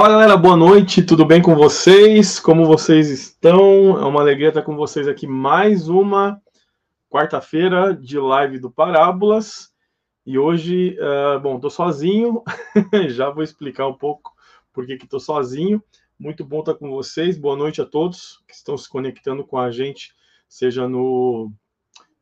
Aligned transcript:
Fala 0.00 0.14
galera, 0.14 0.34
boa 0.34 0.56
noite, 0.56 1.02
tudo 1.02 1.26
bem 1.26 1.42
com 1.42 1.54
vocês? 1.54 2.40
Como 2.40 2.64
vocês 2.64 3.10
estão? 3.10 4.00
É 4.00 4.06
uma 4.06 4.22
alegria 4.22 4.48
estar 4.48 4.62
com 4.62 4.74
vocês 4.74 5.06
aqui 5.06 5.26
mais 5.26 5.90
uma 5.90 6.40
quarta-feira 7.10 7.94
de 7.94 8.18
live 8.18 8.58
do 8.58 8.70
Parábolas. 8.70 9.70
E 10.24 10.38
hoje, 10.38 10.96
uh, 10.98 11.38
bom, 11.40 11.60
tô 11.60 11.68
sozinho, 11.68 12.42
já 13.10 13.28
vou 13.28 13.44
explicar 13.44 13.88
um 13.88 13.92
pouco 13.92 14.32
por 14.72 14.86
que 14.86 14.94
estou 14.94 15.20
sozinho. 15.20 15.82
Muito 16.18 16.46
bom 16.46 16.60
estar 16.60 16.76
com 16.76 16.88
vocês, 16.88 17.36
boa 17.36 17.54
noite 17.54 17.82
a 17.82 17.84
todos 17.84 18.42
que 18.48 18.54
estão 18.54 18.78
se 18.78 18.88
conectando 18.88 19.44
com 19.44 19.58
a 19.58 19.70
gente, 19.70 20.14
seja 20.48 20.88
no 20.88 21.52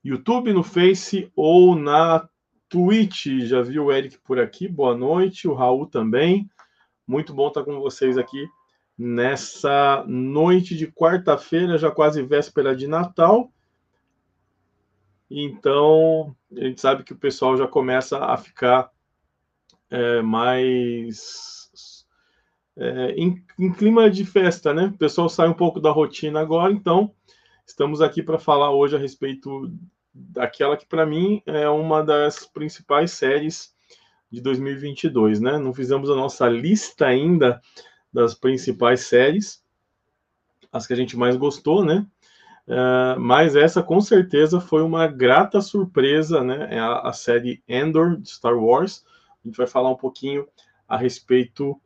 YouTube, 0.03 0.53
no 0.53 0.65
Face 0.65 1.31
ou 1.37 1.77
na 1.77 2.29
Twitch. 2.69 3.27
Já 3.43 3.63
vi 3.63 3.79
o 3.79 3.93
Eric 3.93 4.19
por 4.25 4.41
aqui, 4.41 4.67
boa 4.67 4.97
noite, 4.97 5.47
o 5.47 5.55
Raul 5.55 5.87
também. 5.87 6.51
Muito 7.09 7.33
bom 7.33 7.49
estar 7.49 7.65
com 7.65 7.81
vocês 7.81 8.19
aqui 8.19 8.47
nessa 8.99 10.05
noite 10.07 10.77
de 10.77 10.87
quarta-feira, 10.89 11.79
já 11.79 11.91
quase 11.91 12.23
véspera 12.23 12.77
de 12.77 12.87
Natal. 12.87 13.51
Então, 15.31 16.37
a 16.55 16.65
gente 16.65 16.83
sabe 16.83 17.05
que 17.05 17.15
o 17.15 17.19
pessoal 17.19 17.57
já 17.57 17.67
começa 17.67 18.19
a 18.23 18.37
ficar 18.37 18.91
é, 19.89 20.21
mais 20.21 22.05
é, 22.77 23.13
em, 23.13 23.43
em, 23.59 23.73
clima 23.73 24.11
de 24.11 24.27
festa, 24.27 24.75
né? 24.75 24.89
O 24.89 24.99
pessoal 24.99 25.31
sai 25.31 25.49
um 25.49 25.55
pouco 25.55 25.81
da 25.81 25.91
rotina 25.91 26.41
agora, 26.41 26.71
então 26.71 27.15
estamos 27.65 28.03
aqui 28.03 28.23
para 28.23 28.39
falar 28.39 28.71
hoje 28.71 28.97
a 28.97 28.99
respeito 28.99 29.73
daquela 30.13 30.77
que 30.77 30.85
para 30.85 31.07
mim 31.07 31.43
é 31.47 31.71
uma 31.71 32.05
das 32.05 32.45
principais 32.45 33.13
séries 33.13 33.75
de 34.31 34.41
2022, 34.41 35.41
né? 35.41 35.59
Não 35.59 35.73
fizemos 35.73 36.11
a 36.11 36.15
nossa 36.15 36.49
lista 36.49 37.07
ainda 37.07 37.61
das 38.13 38.35
principais 38.35 39.01
séries, 39.03 39.63
as 40.73 40.87
que 40.87 40.93
a 40.93 40.97
gente 40.97 41.17
mais 41.17 41.37
gostou, 41.37 41.85
né? 41.85 42.07
Uh, 42.67 43.19
mas 43.19 43.57
essa 43.57 43.83
com 43.83 43.99
certeza 43.99 44.61
foi 44.61 44.83
uma 44.83 45.07
grata 45.07 45.61
surpresa, 45.63 46.45
né? 46.45 46.69
É 46.71 46.79
a, 46.79 46.99
a, 47.01 47.13
série 47.15 47.63
Endor 47.67 48.19
de 48.19 48.29
Star 48.29 48.59
Wars. 48.59 49.05
A 49.43 49.49
gente 49.49 49.57
vai 49.57 49.67
falar 49.67 49.91
um 49.91 49.97
pouquinho 49.97 50.47
a 50.87 50.97
respeito 50.97 51.81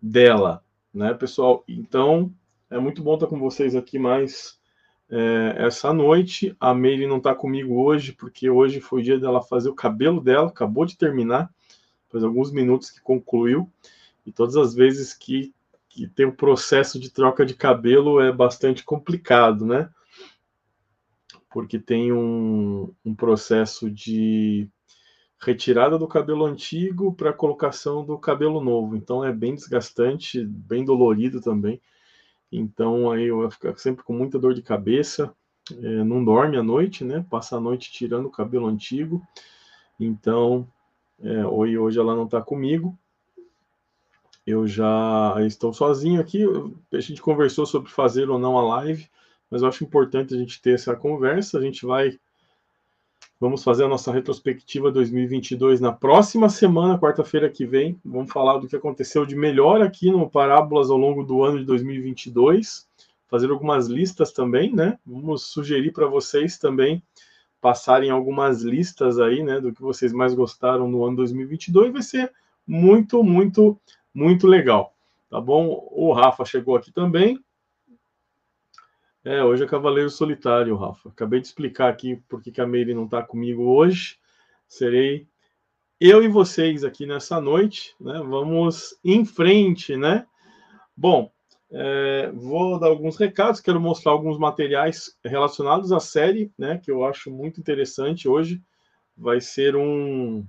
dela, 0.00 0.62
né, 0.94 1.12
pessoal? 1.14 1.64
Então 1.66 2.32
é 2.70 2.78
muito 2.78 3.02
bom 3.02 3.14
estar 3.14 3.26
com 3.26 3.38
vocês 3.38 3.74
aqui 3.74 3.98
mais 3.98 4.60
é, 5.10 5.56
essa 5.58 5.92
noite. 5.92 6.56
A 6.60 6.72
Meire 6.72 7.08
não 7.08 7.18
está 7.18 7.34
comigo 7.34 7.82
hoje 7.82 8.12
porque 8.12 8.48
hoje 8.48 8.80
foi 8.80 9.00
o 9.00 9.04
dia 9.04 9.18
dela 9.18 9.42
fazer 9.42 9.68
o 9.68 9.74
cabelo 9.74 10.20
dela, 10.20 10.48
acabou 10.48 10.86
de 10.86 10.96
terminar 10.96 11.50
faz 12.12 12.22
alguns 12.22 12.52
minutos 12.52 12.90
que 12.90 13.00
concluiu, 13.00 13.68
e 14.24 14.30
todas 14.30 14.56
as 14.56 14.74
vezes 14.74 15.14
que, 15.14 15.52
que 15.88 16.06
tem 16.06 16.26
o 16.26 16.36
processo 16.36 17.00
de 17.00 17.10
troca 17.10 17.44
de 17.44 17.54
cabelo 17.54 18.20
é 18.20 18.30
bastante 18.30 18.84
complicado, 18.84 19.66
né? 19.66 19.90
Porque 21.50 21.78
tem 21.78 22.12
um, 22.12 22.94
um 23.04 23.14
processo 23.14 23.90
de 23.90 24.68
retirada 25.40 25.98
do 25.98 26.06
cabelo 26.06 26.46
antigo 26.46 27.12
para 27.12 27.32
colocação 27.32 28.04
do 28.04 28.16
cabelo 28.16 28.62
novo. 28.62 28.96
Então 28.96 29.24
é 29.24 29.32
bem 29.32 29.54
desgastante, 29.54 30.44
bem 30.44 30.84
dolorido 30.84 31.40
também. 31.40 31.80
Então 32.50 33.10
aí 33.10 33.24
eu 33.24 33.50
fico 33.50 33.76
sempre 33.78 34.04
com 34.04 34.12
muita 34.12 34.38
dor 34.38 34.54
de 34.54 34.62
cabeça, 34.62 35.34
é, 35.70 36.04
não 36.04 36.24
dorme 36.24 36.56
à 36.56 36.62
noite, 36.62 37.04
né? 37.04 37.26
Passa 37.28 37.56
a 37.56 37.60
noite 37.60 37.90
tirando 37.90 38.26
o 38.26 38.30
cabelo 38.30 38.66
antigo. 38.66 39.20
Então 39.98 40.68
é, 41.22 41.46
hoje, 41.46 41.78
hoje 41.78 41.98
ela 41.98 42.16
não 42.16 42.24
está 42.24 42.40
comigo. 42.42 42.98
Eu 44.44 44.66
já 44.66 45.36
estou 45.46 45.72
sozinho 45.72 46.20
aqui. 46.20 46.44
A 46.92 47.00
gente 47.00 47.22
conversou 47.22 47.64
sobre 47.64 47.90
fazer 47.90 48.28
ou 48.28 48.38
não 48.38 48.58
a 48.58 48.62
live, 48.78 49.08
mas 49.48 49.62
eu 49.62 49.68
acho 49.68 49.84
importante 49.84 50.34
a 50.34 50.36
gente 50.36 50.60
ter 50.60 50.74
essa 50.74 50.96
conversa. 50.96 51.58
A 51.58 51.62
gente 51.62 51.86
vai. 51.86 52.18
Vamos 53.38 53.62
fazer 53.62 53.84
a 53.84 53.88
nossa 53.88 54.12
retrospectiva 54.12 54.90
2022 54.90 55.80
na 55.80 55.92
próxima 55.92 56.48
semana, 56.48 56.98
quarta-feira 56.98 57.48
que 57.50 57.64
vem. 57.64 58.00
Vamos 58.04 58.32
falar 58.32 58.58
do 58.58 58.68
que 58.68 58.76
aconteceu 58.76 59.26
de 59.26 59.34
melhor 59.34 59.80
aqui 59.80 60.10
no 60.10 60.30
Parábolas 60.30 60.90
ao 60.90 60.96
longo 60.96 61.24
do 61.24 61.42
ano 61.42 61.58
de 61.58 61.64
2022. 61.64 62.86
Fazer 63.28 63.50
algumas 63.50 63.86
listas 63.86 64.32
também, 64.32 64.72
né? 64.72 64.98
Vamos 65.04 65.44
sugerir 65.44 65.92
para 65.92 66.06
vocês 66.06 66.58
também 66.58 67.02
passarem 67.62 68.10
algumas 68.10 68.62
listas 68.62 69.20
aí, 69.20 69.40
né, 69.40 69.60
do 69.60 69.72
que 69.72 69.80
vocês 69.80 70.12
mais 70.12 70.34
gostaram 70.34 70.88
no 70.88 71.04
ano 71.04 71.16
2022, 71.18 71.92
vai 71.92 72.02
ser 72.02 72.32
muito, 72.66 73.22
muito, 73.22 73.80
muito 74.12 74.48
legal, 74.48 74.92
tá 75.30 75.40
bom? 75.40 75.88
O 75.92 76.12
Rafa 76.12 76.44
chegou 76.44 76.74
aqui 76.74 76.92
também. 76.92 77.38
É, 79.24 79.44
hoje 79.44 79.62
é 79.62 79.68
Cavaleiro 79.68 80.10
Solitário, 80.10 80.74
Rafa. 80.74 81.08
Acabei 81.08 81.40
de 81.40 81.46
explicar 81.46 81.88
aqui 81.88 82.16
por 82.28 82.42
que 82.42 82.60
a 82.60 82.66
Meire 82.66 82.92
não 82.92 83.04
está 83.04 83.22
comigo 83.22 83.62
hoje. 83.62 84.18
Serei 84.66 85.28
eu 86.00 86.24
e 86.24 86.26
vocês 86.26 86.82
aqui 86.82 87.06
nessa 87.06 87.40
noite, 87.40 87.94
né? 88.00 88.20
Vamos 88.26 88.98
em 89.04 89.24
frente, 89.24 89.96
né? 89.96 90.26
Bom, 90.96 91.30
é, 91.74 92.30
vou 92.34 92.78
dar 92.78 92.88
alguns 92.88 93.16
recados, 93.16 93.58
quero 93.58 93.80
mostrar 93.80 94.12
alguns 94.12 94.38
materiais 94.38 95.16
relacionados 95.24 95.90
à 95.90 95.98
série, 95.98 96.52
né, 96.58 96.76
que 96.76 96.90
eu 96.90 97.02
acho 97.04 97.30
muito 97.30 97.58
interessante 97.58 98.28
hoje. 98.28 98.60
Vai 99.16 99.40
ser 99.40 99.74
um, 99.74 100.44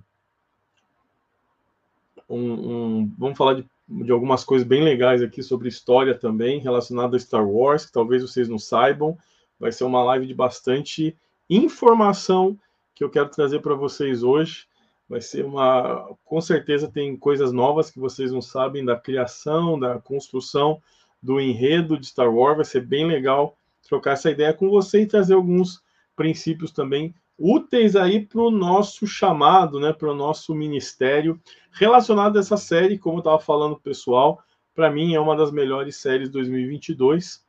um, 2.30 2.52
um 2.52 3.12
vamos 3.18 3.38
falar 3.38 3.54
de, 3.54 3.66
de, 3.88 4.12
algumas 4.12 4.44
coisas 4.44 4.68
bem 4.68 4.84
legais 4.84 5.22
aqui 5.22 5.42
sobre 5.42 5.70
história 5.70 6.14
também, 6.14 6.60
relacionada 6.60 7.16
a 7.16 7.20
Star 7.20 7.48
Wars, 7.48 7.86
que 7.86 7.94
talvez 7.94 8.22
vocês 8.22 8.50
não 8.50 8.60
saibam. 8.60 9.18
Vai 9.58 9.72
ser 9.72 9.86
uma 9.86 10.04
live 10.04 10.28
de 10.28 10.34
bastante 10.34 11.16
informação 11.50 12.60
que 12.94 13.04
eu 13.04 13.10
quero 13.10 13.30
trazer 13.30 13.62
para 13.62 13.76
vocês 13.76 14.24
hoje. 14.24 14.68
Vai 15.08 15.22
ser 15.22 15.46
uma, 15.46 16.10
com 16.26 16.42
certeza 16.42 16.92
tem 16.92 17.16
coisas 17.16 17.54
novas 17.54 17.90
que 17.90 18.00
vocês 18.00 18.30
não 18.32 18.42
sabem 18.42 18.84
da 18.84 18.98
criação, 18.98 19.80
da 19.80 20.00
construção 20.00 20.82
do 21.24 21.40
enredo 21.40 21.98
de 21.98 22.06
Star 22.08 22.32
Wars. 22.32 22.58
Vai 22.58 22.66
ser 22.66 22.82
bem 22.82 23.08
legal 23.08 23.58
trocar 23.88 24.12
essa 24.12 24.30
ideia 24.30 24.54
com 24.54 24.70
você 24.70 25.02
e 25.02 25.08
trazer 25.08 25.34
alguns 25.34 25.82
princípios 26.16 26.72
também 26.72 27.16
úteis 27.38 27.96
aí 27.96 28.26
para 28.26 28.42
o 28.42 28.52
nosso 28.52 29.08
chamado, 29.08 29.80
né, 29.80 29.92
para 29.92 30.12
o 30.12 30.16
nosso 30.16 30.54
ministério 30.54 31.42
relacionado 31.72 32.38
a 32.38 32.40
essa 32.40 32.58
série, 32.58 33.00
como 33.00 33.16
eu 33.18 33.20
estava 33.20 33.40
falando 33.40 33.80
pessoal, 33.80 34.44
para 34.76 34.92
mim 34.92 35.16
é 35.16 35.20
uma 35.20 35.36
das 35.36 35.52
melhores 35.52 35.96
séries 35.96 36.28
de 36.28 36.34
2022, 36.34 37.44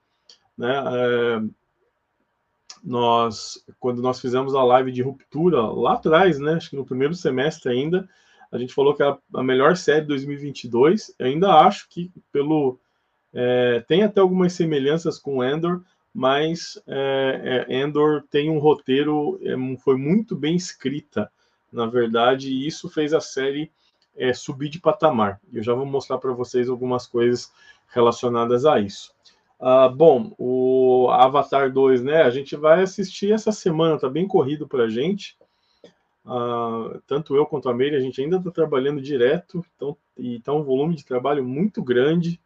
né? 0.57 0.73
É, 0.73 1.43
nós, 2.83 3.65
quando 3.81 4.03
nós 4.03 4.21
fizemos 4.21 4.55
a 4.55 4.63
live 4.63 4.93
de 4.93 5.03
ruptura 5.03 5.61
lá 5.61 5.95
atrás, 5.95 6.39
né, 6.39 6.55
acho 6.55 6.71
que 6.71 6.77
no 6.77 6.85
primeiro 6.85 7.15
semestre 7.15 7.73
ainda, 7.73 8.09
a 8.53 8.59
gente 8.59 8.75
falou 8.75 8.95
que 8.95 9.03
era 9.03 9.19
a 9.35 9.43
melhor 9.43 9.77
série 9.77 10.03
de 10.03 10.09
2022. 10.09 11.15
Eu 11.19 11.27
ainda 11.27 11.55
acho 11.55 11.89
que 11.89 12.13
pelo 12.31 12.79
é, 13.35 13.81
tem 13.81 14.05
até 14.05 14.21
algumas 14.21 14.53
semelhanças 14.53 15.19
com 15.19 15.43
Endor, 15.43 15.83
mas 16.15 16.81
é, 16.87 17.67
é, 17.69 17.81
Endor 17.81 18.23
tem 18.31 18.49
um 18.49 18.61
roteiro, 18.61 19.41
é, 19.43 19.57
foi 19.79 19.97
muito 19.97 20.37
bem 20.37 20.55
escrita, 20.55 21.31
na 21.73 21.87
verdade, 21.87 22.51
e 22.51 22.67
isso 22.67 22.89
fez 22.89 23.13
a 23.13 23.21
série 23.21 23.73
é, 24.17 24.33
subir 24.33 24.69
de 24.69 24.81
patamar. 24.81 25.41
Eu 25.53 25.63
já 25.63 25.75
vou 25.75 25.85
mostrar 25.85 26.19
para 26.19 26.33
vocês 26.33 26.69
algumas 26.69 27.07
coisas 27.07 27.53
relacionadas 27.89 28.65
a 28.65 28.79
isso. 28.79 29.13
Ah, 29.59 29.89
bom, 29.89 30.33
o 30.39 31.09
Avatar 31.11 31.73
2, 31.73 32.03
né? 32.05 32.23
A 32.23 32.31
gente 32.31 32.55
vai 32.55 32.83
assistir 32.83 33.33
essa 33.33 33.51
semana, 33.51 33.99
tá 33.99 34.09
bem 34.09 34.27
corrido 34.29 34.69
para 34.69 34.85
a 34.85 34.89
gente. 34.89 35.37
Ah, 36.25 36.99
tanto 37.07 37.35
eu 37.35 37.45
quanto 37.47 37.69
a 37.69 37.75
Meire, 37.75 37.97
a 37.97 38.01
gente 38.01 38.21
ainda 38.21 38.37
está 38.37 38.51
trabalhando 38.51 39.01
direto, 39.01 39.65
então, 39.75 39.97
e 40.17 40.39
tá 40.41 40.53
um 40.53 40.63
volume 40.63 40.95
de 40.95 41.05
trabalho 41.05 41.45
muito 41.45 41.83
grande. 41.83 42.41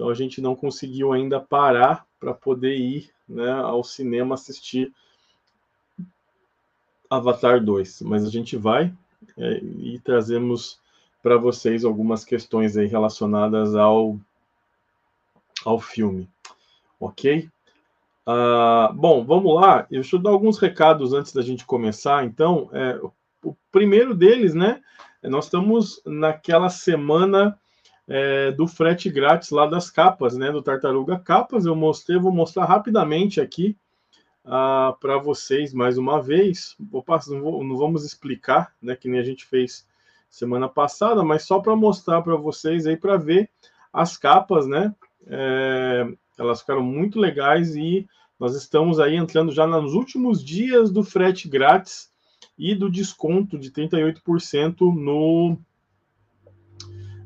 Então 0.00 0.08
a 0.08 0.14
gente 0.14 0.40
não 0.40 0.56
conseguiu 0.56 1.12
ainda 1.12 1.38
parar 1.38 2.06
para 2.18 2.32
poder 2.32 2.74
ir 2.74 3.10
né, 3.28 3.52
ao 3.52 3.84
cinema 3.84 4.34
assistir 4.34 4.90
Avatar 7.10 7.62
2, 7.62 8.00
mas 8.00 8.24
a 8.24 8.30
gente 8.30 8.56
vai 8.56 8.94
é, 9.36 9.58
e 9.58 10.00
trazemos 10.02 10.80
para 11.22 11.36
vocês 11.36 11.84
algumas 11.84 12.24
questões 12.24 12.78
aí 12.78 12.86
relacionadas 12.86 13.74
ao, 13.74 14.18
ao 15.66 15.78
filme, 15.78 16.26
ok? 16.98 17.50
Uh, 18.26 18.94
bom, 18.94 19.22
vamos 19.22 19.54
lá. 19.54 19.82
Deixa 19.82 20.16
eu 20.16 20.20
dar 20.20 20.30
alguns 20.30 20.56
recados 20.56 21.12
antes 21.12 21.34
da 21.34 21.42
gente 21.42 21.66
começar. 21.66 22.24
Então, 22.24 22.70
é, 22.72 22.98
o 23.44 23.54
primeiro 23.70 24.14
deles, 24.14 24.54
né? 24.54 24.80
Nós 25.22 25.44
estamos 25.44 26.00
naquela 26.06 26.70
semana 26.70 27.60
é, 28.12 28.50
do 28.50 28.66
frete 28.66 29.08
grátis 29.08 29.50
lá 29.50 29.66
das 29.66 29.88
capas, 29.88 30.36
né? 30.36 30.50
Do 30.50 30.60
Tartaruga 30.60 31.16
Capas. 31.16 31.64
Eu 31.64 31.76
mostrei, 31.76 32.18
vou 32.18 32.32
mostrar 32.32 32.64
rapidamente 32.64 33.40
aqui 33.40 33.78
ah, 34.44 34.96
para 35.00 35.16
vocês 35.16 35.72
mais 35.72 35.96
uma 35.96 36.20
vez. 36.20 36.74
Vou, 36.76 37.04
não, 37.28 37.40
vou, 37.40 37.62
não 37.62 37.76
vamos 37.76 38.04
explicar, 38.04 38.74
né? 38.82 38.96
Que 38.96 39.08
nem 39.08 39.20
a 39.20 39.22
gente 39.22 39.46
fez 39.46 39.86
semana 40.28 40.68
passada, 40.68 41.22
mas 41.22 41.44
só 41.44 41.60
para 41.60 41.76
mostrar 41.76 42.20
para 42.22 42.34
vocês 42.34 42.84
aí 42.84 42.96
para 42.96 43.16
ver 43.16 43.48
as 43.92 44.16
capas, 44.16 44.66
né? 44.66 44.92
É, 45.28 46.04
elas 46.36 46.62
ficaram 46.62 46.82
muito 46.82 47.16
legais 47.16 47.76
e 47.76 48.08
nós 48.40 48.56
estamos 48.56 48.98
aí 48.98 49.14
entrando 49.14 49.52
já 49.52 49.68
nos 49.68 49.94
últimos 49.94 50.42
dias 50.42 50.90
do 50.90 51.04
frete 51.04 51.48
grátis 51.48 52.10
e 52.58 52.74
do 52.74 52.90
desconto 52.90 53.56
de 53.56 53.70
38% 53.70 54.80
no 54.80 55.56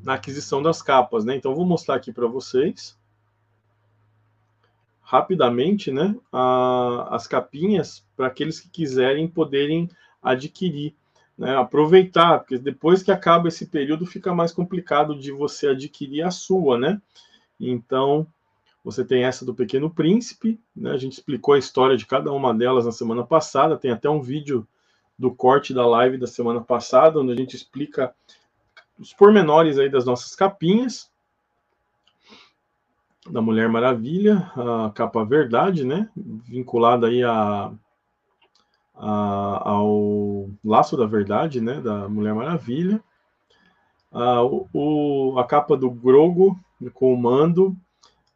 na 0.05 0.15
aquisição 0.15 0.62
das 0.62 0.83
capas, 0.83 1.25
né? 1.25 1.35
Então 1.35 1.55
vou 1.55 1.65
mostrar 1.65 1.95
aqui 1.97 2.12
para 2.12 2.27
vocês 2.27 2.97
rapidamente, 5.01 5.93
né, 5.93 6.17
a, 6.33 7.15
as 7.15 7.27
capinhas 7.27 8.05
para 8.17 8.27
aqueles 8.27 8.59
que 8.59 8.71
quiserem 8.71 9.29
poderem 9.29 9.89
adquirir, 10.23 10.95
né, 11.37 11.55
aproveitar, 11.56 12.39
porque 12.39 12.56
depois 12.56 13.03
que 13.03 13.12
acaba 13.12 13.49
esse 13.49 13.67
período 13.67 14.06
fica 14.06 14.35
mais 14.35 14.51
complicado 14.51 15.15
de 15.19 15.31
você 15.31 15.69
adquirir 15.69 16.23
a 16.23 16.31
sua, 16.31 16.79
né? 16.79 17.00
Então 17.61 18.27
você 18.83 19.05
tem 19.05 19.25
essa 19.25 19.45
do 19.45 19.55
Pequeno 19.55 19.91
Príncipe, 19.91 20.61
né? 20.75 20.91
A 20.91 20.99
gente 20.99 21.12
explicou 21.12 21.55
a 21.55 21.59
história 21.59 21.97
de 21.97 22.07
cada 22.07 22.33
uma 22.33 22.53
delas 22.53 22.85
na 22.85 22.93
semana 22.93 23.25
passada, 23.25 23.79
tem 23.79 23.91
até 23.91 24.09
um 24.09 24.21
vídeo 24.21 24.67
do 25.19 25.33
corte 25.35 25.73
da 25.73 25.87
live 25.87 26.19
da 26.19 26.27
semana 26.27 26.61
passada, 26.61 27.21
onde 27.21 27.33
a 27.33 27.37
gente 27.37 27.55
explica 27.55 28.15
os 28.99 29.12
pormenores 29.12 29.79
aí 29.79 29.88
das 29.88 30.05
nossas 30.05 30.35
capinhas 30.35 31.11
da 33.31 33.41
Mulher 33.41 33.69
Maravilha, 33.69 34.50
a 34.55 34.91
capa 34.91 35.25
Verdade, 35.25 35.85
né? 35.85 36.11
Vinculada 36.14 37.06
aí 37.06 37.23
a, 37.23 37.73
a, 38.94 39.70
ao 39.70 40.50
Laço 40.64 40.96
da 40.96 41.06
Verdade, 41.06 41.61
né? 41.61 41.81
Da 41.81 42.08
Mulher 42.08 42.35
Maravilha. 42.35 43.02
A, 44.12 44.43
o, 44.43 45.35
a 45.38 45.44
capa 45.44 45.76
do 45.76 45.90
Grogo 45.90 46.58
com 46.93 47.14
o 47.14 47.17
Mando, 47.17 47.75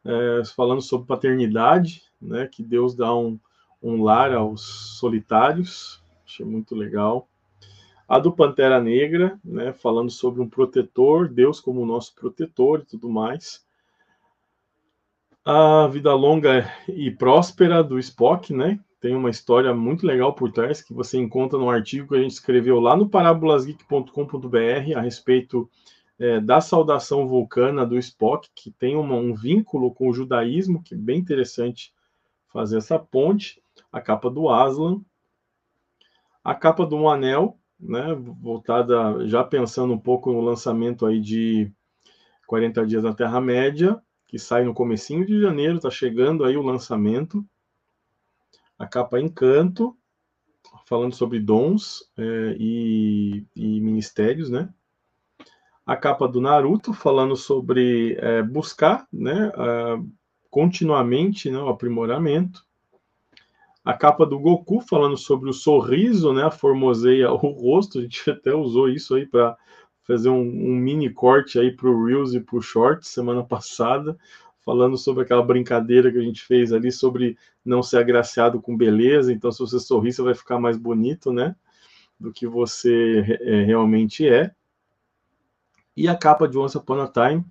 é, 0.04 0.42
falando 0.56 0.80
sobre 0.80 1.06
paternidade, 1.06 2.02
né? 2.20 2.48
Que 2.50 2.62
Deus 2.62 2.94
dá 2.94 3.14
um, 3.14 3.38
um 3.82 4.02
lar 4.02 4.32
aos 4.32 4.62
solitários. 4.98 6.02
Achei 6.24 6.46
muito 6.46 6.74
legal. 6.74 7.28
A 8.08 8.18
do 8.18 8.32
Pantera 8.32 8.80
Negra, 8.80 9.38
né? 9.44 9.72
Falando 9.72 10.10
sobre 10.10 10.40
um 10.40 10.48
protetor, 10.48 11.28
Deus 11.28 11.60
como 11.60 11.84
nosso 11.84 12.14
protetor 12.14 12.80
e 12.80 12.86
tudo 12.86 13.08
mais 13.08 13.66
a 15.50 15.86
vida 15.86 16.12
longa 16.12 16.70
e 16.86 17.10
próspera 17.10 17.82
do 17.82 17.98
Spock, 17.98 18.52
né? 18.52 18.78
Tem 19.00 19.14
uma 19.14 19.30
história 19.30 19.72
muito 19.72 20.06
legal 20.06 20.34
por 20.34 20.52
trás 20.52 20.82
que 20.82 20.92
você 20.92 21.16
encontra 21.16 21.58
no 21.58 21.70
artigo 21.70 22.08
que 22.08 22.16
a 22.16 22.20
gente 22.20 22.32
escreveu 22.32 22.78
lá 22.78 22.94
no 22.94 23.08
parabolasgeek.com.br 23.08 24.94
a 24.94 25.00
respeito 25.00 25.66
é, 26.18 26.38
da 26.38 26.60
saudação 26.60 27.26
vulcana 27.26 27.86
do 27.86 27.96
Spock, 27.96 28.46
que 28.54 28.70
tem 28.70 28.94
uma, 28.94 29.14
um 29.14 29.32
vínculo 29.32 29.90
com 29.94 30.10
o 30.10 30.12
judaísmo, 30.12 30.82
que 30.82 30.94
é 30.94 30.98
bem 30.98 31.18
interessante 31.18 31.94
fazer 32.52 32.76
essa 32.76 32.98
ponte. 32.98 33.62
A 33.90 34.02
capa 34.02 34.28
do 34.28 34.50
Aslan, 34.50 35.00
a 36.44 36.54
capa 36.54 36.84
do 36.84 36.94
Um 36.94 37.08
Anel, 37.08 37.56
né? 37.78 38.14
Voltada 38.40 39.26
já 39.26 39.44
pensando 39.44 39.92
um 39.92 39.98
pouco 39.98 40.32
no 40.32 40.40
lançamento 40.40 41.06
aí 41.06 41.20
de 41.20 41.70
40 42.46 42.86
dias 42.86 43.02
na 43.02 43.14
Terra-média 43.14 44.00
que 44.28 44.38
sai 44.38 44.62
no 44.62 44.74
comecinho 44.74 45.24
de 45.24 45.40
janeiro, 45.40 45.78
está 45.78 45.90
chegando 45.90 46.44
aí 46.44 46.56
o 46.56 46.62
lançamento. 46.62 47.44
A 48.78 48.86
capa 48.86 49.18
Encanto, 49.18 49.96
falando 50.86 51.14
sobre 51.14 51.40
dons 51.40 52.12
é, 52.16 52.54
e, 52.60 53.46
e, 53.56 53.80
ministérios, 53.80 54.50
né? 54.50 54.68
A 55.84 55.96
capa 55.96 56.28
do 56.28 56.42
Naruto, 56.42 56.92
falando 56.92 57.34
sobre 57.34 58.16
é, 58.20 58.42
buscar, 58.42 59.08
né, 59.10 59.50
continuamente, 60.50 61.50
né, 61.50 61.56
o 61.56 61.70
aprimoramento. 61.70 62.62
A 63.88 63.94
capa 63.94 64.26
do 64.26 64.38
Goku, 64.38 64.82
falando 64.82 65.16
sobre 65.16 65.48
o 65.48 65.52
sorriso, 65.54 66.30
né, 66.30 66.50
formoseia 66.50 67.32
o 67.32 67.36
rosto, 67.36 67.98
a 67.98 68.02
gente 68.02 68.20
até 68.30 68.54
usou 68.54 68.86
isso 68.90 69.14
aí 69.14 69.24
para 69.24 69.56
fazer 70.02 70.28
um, 70.28 70.42
um 70.42 70.76
mini 70.76 71.08
corte 71.08 71.58
aí 71.58 71.74
para 71.74 71.88
o 71.88 72.04
Reels 72.04 72.34
e 72.34 72.40
para 72.40 72.58
o 72.58 72.60
Shorts 72.60 73.08
semana 73.08 73.42
passada, 73.42 74.14
falando 74.62 74.98
sobre 74.98 75.22
aquela 75.22 75.42
brincadeira 75.42 76.12
que 76.12 76.18
a 76.18 76.22
gente 76.22 76.42
fez 76.42 76.70
ali 76.70 76.92
sobre 76.92 77.38
não 77.64 77.82
ser 77.82 77.96
agraciado 77.96 78.60
com 78.60 78.76
beleza. 78.76 79.32
Então, 79.32 79.50
se 79.50 79.58
você 79.58 79.80
sorrir, 79.80 80.12
você 80.12 80.20
vai 80.20 80.34
ficar 80.34 80.60
mais 80.60 80.76
bonito, 80.76 81.32
né? 81.32 81.56
Do 82.20 82.30
que 82.30 82.46
você 82.46 83.38
é, 83.40 83.62
realmente 83.62 84.28
é. 84.28 84.50
E 85.96 86.06
a 86.06 86.14
capa 86.14 86.46
de 86.46 86.58
Once 86.58 86.76
Upon 86.76 87.00
a 87.00 87.08
Time, 87.08 87.42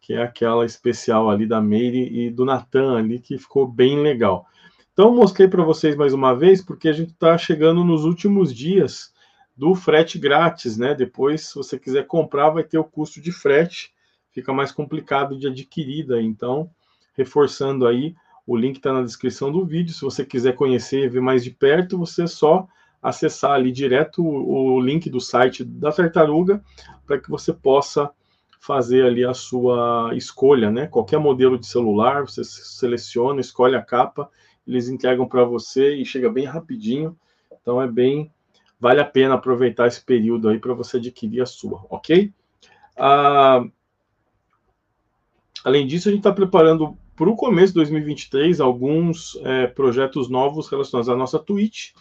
que 0.00 0.14
é 0.14 0.22
aquela 0.24 0.66
especial 0.66 1.30
ali 1.30 1.46
da 1.46 1.60
Meire 1.60 2.08
e 2.12 2.28
do 2.28 2.44
Nathan 2.44 2.98
ali, 2.98 3.20
que 3.20 3.38
ficou 3.38 3.68
bem 3.68 4.02
legal. 4.02 4.48
Então, 4.96 5.14
mostrei 5.14 5.46
para 5.46 5.62
vocês 5.62 5.94
mais 5.94 6.14
uma 6.14 6.34
vez, 6.34 6.62
porque 6.62 6.88
a 6.88 6.92
gente 6.94 7.10
está 7.10 7.36
chegando 7.36 7.84
nos 7.84 8.06
últimos 8.06 8.50
dias 8.50 9.12
do 9.54 9.74
frete 9.74 10.18
grátis, 10.18 10.78
né? 10.78 10.94
Depois, 10.94 11.48
se 11.48 11.54
você 11.54 11.78
quiser 11.78 12.06
comprar, 12.06 12.48
vai 12.48 12.64
ter 12.64 12.78
o 12.78 12.84
custo 12.84 13.20
de 13.20 13.30
frete, 13.30 13.92
fica 14.32 14.54
mais 14.54 14.72
complicado 14.72 15.38
de 15.38 15.48
adquirida. 15.48 16.22
Então, 16.22 16.70
reforçando 17.12 17.86
aí, 17.86 18.14
o 18.46 18.56
link 18.56 18.76
está 18.76 18.90
na 18.90 19.02
descrição 19.02 19.52
do 19.52 19.66
vídeo. 19.66 19.92
Se 19.92 20.00
você 20.00 20.24
quiser 20.24 20.54
conhecer 20.54 21.04
e 21.04 21.08
ver 21.10 21.20
mais 21.20 21.44
de 21.44 21.50
perto, 21.50 21.98
você 21.98 22.22
é 22.22 22.26
só 22.26 22.66
acessar 23.02 23.50
ali 23.50 23.72
direto 23.72 24.24
o, 24.24 24.76
o 24.76 24.80
link 24.80 25.10
do 25.10 25.20
site 25.20 25.62
da 25.62 25.92
Tartaruga 25.92 26.64
para 27.06 27.20
que 27.20 27.28
você 27.28 27.52
possa 27.52 28.10
fazer 28.58 29.04
ali 29.04 29.26
a 29.26 29.34
sua 29.34 30.12
escolha, 30.14 30.70
né? 30.70 30.86
Qualquer 30.86 31.18
modelo 31.18 31.58
de 31.58 31.66
celular, 31.66 32.22
você 32.22 32.42
seleciona, 32.42 33.42
escolhe 33.42 33.76
a 33.76 33.82
capa, 33.82 34.30
eles 34.66 34.88
entregam 34.88 35.26
para 35.28 35.44
você 35.44 35.94
e 35.94 36.04
chega 36.04 36.30
bem 36.30 36.44
rapidinho. 36.44 37.16
Então 37.60 37.80
é 37.80 37.86
bem 37.86 38.30
vale 38.80 39.00
a 39.00 39.04
pena 39.04 39.34
aproveitar 39.34 39.86
esse 39.86 40.04
período 40.04 40.48
aí 40.48 40.58
para 40.58 40.74
você 40.74 40.98
adquirir 40.98 41.40
a 41.40 41.46
sua, 41.46 41.84
ok? 41.88 42.32
Ah, 42.96 43.64
além 45.64 45.86
disso, 45.86 46.08
a 46.08 46.12
gente 46.12 46.20
está 46.20 46.32
preparando 46.32 46.96
para 47.14 47.28
o 47.28 47.36
começo 47.36 47.68
de 47.68 47.80
2023 47.80 48.60
alguns 48.60 49.36
é, 49.42 49.66
projetos 49.66 50.28
novos 50.28 50.68
relacionados 50.68 51.08
à 51.08 51.16
nossa 51.16 51.38
Twitch. 51.38 51.92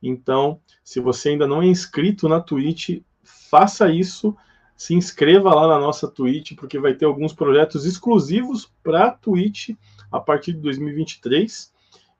Então, 0.00 0.60
se 0.84 1.00
você 1.00 1.30
ainda 1.30 1.46
não 1.46 1.62
é 1.62 1.66
inscrito 1.66 2.28
na 2.28 2.40
Twitch, 2.40 3.02
faça 3.22 3.90
isso, 3.90 4.36
se 4.76 4.94
inscreva 4.94 5.54
lá 5.54 5.68
na 5.68 5.78
nossa 5.78 6.08
Twitch, 6.08 6.54
porque 6.56 6.78
vai 6.78 6.94
ter 6.94 7.04
alguns 7.04 7.32
projetos 7.32 7.84
exclusivos 7.84 8.72
para 8.82 9.06
a 9.06 9.10
Twitch 9.10 9.70
a 10.10 10.20
partir 10.20 10.52
de 10.52 10.60
2023. 10.60 11.72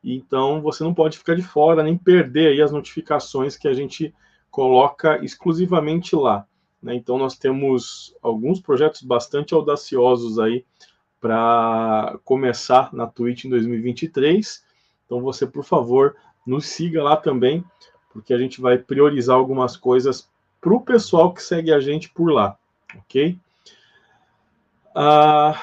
Então 0.02 0.60
você 0.60 0.82
não 0.82 0.92
pode 0.92 1.16
ficar 1.16 1.34
de 1.34 1.42
fora 1.42 1.82
nem 1.82 1.96
perder 1.96 2.48
aí 2.48 2.62
as 2.62 2.72
notificações 2.72 3.56
que 3.56 3.68
a 3.68 3.74
gente 3.74 4.12
coloca 4.50 5.24
exclusivamente 5.24 6.16
lá. 6.16 6.46
Né? 6.82 6.94
Então 6.94 7.16
nós 7.16 7.38
temos 7.38 8.14
alguns 8.20 8.60
projetos 8.60 9.02
bastante 9.02 9.54
audaciosos 9.54 10.38
aí 10.38 10.64
para 11.20 12.18
começar 12.24 12.92
na 12.92 13.06
Twitch 13.06 13.44
em 13.44 13.50
2023. 13.50 14.64
Então 15.06 15.20
você, 15.20 15.46
por 15.46 15.62
favor, 15.62 16.16
nos 16.44 16.66
siga 16.66 17.02
lá 17.02 17.16
também, 17.16 17.64
porque 18.12 18.34
a 18.34 18.38
gente 18.38 18.60
vai 18.60 18.76
priorizar 18.76 19.36
algumas 19.36 19.76
coisas 19.76 20.28
para 20.60 20.74
o 20.74 20.80
pessoal 20.80 21.32
que 21.32 21.42
segue 21.42 21.72
a 21.72 21.80
gente 21.80 22.10
por 22.10 22.32
lá, 22.32 22.56
ok? 22.96 23.38
Ah, 24.94 25.60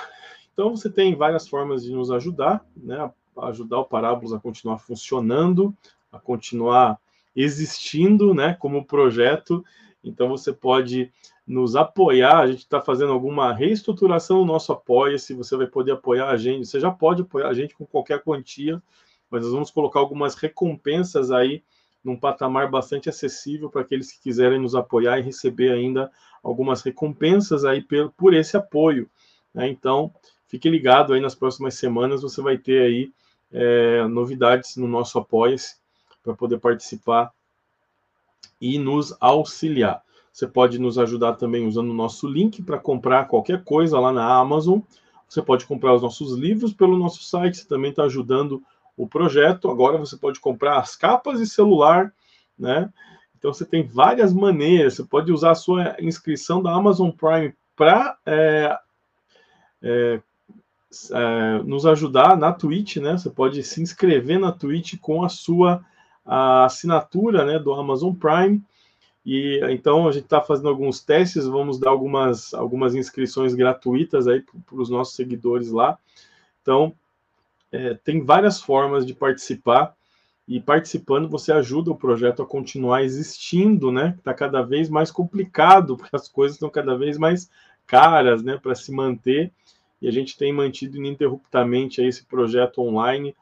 então 0.53 0.75
você 0.75 0.89
tem 0.89 1.15
várias 1.15 1.48
formas 1.48 1.84
de 1.84 1.91
nos 1.91 2.10
ajudar, 2.12 2.65
né? 2.75 3.12
Ajudar 3.43 3.79
o 3.79 3.86
Parábolas 3.86 4.34
a 4.34 4.39
continuar 4.39 4.79
funcionando, 4.79 5.75
a 6.12 6.19
continuar 6.19 7.00
existindo, 7.36 8.34
né, 8.34 8.55
como 8.60 8.86
projeto. 8.86 9.63
Então 10.03 10.29
você 10.29 10.51
pode 10.51 11.12
nos 11.46 11.75
apoiar. 11.75 12.39
A 12.39 12.48
gente 12.48 12.60
está 12.60 12.81
fazendo 12.81 13.12
alguma 13.12 13.53
reestruturação 13.53 14.39
no 14.39 14.46
nosso 14.46 14.72
apoia-se. 14.72 15.34
Você 15.34 15.58
vai 15.58 15.67
poder 15.67 15.93
apoiar 15.93 16.29
a 16.29 16.38
gente. 16.38 16.67
Você 16.67 16.79
já 16.79 16.91
pode 16.91 17.24
apoiar 17.24 17.50
a 17.50 17.53
gente 17.53 17.75
com 17.75 17.86
qualquer 17.86 18.24
quantia, 18.24 18.81
mas 19.29 19.43
nós 19.43 19.51
vamos 19.51 19.72
colocar 19.72 20.00
algumas 20.00 20.36
recompensas 20.36 21.31
aí 21.31 21.63
num 22.03 22.15
patamar 22.15 22.69
bastante 22.69 23.10
acessível 23.10 23.69
para 23.69 23.81
aqueles 23.81 24.12
que 24.12 24.22
quiserem 24.22 24.60
nos 24.60 24.75
apoiar 24.75 25.19
e 25.19 25.24
receber 25.24 25.72
ainda 25.72 26.10
algumas 26.41 26.81
recompensas 26.81 27.65
aí 27.65 27.81
por, 27.81 28.12
por 28.12 28.34
esse 28.34 28.55
apoio. 28.55 29.10
Né? 29.53 29.67
Então, 29.69 30.13
fique 30.48 30.69
ligado 30.69 31.13
aí 31.13 31.19
nas 31.19 31.36
próximas 31.36 31.75
semanas, 31.75 32.22
você 32.22 32.41
vai 32.41 32.58
ter 32.58 32.81
aí 32.81 33.12
é, 33.51 34.08
novidades 34.08 34.75
no 34.75 34.88
nosso 34.88 35.18
Apoia-se 35.18 35.77
para 36.24 36.34
poder 36.34 36.60
participar 36.60 37.32
e 38.60 38.77
nos 38.77 39.15
auxiliar. 39.20 40.03
Você 40.32 40.48
pode 40.48 40.79
nos 40.79 40.98
ajudar 40.98 41.34
também 41.34 41.68
usando 41.68 41.89
o 41.89 41.94
nosso 41.94 42.27
link 42.27 42.62
para 42.62 42.77
comprar 42.77 43.27
qualquer 43.27 43.63
coisa 43.63 44.00
lá 44.00 44.12
na 44.12 44.25
Amazon. 44.25 44.79
Você 45.27 45.41
pode 45.41 45.65
comprar 45.65 45.94
os 45.94 46.01
nossos 46.01 46.38
livros 46.38 46.74
pelo 46.74 46.98
nosso 46.98 47.24
site, 47.24 47.58
você 47.58 47.68
também 47.68 47.91
está 47.91 48.03
ajudando 48.03 48.63
o 48.96 49.08
projeto. 49.08 49.70
Agora 49.70 49.98
você 49.98 50.18
pode 50.18 50.39
comprar 50.39 50.79
as 50.79 50.96
capas 50.96 51.39
de 51.39 51.48
celular, 51.48 52.13
né? 52.58 52.91
Então 53.38 53.53
você 53.53 53.65
tem 53.65 53.84
várias 53.84 54.34
maneiras. 54.34 54.96
Você 54.96 55.03
pode 55.03 55.32
usar 55.32 55.51
a 55.51 55.56
sua 55.56 55.96
inscrição 56.00 56.62
da 56.62 56.74
Amazon 56.74 57.10
Prime 57.10 57.53
para 57.75 58.18
é, 58.25 58.77
é, 59.82 60.22
é, 61.12 61.63
nos 61.63 61.86
ajudar 61.86 62.38
na 62.38 62.51
Twitch, 62.51 62.98
né? 62.98 63.17
Você 63.17 63.29
pode 63.29 63.62
se 63.63 63.81
inscrever 63.81 64.39
na 64.39 64.51
Twitch 64.51 64.96
com 65.00 65.24
a 65.24 65.29
sua 65.29 65.84
a 66.25 66.65
assinatura, 66.65 67.43
né, 67.43 67.58
do 67.58 67.74
Amazon 67.74 68.13
Prime. 68.13 68.62
E 69.25 69.60
então 69.69 70.08
a 70.08 70.12
gente 70.12 70.25
está 70.25 70.41
fazendo 70.41 70.69
alguns 70.69 71.03
testes, 71.03 71.46
vamos 71.46 71.79
dar 71.79 71.89
algumas, 71.89 72.53
algumas 72.53 72.93
inscrições 72.93 73.55
gratuitas 73.55 74.27
aí 74.27 74.41
para 74.41 74.81
os 74.81 74.89
nossos 74.89 75.15
seguidores 75.15 75.72
lá. 75.72 75.98
Então 76.62 76.93
é, 77.72 77.96
tem 77.96 78.24
várias 78.24 78.62
formas 78.62 79.05
de 79.05 79.13
participar 79.13 79.96
e 80.48 80.60
participando 80.60 81.29
você 81.29 81.51
ajuda 81.51 81.91
o 81.91 81.96
projeto 81.96 82.41
a 82.41 82.46
continuar 82.46 83.03
existindo, 83.03 83.91
né? 83.91 84.15
Está 84.17 84.34
cada 84.34 84.62
vez 84.62 84.89
mais 84.89 85.12
complicado 85.12 85.98
porque 85.98 86.15
as 86.15 86.27
coisas 86.27 86.55
estão 86.55 86.69
cada 86.69 86.96
vez 86.96 87.17
mais 87.17 87.50
caras, 87.86 88.43
né, 88.43 88.55
para 88.55 88.75
se 88.75 88.91
manter 88.91 89.51
e 90.01 90.08
a 90.08 90.12
gente 90.12 90.38
tem 90.38 90.53
mantido 90.53 90.98
ininterruptamente 90.98 92.01
esse 92.01 92.25
projeto 92.25 92.82
online 92.82 93.36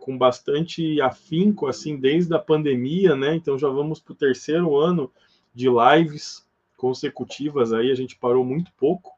com 0.00 0.16
bastante 0.16 1.00
afinco, 1.00 1.66
assim, 1.66 1.96
desde 1.96 2.34
a 2.34 2.38
pandemia, 2.38 3.14
né? 3.14 3.34
Então 3.34 3.58
já 3.58 3.68
vamos 3.68 4.00
para 4.00 4.12
o 4.12 4.16
terceiro 4.16 4.76
ano 4.76 5.12
de 5.54 5.68
lives 5.68 6.46
consecutivas 6.76 7.72
aí, 7.72 7.90
a 7.90 7.94
gente 7.94 8.16
parou 8.16 8.44
muito 8.44 8.72
pouco. 8.76 9.12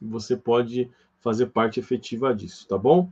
Você 0.00 0.36
pode 0.36 0.90
fazer 1.18 1.46
parte 1.46 1.80
efetiva 1.80 2.34
disso, 2.34 2.66
tá 2.68 2.78
bom? 2.78 3.10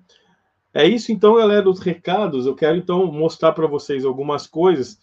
É 0.73 0.87
isso 0.87 1.11
então, 1.11 1.37
galera, 1.37 1.69
os 1.69 1.81
recados. 1.81 2.47
Eu 2.47 2.55
quero 2.55 2.77
então 2.77 3.11
mostrar 3.11 3.53
para 3.53 3.67
vocês 3.67 4.05
algumas 4.05 4.47
coisas. 4.47 5.01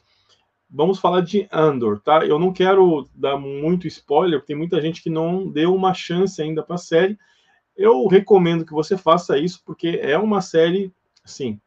Vamos 0.70 1.00
falar 1.00 1.22
de 1.22 1.48
Andor, 1.52 2.00
tá? 2.00 2.26
Eu 2.26 2.40
não 2.40 2.54
quero 2.54 3.08
dar 3.14 3.38
muito 3.38 3.88
spoiler, 3.88 4.40
porque 4.40 4.54
tem 4.54 4.58
muita 4.58 4.80
gente 4.80 5.02
que 5.02 5.10
não 5.10 5.48
deu 5.48 5.74
uma 5.76 5.94
chance 5.94 6.42
ainda 6.42 6.64
para 6.64 6.76
a 6.76 6.80
série. 6.80 7.18
Eu 7.76 8.08
recomendo 8.08 8.66
que 8.66 8.74
você 8.74 8.98
faça 8.98 9.38
isso, 9.38 9.62
porque 9.66 10.00
é 10.02 10.18
uma 10.18 10.42
série, 10.42 10.94
assim, 11.24 11.60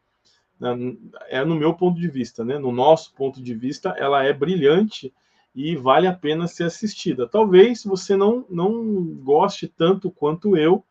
é 1.28 1.44
no 1.44 1.54
meu 1.54 1.74
ponto 1.74 2.00
de 2.00 2.08
vista, 2.08 2.44
né? 2.44 2.58
No 2.58 2.72
nosso 2.72 3.14
ponto 3.14 3.42
de 3.42 3.54
vista, 3.54 3.90
ela 3.90 4.24
é 4.24 4.32
brilhante 4.32 5.12
e 5.54 5.76
vale 5.76 6.06
a 6.06 6.12
pena 6.12 6.46
ser 6.46 6.64
assistida. 6.64 7.28
Talvez 7.28 7.84
você 7.84 8.16
não, 8.16 8.44
não 8.48 9.04
goste 9.22 9.68
tanto 9.68 10.10
quanto 10.10 10.56
eu, 10.56 10.84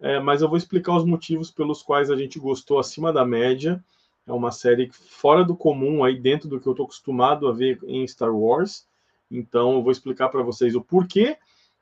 é, 0.00 0.18
mas 0.18 0.42
eu 0.42 0.48
vou 0.48 0.56
explicar 0.56 0.96
os 0.96 1.04
motivos 1.04 1.50
pelos 1.50 1.82
quais 1.82 2.10
a 2.10 2.16
gente 2.16 2.38
gostou 2.38 2.78
acima 2.78 3.12
da 3.12 3.24
média. 3.24 3.82
É 4.26 4.32
uma 4.32 4.50
série 4.50 4.90
fora 4.92 5.44
do 5.44 5.56
comum, 5.56 6.02
aí 6.04 6.18
dentro 6.18 6.48
do 6.48 6.60
que 6.60 6.66
eu 6.66 6.72
estou 6.72 6.84
acostumado 6.84 7.48
a 7.48 7.52
ver 7.52 7.78
em 7.86 8.06
Star 8.06 8.34
Wars. 8.34 8.86
Então, 9.30 9.74
eu 9.74 9.82
vou 9.82 9.92
explicar 9.92 10.28
para 10.28 10.42
vocês 10.42 10.74
o 10.74 10.80
porquê 10.80 11.36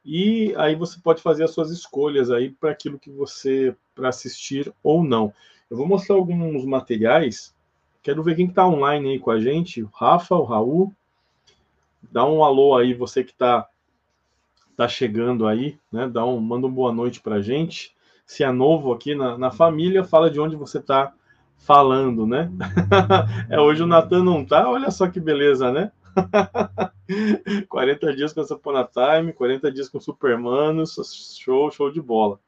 e 0.04 0.54
aí 0.56 0.74
você 0.74 0.98
pode 1.00 1.20
fazer 1.20 1.44
as 1.44 1.50
suas 1.50 1.70
escolhas 1.70 2.30
aí 2.30 2.50
para 2.50 2.70
aquilo 2.70 2.98
que 2.98 3.10
você 3.10 3.74
para 3.94 4.08
assistir 4.08 4.72
ou 4.82 5.02
não. 5.02 5.32
Eu 5.70 5.76
vou 5.76 5.86
mostrar 5.86 6.16
alguns 6.16 6.64
materiais. 6.64 7.54
Quero 8.02 8.22
ver 8.22 8.36
quem 8.36 8.46
está 8.46 8.66
online 8.66 9.10
aí 9.10 9.18
com 9.18 9.30
a 9.30 9.40
gente. 9.40 9.82
O 9.82 9.90
Rafa, 9.92 10.34
o 10.34 10.44
Raul. 10.44 10.92
Dá 12.10 12.24
um 12.24 12.42
alô 12.42 12.76
aí, 12.76 12.94
você 12.94 13.22
que 13.22 13.32
está 13.32 13.68
tá 14.76 14.88
chegando 14.88 15.46
aí, 15.46 15.78
né? 15.92 16.08
Dá 16.08 16.24
um, 16.24 16.40
manda 16.40 16.66
uma 16.66 16.74
boa 16.74 16.92
noite 16.92 17.20
para 17.20 17.36
a 17.36 17.42
gente. 17.42 17.94
Se 18.24 18.44
é 18.44 18.52
novo 18.52 18.92
aqui 18.92 19.14
na, 19.14 19.36
na 19.36 19.50
família, 19.50 20.04
fala 20.04 20.30
de 20.30 20.40
onde 20.40 20.54
você 20.54 20.78
está 20.78 21.12
falando, 21.58 22.26
né? 22.26 22.50
é 23.50 23.60
hoje 23.60 23.82
o 23.82 23.86
Natan 23.86 24.22
não 24.24 24.44
tá. 24.44 24.70
Olha 24.70 24.90
só 24.90 25.08
que 25.08 25.20
beleza, 25.20 25.70
né? 25.72 25.92
40 27.68 28.14
dias 28.14 28.32
com 28.32 28.44
Sapona 28.44 28.84
Time, 28.84 29.32
40 29.32 29.72
dias 29.72 29.88
com 29.88 30.00
Supermanos, 30.00 30.96
show, 31.38 31.70
show 31.70 31.90
de 31.90 32.00
bola. 32.00 32.38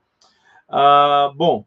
Ah, 0.69 1.33
bom, 1.35 1.65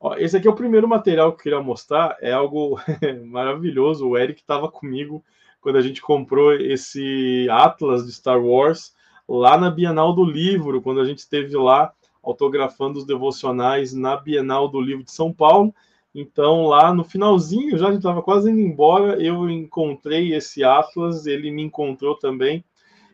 ó, 0.00 0.14
esse 0.16 0.36
aqui 0.36 0.46
é 0.46 0.50
o 0.50 0.54
primeiro 0.54 0.88
material 0.88 1.32
que 1.32 1.40
eu 1.40 1.42
queria 1.42 1.60
mostrar, 1.60 2.16
é 2.20 2.32
algo 2.32 2.80
maravilhoso. 3.26 4.08
O 4.08 4.16
Eric 4.16 4.40
estava 4.40 4.70
comigo 4.70 5.24
quando 5.60 5.76
a 5.76 5.82
gente 5.82 6.00
comprou 6.00 6.54
esse 6.54 7.48
Atlas 7.50 8.06
de 8.06 8.12
Star 8.12 8.40
Wars 8.40 8.94
lá 9.28 9.58
na 9.58 9.70
Bienal 9.70 10.14
do 10.14 10.24
Livro, 10.24 10.80
quando 10.80 11.00
a 11.00 11.04
gente 11.04 11.18
esteve 11.18 11.56
lá 11.56 11.92
autografando 12.22 12.98
os 12.98 13.04
devocionais 13.04 13.92
na 13.92 14.16
Bienal 14.16 14.68
do 14.68 14.80
Livro 14.80 15.04
de 15.04 15.12
São 15.12 15.32
Paulo. 15.32 15.74
Então, 16.18 16.64
lá 16.64 16.94
no 16.94 17.04
finalzinho, 17.04 17.76
já 17.76 17.92
estava 17.92 18.22
quase 18.22 18.50
indo 18.50 18.58
embora, 18.58 19.22
eu 19.22 19.50
encontrei 19.50 20.32
esse 20.32 20.64
Atlas, 20.64 21.26
ele 21.26 21.50
me 21.50 21.60
encontrou 21.62 22.16
também, 22.18 22.64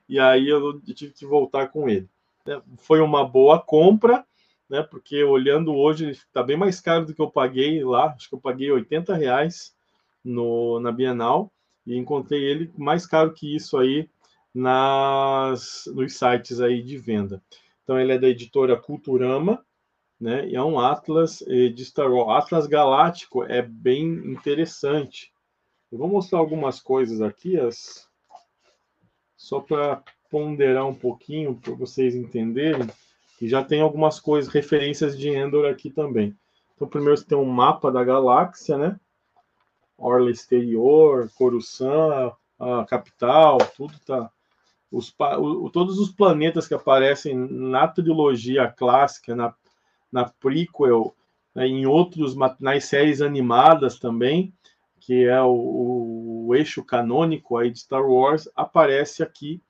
e 0.08 0.20
aí 0.20 0.48
eu 0.48 0.80
tive 0.82 1.12
que 1.12 1.26
voltar 1.26 1.66
com 1.66 1.88
ele. 1.88 2.08
É, 2.46 2.62
foi 2.76 3.00
uma 3.00 3.26
boa 3.26 3.60
compra, 3.60 4.24
né? 4.70 4.84
Porque 4.84 5.24
olhando 5.24 5.74
hoje, 5.74 6.04
ele 6.04 6.12
está 6.12 6.44
bem 6.44 6.56
mais 6.56 6.80
caro 6.80 7.04
do 7.04 7.12
que 7.12 7.20
eu 7.20 7.28
paguei 7.28 7.82
lá, 7.82 8.14
acho 8.14 8.28
que 8.28 8.36
eu 8.36 8.40
paguei 8.40 8.70
80 8.70 9.16
reais 9.16 9.74
no, 10.24 10.78
na 10.78 10.92
Bienal, 10.92 11.52
e 11.84 11.96
encontrei 11.96 12.40
ele 12.44 12.72
mais 12.78 13.04
caro 13.04 13.34
que 13.34 13.56
isso 13.56 13.76
aí 13.78 14.08
nas, 14.54 15.90
nos 15.92 16.14
sites 16.16 16.60
aí 16.60 16.80
de 16.80 16.98
venda. 16.98 17.42
Então, 17.82 17.98
ele 17.98 18.12
é 18.12 18.18
da 18.18 18.28
editora 18.28 18.76
Culturama, 18.76 19.60
né? 20.22 20.46
E 20.46 20.54
é 20.54 20.62
um 20.62 20.78
Atlas 20.78 21.42
eh, 21.48 21.68
de 21.68 21.84
Star 21.84 22.08
Wars. 22.08 22.44
Atlas 22.44 22.68
Galáctico 22.68 23.42
é 23.42 23.60
bem 23.60 24.04
interessante. 24.04 25.32
Eu 25.90 25.98
vou 25.98 26.06
mostrar 26.06 26.38
algumas 26.38 26.80
coisas 26.80 27.20
aqui, 27.20 27.58
as... 27.58 28.08
só 29.36 29.58
para 29.58 30.00
ponderar 30.30 30.86
um 30.86 30.94
pouquinho, 30.94 31.56
para 31.56 31.74
vocês 31.74 32.14
entenderem. 32.14 32.88
E 33.40 33.48
já 33.48 33.64
tem 33.64 33.80
algumas 33.80 34.20
coisas, 34.20 34.52
referências 34.52 35.18
de 35.18 35.28
Endor 35.28 35.68
aqui 35.68 35.90
também. 35.90 36.36
Então, 36.76 36.86
primeiro 36.86 37.16
você 37.16 37.26
tem 37.26 37.36
um 37.36 37.44
mapa 37.44 37.90
da 37.90 38.04
galáxia, 38.04 38.78
né? 38.78 39.00
Orla 39.98 40.30
exterior, 40.30 41.28
Coruscant, 41.36 42.32
a 42.60 42.84
capital, 42.84 43.58
tudo 43.76 43.94
tá. 44.06 44.30
Os, 44.88 45.12
o, 45.18 45.68
todos 45.70 45.98
os 45.98 46.12
planetas 46.12 46.68
que 46.68 46.74
aparecem 46.74 47.34
na 47.34 47.88
trilogia 47.88 48.68
clássica, 48.68 49.34
na 49.34 49.52
na 50.12 50.24
prequel, 50.24 51.14
né, 51.54 51.66
em 51.66 51.86
outros 51.86 52.36
nas 52.60 52.84
séries 52.84 53.22
animadas 53.22 53.98
também, 53.98 54.52
que 55.00 55.24
é 55.24 55.40
o, 55.42 56.46
o, 56.46 56.54
eixo 56.54 56.84
canônico 56.84 57.56
aí 57.56 57.70
de 57.70 57.80
Star 57.80 58.04
Wars, 58.04 58.48
aparece 58.54 59.22
aqui, 59.22 59.60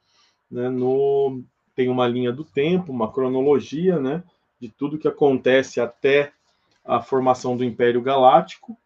né, 0.51 0.69
no 0.69 1.43
tem 1.75 1.89
uma 1.89 2.07
linha 2.07 2.31
do 2.31 2.45
tempo, 2.45 2.93
uma 2.93 3.11
cronologia, 3.11 3.99
né, 3.99 4.23
de 4.61 4.69
tudo 4.69 4.99
que 4.99 5.09
acontece 5.09 5.81
até 5.81 6.33
a 6.85 7.01
formação 7.01 7.57
do 7.57 7.65
Império 7.65 8.03
Galáctico. 8.03 8.77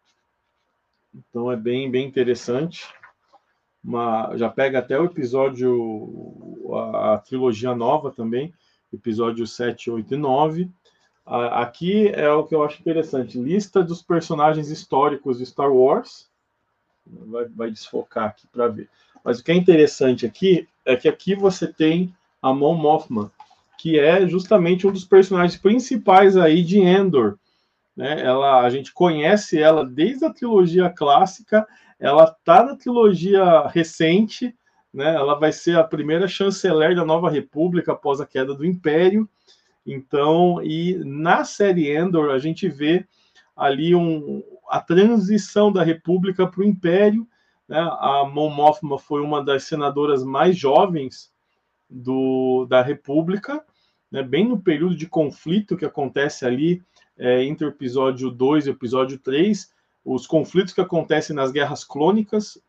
Então 1.13 1.51
é 1.51 1.55
bem 1.55 1.89
bem 1.89 2.07
interessante. 2.07 2.87
Uma, 3.83 4.35
já 4.37 4.49
pega 4.49 4.79
até 4.79 4.99
o 4.99 5.05
episódio 5.05 6.71
a, 6.73 7.13
a 7.15 7.17
trilogia 7.17 7.75
nova 7.75 8.11
também, 8.11 8.53
episódio 8.93 9.45
7, 9.45 9.91
8 9.91 10.13
e 10.13 10.17
9 10.17 10.71
Aqui 11.27 12.07
é 12.07 12.29
o 12.31 12.45
que 12.45 12.55
eu 12.55 12.63
acho 12.63 12.79
interessante: 12.79 13.37
lista 13.37 13.83
dos 13.83 14.01
personagens 14.01 14.69
históricos 14.69 15.37
de 15.37 15.45
Star 15.45 15.71
Wars. 15.71 16.29
Vai, 17.05 17.45
vai 17.45 17.71
desfocar 17.71 18.29
aqui 18.29 18.47
para 18.47 18.67
ver. 18.67 18.89
Mas 19.23 19.39
o 19.39 19.43
que 19.43 19.51
é 19.51 19.55
interessante 19.55 20.25
aqui 20.25 20.67
é 20.85 20.95
que 20.95 21.07
aqui 21.07 21.35
você 21.35 21.67
tem 21.67 22.15
a 22.41 22.53
Mon 22.53 22.75
Mothma, 22.75 23.31
que 23.77 23.99
é 23.99 24.25
justamente 24.27 24.87
um 24.87 24.91
dos 24.91 25.05
personagens 25.05 25.59
principais 25.59 26.37
aí 26.37 26.63
de 26.63 26.79
Endor. 26.79 27.37
Né? 27.95 28.21
Ela, 28.21 28.61
a 28.61 28.69
gente 28.69 28.93
conhece 28.93 29.59
ela 29.59 29.85
desde 29.85 30.23
a 30.23 30.33
trilogia 30.33 30.89
clássica, 30.89 31.67
ela 31.99 32.23
está 32.23 32.63
na 32.63 32.75
trilogia 32.75 33.67
recente, 33.67 34.55
né? 34.93 35.15
ela 35.15 35.35
vai 35.35 35.51
ser 35.51 35.77
a 35.77 35.83
primeira 35.83 36.27
chanceler 36.27 36.95
da 36.95 37.03
Nova 37.03 37.29
República 37.29 37.93
após 37.93 38.21
a 38.21 38.25
queda 38.25 38.53
do 38.53 38.65
Império. 38.65 39.27
Então, 39.87 40.61
e 40.61 40.95
na 41.05 41.45
série 41.45 41.95
Endor, 41.95 42.31
a 42.31 42.37
gente 42.37 42.67
vê 42.67 43.07
ali 43.55 43.95
um, 43.95 44.43
a 44.69 44.81
transição 44.81 45.71
da 45.71 45.81
República 45.81 46.45
para 46.45 46.59
o 46.59 46.65
Império. 46.65 47.25
Né? 47.67 47.79
A 47.79 48.29
Mon 48.29 48.49
Mothma 48.49 48.99
foi 48.99 49.21
uma 49.21 49.41
das 49.41 49.63
senadoras 49.63 50.25
mais 50.25 50.57
jovens 50.57 51.31
do, 51.89 52.65
da 52.69 52.81
República, 52.81 53.63
né? 54.11 54.21
bem 54.21 54.45
no 54.45 54.59
período 54.59 54.93
de 54.95 55.07
conflito 55.07 55.77
que 55.77 55.85
acontece 55.85 56.45
ali 56.45 56.83
é, 57.17 57.45
entre 57.45 57.65
o 57.65 57.69
episódio 57.69 58.29
2 58.29 58.67
e 58.67 58.69
o 58.69 58.73
episódio 58.73 59.17
3, 59.17 59.71
os 60.03 60.27
conflitos 60.27 60.73
que 60.73 60.81
acontecem 60.81 61.33
nas 61.33 61.51
Guerras 61.51 61.85
Clônicas, 61.85 62.61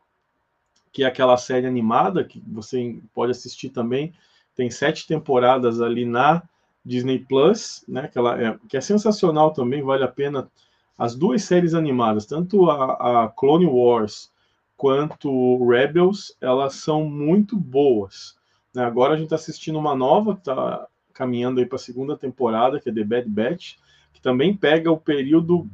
que 0.91 1.03
é 1.03 1.07
aquela 1.07 1.35
série 1.35 1.67
animada 1.67 2.23
que 2.23 2.41
você 2.47 2.97
pode 3.13 3.31
assistir 3.31 3.69
também, 3.69 4.13
tem 4.55 4.71
sete 4.71 5.05
temporadas 5.05 5.81
ali 5.81 6.05
na 6.05 6.41
Disney 6.89 7.19
Plus, 7.19 7.85
né, 7.87 8.07
que, 8.07 8.17
ela 8.17 8.41
é, 8.41 8.57
que 8.67 8.75
é 8.75 8.81
sensacional 8.81 9.53
também, 9.53 9.83
vale 9.83 10.03
a 10.03 10.07
pena. 10.07 10.49
As 10.97 11.15
duas 11.15 11.43
séries 11.43 11.73
animadas, 11.73 12.25
tanto 12.25 12.69
a, 12.69 13.25
a 13.25 13.27
Clone 13.29 13.67
Wars 13.67 14.31
quanto 14.75 15.65
Rebels, 15.65 16.35
elas 16.41 16.73
são 16.73 17.05
muito 17.05 17.55
boas. 17.55 18.35
Né? 18.73 18.83
Agora 18.83 19.13
a 19.13 19.15
gente 19.15 19.25
está 19.25 19.35
assistindo 19.35 19.77
uma 19.77 19.95
nova, 19.95 20.35
tá, 20.35 20.87
caminhando 21.13 21.59
aí 21.59 21.65
para 21.65 21.75
a 21.75 21.79
segunda 21.79 22.17
temporada, 22.17 22.79
que 22.79 22.89
é 22.89 22.93
The 22.93 23.03
Bad 23.03 23.29
Batch, 23.29 23.75
que 24.11 24.21
também 24.21 24.55
pega 24.55 24.91
o 24.91 24.97
período 24.97 25.69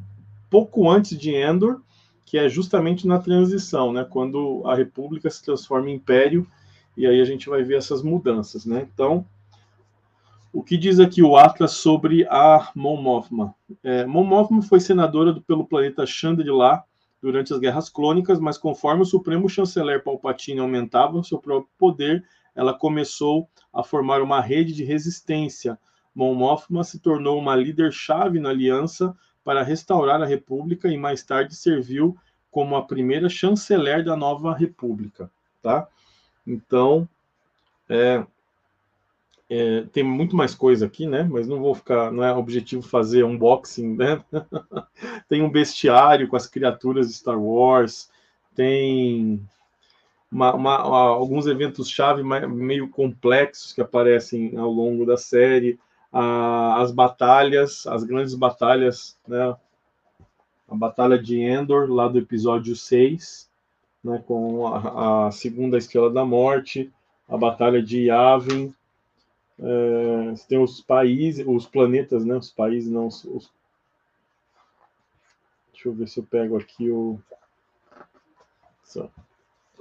pouco 0.50 0.90
antes 0.90 1.18
de 1.18 1.34
Endor, 1.34 1.82
que 2.26 2.38
é 2.38 2.50
justamente 2.50 3.08
na 3.08 3.20
transição, 3.20 3.94
né? 3.94 4.04
Quando 4.04 4.64
a 4.66 4.76
República 4.76 5.30
se 5.30 5.44
transforma 5.44 5.90
em 5.90 5.96
Império, 5.96 6.48
e 6.98 7.06
aí 7.06 7.22
a 7.22 7.26
gente 7.26 7.50
vai 7.50 7.64
ver 7.64 7.78
essas 7.78 8.02
mudanças, 8.02 8.66
né? 8.66 8.88
Então, 8.94 9.26
o 10.56 10.64
que 10.64 10.78
diz 10.78 11.02
aqui 11.02 11.22
o 11.22 11.36
Atlas 11.36 11.74
sobre 11.74 12.26
a 12.30 12.72
Mon 12.74 12.96
Mothma? 13.02 13.54
É, 13.84 14.06
Mon 14.06 14.24
Mothma 14.24 14.62
foi 14.62 14.80
senadora 14.80 15.34
do, 15.34 15.42
pelo 15.42 15.68
planeta 15.68 16.06
Chandrila 16.06 16.82
durante 17.22 17.52
as 17.52 17.60
Guerras 17.60 17.90
Clônicas, 17.90 18.40
mas 18.40 18.58
conforme 18.58 19.02
o 19.02 19.06
Supremo 19.06 19.50
Chanceler 19.50 20.02
Palpatine 20.02 20.62
aumentava 20.62 21.22
seu 21.24 21.40
próprio 21.40 21.70
poder, 21.78 22.24
ela 22.56 22.74
começou 22.74 23.50
a 23.74 23.84
formar 23.84 24.22
uma 24.22 24.40
rede 24.40 24.72
de 24.72 24.86
resistência. 24.86 25.78
Mon 26.16 26.34
Mothma 26.34 26.86
se 26.86 27.00
tornou 27.00 27.38
uma 27.38 27.54
líder-chave 27.54 28.40
na 28.40 28.48
aliança 28.48 29.14
para 29.44 29.62
restaurar 29.62 30.22
a 30.22 30.26
República 30.26 30.88
e 30.88 30.98
mais 30.98 31.22
tarde 31.22 31.54
serviu 31.54 32.16
como 32.50 32.78
a 32.78 32.86
primeira 32.86 33.28
chanceler 33.28 34.06
da 34.06 34.16
nova 34.16 34.56
República, 34.56 35.30
tá? 35.62 35.86
Então, 36.48 37.10
é, 37.90 38.26
é, 39.50 39.82
tem 39.92 40.04
muito 40.04 40.36
mais 40.36 40.56
coisa 40.56 40.86
aqui, 40.88 41.06
né? 41.06 41.24
Mas 41.30 41.48
não 41.48 41.60
vou 41.60 41.76
ficar, 41.76 42.12
não 42.12 42.24
é 42.24 42.34
objetivo 42.34 42.82
fazer 42.82 43.24
unboxing, 43.24 43.96
né? 43.96 44.24
tem 45.30 45.44
um 45.44 45.50
bestiário 45.50 46.28
com 46.28 46.36
as 46.36 46.48
criaturas 46.48 47.08
de 47.08 47.14
Star 47.14 47.40
Wars, 47.40 48.10
tem 48.56 49.40
uma, 50.32 50.54
uma, 50.54 50.78
alguns 50.78 51.46
eventos-chave 51.46 52.24
meio 52.24 52.90
complexos 52.90 53.72
que 53.72 53.82
aparecem 53.82 54.58
ao 54.58 54.70
longo 54.70 55.06
da 55.06 55.18
série, 55.18 55.80
a, 56.12 56.82
as 56.82 56.92
batalhas, 56.92 57.86
as 57.86 58.04
grandes 58.04 58.34
batalhas, 58.34 59.18
né? 59.28 59.56
A 60.68 60.76
Batalha 60.76 61.20
de 61.20 61.40
Endor, 61.40 61.92
lá 61.92 62.08
do 62.08 62.18
episódio 62.18 62.76
6, 62.76 63.48
né? 64.04 64.24
com 64.26 64.66
a, 64.66 65.28
a 65.28 65.32
Segunda 65.32 65.78
Estrela 65.78 66.10
da 66.10 66.26
Morte, 66.26 66.92
a 67.30 67.38
Batalha 67.38 67.84
de 67.84 68.06
Yavin, 68.06 68.74
é, 69.60 70.32
você 70.32 70.48
tem 70.48 70.60
os 70.60 70.82
países, 70.82 71.46
os 71.48 71.66
planetas, 71.66 72.26
né? 72.26 72.36
Os 72.36 72.52
países, 72.52 72.92
não 72.92 73.08
os. 73.08 73.52
Deixa 75.72 75.90
eu 75.90 75.94
ver 75.94 76.08
se 76.08 76.20
eu 76.20 76.24
pego 76.24 76.58
aqui 76.58 76.90
o 76.90 77.20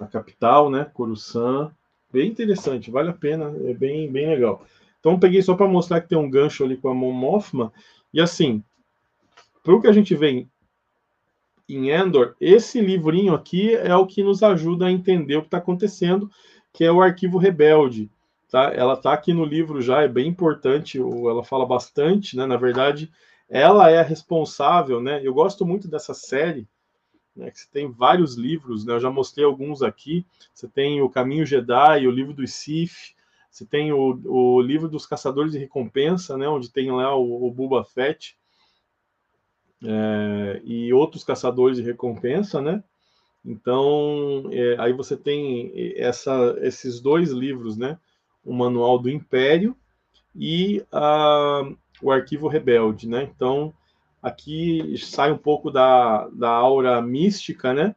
a 0.00 0.06
capital, 0.06 0.70
né? 0.70 0.84
Coruscant. 0.92 1.72
Bem 2.12 2.28
interessante, 2.28 2.90
vale 2.90 3.10
a 3.10 3.12
pena, 3.14 3.52
é 3.68 3.74
bem, 3.74 4.10
bem 4.10 4.28
legal. 4.28 4.64
Então 5.00 5.18
peguei 5.18 5.42
só 5.42 5.54
para 5.54 5.66
mostrar 5.66 6.00
que 6.00 6.08
tem 6.08 6.18
um 6.18 6.30
gancho 6.30 6.64
ali 6.64 6.76
com 6.76 6.88
a 6.88 6.94
Mothma. 6.94 7.72
E 8.12 8.20
assim, 8.20 8.62
para 9.62 9.74
o 9.74 9.80
que 9.80 9.88
a 9.88 9.92
gente 9.92 10.14
vê 10.14 10.46
em 11.68 11.90
Endor, 11.90 12.36
esse 12.40 12.80
livrinho 12.80 13.34
aqui 13.34 13.74
é 13.74 13.94
o 13.96 14.06
que 14.06 14.22
nos 14.22 14.42
ajuda 14.42 14.86
a 14.86 14.92
entender 14.92 15.36
o 15.36 15.40
que 15.40 15.48
está 15.48 15.58
acontecendo, 15.58 16.30
que 16.72 16.84
é 16.84 16.92
o 16.92 17.02
arquivo 17.02 17.36
rebelde. 17.36 18.10
Tá? 18.54 18.72
Ela 18.72 18.92
está 18.92 19.12
aqui 19.12 19.32
no 19.32 19.44
livro 19.44 19.82
já, 19.82 20.02
é 20.02 20.06
bem 20.06 20.28
importante, 20.28 21.00
ela 21.00 21.42
fala 21.42 21.66
bastante, 21.66 22.36
né? 22.36 22.46
Na 22.46 22.56
verdade, 22.56 23.10
ela 23.50 23.90
é 23.90 23.98
a 23.98 24.04
responsável, 24.04 25.00
né? 25.00 25.20
Eu 25.26 25.34
gosto 25.34 25.66
muito 25.66 25.88
dessa 25.88 26.14
série, 26.14 26.64
né? 27.34 27.50
Que 27.50 27.58
você 27.58 27.66
tem 27.72 27.90
vários 27.90 28.36
livros, 28.36 28.84
né? 28.84 28.94
Eu 28.94 29.00
já 29.00 29.10
mostrei 29.10 29.44
alguns 29.44 29.82
aqui. 29.82 30.24
Você 30.54 30.68
tem 30.68 31.02
o 31.02 31.10
Caminho 31.10 31.44
Jedi, 31.44 32.06
o 32.06 32.12
livro 32.12 32.32
dos 32.32 32.52
Sith, 32.52 33.16
você 33.50 33.66
tem 33.66 33.92
o, 33.92 34.20
o 34.24 34.60
livro 34.60 34.88
dos 34.88 35.04
Caçadores 35.04 35.50
de 35.50 35.58
Recompensa, 35.58 36.38
né? 36.38 36.48
Onde 36.48 36.70
tem 36.70 36.92
lá 36.92 37.12
o, 37.16 37.48
o 37.48 37.84
Fett 37.84 38.36
é, 39.82 40.60
e 40.62 40.92
outros 40.92 41.24
caçadores 41.24 41.78
de 41.78 41.82
recompensa, 41.82 42.60
né? 42.60 42.84
Então, 43.44 44.48
é, 44.52 44.76
aí 44.78 44.92
você 44.92 45.16
tem 45.16 45.72
essa, 45.96 46.56
esses 46.60 47.00
dois 47.00 47.32
livros, 47.32 47.76
né? 47.76 47.98
O 48.44 48.52
Manual 48.52 48.98
do 48.98 49.10
Império 49.10 49.76
e 50.34 50.84
uh, 50.92 51.76
o 52.02 52.10
Arquivo 52.10 52.48
Rebelde, 52.48 53.08
né? 53.08 53.22
Então, 53.22 53.72
aqui 54.22 54.96
sai 54.98 55.30
um 55.30 55.38
pouco 55.38 55.70
da, 55.70 56.28
da 56.28 56.50
aura 56.50 57.00
mística, 57.00 57.72
né? 57.72 57.94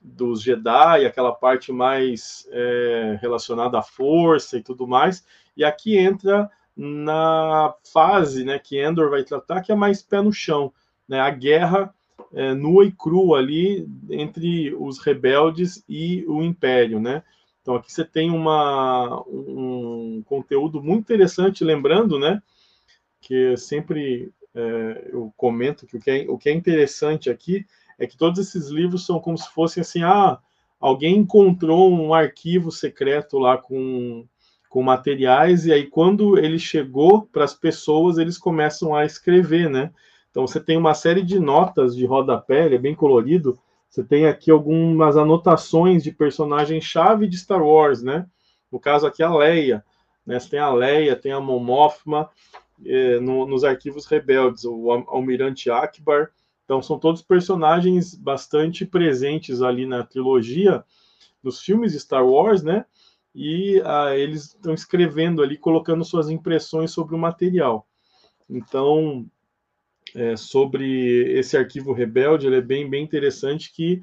Dos 0.00 0.42
Jedi, 0.42 1.04
aquela 1.04 1.32
parte 1.32 1.72
mais 1.72 2.48
é, 2.50 3.18
relacionada 3.20 3.78
à 3.78 3.82
força 3.82 4.56
e 4.56 4.62
tudo 4.62 4.86
mais. 4.86 5.24
E 5.56 5.64
aqui 5.64 5.96
entra 5.96 6.50
na 6.76 7.74
fase 7.92 8.44
né, 8.44 8.58
que 8.58 8.80
Endor 8.80 9.10
vai 9.10 9.24
tratar, 9.24 9.60
que 9.60 9.72
é 9.72 9.74
mais 9.74 10.00
pé 10.00 10.22
no 10.22 10.32
chão, 10.32 10.72
né? 11.08 11.20
A 11.20 11.30
guerra 11.30 11.92
é, 12.32 12.54
nua 12.54 12.84
e 12.84 12.92
crua 12.92 13.38
ali 13.38 13.88
entre 14.08 14.74
os 14.74 14.98
rebeldes 14.98 15.82
e 15.88 16.24
o 16.28 16.42
Império, 16.42 17.00
né? 17.00 17.22
Então 17.68 17.76
aqui 17.76 17.92
você 17.92 18.02
tem 18.02 18.30
uma, 18.30 19.22
um 19.28 20.22
conteúdo 20.24 20.82
muito 20.82 21.00
interessante, 21.00 21.62
lembrando, 21.62 22.18
né, 22.18 22.42
que 23.20 23.58
sempre 23.58 24.32
é, 24.54 25.10
eu 25.12 25.30
comento 25.36 25.86
que 25.86 25.98
o, 25.98 26.00
que 26.00 26.10
é, 26.10 26.24
o 26.30 26.38
que 26.38 26.48
é 26.48 26.52
interessante 26.54 27.28
aqui 27.28 27.66
é 27.98 28.06
que 28.06 28.16
todos 28.16 28.38
esses 28.38 28.70
livros 28.70 29.04
são 29.04 29.20
como 29.20 29.36
se 29.36 29.50
fossem 29.50 29.82
assim, 29.82 30.02
ah, 30.02 30.38
alguém 30.80 31.18
encontrou 31.18 31.92
um 31.92 32.14
arquivo 32.14 32.72
secreto 32.72 33.38
lá 33.38 33.58
com, 33.58 34.26
com 34.70 34.82
materiais, 34.82 35.66
e 35.66 35.72
aí 35.74 35.84
quando 35.84 36.38
ele 36.38 36.58
chegou 36.58 37.26
para 37.26 37.44
as 37.44 37.52
pessoas, 37.52 38.16
eles 38.16 38.38
começam 38.38 38.94
a 38.94 39.04
escrever, 39.04 39.68
né? 39.68 39.92
Então 40.30 40.46
você 40.46 40.58
tem 40.58 40.78
uma 40.78 40.94
série 40.94 41.22
de 41.22 41.38
notas 41.38 41.94
de 41.94 42.06
rodapé, 42.06 42.64
ele 42.64 42.76
é 42.76 42.78
bem 42.78 42.94
colorido, 42.94 43.58
você 43.88 44.04
tem 44.04 44.26
aqui 44.26 44.50
algumas 44.50 45.16
anotações 45.16 46.02
de 46.02 46.12
personagem-chave 46.12 47.26
de 47.26 47.38
Star 47.38 47.62
Wars, 47.62 48.02
né? 48.02 48.26
No 48.70 48.78
caso 48.78 49.06
aqui, 49.06 49.22
a 49.22 49.34
Leia. 49.34 49.84
Né? 50.26 50.38
Você 50.38 50.50
tem 50.50 50.58
a 50.58 50.70
Leia, 50.72 51.16
tem 51.16 51.32
a 51.32 51.40
Momofma, 51.40 52.28
eh, 52.84 53.18
no, 53.18 53.46
nos 53.46 53.64
arquivos 53.64 54.06
rebeldes, 54.06 54.64
o 54.64 54.90
Almirante 54.90 55.70
Akbar. 55.70 56.30
Então, 56.64 56.82
são 56.82 56.98
todos 56.98 57.22
personagens 57.22 58.14
bastante 58.14 58.84
presentes 58.84 59.62
ali 59.62 59.86
na 59.86 60.04
trilogia, 60.04 60.84
nos 61.42 61.62
filmes 61.62 61.92
de 61.92 62.00
Star 62.00 62.26
Wars, 62.26 62.62
né? 62.62 62.84
E 63.34 63.80
ah, 63.86 64.14
eles 64.14 64.54
estão 64.54 64.74
escrevendo 64.74 65.42
ali, 65.42 65.56
colocando 65.56 66.04
suas 66.04 66.28
impressões 66.28 66.90
sobre 66.90 67.14
o 67.14 67.18
material. 67.18 67.86
Então, 68.50 69.26
é, 70.14 70.36
sobre 70.36 71.38
esse 71.38 71.56
arquivo 71.56 71.92
rebelde, 71.92 72.46
ele 72.46 72.56
é 72.56 72.60
bem, 72.60 72.88
bem 72.88 73.02
interessante 73.02 73.72
que 73.72 74.02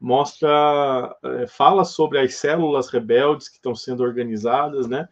mostra, 0.00 1.16
é, 1.22 1.46
fala 1.46 1.84
sobre 1.84 2.18
as 2.18 2.34
células 2.34 2.88
rebeldes 2.88 3.48
que 3.48 3.56
estão 3.56 3.74
sendo 3.74 4.02
organizadas, 4.02 4.86
né? 4.86 5.08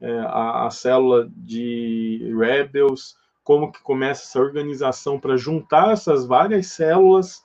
É, 0.00 0.18
a, 0.20 0.66
a, 0.66 0.70
célula 0.70 1.30
de 1.36 2.34
rebels, 2.36 3.16
como 3.42 3.70
que 3.70 3.82
começa 3.82 4.24
essa 4.24 4.40
organização 4.40 5.20
para 5.20 5.36
juntar 5.36 5.92
essas 5.92 6.26
várias 6.26 6.66
células 6.68 7.42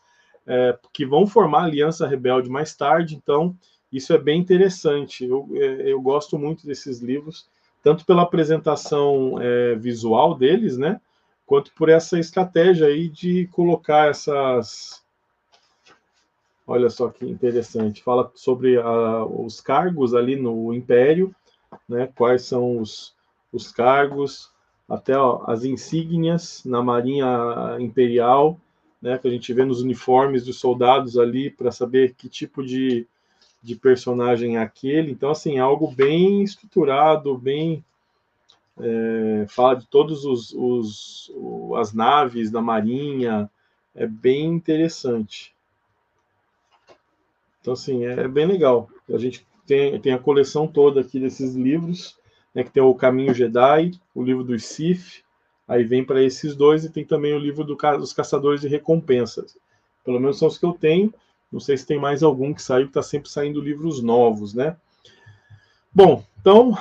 é, 0.47 0.78
que 0.91 1.06
vão 1.06 1.28
formar 1.28 1.62
a 1.62 1.65
aliança 1.65 2.08
rebelde 2.08 2.49
mais 2.49 2.75
tarde. 2.75 3.15
Então, 3.15 3.56
isso 3.91 4.13
é 4.13 4.17
bem 4.17 4.39
interessante. 4.39 5.25
Eu, 5.25 5.47
é, 5.54 5.91
eu 5.91 6.02
gosto 6.02 6.38
muito 6.38 6.65
desses 6.65 6.99
livros, 6.99 7.47
tanto 7.84 8.06
pela 8.06 8.23
apresentação 8.23 9.39
é, 9.39 9.75
visual 9.75 10.36
deles, 10.36 10.78
né? 10.78 10.99
Quanto 11.49 11.73
por 11.73 11.89
essa 11.89 12.19
estratégia 12.19 12.85
aí 12.85 13.09
de 13.09 13.47
colocar 13.47 14.12
essas. 14.12 15.03
Olha 16.67 16.91
só 16.91 17.09
que 17.09 17.25
interessante. 17.25 18.03
Fala 18.03 18.31
sobre 18.35 18.77
a, 18.77 19.25
os 19.25 19.59
cargos 19.59 20.13
ali 20.13 20.35
no 20.35 20.71
Império, 20.71 21.33
né? 21.88 22.07
Quais 22.15 22.43
são 22.43 22.77
os, 22.77 23.15
os 23.51 23.71
cargos, 23.71 24.51
até 24.88 25.17
ó, 25.17 25.43
as 25.47 25.63
insígnias 25.63 26.63
na 26.63 26.83
Marinha 26.83 27.77
Imperial, 27.79 28.55
né? 29.01 29.17
Que 29.17 29.27
a 29.27 29.31
gente 29.31 29.51
vê 29.51 29.65
nos 29.65 29.81
uniformes 29.81 30.45
dos 30.45 30.59
soldados 30.59 31.17
ali 31.17 31.49
para 31.49 31.71
saber 31.71 32.13
que 32.13 32.29
tipo 32.29 32.63
de, 32.63 33.07
de 33.59 33.75
personagem 33.75 34.57
é 34.57 34.62
aquele. 34.62 35.12
Então, 35.12 35.31
assim, 35.31 35.57
é 35.57 35.62
algo 35.62 35.89
bem 35.89 36.43
estruturado, 36.43 37.35
bem 37.35 37.83
é, 38.79 39.45
fala 39.47 39.75
de 39.75 39.87
todos 39.87 40.25
os, 40.25 40.53
os, 40.53 41.31
as 41.77 41.93
naves 41.93 42.49
da 42.49 42.61
marinha, 42.61 43.49
é 43.93 44.07
bem 44.07 44.45
interessante. 44.45 45.53
Então, 47.61 47.73
assim, 47.73 48.05
é, 48.05 48.27
bem 48.27 48.45
legal. 48.45 48.89
A 49.13 49.17
gente 49.17 49.45
tem, 49.65 49.99
tem 49.99 50.13
a 50.13 50.19
coleção 50.19 50.67
toda 50.67 51.01
aqui 51.01 51.19
desses 51.19 51.55
livros, 51.55 52.17
né, 52.55 52.63
que 52.63 52.71
tem 52.71 52.81
o 52.81 52.95
Caminho 52.95 53.33
Jedi, 53.33 53.91
o 54.15 54.23
livro 54.23 54.43
dos 54.43 54.65
Sith, 54.65 55.23
aí 55.67 55.83
vem 55.83 56.03
para 56.03 56.23
esses 56.23 56.55
dois, 56.55 56.85
e 56.85 56.89
tem 56.89 57.05
também 57.05 57.33
o 57.33 57.39
livro 57.39 57.63
do, 57.63 57.75
dos 57.75 58.13
Caçadores 58.13 58.61
de 58.61 58.67
Recompensas. 58.67 59.57
Pelo 60.03 60.19
menos 60.19 60.39
são 60.39 60.47
os 60.47 60.57
que 60.57 60.65
eu 60.65 60.73
tenho. 60.73 61.13
Não 61.51 61.59
sei 61.59 61.77
se 61.77 61.85
tem 61.85 61.99
mais 61.99 62.23
algum 62.23 62.53
que 62.53 62.61
saiu, 62.61 62.87
está 62.87 63.01
sempre 63.01 63.29
saindo 63.29 63.61
livros 63.61 64.01
novos, 64.01 64.53
né? 64.53 64.77
Bom, 65.93 66.23
Então, 66.39 66.73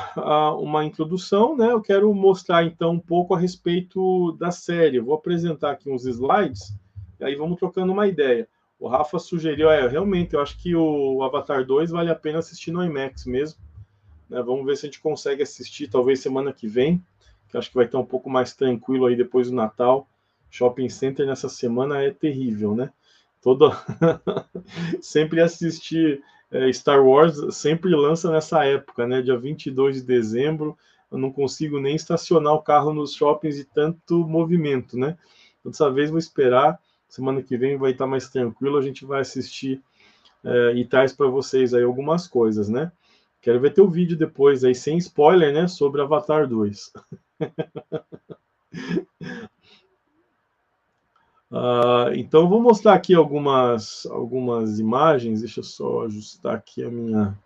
uma 0.61 0.85
introdução, 0.85 1.57
né? 1.57 1.73
Eu 1.73 1.81
quero 1.81 2.13
mostrar 2.15 2.65
então 2.65 2.93
um 2.93 3.01
pouco 3.01 3.35
a 3.35 3.39
respeito 3.39 4.33
da 4.33 4.51
série. 4.51 4.99
Eu 4.99 5.05
vou 5.05 5.15
apresentar 5.15 5.73
aqui 5.73 5.91
uns 5.91 6.07
slides 6.07 6.75
e 7.19 7.25
aí 7.25 7.35
vamos 7.35 7.59
trocando 7.59 7.93
uma 7.93 8.07
ideia. 8.07 8.49
O 8.79 8.87
Rafa 8.87 9.19
sugeriu, 9.19 9.69
é, 9.69 9.89
realmente, 9.89 10.35
eu 10.35 10.41
acho 10.41 10.57
que 10.57 10.77
o 10.77 11.23
Avatar 11.25 11.65
2 11.65 11.91
vale 11.91 12.11
a 12.11 12.15
pena 12.15 12.39
assistir 12.39 12.71
no 12.71 12.85
IMAX 12.85 13.27
mesmo. 13.27 13.61
Né? 14.31 14.41
Vamos 14.41 14.65
ver 14.65 14.77
se 14.77 14.87
a 14.87 14.89
gente 14.89 15.01
consegue 15.01 15.43
assistir, 15.43 15.89
talvez 15.89 16.21
semana 16.21 16.53
que 16.53 16.69
vem, 16.69 17.05
que 17.49 17.57
acho 17.57 17.71
que 17.71 17.75
vai 17.75 17.87
estar 17.87 17.99
um 17.99 18.07
pouco 18.07 18.31
mais 18.31 18.55
tranquilo 18.55 19.07
aí 19.07 19.17
depois 19.17 19.51
do 19.51 19.57
Natal. 19.57 20.09
Shopping 20.49 20.89
Center 20.89 21.27
nessa 21.27 21.49
semana 21.49 22.01
é 22.01 22.13
terrível, 22.13 22.77
né? 22.77 22.93
Todo... 23.43 23.73
sempre 25.03 25.41
assistir 25.41 26.23
Star 26.73 27.05
Wars 27.05 27.55
sempre 27.55 27.95
lança 27.95 28.31
nessa 28.31 28.65
época, 28.65 29.07
né? 29.07 29.21
Dia 29.21 29.39
22 29.39 29.97
de 29.97 30.03
dezembro, 30.03 30.77
eu 31.11 31.19
não 31.19 31.33
consigo 31.33 31.79
nem 31.79 31.95
estacionar 31.95 32.55
o 32.55 32.63
carro 32.63 32.93
nos 32.93 33.15
shoppings 33.15 33.57
de 33.57 33.65
tanto 33.65 34.27
movimento, 34.27 34.99
né? 34.99 35.17
Dessa 35.65 35.91
vez 35.91 36.11
vou 36.11 36.19
esperar, 36.19 36.79
semana 37.09 37.43
que 37.43 37.57
vem 37.57 37.77
vai 37.77 37.93
estar 37.93 38.07
mais 38.07 38.29
tranquilo, 38.29 38.79
a 38.79 38.83
gente 38.83 39.05
vai 39.05 39.21
assistir 39.21 39.83
é, 40.45 40.73
e 40.75 40.85
traz 40.85 41.13
para 41.13 41.27
vocês 41.27 41.75
aí 41.75 41.83
algumas 41.83 42.27
coisas, 42.27 42.69
né? 42.69 42.93
Quero 43.41 43.61
ver 43.61 43.73
teu 43.73 43.89
vídeo 43.89 44.17
depois 44.17 44.65
aí, 44.65 44.75
sem 44.75 44.99
spoiler, 44.99 45.53
né? 45.53 45.69
Sobre 45.69 46.03
Avatar 46.03 46.47
2. 46.47 46.93
Uh, 51.51 52.13
então, 52.15 52.49
vou 52.49 52.61
mostrar 52.61 52.93
aqui 52.95 53.15
algumas, 53.15 54.07
algumas 54.07 54.79
imagens. 54.79 55.41
Deixa 55.41 55.61
eu 55.61 55.65
só 55.65 56.05
ajustar 56.05 56.57
aqui 56.57 56.85
a 56.85 56.91
minha. 56.91 57.39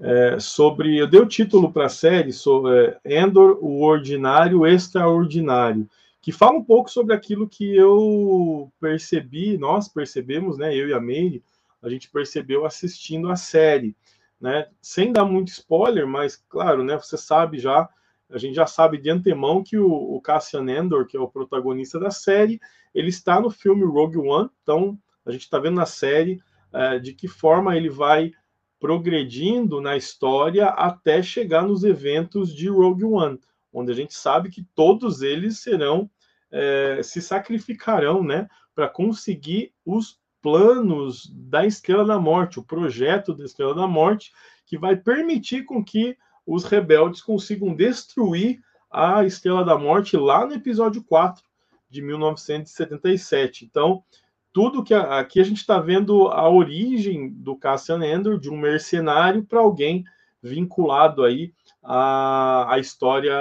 É, 0.00 0.38
sobre. 0.38 0.96
Eu 0.96 1.06
dei 1.06 1.20
o 1.20 1.26
título 1.26 1.72
para 1.72 1.86
a 1.86 1.90
série 1.90 2.32
sobre 2.32 2.96
é, 3.04 3.20
Endor, 3.20 3.58
o 3.60 3.82
Ordinário 3.82 4.66
Extraordinário, 4.66 5.88
que 6.22 6.32
fala 6.32 6.56
um 6.56 6.64
pouco 6.64 6.88
sobre 6.90 7.14
aquilo 7.14 7.48
que 7.48 7.76
eu 7.76 8.70
percebi, 8.80 9.58
nós 9.58 9.88
percebemos, 9.88 10.56
né? 10.56 10.74
Eu 10.74 10.88
e 10.88 10.94
a 10.94 11.00
Meire, 11.00 11.42
a 11.82 11.88
gente 11.88 12.08
percebeu 12.10 12.64
assistindo 12.64 13.28
a 13.28 13.36
série, 13.36 13.94
né? 14.40 14.68
Sem 14.80 15.12
dar 15.12 15.24
muito 15.24 15.48
spoiler, 15.48 16.06
mas 16.06 16.36
claro, 16.48 16.84
né? 16.84 16.96
Você 16.96 17.16
sabe 17.16 17.58
já 17.58 17.88
a 18.30 18.38
gente 18.38 18.54
já 18.54 18.66
sabe 18.66 18.98
de 18.98 19.10
antemão 19.10 19.62
que 19.62 19.78
o, 19.78 19.90
o 19.90 20.20
Cassian 20.20 20.68
Endor, 20.70 21.06
que 21.06 21.16
é 21.16 21.20
o 21.20 21.28
protagonista 21.28 21.98
da 21.98 22.10
série, 22.10 22.60
ele 22.94 23.08
está 23.08 23.40
no 23.40 23.50
filme 23.50 23.84
Rogue 23.84 24.18
One, 24.18 24.50
então 24.62 24.98
a 25.24 25.30
gente 25.30 25.42
está 25.42 25.58
vendo 25.58 25.76
na 25.76 25.86
série 25.86 26.40
é, 26.72 26.98
de 26.98 27.14
que 27.14 27.28
forma 27.28 27.76
ele 27.76 27.88
vai 27.88 28.32
progredindo 28.78 29.80
na 29.80 29.96
história 29.96 30.68
até 30.68 31.22
chegar 31.22 31.62
nos 31.62 31.84
eventos 31.84 32.54
de 32.54 32.68
Rogue 32.68 33.04
One, 33.04 33.40
onde 33.72 33.90
a 33.90 33.94
gente 33.94 34.14
sabe 34.14 34.50
que 34.50 34.66
todos 34.74 35.22
eles 35.22 35.58
serão 35.58 36.10
é, 36.50 37.02
se 37.02 37.20
sacrificarão, 37.20 38.22
né, 38.22 38.48
para 38.74 38.88
conseguir 38.88 39.72
os 39.84 40.18
planos 40.40 41.30
da 41.34 41.66
Estrela 41.66 42.04
da 42.04 42.18
Morte, 42.18 42.60
o 42.60 42.64
projeto 42.64 43.34
da 43.34 43.44
Estrela 43.44 43.74
da 43.74 43.86
Morte, 43.86 44.32
que 44.64 44.78
vai 44.78 44.96
permitir 44.96 45.64
com 45.64 45.84
que 45.84 46.16
os 46.48 46.64
rebeldes 46.64 47.20
consigam 47.20 47.74
destruir 47.74 48.60
a 48.90 49.22
Estrela 49.22 49.62
da 49.62 49.76
Morte 49.76 50.16
lá 50.16 50.46
no 50.46 50.54
episódio 50.54 51.04
4 51.04 51.44
de 51.90 52.00
1977. 52.00 53.66
Então, 53.66 54.02
tudo 54.50 54.82
que 54.82 54.94
a, 54.94 55.18
aqui 55.18 55.40
a 55.40 55.44
gente 55.44 55.58
está 55.58 55.78
vendo 55.78 56.28
a 56.28 56.48
origem 56.48 57.28
do 57.28 57.54
Cassian 57.54 58.00
Andor, 58.02 58.40
de 58.40 58.48
um 58.48 58.56
mercenário 58.56 59.44
para 59.44 59.60
alguém 59.60 60.04
vinculado 60.42 61.22
aí 61.22 61.52
à, 61.82 62.72
à 62.72 62.78
história 62.78 63.36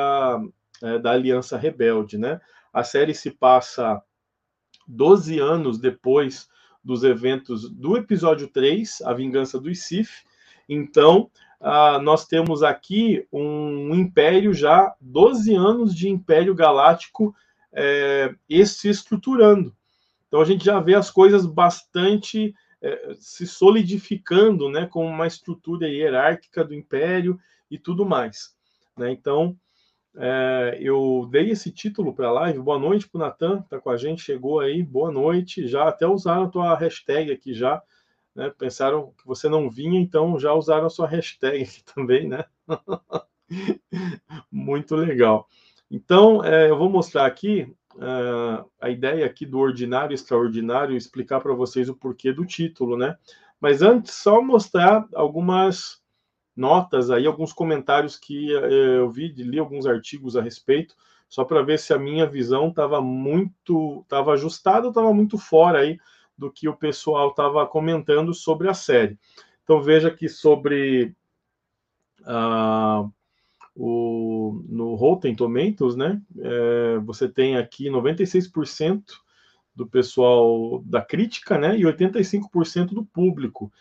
é, 0.83 0.99
da 0.99 1.11
Aliança 1.11 1.57
Rebelde, 1.57 2.17
né? 2.17 2.41
A 2.73 2.83
série 2.83 3.13
se 3.13 3.31
passa 3.31 4.01
12 4.85 5.39
anos 5.39 5.79
depois 5.79 6.49
dos 6.83 7.05
eventos 7.05 7.69
do 7.69 7.95
episódio 7.95 8.49
3, 8.49 9.01
A 9.03 9.13
Vingança 9.13 9.59
dos 9.59 9.79
Sith. 9.79 10.25
Então, 10.67 11.31
ah, 11.59 11.99
nós 11.99 12.25
temos 12.25 12.61
aqui 12.61 13.27
um 13.31 13.95
império 13.95 14.53
já, 14.53 14.93
12 15.01 15.55
anos 15.55 15.95
de 15.95 16.07
império 16.07 16.53
galáctico 16.53 17.35
é, 17.73 18.33
se 18.65 18.89
estruturando. 18.89 19.75
Então 20.27 20.41
a 20.41 20.45
gente 20.45 20.63
já 20.63 20.79
vê 20.79 20.93
as 20.93 21.09
coisas 21.09 21.45
bastante 21.45 22.53
é, 22.81 23.15
se 23.19 23.47
solidificando, 23.47 24.69
né, 24.69 24.85
com 24.85 25.05
uma 25.05 25.25
estrutura 25.25 25.87
hierárquica 25.87 26.63
do 26.63 26.75
império 26.75 27.39
e 27.71 27.77
tudo 27.77 28.05
mais. 28.05 28.55
Né? 28.95 29.11
Então 29.11 29.57
é, 30.15 30.77
eu 30.79 31.27
dei 31.31 31.49
esse 31.49 31.71
título 31.71 32.13
para 32.13 32.27
a 32.27 32.31
live. 32.31 32.59
Boa 32.59 32.77
noite 32.77 33.09
para 33.09 33.17
o 33.17 33.21
Natan, 33.21 33.59
está 33.59 33.79
com 33.79 33.89
a 33.89 33.97
gente, 33.97 34.21
chegou 34.21 34.59
aí. 34.59 34.83
Boa 34.83 35.11
noite. 35.11 35.67
Já 35.67 35.87
até 35.87 36.05
usaram 36.05 36.43
a 36.43 36.49
tua 36.49 36.77
hashtag 36.77 37.31
aqui 37.31 37.53
já 37.53 37.81
né? 38.37 38.53
Pensaram 38.55 39.11
que 39.17 39.25
você 39.25 39.49
não 39.49 39.67
vinha, 39.67 39.99
então 39.99 40.37
já 40.37 40.53
usaram 40.53 40.85
a 40.85 40.91
sua 40.91 41.07
hashtag 41.07 41.67
também, 41.95 42.27
né? 42.27 42.45
Muito 44.51 44.95
legal. 44.95 45.47
Então, 45.89 46.43
é, 46.43 46.69
eu 46.69 46.77
vou 46.77 46.87
mostrar 46.87 47.25
aqui 47.25 47.73
uh, 47.95 48.69
a 48.79 48.89
ideia 48.91 49.25
aqui 49.25 49.43
do 49.43 49.57
ordinário 49.57 50.13
extraordinário, 50.13 50.95
explicar 50.95 51.41
para 51.41 51.55
vocês 51.55 51.89
o 51.89 51.95
porquê 51.95 52.31
do 52.31 52.45
título, 52.45 52.95
né? 52.95 53.17
Mas 53.59 53.81
antes, 53.81 54.13
só 54.13 54.39
mostrar 54.39 55.07
algumas 55.15 55.99
notas 56.55 57.09
aí, 57.09 57.25
alguns 57.25 57.51
comentários 57.51 58.17
que 58.17 58.53
uh, 58.55 58.65
eu 58.67 59.09
vi, 59.09 59.29
li 59.29 59.57
alguns 59.57 59.87
artigos 59.87 60.37
a 60.37 60.43
respeito, 60.43 60.93
só 61.27 61.43
para 61.43 61.63
ver 61.63 61.79
se 61.79 61.91
a 61.91 61.97
minha 61.97 62.27
visão 62.27 62.69
estava 62.69 63.01
muito, 63.01 64.01
estava 64.03 64.33
ajustada 64.33 64.85
ou 64.85 64.91
estava 64.91 65.11
muito 65.11 65.39
fora 65.39 65.79
aí 65.79 65.97
do 66.37 66.51
que 66.51 66.67
o 66.69 66.75
pessoal 66.75 67.29
estava 67.29 67.65
comentando 67.65 68.33
sobre 68.33 68.69
a 68.69 68.73
série. 68.73 69.17
Então 69.63 69.81
veja 69.81 70.11
que 70.11 70.29
sobre 70.29 71.15
uh, 72.21 73.11
o, 73.75 74.63
no 74.67 74.95
Rotten 74.95 75.35
Tomatoes, 75.35 75.95
né, 75.95 76.21
é, 76.39 76.97
você 76.99 77.27
tem 77.27 77.57
aqui 77.57 77.89
96% 77.89 79.03
do 79.75 79.85
pessoal 79.85 80.81
da 80.85 81.01
crítica, 81.01 81.57
né, 81.57 81.77
e 81.77 81.83
85% 81.83 82.87
do 82.87 83.05
público. 83.05 83.71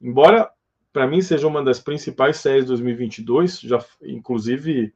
Embora 0.00 0.50
para 0.92 1.06
mim 1.06 1.20
seja 1.20 1.48
uma 1.48 1.62
das 1.62 1.80
principais 1.80 2.36
séries 2.36 2.62
de 2.62 2.68
2022, 2.68 3.60
já 3.60 3.84
inclusive 4.02 4.94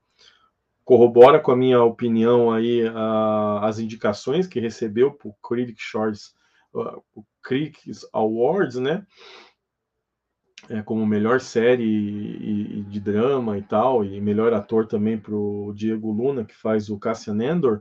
corrobora 0.84 1.40
com 1.40 1.50
a 1.50 1.56
minha 1.56 1.82
opinião 1.82 2.50
aí 2.50 2.82
uh, 2.84 3.58
as 3.60 3.78
indicações 3.78 4.46
que 4.46 4.60
recebeu 4.60 5.10
por 5.10 5.34
Critic 5.46 5.78
Shorts 5.78 6.34
o 7.14 7.24
Critics 7.42 8.06
Awards, 8.12 8.76
né? 8.76 9.06
É, 10.68 10.82
como 10.82 11.06
melhor 11.06 11.40
série 11.40 11.84
e, 11.84 12.78
e 12.80 12.82
de 12.82 13.00
drama 13.00 13.56
e 13.56 13.62
tal, 13.62 14.04
e 14.04 14.20
melhor 14.20 14.52
ator 14.52 14.86
também 14.86 15.16
para 15.16 15.34
o 15.34 15.72
Diego 15.74 16.10
Luna, 16.10 16.44
que 16.44 16.54
faz 16.54 16.90
o 16.90 16.98
Cassian 16.98 17.42
Endor. 17.42 17.80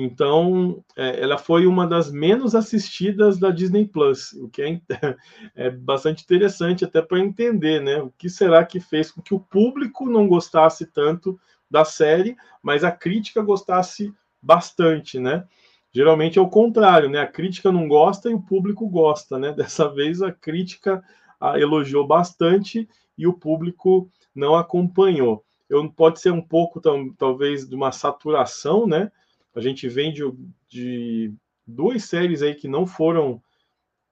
Então, 0.00 0.84
é, 0.96 1.20
ela 1.20 1.36
foi 1.36 1.66
uma 1.66 1.86
das 1.86 2.10
menos 2.10 2.54
assistidas 2.54 3.38
da 3.38 3.50
Disney 3.50 3.84
Plus, 3.84 4.32
o 4.34 4.48
que 4.48 4.62
é, 4.62 4.80
é 5.56 5.70
bastante 5.70 6.22
interessante 6.22 6.84
até 6.84 7.02
para 7.02 7.18
entender, 7.18 7.80
né? 7.80 8.00
O 8.00 8.10
que 8.16 8.30
será 8.30 8.64
que 8.64 8.78
fez 8.78 9.10
com 9.10 9.20
que 9.20 9.34
o 9.34 9.40
público 9.40 10.08
não 10.08 10.28
gostasse 10.28 10.86
tanto 10.86 11.38
da 11.70 11.84
série, 11.84 12.36
mas 12.62 12.84
a 12.84 12.92
crítica 12.92 13.42
gostasse 13.42 14.14
bastante, 14.40 15.18
né? 15.18 15.44
Geralmente 15.92 16.38
é 16.38 16.42
o 16.42 16.48
contrário, 16.48 17.08
né? 17.08 17.20
A 17.20 17.26
crítica 17.26 17.72
não 17.72 17.88
gosta 17.88 18.30
e 18.30 18.34
o 18.34 18.42
público 18.42 18.88
gosta, 18.88 19.38
né? 19.38 19.52
Dessa 19.52 19.88
vez 19.92 20.22
a 20.22 20.30
crítica 20.30 21.02
a 21.40 21.58
elogiou 21.58 22.06
bastante 22.06 22.88
e 23.16 23.26
o 23.26 23.32
público 23.32 24.10
não 24.34 24.54
acompanhou. 24.54 25.44
Eu, 25.68 25.90
pode 25.90 26.20
ser 26.20 26.32
um 26.32 26.42
pouco, 26.42 26.80
talvez, 27.16 27.68
de 27.68 27.74
uma 27.74 27.92
saturação, 27.92 28.86
né? 28.86 29.10
A 29.54 29.60
gente 29.60 29.88
vem 29.88 30.12
de, 30.12 30.22
de 30.68 31.34
duas 31.66 32.04
séries 32.04 32.42
aí 32.42 32.54
que 32.54 32.68
não 32.68 32.86
foram 32.86 33.42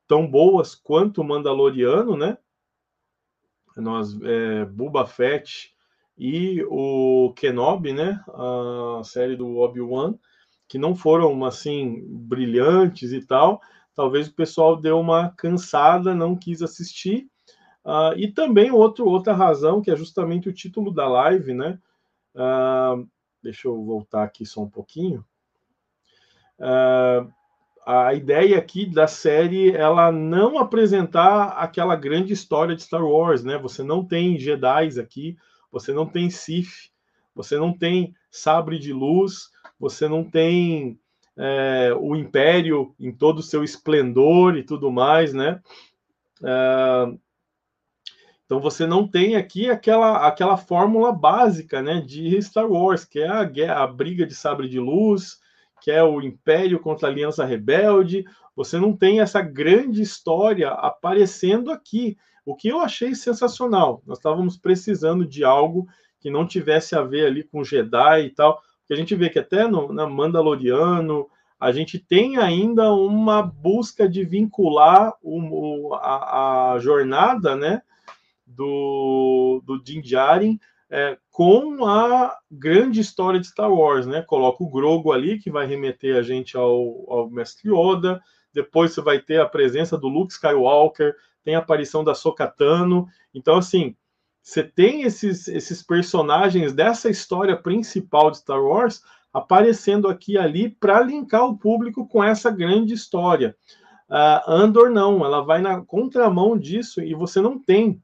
tão 0.07 0.27
boas 0.27 0.75
quanto 0.75 1.21
o 1.21 1.25
Mandaloriano, 1.25 2.17
né? 2.17 2.37
Nós, 3.77 4.19
é, 4.23 4.65
Boba 4.65 5.07
Fett 5.07 5.75
e 6.17 6.65
o 6.69 7.33
Kenobi, 7.37 7.93
né? 7.93 8.23
A 8.29 9.03
série 9.05 9.37
do 9.37 9.57
Obi-Wan 9.59 10.15
que 10.68 10.79
não 10.79 10.94
foram 10.94 11.44
assim 11.44 12.02
brilhantes 12.09 13.12
e 13.12 13.24
tal, 13.24 13.61
talvez 13.94 14.29
o 14.29 14.35
pessoal 14.35 14.76
deu 14.76 15.00
uma 15.00 15.31
cansada, 15.31 16.14
não 16.14 16.37
quis 16.37 16.62
assistir. 16.62 17.26
Uh, 17.85 18.16
e 18.16 18.33
também 18.33 18.70
outro, 18.70 19.07
outra 19.07 19.33
razão, 19.33 19.81
que 19.81 19.90
é 19.90 19.96
justamente 19.96 20.48
o 20.48 20.52
título 20.52 20.92
da 20.92 21.09
live, 21.09 21.55
né? 21.55 21.79
Uh, 22.35 23.09
deixa 23.42 23.68
eu 23.68 23.85
voltar 23.85 24.24
aqui 24.24 24.44
só 24.44 24.62
um 24.62 24.68
pouquinho. 24.68 25.24
Uh, 26.59 27.33
a 27.87 28.12
ideia 28.12 28.59
aqui 28.59 28.85
da 28.85 29.07
série 29.07 29.70
ela 29.70 30.11
não 30.11 30.59
apresentar 30.59 31.50
aquela 31.50 31.94
grande 31.94 32.33
história 32.33 32.74
de 32.74 32.83
Star 32.83 33.05
Wars, 33.05 33.44
né? 33.44 33.57
Você 33.59 33.85
não 33.85 34.05
tem 34.05 34.37
Jedi 34.37 34.98
aqui, 35.00 35.37
você 35.70 35.92
não 35.92 36.05
tem 36.05 36.29
Sith, 36.29 36.90
você 37.33 37.57
não 37.57 37.72
tem 37.72 38.12
sabre 38.29 38.81
de 38.81 38.92
luz, 38.92 39.50
você 39.79 40.09
não 40.09 40.25
tem 40.25 40.99
é, 41.37 41.95
o 41.99 42.17
Império 42.17 42.95
em 42.99 43.12
todo 43.12 43.41
o 43.41 43.43
seu 43.43 43.62
esplendor 43.62 44.57
e 44.57 44.62
tudo 44.62 44.91
mais, 44.91 45.33
né? 45.33 45.61
É, 46.43 47.17
então 48.47 48.61
você 48.61 48.87
não 48.87 49.07
tem 49.07 49.35
aqui 49.35 49.69
aquela, 49.69 50.27
aquela 50.27 50.57
fórmula 50.57 51.12
básica, 51.12 51.83
né, 51.83 52.01
de 52.01 52.41
Star 52.41 52.71
Wars, 52.71 53.05
que 53.05 53.19
é 53.19 53.29
a, 53.29 53.83
a 53.83 53.87
briga 53.87 54.25
de 54.25 54.35
sabre 54.35 54.69
de 54.69 54.79
luz, 54.79 55.41
que 55.83 55.91
é 55.91 56.03
o 56.03 56.23
Império 56.23 56.79
contra 56.79 57.09
a 57.09 57.11
Aliança 57.11 57.45
Rebelde. 57.45 58.25
Você 58.55 58.79
não 58.79 58.97
tem 58.97 59.21
essa 59.21 59.43
grande 59.43 60.01
história 60.01 60.71
aparecendo 60.71 61.73
aqui, 61.73 62.17
o 62.45 62.55
que 62.55 62.69
eu 62.69 62.81
achei 62.81 63.15
sensacional. 63.17 64.01
Nós 64.07 64.19
estávamos 64.19 64.57
precisando 64.57 65.27
de 65.27 65.43
algo 65.43 65.89
que 66.21 66.31
não 66.31 66.47
tivesse 66.47 66.95
a 66.95 67.03
ver 67.03 67.27
ali 67.27 67.43
com 67.43 67.65
Jedi 67.65 68.27
e 68.27 68.31
tal, 68.31 68.61
porque 68.87 68.94
a 68.94 68.96
gente 68.96 69.16
vê 69.16 69.29
que 69.29 69.38
até 69.40 69.66
no 69.66 69.88
Mandaloriano 70.09 71.29
a 71.59 71.72
gente 71.72 71.99
tem 71.99 72.37
ainda 72.37 72.92
uma 72.92 73.42
busca 73.42 74.09
de 74.09 74.25
vincular 74.25 75.12
o, 75.20 75.92
a, 75.94 76.75
a 76.75 76.79
jornada, 76.79 77.57
né, 77.57 77.83
do, 78.46 79.61
do 79.64 79.83
Din 79.83 80.01
Djarin 80.01 80.61
é, 80.88 81.18
com 81.33 81.85
a 81.85 82.37
grande 82.51 83.01
história 83.01 83.40
de 83.40 83.49
Star 83.49 83.72
Wars, 83.72 84.07
né? 84.07 84.22
Coloca 84.22 84.62
o 84.62 84.70
Grogo 84.70 85.12
ali, 85.12 85.38
que 85.38 85.51
vai 85.51 85.66
remeter 85.66 86.16
a 86.16 86.22
gente 86.22 86.57
ao, 86.57 87.05
ao 87.09 87.29
Mestre 87.29 87.70
Yoda. 87.70 88.22
Depois 88.53 88.92
você 88.92 89.01
vai 89.01 89.18
ter 89.18 89.40
a 89.40 89.49
presença 89.49 89.99
do 89.99 90.09
Luke 90.09 90.33
Skywalker, 90.33 91.14
tem 91.42 91.57
a 91.57 91.59
aparição 91.59 92.05
da 92.05 92.14
Sokatano. 92.14 93.09
Então, 93.35 93.57
assim, 93.57 93.96
você 94.46 94.62
tem 94.62 95.02
esses, 95.02 95.48
esses 95.48 95.82
personagens 95.82 96.72
dessa 96.72 97.11
história 97.11 97.56
principal 97.56 98.30
de 98.30 98.38
Star 98.38 98.62
Wars 98.62 99.02
aparecendo 99.32 100.06
aqui 100.06 100.35
e 100.35 100.38
ali 100.38 100.68
para 100.70 101.00
linkar 101.00 101.44
o 101.46 101.59
público 101.59 102.06
com 102.06 102.22
essa 102.22 102.48
grande 102.48 102.94
história. 102.94 103.56
Uh, 104.09 104.48
Andor 104.48 104.88
não, 104.88 105.24
ela 105.24 105.40
vai 105.40 105.61
na 105.61 105.80
contramão 105.80 106.56
disso 106.56 107.02
e 107.02 107.12
você 107.12 107.40
não 107.40 107.59
tem 107.59 108.00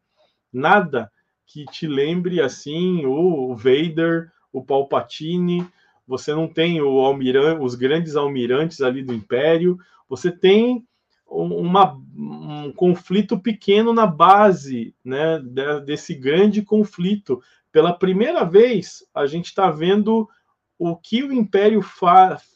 nada 0.52 1.12
que 1.46 1.64
te 1.66 1.86
lembre 1.86 2.40
assim 2.40 3.06
o 3.06 3.54
Vader, 3.54 4.32
o 4.52 4.64
Palpatine, 4.64 5.64
você 6.04 6.34
não 6.34 6.48
tem 6.48 6.82
o 6.82 6.98
almirante, 6.98 7.62
os 7.62 7.76
grandes 7.76 8.16
almirantes 8.16 8.80
ali 8.80 9.04
do 9.04 9.14
Império, 9.14 9.78
você 10.08 10.32
tem 10.32 10.84
uma, 11.32 11.94
um 12.14 12.72
conflito 12.72 13.38
pequeno 13.38 13.92
na 13.92 14.06
base 14.06 14.94
né, 15.04 15.40
desse 15.84 16.14
grande 16.14 16.62
conflito. 16.62 17.42
Pela 17.70 17.92
primeira 17.92 18.44
vez, 18.44 19.04
a 19.14 19.26
gente 19.26 19.46
está 19.46 19.70
vendo 19.70 20.28
o 20.78 20.96
que 20.96 21.22
o 21.22 21.32
Império 21.32 21.80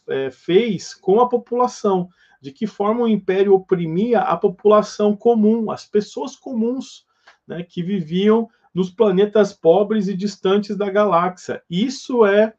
é, 0.09 0.31
fez 0.31 0.95
com 0.95 1.21
a 1.21 1.29
população, 1.29 2.09
de 2.41 2.53
que 2.53 2.67
forma 2.67 3.03
o 3.03 3.09
Império 3.09 3.55
oprimia 3.55 4.21
a 4.21 4.37
população 4.37 5.17
comum, 5.17 5.71
as 5.71 5.87
pessoas 5.87 6.37
comuns 6.37 7.07
né, 7.47 7.63
que 7.63 7.83
viviam 7.83 8.49
nos 8.75 8.91
planetas 8.91 9.55
pobres 9.55 10.07
e 10.07 10.15
distantes 10.15 10.77
da 10.77 10.91
galáxia. 10.91 11.63
Isso 11.71 12.27
é, 12.27 12.53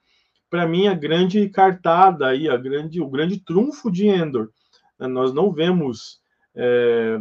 para 0.49 0.67
mim, 0.67 0.87
a 0.87 0.93
grande 0.93 1.47
cartada 1.49 2.27
aí, 2.27 2.49
a 2.49 2.57
grande, 2.57 2.99
o 2.99 3.09
grande 3.09 3.39
trunfo 3.39 3.91
de 3.91 4.07
Endor. 4.07 4.49
Né, 4.99 5.07
nós 5.07 5.33
não 5.33 5.51
vemos 5.51 6.21
é, 6.55 7.19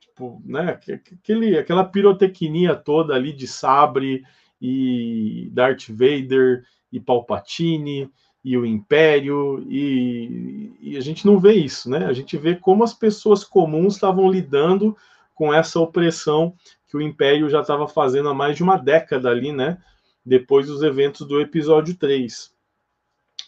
tipo, 0.00 0.42
né, 0.44 0.78
aquele, 1.14 1.58
aquela 1.58 1.84
pirotecnia 1.84 2.74
toda 2.74 3.14
ali 3.14 3.32
de 3.32 3.46
sabre 3.46 4.22
e 4.60 5.50
Darth 5.52 5.88
Vader 5.88 6.64
e 6.90 7.00
Palpatine 7.00 8.10
e 8.42 8.56
o 8.56 8.64
Império 8.64 9.66
e, 9.68 10.72
e, 10.80 10.96
a 10.96 11.00
gente 11.00 11.26
não 11.26 11.38
vê 11.38 11.54
isso, 11.54 11.90
né? 11.90 12.06
A 12.06 12.12
gente 12.12 12.36
vê 12.36 12.54
como 12.54 12.84
as 12.84 12.94
pessoas 12.94 13.42
comuns 13.42 13.94
estavam 13.94 14.30
lidando 14.30 14.96
com 15.34 15.52
essa 15.52 15.80
opressão 15.80 16.54
que 16.86 16.96
o 16.96 17.02
Império 17.02 17.50
já 17.50 17.60
estava 17.60 17.88
fazendo 17.88 18.28
há 18.28 18.34
mais 18.34 18.56
de 18.56 18.62
uma 18.62 18.76
década 18.76 19.28
ali, 19.28 19.52
né? 19.52 19.78
Depois 20.24 20.68
dos 20.68 20.82
eventos 20.82 21.26
do 21.26 21.40
episódio 21.40 21.96
3. 21.96 22.55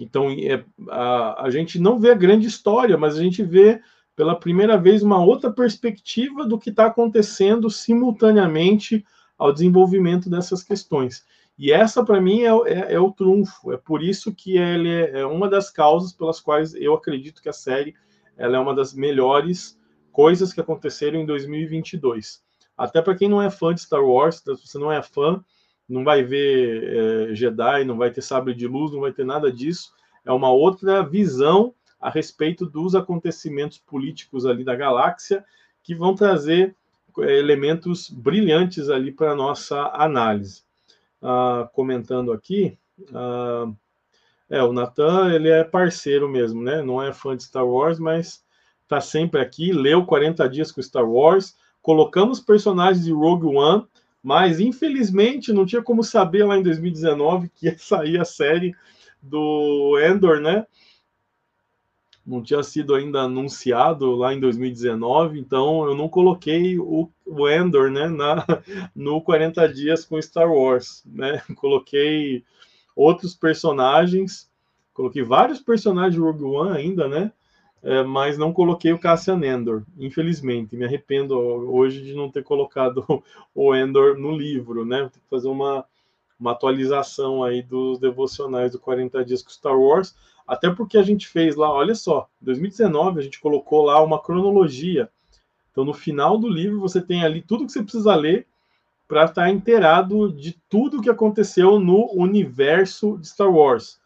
Então, 0.00 0.30
é, 0.30 0.64
a, 0.88 1.44
a 1.44 1.50
gente 1.50 1.78
não 1.78 1.98
vê 1.98 2.10
a 2.10 2.14
grande 2.14 2.46
história, 2.46 2.96
mas 2.96 3.16
a 3.16 3.22
gente 3.22 3.42
vê 3.42 3.80
pela 4.14 4.38
primeira 4.38 4.76
vez 4.76 5.02
uma 5.02 5.24
outra 5.24 5.50
perspectiva 5.50 6.44
do 6.44 6.58
que 6.58 6.70
está 6.70 6.86
acontecendo 6.86 7.70
simultaneamente 7.70 9.04
ao 9.38 9.52
desenvolvimento 9.52 10.28
dessas 10.28 10.62
questões. 10.62 11.24
E 11.58 11.72
essa, 11.72 12.04
para 12.04 12.20
mim, 12.20 12.42
é, 12.42 12.50
é, 12.66 12.94
é, 12.94 13.00
o 13.00 13.12
trunfo. 13.12 13.72
É 13.72 13.76
por 13.76 14.02
isso 14.02 14.32
que 14.32 14.56
ele 14.56 14.88
é, 14.88 15.20
é, 15.20 15.26
uma 15.26 15.48
das 15.48 15.70
causas 15.70 16.12
pelas 16.12 16.40
quais 16.40 16.74
eu 16.74 16.94
acredito 16.94 17.42
que 17.42 17.48
a 17.48 17.52
série 17.52 17.94
ela 18.36 18.56
é 18.56 18.60
uma 18.60 18.74
das 18.74 18.94
melhores 18.94 19.78
coisas 20.12 20.52
que 20.52 20.60
aconteceram 20.60 21.20
em 21.20 21.26
2022. 21.26 22.40
Até 22.76 23.02
para 23.02 23.16
quem 23.16 23.28
não 23.28 23.42
é 23.42 23.50
fã 23.50 23.74
de 23.74 23.80
Star 23.80 24.04
Wars, 24.04 24.36
se 24.36 24.44
você 24.54 24.78
não 24.78 24.90
é 24.90 25.02
fã, 25.02 25.44
não 25.88 26.04
vai 26.04 26.22
ver 26.22 27.30
é, 27.30 27.34
Jedi, 27.34 27.84
não 27.84 27.96
vai 27.96 28.10
ter 28.10 28.22
sabre 28.22 28.54
de 28.54 28.66
luz, 28.66 28.92
não 28.92 29.00
vai 29.00 29.12
ter 29.12 29.24
nada 29.24 29.50
disso. 29.50 29.92
É 30.24 30.32
uma 30.32 30.50
outra 30.50 31.02
visão 31.02 31.74
a 32.00 32.10
respeito 32.10 32.66
dos 32.66 32.94
acontecimentos 32.94 33.78
políticos 33.78 34.46
ali 34.46 34.62
da 34.64 34.76
galáxia 34.76 35.44
que 35.82 35.94
vão 35.94 36.14
trazer 36.14 36.76
é, 37.18 37.38
elementos 37.38 38.10
brilhantes 38.10 38.88
ali 38.88 39.10
para 39.10 39.34
nossa 39.34 39.90
análise. 39.94 40.62
Ah, 41.20 41.68
comentando 41.72 42.30
aqui, 42.30 42.78
ah, 43.12 43.72
é 44.48 44.62
o 44.62 44.72
Nathan, 44.72 45.32
ele 45.32 45.48
é 45.48 45.64
parceiro 45.64 46.28
mesmo, 46.28 46.62
né? 46.62 46.80
Não 46.82 47.02
é 47.02 47.12
fã 47.12 47.36
de 47.36 47.42
Star 47.42 47.66
Wars, 47.66 47.98
mas 47.98 48.44
está 48.82 49.00
sempre 49.00 49.40
aqui. 49.40 49.72
Leu 49.72 50.04
40 50.04 50.48
dias 50.48 50.70
com 50.70 50.80
Star 50.80 51.08
Wars 51.08 51.56
colocamos 51.88 52.38
personagens 52.38 53.04
de 53.04 53.12
Rogue 53.12 53.46
One, 53.46 53.86
mas 54.22 54.60
infelizmente 54.60 55.52
não 55.52 55.64
tinha 55.64 55.82
como 55.82 56.02
saber 56.02 56.44
lá 56.44 56.58
em 56.58 56.62
2019 56.62 57.50
que 57.54 57.66
ia 57.66 57.78
sair 57.78 58.18
a 58.20 58.24
série 58.24 58.74
do 59.22 59.98
Endor, 60.00 60.40
né? 60.40 60.66
Não 62.26 62.42
tinha 62.42 62.62
sido 62.62 62.94
ainda 62.94 63.22
anunciado 63.22 64.14
lá 64.14 64.34
em 64.34 64.40
2019, 64.40 65.40
então 65.40 65.86
eu 65.86 65.94
não 65.94 66.08
coloquei 66.08 66.78
o, 66.78 67.10
o 67.24 67.48
Endor, 67.48 67.90
né, 67.90 68.06
na, 68.06 68.44
no 68.94 69.22
40 69.22 69.66
dias 69.72 70.04
com 70.04 70.20
Star 70.20 70.50
Wars, 70.50 71.02
né? 71.06 71.42
Coloquei 71.56 72.44
outros 72.94 73.34
personagens, 73.34 74.50
coloquei 74.92 75.22
vários 75.22 75.60
personagens 75.60 76.14
de 76.14 76.20
Rogue 76.20 76.44
One 76.44 76.76
ainda, 76.76 77.08
né? 77.08 77.32
É, 77.82 78.02
mas 78.02 78.36
não 78.36 78.52
coloquei 78.52 78.92
o 78.92 78.98
Cassian 78.98 79.40
Endor, 79.44 79.82
infelizmente. 79.98 80.76
Me 80.76 80.84
arrependo 80.84 81.38
hoje 81.38 82.02
de 82.02 82.14
não 82.14 82.30
ter 82.30 82.42
colocado 82.42 83.04
o 83.54 83.74
Endor 83.74 84.18
no 84.18 84.32
livro, 84.32 84.84
né? 84.84 85.08
Tem 85.12 85.22
que 85.22 85.30
fazer 85.30 85.48
uma, 85.48 85.84
uma 86.38 86.52
atualização 86.52 87.44
aí 87.44 87.62
dos 87.62 87.98
devocionais 87.98 88.72
do 88.72 88.78
40 88.78 89.24
Dias 89.24 89.42
com 89.42 89.50
Star 89.50 89.78
Wars, 89.78 90.14
até 90.46 90.70
porque 90.70 90.98
a 90.98 91.02
gente 91.02 91.28
fez 91.28 91.56
lá, 91.56 91.72
olha 91.72 91.94
só, 91.94 92.28
em 92.42 92.46
2019 92.46 93.20
a 93.20 93.22
gente 93.22 93.40
colocou 93.40 93.84
lá 93.84 94.02
uma 94.02 94.20
cronologia. 94.20 95.08
Então, 95.70 95.84
no 95.84 95.94
final 95.94 96.36
do 96.36 96.48
livro, 96.48 96.80
você 96.80 97.00
tem 97.00 97.22
ali 97.22 97.40
tudo 97.40 97.64
que 97.64 97.72
você 97.72 97.82
precisa 97.82 98.14
ler 98.14 98.46
para 99.06 99.24
estar 99.24 99.48
inteirado 99.50 100.32
de 100.32 100.52
tudo 100.68 101.00
que 101.00 101.08
aconteceu 101.08 101.78
no 101.78 102.12
universo 102.12 103.16
de 103.18 103.28
Star 103.28 103.50
Wars. 103.50 103.97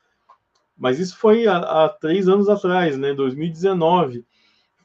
Mas 0.83 0.99
isso 0.99 1.17
foi 1.17 1.47
há, 1.47 1.59
há 1.59 1.89
três 1.89 2.29
anos 2.29 2.49
atrás, 2.49 2.99
né? 2.99 3.15
2019. 3.15 4.25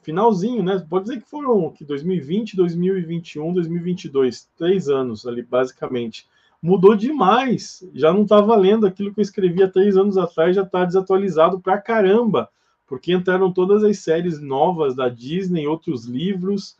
Finalzinho, 0.00 0.62
né? 0.62 0.78
Pode 0.88 1.06
dizer 1.06 1.20
que 1.20 1.28
foram 1.28 1.72
que 1.72 1.84
2020, 1.84 2.54
2021, 2.54 3.52
2022, 3.52 4.48
três 4.56 4.88
anos 4.88 5.26
ali, 5.26 5.42
basicamente. 5.42 6.28
Mudou 6.62 6.94
demais. 6.94 7.84
Já 7.92 8.12
não 8.12 8.22
está 8.22 8.40
valendo 8.40 8.86
aquilo 8.86 9.12
que 9.12 9.18
eu 9.18 9.22
escrevi 9.22 9.60
há 9.60 9.68
três 9.68 9.96
anos 9.96 10.16
atrás, 10.16 10.54
já 10.54 10.62
está 10.62 10.84
desatualizado 10.84 11.58
pra 11.58 11.80
caramba, 11.80 12.48
porque 12.86 13.12
entraram 13.12 13.52
todas 13.52 13.82
as 13.82 13.98
séries 13.98 14.40
novas 14.40 14.94
da 14.94 15.08
Disney, 15.08 15.66
outros 15.66 16.04
livros. 16.04 16.76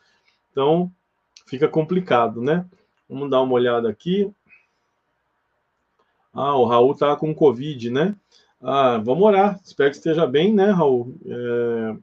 Então, 0.53 0.93
fica 1.45 1.67
complicado, 1.67 2.41
né? 2.41 2.65
Vamos 3.09 3.29
dar 3.29 3.43
uma 3.43 3.55
olhada 3.55 3.91
aqui. 3.91 4.33
Ah, 6.33 6.57
o 6.57 6.67
Raul 6.67 6.95
tá 6.95 7.17
com 7.17 7.35
Covid, 7.35 7.91
né? 7.91 8.15
Ah, 8.61 8.99
vamos 8.99 9.25
orar. 9.25 9.61
Espero 9.65 9.91
que 9.91 9.97
esteja 9.97 10.27
bem, 10.27 10.53
né, 10.53 10.71
Raul? 10.71 11.15
É, 11.27 11.97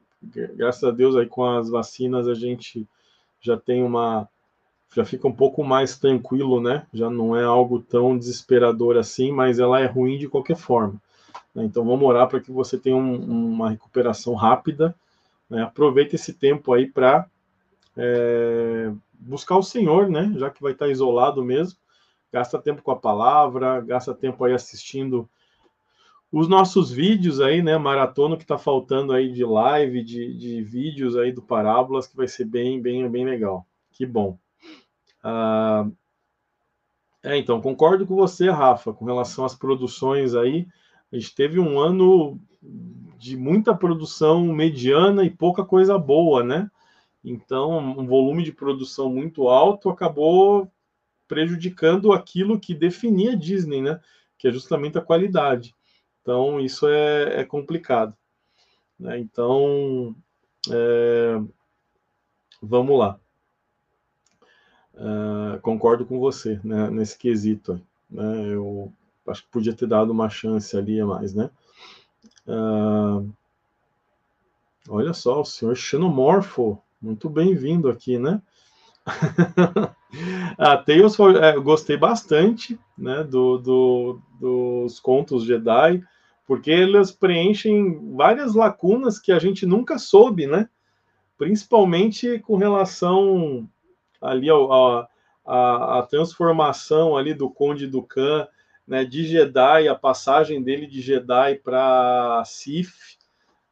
graças 0.56 0.84
a 0.84 0.92
Deus 0.92 1.16
aí 1.16 1.26
com 1.26 1.44
as 1.44 1.70
vacinas 1.70 2.28
a 2.28 2.34
gente 2.34 2.88
já 3.42 3.58
tem 3.58 3.84
uma 3.84 4.28
já 4.96 5.04
fica 5.04 5.28
um 5.28 5.34
pouco 5.34 5.62
mais 5.62 6.00
tranquilo, 6.00 6.62
né? 6.62 6.88
Já 6.94 7.10
não 7.10 7.36
é 7.36 7.44
algo 7.44 7.82
tão 7.82 8.18
desesperador 8.18 8.98
assim, 8.98 9.32
mas 9.32 9.60
ela 9.60 9.82
é 9.82 9.86
ruim 9.86 10.18
de 10.18 10.30
qualquer 10.30 10.56
forma. 10.56 11.02
Né? 11.54 11.66
Então 11.66 11.86
vamos 11.86 12.08
orar 12.08 12.30
para 12.30 12.40
que 12.40 12.52
você 12.52 12.78
tenha 12.78 12.96
um, 12.96 13.16
uma 13.54 13.72
recuperação 13.72 14.34
rápida 14.36 14.96
Né? 15.50 15.62
Aproveita 15.64 16.16
esse 16.16 16.34
tempo 16.34 16.74
aí 16.74 16.88
para 16.88 17.28
é, 17.98 18.92
buscar 19.20 19.58
o 19.58 19.64
Senhor, 19.64 20.10
né? 20.10 20.34
Já 20.38 20.50
que 20.50 20.62
vai 20.62 20.72
estar 20.72 20.88
isolado 20.88 21.44
mesmo. 21.44 21.78
Gasta 22.32 22.62
tempo 22.62 22.82
com 22.82 22.92
a 22.92 22.96
palavra, 22.96 23.82
gasta 23.82 24.14
tempo 24.14 24.46
aí 24.46 24.54
assistindo 24.54 25.30
os 26.38 26.50
nossos 26.50 26.92
vídeos 26.92 27.40
aí, 27.40 27.62
né? 27.64 27.78
Maratona 27.78 28.36
que 28.36 28.44
está 28.44 28.58
faltando 28.58 29.14
aí 29.14 29.32
de 29.32 29.46
live, 29.46 30.04
de, 30.04 30.34
de 30.34 30.62
vídeos 30.62 31.16
aí 31.16 31.32
do 31.32 31.42
Parábolas, 31.42 32.08
que 32.08 32.18
vai 32.18 32.28
ser 32.28 32.44
bem, 32.44 32.82
bem, 32.82 33.10
bem 33.10 33.24
legal. 33.24 33.66
Que 33.90 34.06
bom. 34.06 34.38
Ah, 35.24 35.88
é, 37.24 37.38
então, 37.38 37.62
concordo 37.62 38.06
com 38.06 38.18
você, 38.18 38.50
Rafa, 38.50 38.92
com 38.92 39.06
relação 39.06 39.46
às 39.46 39.56
produções 39.56 40.36
aí. 40.36 40.68
A 41.10 41.16
gente 41.16 41.34
teve 41.34 41.58
um 41.58 41.80
ano 41.80 42.38
de 43.18 43.38
muita 43.38 43.74
produção 43.74 44.42
mediana 44.42 45.24
e 45.24 45.30
pouca 45.30 45.64
coisa 45.64 45.98
boa, 45.98 46.44
né? 46.44 46.70
Então, 47.24 47.78
um 47.78 48.06
volume 48.06 48.44
de 48.44 48.52
produção 48.52 49.10
muito 49.10 49.48
alto 49.48 49.90
acabou 49.90 50.70
prejudicando 51.30 52.12
aquilo 52.12 52.60
que 52.60 52.76
definia 52.76 53.32
a 53.32 53.36
Disney, 53.36 53.82
né? 53.82 54.02
Que 54.38 54.50
é 54.50 54.52
justamente 54.52 54.98
a 54.98 55.02
qualidade. 55.02 55.74
Então, 56.26 56.60
isso 56.60 56.88
é, 56.88 57.42
é 57.42 57.46
complicado. 57.46 58.18
Né? 59.00 59.20
Então, 59.20 60.16
é, 60.72 61.40
vamos 62.60 62.98
lá. 62.98 63.20
É, 64.96 65.60
concordo 65.60 66.04
com 66.04 66.20
você 66.20 66.60
né, 66.64 66.90
nesse 66.90 67.16
quesito. 67.16 67.80
Né? 68.10 68.56
Eu 68.56 68.92
acho 69.28 69.44
que 69.44 69.50
podia 69.50 69.76
ter 69.76 69.86
dado 69.86 70.10
uma 70.10 70.28
chance 70.28 70.76
ali 70.76 71.00
a 71.00 71.06
mais, 71.06 71.36
né? 71.36 71.52
Uh, 72.48 73.32
olha 74.90 75.14
só, 75.14 75.42
o 75.42 75.46
senhor 75.46 75.76
Xenomorfo, 75.76 76.82
muito 77.00 77.30
bem-vindo 77.30 77.88
aqui, 77.88 78.18
né? 78.18 78.42
a 80.58 80.78
Tales 80.78 81.20
é, 81.20 81.60
gostei 81.60 81.98
bastante 81.98 82.80
né, 82.98 83.24
do, 83.24 83.60
do, 83.60 84.22
dos 84.40 85.00
contos 85.00 85.44
Jedi 85.44 86.04
porque 86.46 86.72
elas 86.72 87.12
preenchem 87.12 88.16
várias 88.16 88.54
lacunas 88.54 89.20
que 89.20 89.32
a 89.32 89.40
gente 89.40 89.66
nunca 89.66 89.98
soube, 89.98 90.46
né? 90.46 90.70
Principalmente 91.38 92.40
com 92.40 92.56
relação 92.56 93.68
ali 94.22 94.50
ao, 94.50 95.10
a, 95.46 96.00
a, 96.00 96.04
transformação 96.04 97.18
ali 97.18 97.34
do 97.34 97.50
Conde 97.50 97.88
do 97.88 98.02
Khan, 98.02 98.48
né, 98.88 99.04
de 99.04 99.26
Jedi, 99.26 99.88
a 99.88 99.96
passagem 99.96 100.62
dele 100.62 100.88
de 100.88 101.02
Jedi 101.02 101.56
para 101.56 102.44
Sith, 102.46 103.18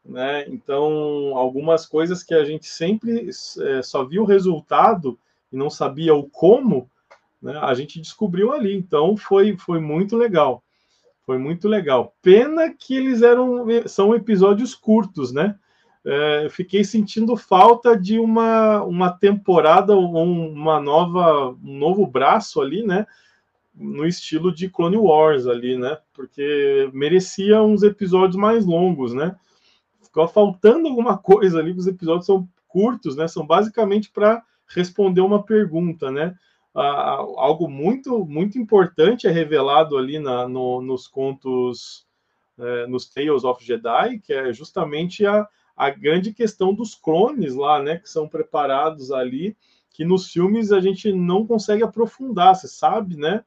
né? 0.03 0.45
Então, 0.49 1.37
algumas 1.37 1.85
coisas 1.85 2.23
que 2.23 2.33
a 2.33 2.43
gente 2.43 2.65
sempre 2.65 3.29
é, 3.61 3.81
só 3.81 4.03
viu 4.03 4.23
o 4.23 4.27
resultado 4.27 5.17
e 5.51 5.55
não 5.55 5.69
sabia 5.69 6.13
o 6.13 6.29
como, 6.29 6.89
né, 7.41 7.57
a 7.61 7.73
gente 7.73 8.01
descobriu 8.01 8.51
ali. 8.51 8.75
Então, 8.75 9.15
foi, 9.15 9.55
foi 9.57 9.79
muito 9.79 10.17
legal. 10.17 10.62
Foi 11.25 11.37
muito 11.37 11.67
legal. 11.67 12.15
Pena 12.21 12.73
que 12.73 12.95
eles 12.95 13.21
eram 13.21 13.65
são 13.87 14.13
episódios 14.13 14.75
curtos, 14.75 15.31
né? 15.31 15.57
É, 16.05 16.47
fiquei 16.49 16.83
sentindo 16.83 17.37
falta 17.37 17.97
de 17.97 18.19
uma, 18.19 18.83
uma 18.83 19.09
temporada 19.09 19.95
ou 19.95 20.13
uma 20.13 20.81
nova 20.81 21.55
um 21.63 21.77
novo 21.77 22.05
braço 22.05 22.61
ali, 22.61 22.85
né? 22.85 23.07
No 23.73 24.05
estilo 24.05 24.53
de 24.53 24.69
Clone 24.69 24.97
Wars 24.97 25.47
ali, 25.47 25.77
né? 25.77 25.97
Porque 26.13 26.89
merecia 26.93 27.61
uns 27.63 27.83
episódios 27.83 28.35
mais 28.35 28.65
longos, 28.65 29.13
né? 29.13 29.35
Ficou 30.03 30.27
faltando 30.27 30.89
alguma 30.89 31.17
coisa 31.17 31.59
ali, 31.59 31.71
os 31.71 31.87
episódios 31.87 32.25
são 32.25 32.47
curtos, 32.67 33.15
né? 33.15 33.27
São 33.29 33.47
basicamente 33.47 34.11
para 34.11 34.43
responder 34.67 35.21
uma 35.21 35.41
pergunta, 35.41 36.11
né? 36.11 36.35
Algo 36.73 37.69
muito 37.69 38.25
muito 38.25 38.57
importante 38.57 39.27
é 39.27 39.31
revelado 39.31 39.97
ali 39.97 40.17
na, 40.17 40.47
no, 40.47 40.81
nos 40.81 41.07
contos, 41.07 42.07
é, 42.57 42.87
nos 42.87 43.07
Tales 43.07 43.43
of 43.43 43.63
Jedi, 43.63 44.19
que 44.19 44.33
é 44.33 44.51
justamente 44.51 45.25
a, 45.25 45.47
a 45.75 45.89
grande 45.91 46.33
questão 46.33 46.73
dos 46.73 46.95
clones 46.95 47.53
lá, 47.55 47.81
né, 47.81 47.97
que 47.97 48.09
são 48.09 48.27
preparados 48.27 49.11
ali, 49.11 49.55
que 49.91 50.03
nos 50.03 50.31
filmes 50.31 50.71
a 50.71 50.79
gente 50.79 51.13
não 51.13 51.45
consegue 51.45 51.83
aprofundar, 51.83 52.55
você 52.55 52.67
sabe, 52.67 53.15
né? 53.15 53.43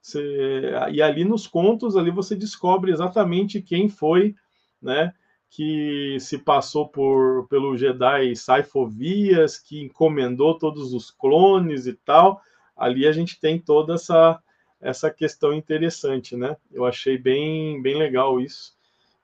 Você, 0.00 0.70
e 0.92 1.02
ali 1.02 1.24
nos 1.24 1.48
contos 1.48 1.96
ali 1.96 2.12
você 2.12 2.36
descobre 2.36 2.92
exatamente 2.92 3.60
quem 3.60 3.88
foi, 3.88 4.36
né? 4.80 5.12
Que 5.50 6.16
se 6.20 6.38
passou 6.38 6.88
por 6.88 7.48
pelo 7.48 7.76
Jedi 7.76 8.36
Saifovias, 8.36 9.58
que 9.58 9.82
encomendou 9.82 10.56
todos 10.56 10.92
os 10.92 11.10
clones 11.10 11.88
e 11.88 11.94
tal 11.94 12.40
ali 12.78 13.06
a 13.06 13.12
gente 13.12 13.38
tem 13.40 13.58
toda 13.58 13.94
essa 13.94 14.40
essa 14.80 15.10
questão 15.10 15.52
interessante, 15.52 16.36
né? 16.36 16.56
Eu 16.72 16.86
achei 16.86 17.18
bem 17.18 17.82
bem 17.82 17.98
legal 17.98 18.40
isso 18.40 18.76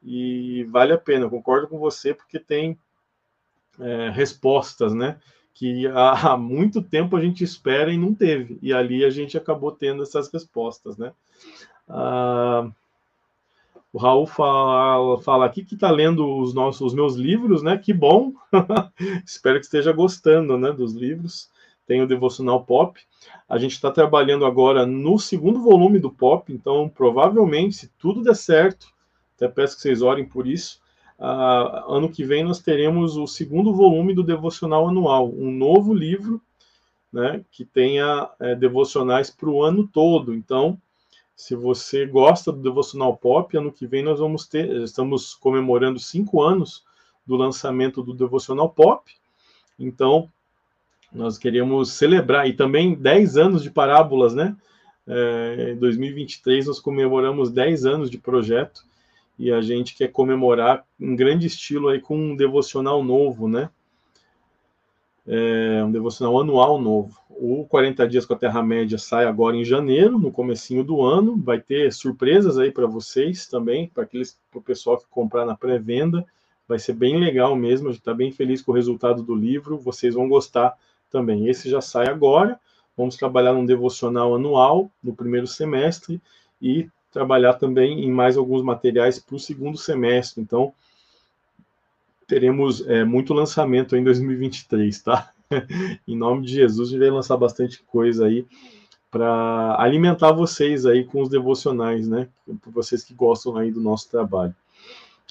e 0.03 0.64
vale 0.64 0.93
a 0.93 0.99
pena. 0.99 1.31
Concordo 1.31 1.69
com 1.69 1.79
você 1.79 2.12
porque 2.12 2.38
tem 2.38 2.77
é, 3.79 4.11
respostas, 4.11 4.93
né? 4.93 5.19
Que 5.55 5.87
há, 5.87 6.33
há 6.33 6.37
muito 6.37 6.83
tempo 6.83 7.17
a 7.17 7.21
gente 7.21 7.45
espera 7.45 7.93
e 7.93 7.99
não 7.99 8.12
teve 8.12 8.59
e 8.61 8.73
ali 8.73 9.05
a 9.05 9.11
gente 9.11 9.38
acabou 9.38 9.71
tendo 9.71 10.03
essas 10.03 10.31
respostas, 10.33 10.99
né? 10.99 11.12
Ah, 11.88 12.69
o 13.93 13.99
Raul 13.99 14.27
fala, 14.27 15.21
fala 15.21 15.47
aqui 15.47 15.64
que 15.64 15.75
está 15.75 15.88
lendo 15.88 16.27
os 16.38 16.53
nossos 16.53 16.81
os 16.81 16.95
meus 16.95 17.14
livros, 17.14 17.62
né? 17.62 17.79
Que 17.79 17.93
bom! 17.93 18.33
Espero 19.25 19.61
que 19.61 19.67
esteja 19.67 19.93
gostando, 19.93 20.59
né? 20.59 20.73
Dos 20.73 20.95
livros 20.95 21.54
tem 21.87 22.03
o 22.03 22.07
Devocional 22.07 22.64
Pop. 22.64 23.01
A 23.49 23.59
gente 23.59 23.73
está 23.73 23.90
trabalhando 23.90 24.44
agora 24.44 24.87
no 24.87 25.18
segundo 25.18 25.61
volume 25.61 25.99
do 25.99 26.11
Pop, 26.11 26.53
então 26.53 26.88
provavelmente, 26.88 27.77
se 27.77 27.88
tudo 27.99 28.23
der 28.23 28.37
certo, 28.37 28.88
até 29.37 29.49
peço 29.49 29.77
que 29.77 29.83
vocês 29.83 30.03
orem 30.03 30.25
por 30.25 30.47
isso, 30.47 30.81
uh, 31.18 31.92
ano 31.92 32.09
que 32.09 32.25
vem 32.25 32.44
nós 32.44 32.61
teremos 32.61 33.16
o 33.16 33.27
segundo 33.27 33.75
volume 33.75 34.14
do 34.14 34.23
Devocional 34.23 34.88
Anual, 34.88 35.31
um 35.31 35.51
novo 35.51 35.92
livro 35.92 36.40
né, 37.12 37.44
que 37.53 37.64
tenha 37.64 38.29
é, 38.40 38.57
devocionais 38.57 39.31
para 39.31 39.49
o 39.49 39.62
ano 39.62 39.87
todo. 39.87 40.35
Então, 40.35 40.77
se 41.37 41.55
você 41.55 42.07
gosta 42.07 42.51
do 42.51 42.61
Devocional 42.61 43.16
Pop, 43.16 43.57
ano 43.57 43.70
que 43.70 43.87
vem 43.87 44.03
nós 44.03 44.18
vamos 44.18 44.49
ter, 44.49 44.68
estamos 44.83 45.33
comemorando 45.33 46.01
cinco 46.01 46.42
anos 46.42 46.85
do 47.25 47.37
lançamento 47.37 48.03
do 48.03 48.14
Devocional 48.14 48.68
Pop. 48.68 49.12
Então, 49.79 50.29
nós 51.14 51.38
queríamos 51.38 51.92
celebrar, 51.92 52.48
e 52.48 52.53
também 52.53 52.94
10 52.94 53.37
anos 53.37 53.62
de 53.62 53.70
parábolas, 53.70 54.35
né? 54.35 54.57
É, 55.07 55.72
em 55.72 55.77
2023 55.77 56.66
nós 56.66 56.81
comemoramos 56.81 57.50
10 57.50 57.85
anos 57.85 58.11
de 58.11 58.16
projeto 58.16 58.83
e 59.38 59.53
a 59.53 59.61
gente 59.61 59.94
quer 59.94 60.09
comemorar 60.09 60.85
em 60.98 61.14
grande 61.14 61.46
estilo 61.46 61.88
aí 61.88 62.00
com 62.00 62.16
um 62.16 62.37
devocional 62.37 63.03
novo, 63.03 63.48
né? 63.48 63.68
É, 65.27 65.83
um 65.85 65.90
devocional 65.90 66.40
anual 66.40 66.81
novo. 66.81 67.18
O 67.31 67.64
40 67.64 68.07
dias 68.07 68.27
com 68.27 68.35
a 68.35 68.38
Terra-média 68.38 68.98
sai 68.98 69.24
agora 69.24 69.57
em 69.57 69.64
janeiro, 69.64 70.18
no 70.18 70.31
comecinho 70.31 70.85
do 70.85 71.03
ano. 71.03 71.37
Vai 71.37 71.61
ter 71.61 71.92
surpresas 71.92 72.59
aí 72.59 72.70
para 72.70 72.87
vocês 72.87 73.46
também, 73.46 73.88
para 73.88 74.05
aqueles 74.05 74.38
pessoal 74.64 74.98
que 74.98 75.07
comprar 75.11 75.44
na 75.44 75.57
pré-venda. 75.57 76.24
Vai 76.68 76.79
ser 76.79 76.92
bem 76.92 77.18
legal 77.18 77.57
mesmo. 77.57 77.88
A 77.88 77.90
gente 77.90 78.00
está 78.00 78.14
bem 78.14 78.31
feliz 78.31 78.62
com 78.62 78.70
o 78.70 78.74
resultado 78.74 79.22
do 79.22 79.35
livro. 79.35 79.79
Vocês 79.79 80.14
vão 80.14 80.29
gostar 80.29 80.74
também. 81.14 81.48
Esse 81.48 81.70
já 81.70 81.81
sai 81.81 82.09
agora. 82.09 82.59
Vamos 82.96 83.16
trabalhar 83.16 83.53
num 83.53 83.64
devocional 83.64 84.35
anual 84.35 84.90
no 85.03 85.14
primeiro 85.14 85.46
semestre 85.46 86.20
e 86.61 86.88
trabalhar 87.12 87.55
também 87.55 88.05
em 88.05 88.11
mais 88.11 88.37
alguns 88.37 88.62
materiais 88.62 89.20
para 89.20 89.37
o 89.37 89.38
segundo 89.38 89.79
semestre. 89.79 90.42
Então, 90.42 90.74
teremos 92.27 92.85
é, 92.88 93.05
muito 93.05 93.33
lançamento 93.33 93.96
em 93.96 94.03
2023, 94.03 95.03
tá? 95.03 95.31
em 96.09 96.16
nome 96.16 96.44
de 96.46 96.55
Jesus, 96.55 96.88
a 96.88 96.90
gente 96.90 97.00
vai 97.00 97.11
lançar 97.11 97.37
bastante 97.37 97.81
coisa 97.84 98.26
aí 98.26 98.45
para 99.09 99.76
alimentar 99.78 100.32
vocês 100.32 100.84
aí 100.84 101.05
com 101.05 101.22
os 101.22 101.28
devocionais, 101.28 102.09
né? 102.09 102.28
Vocês 102.66 103.05
que 103.05 103.14
gostam 103.14 103.57
aí 103.57 103.70
do 103.70 103.80
nosso 103.80 104.11
trabalho. 104.11 104.55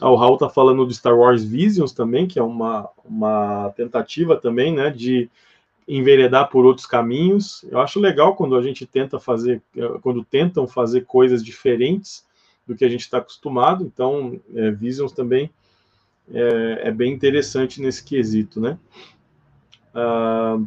Ah, 0.01 0.10
o 0.10 0.16
Raul 0.16 0.38
tá 0.38 0.49
falando 0.49 0.86
do 0.86 0.93
Star 0.93 1.18
Wars 1.18 1.43
Visions 1.43 1.91
também, 1.91 2.26
que 2.26 2.39
é 2.39 2.43
uma, 2.43 2.89
uma 3.03 3.74
tentativa 3.76 4.38
também, 4.38 4.74
né, 4.74 4.89
de 4.89 5.30
enveredar 5.88 6.50
por 6.50 6.66
outros 6.66 6.86
caminhos. 6.86 7.64
Eu 7.70 7.80
acho 7.80 8.00
legal 8.00 8.36
quando 8.36 8.56
a 8.56 8.62
gente 8.62 8.86
tenta 8.86 9.20
fazer, 9.20 9.62
quando 10.02 10.24
tentam 10.24 10.68
fazer 10.68 11.06
coisas 11.06 11.44
diferentes 11.44 12.26
do 12.66 12.76
que 12.76 12.86
a 12.86 12.90
gente 12.90 13.02
está 13.02 13.18
acostumado. 13.18 13.84
Então, 13.84 14.40
é, 14.56 14.72
Visions 14.72 15.12
também 15.12 15.50
é, 16.32 16.88
é, 16.88 16.92
bem 16.92 17.12
interessante 17.12 17.82
nesse 17.82 18.04
quesito, 18.04 18.62
né? 18.62 18.78
Ah, 19.94 20.60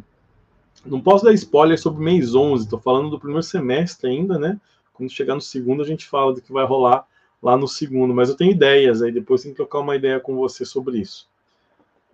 não 0.85 1.01
posso 1.01 1.25
dar 1.25 1.33
spoiler 1.33 1.79
sobre 1.79 2.03
mês 2.03 2.33
11, 2.33 2.63
estou 2.63 2.79
falando 2.79 3.09
do 3.09 3.19
primeiro 3.19 3.43
semestre 3.43 4.09
ainda, 4.09 4.37
né? 4.37 4.59
Quando 4.93 5.11
chegar 5.11 5.35
no 5.35 5.41
segundo, 5.41 5.81
a 5.83 5.85
gente 5.85 6.05
fala 6.05 6.33
do 6.33 6.41
que 6.41 6.51
vai 6.51 6.65
rolar 6.65 7.05
lá 7.41 7.57
no 7.57 7.67
segundo, 7.67 8.13
mas 8.13 8.29
eu 8.29 8.35
tenho 8.35 8.51
ideias 8.51 9.01
aí, 9.01 9.11
depois 9.11 9.43
tem 9.43 9.51
que 9.51 9.57
trocar 9.57 9.79
uma 9.79 9.95
ideia 9.95 10.19
com 10.19 10.35
você 10.35 10.65
sobre 10.65 10.99
isso. 10.99 11.27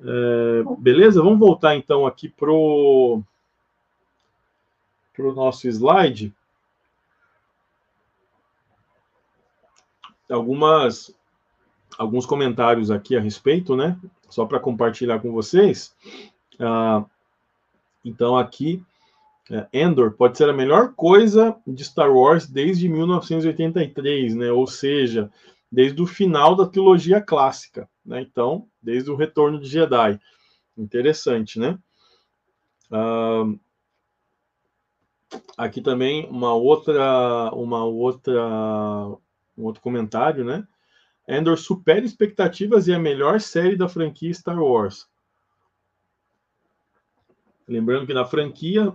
É, 0.05 0.63
beleza? 0.79 1.23
Vamos 1.23 1.39
voltar 1.39 1.75
então 1.75 2.05
aqui 2.05 2.27
pro 2.27 3.21
pro 5.13 5.33
nosso 5.33 5.67
slide. 5.67 6.33
Algumas 10.29 11.15
alguns 11.97 12.25
comentários 12.25 12.89
aqui 12.91 13.15
a 13.15 13.21
respeito, 13.21 13.75
né? 13.75 13.97
Só 14.29 14.45
para 14.45 14.59
compartilhar 14.59 15.19
com 15.19 15.31
vocês. 15.31 15.95
Ah, 16.59 17.05
então 18.03 18.37
aqui 18.37 18.83
é, 19.49 19.67
Endor 19.71 20.13
pode 20.13 20.37
ser 20.37 20.49
a 20.49 20.53
melhor 20.53 20.93
coisa 20.95 21.55
de 21.65 21.83
Star 21.83 22.11
Wars 22.11 22.47
desde 22.47 22.89
1983, 22.89 24.35
né? 24.35 24.51
Ou 24.51 24.65
seja, 24.67 25.31
desde 25.71 26.01
o 26.01 26.07
final 26.07 26.55
da 26.55 26.65
trilogia 26.65 27.21
clássica, 27.21 27.87
né? 28.05 28.21
Então, 28.21 28.67
desde 28.81 29.09
o 29.09 29.15
Retorno 29.15 29.59
de 29.59 29.67
Jedi. 29.67 30.19
Interessante, 30.77 31.59
né? 31.59 31.77
Uh, 32.91 33.59
aqui 35.57 35.81
também 35.81 36.27
uma 36.29 36.53
outra, 36.53 37.51
uma 37.53 37.83
outra, 37.83 38.41
um 39.57 39.63
outro 39.63 39.81
comentário, 39.81 40.43
né? 40.43 40.67
Endor 41.27 41.57
supera 41.57 42.05
expectativas 42.05 42.87
e 42.87 42.91
é 42.91 42.95
a 42.95 42.99
melhor 42.99 43.39
série 43.39 43.75
da 43.75 43.87
franquia 43.87 44.33
Star 44.33 44.61
Wars. 44.61 45.07
Lembrando 47.67 48.05
que 48.05 48.13
na 48.13 48.25
franquia 48.25 48.93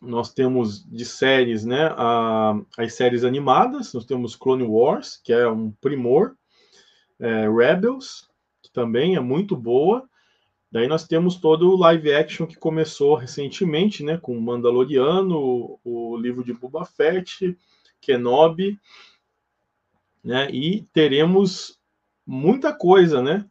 nós 0.00 0.32
temos 0.32 0.84
de 0.84 1.04
séries, 1.04 1.64
né, 1.64 1.92
a, 1.96 2.58
as 2.78 2.94
séries 2.94 3.24
animadas, 3.24 3.92
nós 3.92 4.04
temos 4.06 4.34
Clone 4.34 4.62
Wars, 4.62 5.20
que 5.22 5.32
é 5.32 5.46
um 5.46 5.70
primor, 5.72 6.36
é, 7.20 7.48
Rebels, 7.48 8.28
que 8.62 8.72
também 8.72 9.16
é 9.16 9.20
muito 9.20 9.56
boa, 9.56 10.08
daí 10.70 10.88
nós 10.88 11.06
temos 11.06 11.36
todo 11.36 11.70
o 11.70 11.76
live 11.76 12.12
action 12.12 12.46
que 12.46 12.56
começou 12.56 13.14
recentemente, 13.14 14.02
né, 14.02 14.16
com 14.16 14.38
Mandaloriano, 14.40 15.78
o, 15.84 16.16
livro 16.16 16.42
de 16.42 16.52
Boba 16.52 16.84
Fett, 16.84 17.56
Kenobi, 18.00 18.78
né, 20.24 20.50
e 20.50 20.82
teremos 20.92 21.78
muita 22.26 22.72
coisa, 22.72 23.22
né, 23.22 23.44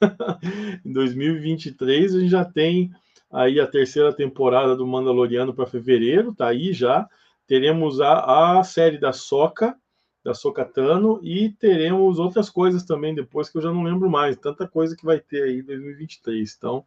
em 0.84 0.92
2023 0.92 2.14
a 2.14 2.20
gente 2.20 2.30
já 2.30 2.44
tem 2.44 2.90
aí 3.34 3.58
a 3.58 3.66
terceira 3.66 4.12
temporada 4.12 4.76
do 4.76 4.86
Mandaloriano 4.86 5.52
para 5.52 5.66
fevereiro, 5.66 6.32
tá 6.32 6.46
aí 6.48 6.72
já. 6.72 7.08
Teremos 7.48 8.00
a, 8.00 8.60
a 8.60 8.64
série 8.64 8.96
da 8.96 9.12
Soca, 9.12 9.76
da 10.24 10.34
Sokatano, 10.34 11.20
e 11.22 11.50
teremos 11.50 12.18
outras 12.18 12.48
coisas 12.48 12.82
também 12.84 13.14
depois 13.14 13.50
que 13.50 13.58
eu 13.58 13.62
já 13.62 13.72
não 13.72 13.82
lembro 13.82 14.08
mais. 14.08 14.36
Tanta 14.36 14.66
coisa 14.66 14.96
que 14.96 15.04
vai 15.04 15.20
ter 15.20 15.42
aí 15.42 15.58
em 15.58 15.64
2023. 15.64 16.54
Então, 16.56 16.84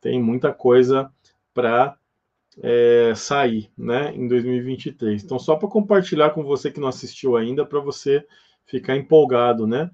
tem 0.00 0.20
muita 0.20 0.52
coisa 0.52 1.12
para 1.52 1.96
é, 2.62 3.12
sair, 3.14 3.70
né, 3.76 4.14
em 4.14 4.26
2023. 4.26 5.22
Então, 5.22 5.38
só 5.38 5.56
para 5.56 5.68
compartilhar 5.68 6.30
com 6.30 6.42
você 6.42 6.70
que 6.70 6.80
não 6.80 6.88
assistiu 6.88 7.36
ainda, 7.36 7.66
para 7.66 7.80
você 7.80 8.26
ficar 8.64 8.96
empolgado, 8.96 9.66
né? 9.66 9.90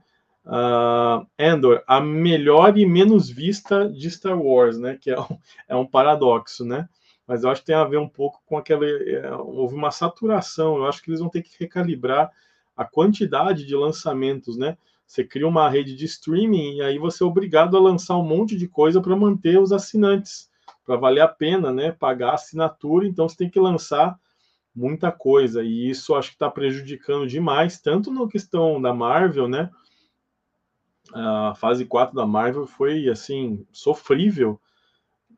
uh, 0.49 1.27
Endor, 1.39 1.83
a 1.87 2.01
melhor 2.01 2.77
e 2.79 2.87
menos 2.87 3.29
vista 3.29 3.89
de 3.89 4.11
Star 4.11 4.41
Wars, 4.41 4.79
né? 4.79 4.99
Que 5.01 5.11
é 5.11 5.21
um, 5.21 5.39
é 5.69 5.77
um 5.77 5.87
paradoxo, 5.87 6.65
né? 6.65 6.89
Mas 7.27 7.45
eu 7.45 7.51
acho 7.51 7.61
que 7.61 7.67
tem 7.67 7.77
a 7.77 7.85
ver 7.85 7.99
um 7.99 8.09
pouco 8.09 8.41
com 8.47 8.57
aquela. 8.57 8.87
É, 8.87 9.31
houve 9.35 9.75
uma 9.75 9.91
saturação. 9.91 10.77
Eu 10.77 10.87
acho 10.87 11.03
que 11.03 11.11
eles 11.11 11.21
vão 11.21 11.29
ter 11.29 11.43
que 11.43 11.51
recalibrar 11.61 12.31
a 12.79 12.85
quantidade 12.85 13.67
de 13.67 13.75
lançamentos, 13.75 14.57
né? 14.57 14.79
Você 15.05 15.25
cria 15.25 15.49
uma 15.49 15.69
rede 15.69 15.97
de 15.97 16.05
streaming 16.05 16.77
e 16.77 16.83
aí 16.83 16.99
você 16.99 17.25
é 17.25 17.27
obrigado 17.27 17.77
a 17.77 17.81
lançar 17.81 18.17
um 18.17 18.23
monte 18.25 18.57
de 18.57 18.69
coisa 18.69 19.01
para 19.01 19.17
manter 19.17 19.59
os 19.59 19.73
assinantes, 19.73 20.49
para 20.87 20.97
valer 20.97 21.23
a 21.23 21.29
pena, 21.29 21.73
né? 21.73 21.91
Pagar 21.91 22.31
a 22.31 22.35
assinatura. 22.35 23.07
Então 23.07 23.29
você 23.29 23.37
tem 23.37 23.51
que 23.51 23.59
lançar 23.59 24.17
muita 24.73 25.11
coisa 25.11 25.65
e 25.65 25.91
isso 25.91 26.15
acho 26.15 26.29
que 26.29 26.37
está 26.37 26.49
prejudicando 26.49 27.27
demais, 27.27 27.81
tanto 27.81 28.13
na 28.13 28.29
questão 28.29 28.81
da 28.81 28.95
Marvel, 28.95 29.49
né? 29.49 29.71
a 31.13 31.55
fase 31.55 31.85
4 31.85 32.15
da 32.15 32.27
Marvel 32.27 32.67
foi 32.67 33.09
assim 33.09 33.67
sofrível 33.73 34.61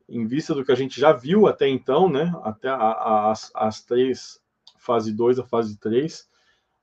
em 0.07 0.27
vista 0.27 0.53
do 0.53 0.65
que 0.65 0.71
a 0.71 0.75
gente 0.75 0.99
já 0.99 1.13
viu 1.13 1.47
até 1.47 1.67
então, 1.67 2.09
né? 2.09 2.33
Até 2.43 2.67
a, 2.67 2.75
a, 2.75 3.31
as, 3.31 3.49
as 3.55 3.81
três, 3.81 4.41
fase 4.77 5.13
2 5.13 5.39
a 5.39 5.45
fase 5.45 5.79
3, 5.79 6.29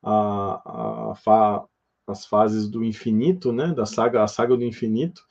a, 0.02 1.10
a 1.10 1.14
fa, 1.16 1.64
as 2.06 2.26
fases 2.26 2.68
do 2.68 2.84
infinito, 2.84 3.52
né? 3.52 3.72
Da 3.74 3.86
saga, 3.86 4.22
a 4.22 4.28
saga 4.28 4.56
do 4.56 4.64
infinito, 4.64 5.22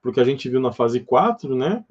porque 0.00 0.20
a 0.20 0.24
gente 0.24 0.48
viu 0.48 0.60
na 0.60 0.72
fase 0.72 1.00
4, 1.00 1.54
né? 1.54 1.84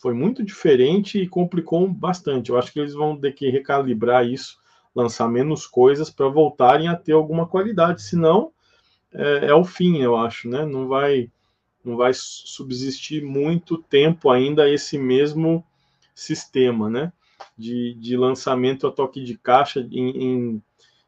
Foi 0.00 0.14
muito 0.14 0.42
diferente 0.42 1.20
e 1.20 1.28
complicou 1.28 1.88
bastante. 1.88 2.50
Eu 2.50 2.58
acho 2.58 2.72
que 2.72 2.80
eles 2.80 2.94
vão 2.94 3.18
ter 3.18 3.32
que 3.32 3.48
recalibrar 3.50 4.26
isso, 4.26 4.58
lançar 4.94 5.28
menos 5.28 5.66
coisas 5.66 6.10
para 6.10 6.28
voltarem 6.28 6.88
a 6.88 6.96
ter 6.96 7.12
alguma 7.12 7.46
qualidade, 7.46 8.02
senão 8.02 8.52
é, 9.12 9.46
é 9.46 9.54
o 9.54 9.64
fim, 9.64 9.98
eu 9.98 10.16
acho, 10.16 10.48
né? 10.48 10.64
Não 10.64 10.88
vai, 10.88 11.30
não 11.84 11.96
vai 11.96 12.12
subsistir 12.14 13.22
muito 13.22 13.78
tempo 13.78 14.30
ainda 14.30 14.68
esse 14.68 14.98
mesmo 14.98 15.64
sistema, 16.14 16.88
né? 16.88 17.12
De, 17.56 17.94
de 17.94 18.16
lançamento 18.16 18.86
a 18.86 18.92
toque 18.92 19.22
de 19.22 19.36
caixa 19.36 19.80
em, 19.90 20.10
em, 20.10 20.62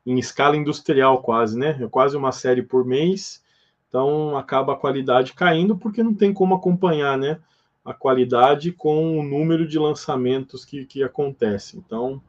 em 0.07 0.18
escala 0.18 0.57
industrial 0.57 1.22
quase, 1.22 1.59
né? 1.59 1.78
É 1.80 1.88
quase 1.88 2.16
uma 2.16 2.32
série 2.32 2.62
por 2.62 2.84
mês, 2.84 3.42
então 3.88 4.36
acaba 4.36 4.74
a 4.74 4.76
qualidade 4.76 5.32
caindo 5.32 5.76
porque 5.76 6.02
não 6.02 6.14
tem 6.14 6.32
como 6.32 6.55
acompanhar, 6.55 7.16
né? 7.16 7.38
A 7.84 7.92
qualidade 7.92 8.72
com 8.72 9.18
o 9.18 9.22
número 9.22 9.66
de 9.66 9.78
lançamentos 9.78 10.64
que, 10.64 10.84
que 10.84 11.02
acontece. 11.02 11.76
Então 11.76 12.20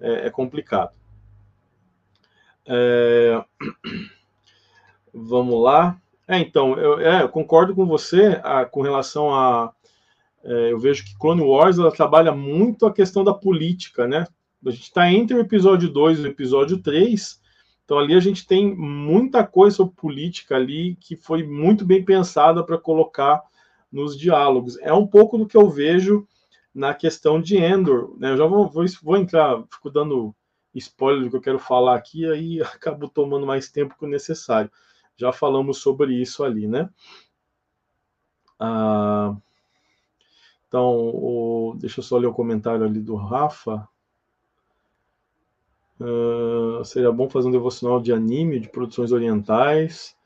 é, 0.00 0.26
é 0.26 0.30
complicado. 0.30 0.92
É... 2.66 3.44
Vamos 5.12 5.62
lá. 5.62 6.00
É, 6.26 6.38
então, 6.38 6.76
eu, 6.78 6.98
é, 7.00 7.22
eu 7.22 7.28
concordo 7.28 7.74
com 7.74 7.86
você 7.86 8.40
a, 8.42 8.64
com 8.64 8.82
relação 8.82 9.32
a. 9.32 9.72
É, 10.42 10.72
eu 10.72 10.78
vejo 10.78 11.04
que 11.04 11.16
Clone 11.18 11.42
Wars 11.42 11.78
ela 11.78 11.92
trabalha 11.92 12.32
muito 12.32 12.86
a 12.86 12.92
questão 12.92 13.22
da 13.22 13.32
política, 13.32 14.08
né? 14.08 14.26
A 14.66 14.70
gente 14.70 14.84
está 14.84 15.10
entre 15.10 15.36
o 15.36 15.40
episódio 15.40 15.90
2 15.90 16.18
e 16.18 16.22
o 16.22 16.26
episódio 16.26 16.78
3, 16.78 17.40
então 17.84 17.98
ali 17.98 18.14
a 18.14 18.20
gente 18.20 18.46
tem 18.46 18.74
muita 18.74 19.46
coisa 19.46 19.76
sobre 19.76 19.94
política 19.94 20.56
ali 20.56 20.96
que 20.96 21.16
foi 21.16 21.42
muito 21.42 21.84
bem 21.84 22.04
pensada 22.04 22.64
para 22.64 22.78
colocar 22.78 23.42
nos 23.92 24.18
diálogos. 24.18 24.78
É 24.78 24.92
um 24.92 25.06
pouco 25.06 25.36
do 25.36 25.46
que 25.46 25.56
eu 25.56 25.68
vejo 25.68 26.26
na 26.74 26.94
questão 26.94 27.40
de 27.40 27.56
Endor. 27.56 28.16
Né? 28.18 28.32
Eu 28.32 28.36
já 28.36 28.46
vou, 28.46 28.68
vou, 28.68 28.84
vou 29.02 29.16
entrar, 29.16 29.62
fico 29.70 29.90
dando 29.90 30.34
spoiler 30.74 31.24
do 31.24 31.30
que 31.30 31.36
eu 31.36 31.40
quero 31.40 31.58
falar 31.58 31.94
aqui, 31.94 32.26
aí 32.26 32.60
acabo 32.62 33.08
tomando 33.08 33.46
mais 33.46 33.70
tempo 33.70 33.96
que 33.98 34.04
o 34.04 34.08
necessário 34.08 34.70
já 35.16 35.32
falamos 35.32 35.78
sobre 35.78 36.14
isso 36.14 36.42
ali, 36.42 36.66
né? 36.66 36.90
Ah, 38.58 39.36
então, 40.66 40.90
o, 40.90 41.76
deixa 41.78 42.00
eu 42.00 42.04
só 42.04 42.16
ler 42.16 42.26
o 42.26 42.34
comentário 42.34 42.84
ali 42.84 43.00
do 43.00 43.14
Rafa. 43.14 43.88
Uh, 46.00 46.84
seria 46.84 47.12
bom 47.12 47.28
fazer 47.30 47.48
um 47.48 47.52
devocional 47.52 48.00
de 48.00 48.12
anime, 48.12 48.60
de 48.60 48.68
produções 48.68 49.12
orientais. 49.12 50.16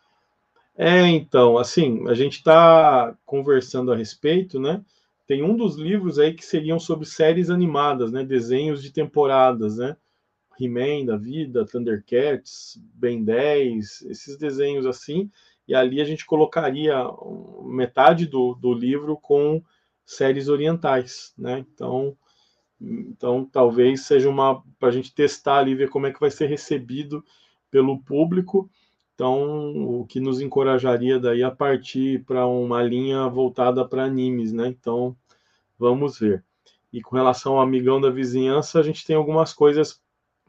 É, 0.76 1.06
então, 1.08 1.58
assim, 1.58 2.08
a 2.08 2.14
gente 2.14 2.36
está 2.36 3.16
conversando 3.26 3.92
a 3.92 3.96
respeito, 3.96 4.60
né? 4.60 4.82
Tem 5.26 5.42
um 5.42 5.56
dos 5.56 5.76
livros 5.76 6.18
aí 6.18 6.32
que 6.32 6.44
seriam 6.44 6.78
sobre 6.78 7.04
séries 7.04 7.50
animadas, 7.50 8.12
né? 8.12 8.24
Desenhos 8.24 8.82
de 8.82 8.92
temporadas, 8.92 9.76
né? 9.76 9.96
He-Man 10.58 11.04
da 11.04 11.16
vida, 11.16 11.66
Thundercats, 11.66 12.80
Ben 12.94 13.22
10, 13.24 14.02
esses 14.02 14.36
desenhos 14.36 14.86
assim, 14.86 15.30
e 15.66 15.74
ali 15.74 16.00
a 16.00 16.04
gente 16.04 16.24
colocaria 16.24 16.96
metade 17.64 18.26
do, 18.26 18.54
do 18.54 18.72
livro 18.72 19.16
com 19.16 19.62
séries 20.04 20.48
orientais, 20.48 21.32
né? 21.36 21.64
Então, 21.74 22.16
então 22.80 23.44
talvez 23.44 24.02
seja 24.02 24.28
uma 24.28 24.62
para 24.78 24.88
a 24.88 24.92
gente 24.92 25.14
testar 25.14 25.58
ali 25.58 25.74
ver 25.74 25.88
como 25.90 26.06
é 26.06 26.12
que 26.12 26.20
vai 26.20 26.30
ser 26.30 26.46
recebido 26.46 27.24
pelo 27.70 27.98
público. 28.02 28.70
Então, 29.14 30.00
o 30.00 30.06
que 30.06 30.20
nos 30.20 30.40
encorajaria 30.40 31.18
daí 31.18 31.42
a 31.42 31.50
partir 31.50 32.24
para 32.24 32.46
uma 32.46 32.82
linha 32.82 33.28
voltada 33.28 33.84
para 33.86 34.04
animes, 34.04 34.52
né? 34.52 34.68
Então, 34.68 35.16
vamos 35.76 36.18
ver. 36.20 36.44
E 36.92 37.02
com 37.02 37.16
relação 37.16 37.54
ao 37.54 37.60
amigão 37.60 38.00
da 38.00 38.10
vizinhança, 38.10 38.78
a 38.78 38.82
gente 38.82 39.04
tem 39.04 39.16
algumas 39.16 39.52
coisas 39.52 40.00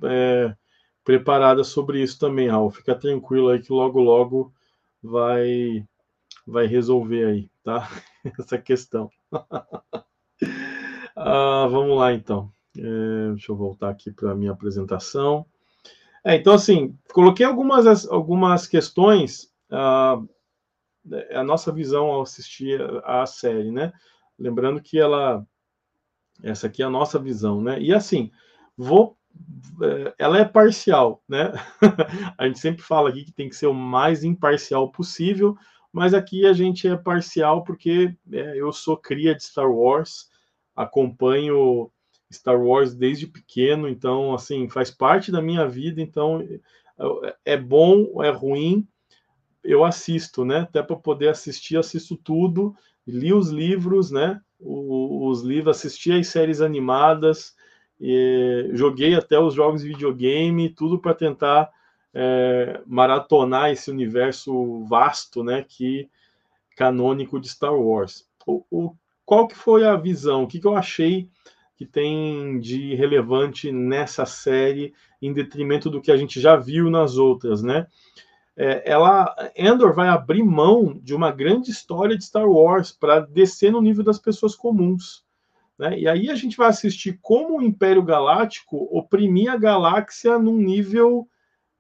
é, 0.04 0.56
preparada 1.04 1.64
sobre 1.64 2.02
isso 2.02 2.20
também, 2.20 2.48
Raul. 2.48 2.70
Fica 2.70 2.96
tranquilo 2.96 3.50
aí 3.50 3.60
que 3.60 3.74
logo, 3.74 4.00
logo 4.00 4.54
vai, 5.02 5.84
vai 6.46 6.68
resolver 6.68 7.26
aí, 7.26 7.50
tá? 7.64 7.90
Essa 8.40 8.58
questão. 8.60 9.10
ah, 11.22 11.68
vamos 11.70 11.98
lá, 11.98 12.14
então. 12.14 12.52
É, 12.78 13.30
deixa 13.32 13.52
eu 13.52 13.56
voltar 13.58 13.90
aqui 13.90 14.10
para 14.10 14.32
a 14.32 14.36
minha 14.36 14.52
apresentação. 14.52 15.46
É, 16.24 16.36
então, 16.36 16.54
assim, 16.54 16.98
coloquei 17.14 17.46
algumas, 17.46 18.08
algumas 18.08 18.66
questões 18.66 19.52
ah, 19.70 20.22
é 21.12 21.38
a 21.38 21.44
nossa 21.44 21.72
visão 21.72 22.06
ao 22.08 22.22
assistir 22.22 22.80
a, 23.04 23.26
série, 23.26 23.72
né? 23.72 23.92
Lembrando 24.38 24.82
que 24.82 24.98
ela 24.98 25.46
essa 26.42 26.68
aqui 26.68 26.82
é 26.82 26.86
a 26.86 26.90
nossa 26.90 27.20
visão, 27.20 27.62
né? 27.62 27.82
E 27.82 27.94
assim, 27.94 28.32
vou 28.78 29.18
é, 29.82 30.14
ela 30.18 30.38
é 30.40 30.46
parcial, 30.46 31.22
né? 31.28 31.52
a 32.38 32.48
gente 32.48 32.60
sempre 32.60 32.82
fala 32.82 33.10
aqui 33.10 33.26
que 33.26 33.34
tem 33.34 33.50
que 33.50 33.56
ser 33.56 33.68
o 33.68 33.74
mais 33.74 34.24
imparcial 34.24 34.90
possível, 34.90 35.58
mas 35.92 36.14
aqui 36.14 36.46
a 36.46 36.54
gente 36.54 36.88
é 36.88 36.96
parcial 36.96 37.64
porque 37.64 38.16
é, 38.32 38.58
eu 38.58 38.72
sou 38.72 38.96
cria 38.96 39.36
de 39.36 39.44
Star 39.44 39.70
Wars, 39.70 40.29
acompanho 40.82 41.92
Star 42.32 42.62
Wars 42.62 42.94
desde 42.94 43.28
pequeno, 43.28 43.90
então 43.90 44.34
assim 44.34 44.70
faz 44.70 44.90
parte 44.90 45.32
da 45.32 45.42
minha 45.42 45.68
vida, 45.68 46.02
então 46.02 46.48
é 47.46 47.58
bom, 47.58 48.24
é 48.24 48.30
ruim, 48.30 48.88
eu 49.64 49.84
assisto, 49.84 50.46
né? 50.46 50.60
Até 50.60 50.82
para 50.82 50.96
poder 50.96 51.30
assistir, 51.30 51.78
assisto 51.78 52.16
tudo, 52.16 52.76
li 53.06 53.34
os 53.34 53.50
livros, 53.50 54.12
né? 54.12 54.40
os 54.60 55.42
livros, 55.42 55.78
assisti 55.78 56.12
as 56.12 56.28
séries 56.28 56.60
animadas, 56.60 57.56
joguei 58.74 59.16
até 59.16 59.40
os 59.40 59.54
jogos 59.54 59.82
de 59.82 59.90
videogame, 59.90 60.70
tudo 60.70 61.00
para 61.00 61.14
tentar 61.14 61.72
é, 62.14 62.82
maratonar 62.86 63.72
esse 63.72 63.90
universo 63.90 64.84
vasto, 64.86 65.44
né, 65.44 65.64
que 65.68 66.10
canônico 66.76 67.40
de 67.40 67.50
Star 67.50 67.74
Wars. 67.74 68.28
O, 68.46 68.66
o, 68.70 68.96
qual 69.30 69.48
que 69.48 69.56
foi 69.56 69.86
a 69.86 69.96
visão? 69.96 70.42
O 70.42 70.48
que, 70.48 70.60
que 70.60 70.66
eu 70.66 70.76
achei 70.76 71.30
que 71.76 71.86
tem 71.86 72.60
de 72.60 72.96
relevante 72.96 73.72
nessa 73.72 74.26
série, 74.26 74.92
em 75.22 75.32
detrimento 75.32 75.88
do 75.88 76.02
que 76.02 76.12
a 76.12 76.18
gente 76.18 76.42
já 76.42 76.56
viu 76.56 76.90
nas 76.90 77.16
outras, 77.16 77.62
né? 77.62 77.86
É, 78.58 78.92
ela, 78.92 79.36
Endor 79.56 79.94
vai 79.94 80.08
abrir 80.08 80.42
mão 80.42 81.00
de 81.04 81.14
uma 81.14 81.30
grande 81.30 81.70
história 81.70 82.18
de 82.18 82.26
Star 82.26 82.50
Wars 82.50 82.92
para 82.92 83.20
descer 83.20 83.72
no 83.72 83.84
nível 83.84 84.04
das 84.04 84.18
pessoas 84.18 84.56
comuns. 84.56 85.24
Né? 85.78 86.00
E 86.00 86.08
aí 86.08 86.32
a 86.32 86.36
gente 86.36 86.58
vai 86.58 86.70
assistir 86.70 87.20
como 87.22 87.60
o 87.60 87.62
Império 87.62 88.02
Galáctico 88.02 88.90
oprimia 88.92 89.54
a 89.54 89.58
galáxia 89.58 90.40
num 90.40 90.58
nível 90.58 91.30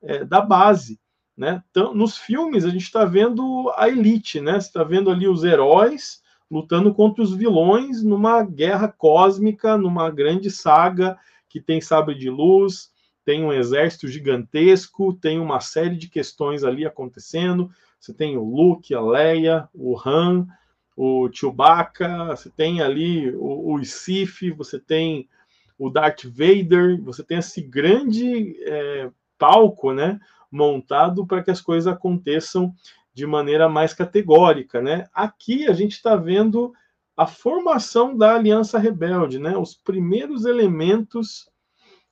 é, 0.04 0.24
da 0.24 0.40
base. 0.40 1.00
Né? 1.36 1.64
Então, 1.72 1.96
nos 1.96 2.16
filmes 2.16 2.64
a 2.64 2.70
gente 2.70 2.84
está 2.84 3.06
vendo 3.06 3.74
a 3.76 3.90
elite, 3.90 4.40
né? 4.40 4.54
Você 4.62 4.68
está 4.68 4.84
vendo 4.84 5.10
ali 5.10 5.28
os 5.28 5.44
heróis 5.44 6.22
lutando 6.50 6.94
contra 6.94 7.24
os 7.24 7.34
vilões 7.34 8.04
numa 8.04 8.44
guerra 8.44 8.88
cósmica, 8.88 9.78
numa 9.78 10.10
grande 10.10 10.50
saga 10.50 11.18
que 11.48 11.60
tem 11.60 11.82
sabre 11.82 12.16
de 12.16 12.30
luz, 12.30 12.92
tem 13.26 13.44
um 13.44 13.54
exército 13.54 14.08
gigantesco, 14.08 15.14
tem 15.14 15.40
uma 15.40 15.60
série 15.60 15.96
de 15.96 16.10
questões 16.10 16.64
ali 16.64 16.86
acontecendo. 16.86 17.70
Você 18.00 18.14
tem 18.14 18.38
o 18.38 18.44
Luke, 18.44 18.96
a 18.96 19.02
Leia, 19.02 19.70
o 19.74 19.96
Han, 20.04 20.48
o 20.96 21.30
Chewbacca, 21.32 22.36
você 22.36 22.50
tem 22.50 22.82
ali 22.82 23.30
o, 23.36 23.74
o 23.74 23.86
Sif, 23.86 24.52
você 24.52 24.80
tem 24.80 25.30
o 25.78 25.90
Darth 25.90 26.26
Vader, 26.26 27.02
você 27.02 27.24
tem 27.24 27.38
esse 27.38 27.62
grande 27.62 28.56
é, 28.64 29.10
palco, 29.38 29.94
né, 29.94 30.20
montado 30.52 31.26
para 31.26 31.42
que 31.42 31.50
as 31.50 31.62
coisas 31.62 31.88
aconteçam 31.88 32.74
de 33.20 33.28
maneira 33.28 33.68
mais 33.68 33.94
categórica, 33.94 34.82
né? 34.82 35.08
Aqui 35.14 35.68
a 35.68 35.74
gente 35.74 35.92
está 35.92 36.16
vendo 36.16 36.74
a 37.18 37.28
formação 37.28 38.18
da 38.18 38.36
Aliança 38.36 38.80
Rebelde, 38.80 39.40
né? 39.40 39.58
Os 39.58 39.76
primeiros 39.76 40.46
elementos, 40.46 41.50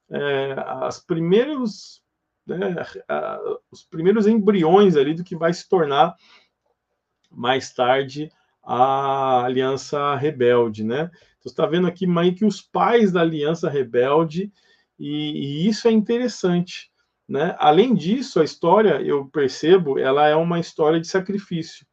é, 0.09 0.53
as 0.57 0.99
primeiros, 0.99 2.03
né, 2.45 2.75
os 3.71 3.83
primeiros 3.85 4.27
embriões 4.27 4.97
ali 4.97 5.13
do 5.13 5.23
que 5.23 5.33
vai 5.33 5.53
se 5.53 5.69
tornar 5.69 6.13
mais 7.31 7.73
tarde 7.73 8.29
a 8.61 9.45
Aliança 9.45 10.13
Rebelde, 10.15 10.83
né? 10.83 11.09
Então, 11.39 11.49
está 11.49 11.65
vendo 11.65 11.87
aqui 11.87 12.05
meio 12.05 12.35
que 12.35 12.43
os 12.43 12.61
pais 12.61 13.13
da 13.13 13.21
Aliança 13.21 13.69
Rebelde, 13.69 14.51
e, 14.99 15.63
e, 15.63 15.67
isso 15.69 15.87
é 15.87 15.91
interessante, 15.91 16.91
né? 17.27 17.55
Além 17.59 17.93
disso, 17.93 18.39
a 18.39 18.43
história, 18.43 19.01
eu 19.01 19.25
percebo, 19.25 19.99
ela 19.99 20.27
é 20.27 20.35
uma 20.35 20.59
história 20.59 20.99
de 20.99 21.07
sacrifício, 21.07 21.85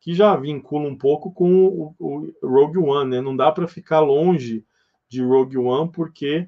que 0.00 0.14
já 0.14 0.36
vincula 0.36 0.86
um 0.88 0.96
pouco 0.96 1.32
com 1.32 1.66
o, 1.66 1.94
o 1.98 2.32
Rogue 2.42 2.78
One, 2.78 3.10
né? 3.10 3.20
Não 3.20 3.34
dá 3.34 3.50
para 3.50 3.66
ficar 3.66 4.00
longe 4.00 4.64
de 5.08 5.22
Rogue 5.22 5.56
One, 5.56 5.90
porque 5.90 6.46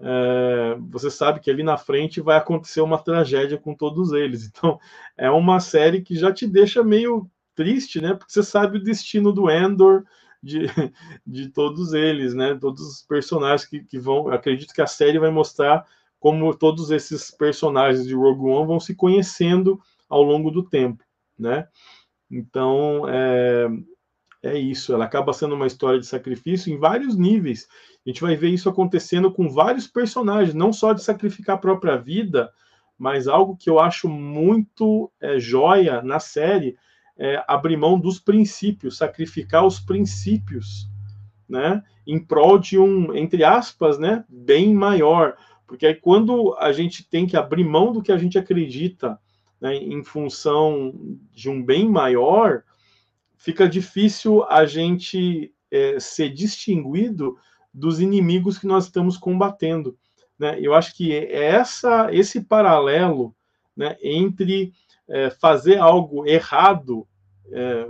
é, 0.00 0.76
você 0.90 1.10
sabe 1.10 1.40
que 1.40 1.50
ali 1.50 1.62
na 1.62 1.76
frente 1.76 2.20
vai 2.20 2.36
acontecer 2.36 2.80
uma 2.80 2.98
tragédia 2.98 3.58
com 3.58 3.74
todos 3.74 4.12
eles. 4.12 4.50
Então, 4.54 4.78
é 5.16 5.30
uma 5.30 5.60
série 5.60 6.00
que 6.00 6.16
já 6.16 6.32
te 6.32 6.46
deixa 6.46 6.82
meio 6.82 7.28
triste, 7.54 8.00
né? 8.00 8.14
Porque 8.14 8.32
você 8.32 8.42
sabe 8.42 8.78
o 8.78 8.82
destino 8.82 9.32
do 9.32 9.50
Endor, 9.50 10.04
de, 10.42 10.66
de 11.26 11.48
todos 11.48 11.92
eles, 11.92 12.34
né? 12.34 12.56
Todos 12.60 12.80
os 12.82 13.02
personagens 13.02 13.68
que, 13.68 13.82
que 13.84 13.98
vão. 13.98 14.28
Acredito 14.28 14.72
que 14.72 14.82
a 14.82 14.86
série 14.86 15.18
vai 15.18 15.30
mostrar 15.30 15.84
como 16.24 16.54
todos 16.54 16.90
esses 16.90 17.30
personagens 17.30 18.06
de 18.06 18.14
Rogue 18.14 18.48
One 18.48 18.66
vão 18.66 18.80
se 18.80 18.94
conhecendo 18.94 19.78
ao 20.08 20.22
longo 20.22 20.50
do 20.50 20.62
tempo, 20.62 21.04
né? 21.38 21.68
Então 22.30 23.06
é, 23.06 23.68
é 24.42 24.58
isso. 24.58 24.94
Ela 24.94 25.04
acaba 25.04 25.34
sendo 25.34 25.54
uma 25.54 25.66
história 25.66 26.00
de 26.00 26.06
sacrifício 26.06 26.72
em 26.72 26.78
vários 26.78 27.14
níveis. 27.14 27.68
A 28.06 28.08
gente 28.08 28.22
vai 28.22 28.36
ver 28.36 28.48
isso 28.48 28.70
acontecendo 28.70 29.30
com 29.30 29.50
vários 29.50 29.86
personagens, 29.86 30.54
não 30.54 30.72
só 30.72 30.94
de 30.94 31.02
sacrificar 31.02 31.56
a 31.56 31.60
própria 31.60 31.98
vida, 31.98 32.50
mas 32.96 33.28
algo 33.28 33.54
que 33.54 33.68
eu 33.68 33.78
acho 33.78 34.08
muito 34.08 35.12
é, 35.20 35.38
joia 35.38 36.00
na 36.00 36.18
série 36.18 36.74
é, 37.18 37.44
abrir 37.46 37.76
mão 37.76 38.00
dos 38.00 38.18
princípios, 38.18 38.96
sacrificar 38.96 39.66
os 39.66 39.78
princípios, 39.78 40.88
né, 41.46 41.82
em 42.06 42.18
prol 42.18 42.58
de 42.58 42.78
um, 42.78 43.14
entre 43.14 43.44
aspas, 43.44 43.98
né, 43.98 44.24
bem 44.26 44.74
maior, 44.74 45.36
porque 45.66 45.86
aí 45.86 45.94
quando 45.94 46.54
a 46.58 46.72
gente 46.72 47.08
tem 47.08 47.26
que 47.26 47.36
abrir 47.36 47.64
mão 47.64 47.92
do 47.92 48.02
que 48.02 48.12
a 48.12 48.18
gente 48.18 48.38
acredita, 48.38 49.18
né, 49.60 49.74
em 49.76 50.02
função 50.04 50.94
de 51.32 51.48
um 51.48 51.62
bem 51.62 51.88
maior, 51.88 52.62
fica 53.36 53.68
difícil 53.68 54.44
a 54.44 54.66
gente 54.66 55.52
é, 55.70 55.98
ser 55.98 56.30
distinguido 56.30 57.36
dos 57.72 58.00
inimigos 58.00 58.58
que 58.58 58.66
nós 58.66 58.84
estamos 58.84 59.16
combatendo. 59.16 59.96
Né? 60.38 60.58
Eu 60.60 60.74
acho 60.74 60.94
que 60.96 61.12
é 61.12 61.46
essa, 61.46 62.08
esse 62.12 62.42
paralelo 62.42 63.34
né, 63.76 63.96
entre 64.02 64.72
é, 65.08 65.30
fazer 65.30 65.78
algo 65.78 66.26
errado 66.26 67.06
é, 67.50 67.86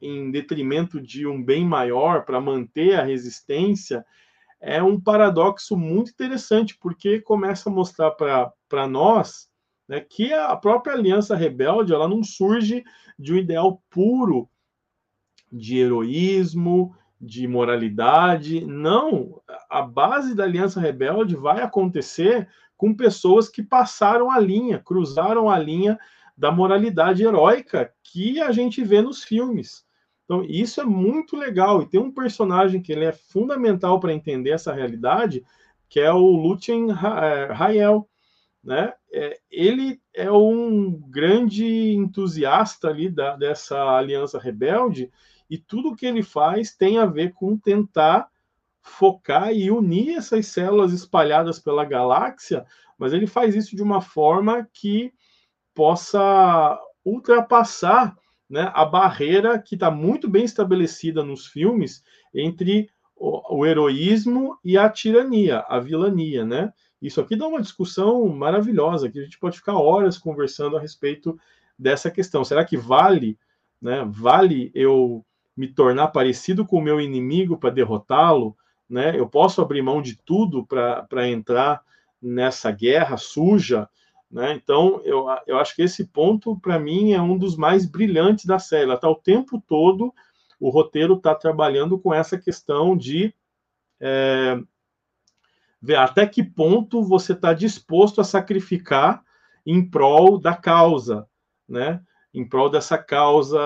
em 0.00 0.30
detrimento 0.30 1.00
de 1.00 1.26
um 1.26 1.42
bem 1.42 1.64
maior 1.64 2.24
para 2.24 2.40
manter 2.40 2.94
a 2.94 3.04
resistência 3.04 4.04
é 4.66 4.82
um 4.82 5.00
paradoxo 5.00 5.76
muito 5.76 6.10
interessante, 6.10 6.76
porque 6.76 7.20
começa 7.20 7.70
a 7.70 7.72
mostrar 7.72 8.10
para 8.10 8.88
nós 8.88 9.48
né, 9.88 10.00
que 10.00 10.32
a 10.32 10.56
própria 10.56 10.92
Aliança 10.92 11.36
Rebelde 11.36 11.94
ela 11.94 12.08
não 12.08 12.24
surge 12.24 12.82
de 13.16 13.32
um 13.32 13.36
ideal 13.36 13.80
puro 13.88 14.50
de 15.52 15.78
heroísmo, 15.78 16.96
de 17.20 17.46
moralidade. 17.46 18.66
Não, 18.66 19.40
a 19.70 19.82
base 19.82 20.34
da 20.34 20.42
Aliança 20.42 20.80
Rebelde 20.80 21.36
vai 21.36 21.62
acontecer 21.62 22.48
com 22.76 22.92
pessoas 22.92 23.48
que 23.48 23.62
passaram 23.62 24.32
a 24.32 24.40
linha, 24.40 24.82
cruzaram 24.84 25.48
a 25.48 25.56
linha 25.56 25.96
da 26.36 26.50
moralidade 26.50 27.22
heróica 27.22 27.94
que 28.02 28.40
a 28.40 28.50
gente 28.50 28.82
vê 28.82 29.00
nos 29.00 29.22
filmes. 29.22 29.85
Então, 30.26 30.44
isso 30.44 30.80
é 30.80 30.84
muito 30.84 31.36
legal. 31.36 31.80
E 31.80 31.86
tem 31.86 31.98
um 31.98 32.12
personagem 32.12 32.82
que 32.82 32.92
ele 32.92 33.06
é 33.06 33.12
fundamental 33.12 33.98
para 33.98 34.12
entender 34.12 34.50
essa 34.50 34.72
realidade, 34.72 35.42
que 35.88 36.00
é 36.00 36.12
o 36.12 36.18
Lúthien 36.18 36.90
Rael. 36.90 38.08
Né? 38.62 38.92
É, 39.12 39.38
ele 39.48 40.00
é 40.12 40.30
um 40.30 40.90
grande 41.08 41.64
entusiasta 41.94 42.88
ali 42.88 43.08
da, 43.08 43.36
dessa 43.36 43.80
aliança 43.96 44.40
rebelde, 44.40 45.10
e 45.48 45.56
tudo 45.56 45.94
que 45.94 46.04
ele 46.04 46.24
faz 46.24 46.74
tem 46.74 46.98
a 46.98 47.06
ver 47.06 47.32
com 47.32 47.56
tentar 47.56 48.28
focar 48.82 49.52
e 49.52 49.70
unir 49.70 50.16
essas 50.16 50.46
células 50.48 50.92
espalhadas 50.92 51.60
pela 51.60 51.84
galáxia, 51.84 52.66
mas 52.98 53.12
ele 53.12 53.26
faz 53.26 53.54
isso 53.54 53.76
de 53.76 53.82
uma 53.82 54.00
forma 54.00 54.68
que 54.72 55.12
possa 55.72 56.80
ultrapassar 57.04 58.16
né, 58.48 58.70
a 58.74 58.84
barreira 58.84 59.58
que 59.58 59.74
está 59.74 59.90
muito 59.90 60.28
bem 60.28 60.44
estabelecida 60.44 61.24
nos 61.24 61.46
filmes 61.46 62.02
entre 62.32 62.88
o, 63.16 63.58
o, 63.58 63.66
heroísmo 63.66 64.58
e 64.64 64.78
a 64.78 64.88
tirania, 64.88 65.64
a 65.68 65.80
vilania, 65.80 66.44
né? 66.44 66.72
Isso 67.00 67.20
aqui 67.20 67.34
dá 67.36 67.46
uma 67.46 67.60
discussão 67.60 68.26
maravilhosa, 68.28 69.10
que 69.10 69.18
a 69.18 69.22
gente 69.22 69.38
pode 69.38 69.58
ficar 69.58 69.74
horas 69.74 70.18
conversando 70.18 70.76
a 70.76 70.80
respeito 70.80 71.38
dessa 71.78 72.10
questão. 72.10 72.44
Será 72.44 72.64
que 72.64 72.76
vale, 72.76 73.38
né? 73.80 74.06
Vale 74.08 74.70
eu 74.74 75.24
me 75.56 75.68
tornar 75.68 76.08
parecido 76.08 76.64
com 76.66 76.78
o 76.78 76.82
meu 76.82 77.00
inimigo 77.00 77.56
para 77.56 77.70
derrotá-lo? 77.70 78.56
Né? 78.88 79.18
Eu 79.18 79.28
posso 79.28 79.60
abrir 79.60 79.82
mão 79.82 80.00
de 80.00 80.16
tudo 80.16 80.64
para 80.66 81.28
entrar 81.28 81.82
nessa 82.20 82.70
guerra 82.70 83.16
suja 83.16 83.88
Né? 84.30 84.54
Então, 84.54 85.00
eu, 85.04 85.26
eu 85.46 85.58
acho 85.58 85.74
que 85.74 85.82
esse 85.82 86.06
ponto, 86.06 86.58
para 86.58 86.78
mim, 86.78 87.12
é 87.12 87.20
um 87.20 87.38
dos 87.38 87.56
mais 87.56 87.86
brilhantes 87.86 88.44
da 88.44 88.58
série. 88.58 88.84
Ela 88.84 88.94
está 88.94 89.08
o 89.08 89.14
tempo 89.14 89.62
todo, 89.66 90.12
o 90.58 90.68
roteiro 90.68 91.14
está 91.14 91.34
trabalhando 91.34 91.98
com 91.98 92.12
essa 92.12 92.38
questão 92.38 92.96
de 92.96 93.32
é, 94.00 94.58
ver 95.80 95.96
até 95.96 96.26
que 96.26 96.42
ponto 96.42 97.02
você 97.02 97.32
está 97.32 97.52
disposto 97.52 98.20
a 98.20 98.24
sacrificar 98.24 99.22
em 99.64 99.88
prol 99.88 100.38
da 100.38 100.54
causa, 100.54 101.28
né? 101.68 102.02
em 102.32 102.46
prol 102.46 102.68
dessa 102.68 102.98
causa 102.98 103.58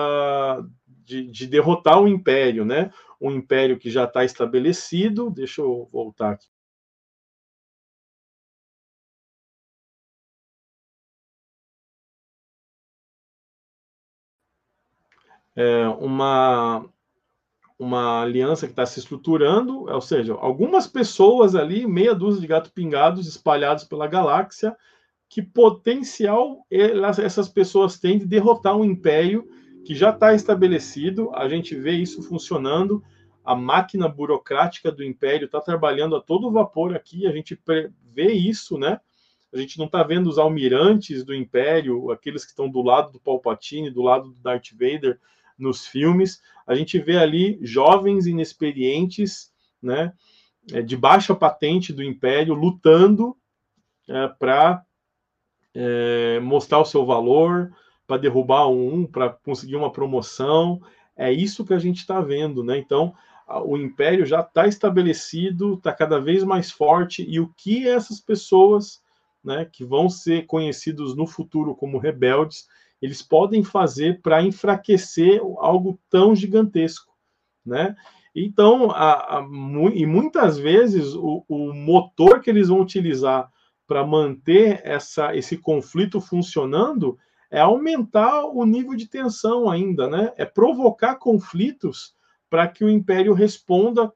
de, 0.87 1.29
de 1.29 1.47
derrotar 1.47 2.01
o 2.01 2.07
império, 2.07 2.63
né? 2.63 2.91
um 3.19 3.31
império 3.31 3.77
que 3.77 3.89
já 3.89 4.05
está 4.05 4.23
estabelecido. 4.23 5.29
Deixa 5.29 5.61
eu 5.61 5.87
voltar 5.91 6.31
aqui. 6.31 6.50
É, 15.55 15.87
uma, 15.99 16.85
uma 17.77 18.21
aliança 18.21 18.67
que 18.67 18.73
está 18.73 18.85
se 18.85 18.99
estruturando, 18.99 19.89
ou 19.89 20.01
seja, 20.01 20.33
algumas 20.33 20.87
pessoas 20.87 21.55
ali, 21.55 21.85
meia 21.87 22.15
dúzia 22.15 22.41
de 22.41 22.47
gatos 22.47 22.71
pingados 22.71 23.27
espalhados 23.27 23.83
pela 23.83 24.07
galáxia, 24.07 24.75
que 25.27 25.41
potencial 25.41 26.65
elas, 26.69 27.17
essas 27.17 27.47
pessoas 27.47 27.97
têm 27.97 28.19
de 28.19 28.25
derrotar 28.25 28.75
um 28.75 28.83
império 28.83 29.47
que 29.85 29.95
já 29.95 30.09
está 30.11 30.33
estabelecido, 30.33 31.31
a 31.33 31.47
gente 31.47 31.73
vê 31.75 31.93
isso 31.93 32.21
funcionando, 32.21 33.03
a 33.43 33.55
máquina 33.55 34.07
burocrática 34.07 34.91
do 34.91 35.03
império 35.03 35.45
está 35.45 35.59
trabalhando 35.59 36.15
a 36.15 36.21
todo 36.21 36.51
vapor 36.51 36.95
aqui, 36.95 37.25
a 37.25 37.31
gente 37.31 37.59
vê 38.13 38.31
isso, 38.31 38.77
né? 38.77 38.99
A 39.53 39.57
gente 39.57 39.77
não 39.77 39.85
está 39.85 40.03
vendo 40.03 40.29
os 40.29 40.37
almirantes 40.37 41.25
do 41.25 41.33
império, 41.33 42.11
aqueles 42.11 42.43
que 42.45 42.51
estão 42.51 42.69
do 42.69 42.81
lado 42.81 43.11
do 43.11 43.19
Palpatine, 43.19 43.89
do 43.89 44.01
lado 44.01 44.29
do 44.29 44.35
Darth 44.35 44.71
Vader, 44.71 45.19
nos 45.61 45.85
filmes. 45.85 46.41
A 46.65 46.75
gente 46.75 46.99
vê 46.99 47.17
ali 47.17 47.59
jovens 47.61 48.27
inexperientes, 48.27 49.51
né, 49.81 50.13
é, 50.71 50.81
de 50.81 50.95
baixa 50.95 51.33
patente 51.33 51.93
do 51.93 52.03
Império, 52.03 52.53
lutando 52.53 53.35
é, 54.07 54.27
para 54.27 54.83
é, 55.73 56.39
mostrar 56.39 56.79
o 56.79 56.85
seu 56.85 57.05
valor, 57.05 57.71
para 58.05 58.17
derrubar 58.17 58.67
um, 58.67 59.05
para 59.05 59.29
conseguir 59.29 59.75
uma 59.75 59.91
promoção. 59.91 60.81
É 61.15 61.31
isso 61.31 61.65
que 61.65 61.73
a 61.73 61.79
gente 61.79 61.99
está 61.99 62.19
vendo, 62.19 62.63
né? 62.63 62.77
Então, 62.77 63.13
o 63.65 63.77
Império 63.77 64.25
já 64.25 64.41
está 64.41 64.67
estabelecido, 64.67 65.73
está 65.73 65.91
cada 65.91 66.19
vez 66.19 66.43
mais 66.43 66.71
forte, 66.71 67.25
e 67.27 67.39
o 67.39 67.51
que 67.57 67.87
essas 67.87 68.19
pessoas, 68.19 69.01
né, 69.43 69.65
que 69.65 69.83
vão 69.83 70.09
ser 70.09 70.45
conhecidos 70.45 71.15
no 71.15 71.27
futuro 71.27 71.75
como 71.75 71.97
rebeldes, 71.97 72.67
eles 73.01 73.21
podem 73.21 73.63
fazer 73.63 74.21
para 74.21 74.43
enfraquecer 74.43 75.41
algo 75.57 75.99
tão 76.09 76.35
gigantesco, 76.35 77.11
né? 77.65 77.95
Então, 78.33 78.91
a, 78.91 79.39
a, 79.39 79.47
e 79.93 80.05
muitas 80.05 80.57
vezes 80.57 81.13
o, 81.15 81.43
o, 81.49 81.73
motor 81.73 82.39
que 82.39 82.49
eles 82.49 82.69
vão 82.69 82.79
utilizar 82.79 83.51
para 83.85 84.05
manter 84.05 84.81
essa, 84.85 85.35
esse 85.35 85.57
conflito 85.57 86.21
funcionando 86.21 87.17
é 87.49 87.59
aumentar 87.59 88.45
o 88.45 88.65
nível 88.65 88.95
de 88.95 89.07
tensão 89.07 89.69
ainda, 89.69 90.07
né? 90.07 90.31
É 90.37 90.45
provocar 90.45 91.15
conflitos 91.15 92.15
para 92.49 92.67
que 92.67 92.85
o 92.85 92.89
império 92.89 93.33
responda 93.33 94.13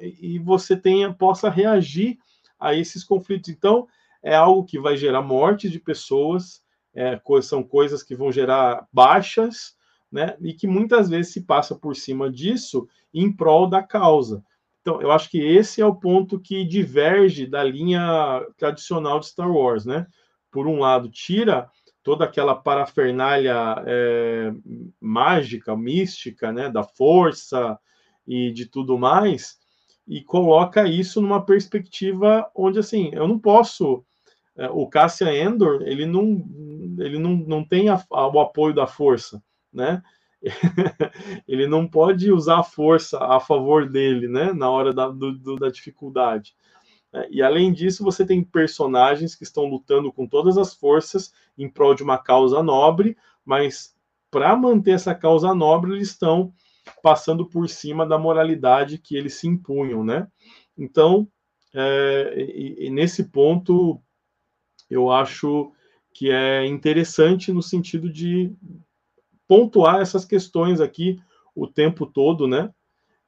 e 0.00 0.38
você 0.38 0.74
tenha 0.74 1.12
possa 1.12 1.50
reagir 1.50 2.18
a 2.58 2.74
esses 2.74 3.04
conflitos. 3.04 3.50
Então, 3.50 3.86
é 4.22 4.34
algo 4.34 4.64
que 4.64 4.78
vai 4.78 4.96
gerar 4.96 5.20
mortes 5.20 5.70
de 5.70 5.78
pessoas, 5.78 6.61
é, 6.94 7.20
são 7.42 7.62
coisas 7.62 8.02
que 8.02 8.14
vão 8.14 8.30
gerar 8.30 8.86
baixas, 8.92 9.76
né, 10.10 10.36
e 10.42 10.52
que 10.52 10.66
muitas 10.66 11.08
vezes 11.08 11.32
se 11.32 11.40
passa 11.40 11.74
por 11.74 11.96
cima 11.96 12.30
disso 12.30 12.86
em 13.14 13.32
prol 13.32 13.66
da 13.66 13.82
causa. 13.82 14.44
Então, 14.82 15.00
eu 15.00 15.10
acho 15.10 15.30
que 15.30 15.38
esse 15.38 15.80
é 15.80 15.86
o 15.86 15.94
ponto 15.94 16.38
que 16.38 16.64
diverge 16.64 17.46
da 17.46 17.62
linha 17.62 18.44
tradicional 18.58 19.20
de 19.20 19.28
Star 19.28 19.50
Wars, 19.50 19.86
né? 19.86 20.06
Por 20.50 20.66
um 20.66 20.80
lado, 20.80 21.08
tira 21.08 21.70
toda 22.02 22.24
aquela 22.24 22.54
parafernália 22.54 23.54
é, 23.86 24.52
mágica, 25.00 25.76
mística, 25.76 26.52
né, 26.52 26.68
da 26.68 26.82
força 26.82 27.78
e 28.26 28.50
de 28.50 28.66
tudo 28.66 28.98
mais, 28.98 29.56
e 30.06 30.20
coloca 30.20 30.86
isso 30.86 31.20
numa 31.22 31.44
perspectiva 31.44 32.50
onde, 32.54 32.80
assim, 32.80 33.10
eu 33.12 33.28
não 33.28 33.38
posso 33.38 34.04
é, 34.56 34.68
o 34.68 34.86
Cassian 34.86 35.32
Endor 35.32 35.82
ele 35.82 36.06
não 36.06 36.44
ele 36.98 37.18
não, 37.18 37.34
não 37.36 37.64
tem 37.64 37.88
a, 37.88 38.02
a, 38.12 38.28
o 38.28 38.40
apoio 38.40 38.74
da 38.74 38.86
força, 38.86 39.42
né? 39.72 40.02
ele 41.46 41.66
não 41.66 41.86
pode 41.86 42.30
usar 42.30 42.58
a 42.58 42.64
força 42.64 43.18
a 43.18 43.40
favor 43.40 43.88
dele, 43.88 44.28
né? 44.28 44.52
Na 44.52 44.70
hora 44.70 44.92
da, 44.92 45.08
do, 45.08 45.32
do, 45.32 45.56
da 45.56 45.70
dificuldade. 45.70 46.54
É, 47.12 47.28
e 47.30 47.42
além 47.42 47.72
disso, 47.72 48.02
você 48.04 48.24
tem 48.24 48.42
personagens 48.42 49.34
que 49.34 49.44
estão 49.44 49.64
lutando 49.64 50.12
com 50.12 50.26
todas 50.26 50.58
as 50.58 50.74
forças 50.74 51.32
em 51.56 51.68
prol 51.68 51.94
de 51.94 52.02
uma 52.02 52.18
causa 52.18 52.62
nobre, 52.62 53.16
mas 53.44 53.94
para 54.30 54.56
manter 54.56 54.92
essa 54.92 55.14
causa 55.14 55.54
nobre, 55.54 55.92
eles 55.92 56.08
estão 56.08 56.52
passando 57.02 57.46
por 57.46 57.68
cima 57.68 58.06
da 58.06 58.18
moralidade 58.18 58.98
que 58.98 59.16
eles 59.16 59.34
se 59.34 59.46
impunham, 59.46 60.02
né? 60.02 60.26
Então, 60.76 61.28
é, 61.74 62.34
e, 62.36 62.86
e 62.86 62.90
nesse 62.90 63.24
ponto, 63.24 64.00
eu 64.92 65.10
acho 65.10 65.72
que 66.12 66.30
é 66.30 66.66
interessante 66.66 67.52
no 67.52 67.62
sentido 67.62 68.10
de 68.10 68.52
pontuar 69.48 70.00
essas 70.00 70.24
questões 70.24 70.80
aqui 70.80 71.18
o 71.54 71.66
tempo 71.66 72.06
todo, 72.06 72.46
né? 72.46 72.72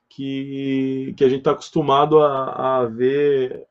Que, 0.09 1.15
que 1.17 1.25
a 1.25 1.29
gente 1.29 1.39
está 1.39 1.53
acostumado 1.53 2.21
a, 2.21 2.81
a 2.81 2.85
ver 2.87 3.67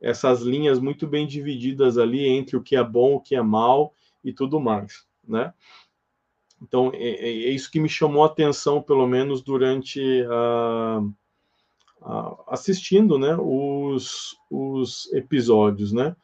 essas 0.00 0.42
linhas 0.42 0.78
muito 0.78 1.06
bem 1.06 1.26
divididas 1.26 1.98
ali 1.98 2.26
entre 2.26 2.56
o 2.56 2.62
que 2.62 2.76
é 2.76 2.84
bom, 2.84 3.14
o 3.14 3.20
que 3.20 3.34
é 3.34 3.42
mal 3.42 3.92
e 4.22 4.32
tudo 4.32 4.60
mais, 4.60 5.04
né? 5.26 5.52
Então, 6.62 6.90
é, 6.94 7.08
é, 7.08 7.28
é 7.28 7.50
isso 7.50 7.70
que 7.70 7.80
me 7.80 7.88
chamou 7.88 8.22
a 8.22 8.26
atenção, 8.26 8.80
pelo 8.80 9.06
menos 9.06 9.42
durante 9.42 10.00
a, 10.30 11.02
a, 12.02 12.44
assistindo, 12.48 13.18
né, 13.18 13.36
os, 13.38 14.36
os 14.50 15.12
episódios, 15.12 15.92
né? 15.92 16.16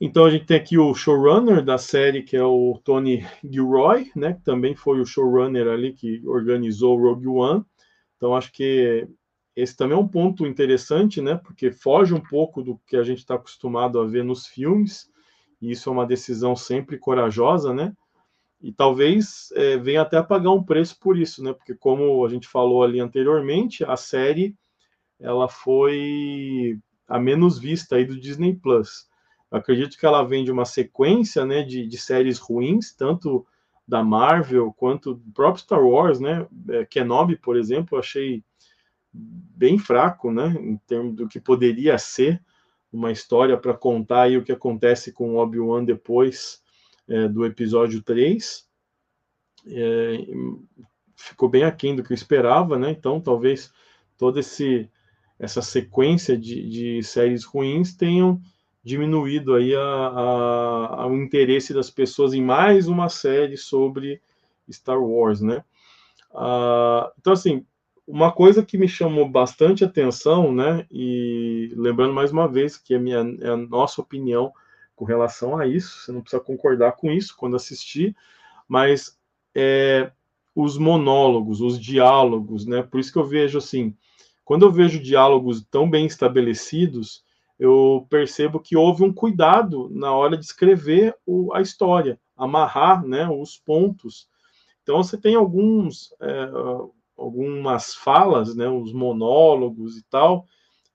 Então 0.00 0.24
a 0.24 0.30
gente 0.30 0.46
tem 0.46 0.56
aqui 0.56 0.78
o 0.78 0.94
showrunner 0.94 1.64
da 1.64 1.76
série, 1.76 2.22
que 2.22 2.36
é 2.36 2.44
o 2.44 2.80
Tony 2.84 3.26
Gilroy, 3.42 4.12
né, 4.14 4.34
que 4.34 4.42
também 4.42 4.76
foi 4.76 5.00
o 5.00 5.06
showrunner 5.06 5.66
ali 5.66 5.92
que 5.92 6.22
organizou 6.24 6.96
o 6.96 7.02
Rogue 7.02 7.26
One. 7.26 7.64
Então 8.16 8.36
acho 8.36 8.52
que 8.52 9.08
esse 9.56 9.76
também 9.76 9.98
é 9.98 10.00
um 10.00 10.06
ponto 10.06 10.46
interessante, 10.46 11.20
né, 11.20 11.34
porque 11.34 11.72
foge 11.72 12.14
um 12.14 12.20
pouco 12.20 12.62
do 12.62 12.78
que 12.86 12.96
a 12.96 13.02
gente 13.02 13.18
está 13.18 13.34
acostumado 13.34 13.98
a 13.98 14.06
ver 14.06 14.22
nos 14.22 14.46
filmes, 14.46 15.10
e 15.60 15.72
isso 15.72 15.88
é 15.88 15.92
uma 15.92 16.06
decisão 16.06 16.54
sempre 16.54 16.96
corajosa, 16.96 17.74
né, 17.74 17.92
e 18.62 18.72
talvez 18.72 19.48
é, 19.56 19.76
venha 19.76 20.02
até 20.02 20.16
a 20.16 20.22
pagar 20.22 20.52
um 20.52 20.62
preço 20.62 20.96
por 21.00 21.18
isso, 21.18 21.42
né, 21.42 21.52
porque 21.52 21.74
como 21.74 22.24
a 22.24 22.28
gente 22.28 22.46
falou 22.46 22.84
ali 22.84 23.00
anteriormente, 23.00 23.82
a 23.82 23.96
série 23.96 24.54
ela 25.18 25.48
foi 25.48 26.78
a 27.08 27.18
menos 27.18 27.58
vista 27.58 27.96
aí 27.96 28.04
do 28.04 28.20
Disney 28.20 28.54
Plus 28.54 29.08
acredito 29.50 29.98
que 29.98 30.06
ela 30.06 30.22
vem 30.22 30.44
de 30.44 30.52
uma 30.52 30.64
sequência 30.64 31.44
né, 31.44 31.62
de, 31.62 31.86
de 31.86 31.98
séries 31.98 32.38
ruins, 32.38 32.92
tanto 32.92 33.46
da 33.86 34.04
Marvel 34.04 34.72
quanto 34.74 35.14
do 35.14 35.32
próprio 35.32 35.62
Star 35.62 35.82
Wars, 35.82 36.20
né? 36.20 36.46
É, 36.68 36.84
Kenobi, 36.84 37.36
por 37.36 37.56
exemplo, 37.56 37.96
eu 37.96 38.00
achei 38.00 38.44
bem 39.10 39.78
fraco, 39.78 40.30
né? 40.30 40.54
Em 40.60 40.76
termos 40.86 41.16
do 41.16 41.26
que 41.26 41.40
poderia 41.40 41.96
ser 41.96 42.42
uma 42.92 43.10
história 43.10 43.56
para 43.56 43.72
contar 43.72 44.22
aí 44.22 44.36
o 44.36 44.44
que 44.44 44.52
acontece 44.52 45.10
com 45.10 45.36
Obi-Wan 45.36 45.84
depois 45.84 46.62
é, 47.08 47.28
do 47.28 47.46
episódio 47.46 48.02
3. 48.02 48.68
É, 49.66 50.18
ficou 51.16 51.48
bem 51.48 51.64
aquém 51.64 51.96
do 51.96 52.02
que 52.02 52.12
eu 52.12 52.14
esperava, 52.14 52.78
né? 52.78 52.90
Então, 52.90 53.20
talvez 53.20 53.72
toda 54.18 54.40
esse, 54.40 54.90
essa 55.38 55.62
sequência 55.62 56.36
de, 56.36 56.68
de 56.68 57.02
séries 57.02 57.44
ruins 57.44 57.96
tenham 57.96 58.38
diminuído 58.88 59.54
aí 59.54 59.74
a, 59.74 59.80
a, 59.82 61.06
o 61.06 61.14
interesse 61.16 61.74
das 61.74 61.90
pessoas 61.90 62.32
em 62.32 62.42
mais 62.42 62.88
uma 62.88 63.10
série 63.10 63.56
sobre 63.56 64.20
Star 64.70 64.98
Wars, 64.98 65.42
né? 65.42 65.62
Ah, 66.34 67.12
então, 67.18 67.34
assim, 67.34 67.66
uma 68.06 68.32
coisa 68.32 68.64
que 68.64 68.78
me 68.78 68.88
chamou 68.88 69.28
bastante 69.28 69.84
atenção, 69.84 70.52
né? 70.52 70.86
E 70.90 71.70
lembrando 71.76 72.14
mais 72.14 72.32
uma 72.32 72.48
vez 72.48 72.78
que 72.78 72.94
a, 72.94 72.98
minha, 72.98 73.18
é 73.40 73.50
a 73.50 73.56
nossa 73.56 74.00
opinião 74.00 74.52
com 74.96 75.04
relação 75.04 75.58
a 75.58 75.66
isso, 75.66 76.00
você 76.00 76.10
não 76.10 76.22
precisa 76.22 76.42
concordar 76.42 76.92
com 76.92 77.12
isso 77.12 77.36
quando 77.36 77.56
assistir, 77.56 78.16
mas 78.66 79.16
é, 79.54 80.10
os 80.54 80.78
monólogos, 80.78 81.60
os 81.60 81.78
diálogos, 81.78 82.64
né? 82.64 82.82
Por 82.82 82.98
isso 82.98 83.12
que 83.12 83.18
eu 83.18 83.26
vejo 83.26 83.58
assim, 83.58 83.94
quando 84.44 84.64
eu 84.64 84.72
vejo 84.72 84.98
diálogos 84.98 85.62
tão 85.70 85.88
bem 85.88 86.06
estabelecidos, 86.06 87.22
eu 87.58 88.06
percebo 88.08 88.60
que 88.60 88.76
houve 88.76 89.02
um 89.02 89.12
cuidado 89.12 89.88
na 89.90 90.12
hora 90.12 90.36
de 90.36 90.44
escrever 90.44 91.14
o, 91.26 91.52
a 91.52 91.60
história, 91.60 92.20
amarrar 92.36 93.04
né, 93.04 93.28
os 93.28 93.58
pontos. 93.58 94.28
Então 94.82 95.02
você 95.02 95.18
tem 95.18 95.34
alguns, 95.34 96.14
é, 96.20 96.50
algumas 97.16 97.94
falas, 97.94 98.54
né, 98.54 98.68
os 98.68 98.92
monólogos 98.92 99.96
e 99.96 100.04
tal, 100.04 100.46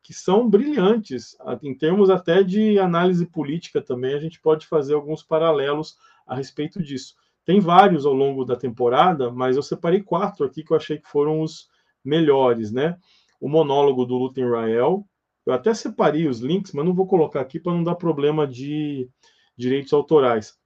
que 0.01 0.13
são 0.13 0.49
brilhantes, 0.49 1.35
em 1.61 1.73
termos 1.73 2.09
até 2.09 2.43
de 2.43 2.77
análise 2.77 3.25
política 3.25 3.81
também, 3.81 4.13
a 4.13 4.19
gente 4.19 4.39
pode 4.39 4.67
fazer 4.67 4.93
alguns 4.93 5.23
paralelos 5.23 5.97
a 6.27 6.35
respeito 6.35 6.81
disso. 6.81 7.15
Tem 7.45 7.59
vários 7.59 8.05
ao 8.05 8.13
longo 8.13 8.45
da 8.45 8.55
temporada, 8.55 9.31
mas 9.31 9.55
eu 9.55 9.63
separei 9.63 10.01
quatro 10.01 10.45
aqui 10.45 10.63
que 10.63 10.71
eu 10.71 10.77
achei 10.77 10.97
que 10.97 11.07
foram 11.07 11.41
os 11.41 11.69
melhores, 12.03 12.71
né? 12.71 12.97
O 13.39 13.49
monólogo 13.49 14.05
do 14.05 14.15
Luten 14.15 14.49
Rael, 14.49 15.05
eu 15.45 15.53
até 15.53 15.73
separei 15.73 16.27
os 16.27 16.39
links, 16.39 16.71
mas 16.71 16.85
não 16.85 16.93
vou 16.93 17.05
colocar 17.05 17.41
aqui 17.41 17.59
para 17.59 17.73
não 17.73 17.83
dar 17.83 17.95
problema 17.95 18.47
de 18.47 19.09
direitos 19.57 19.93
autorais. 19.93 20.57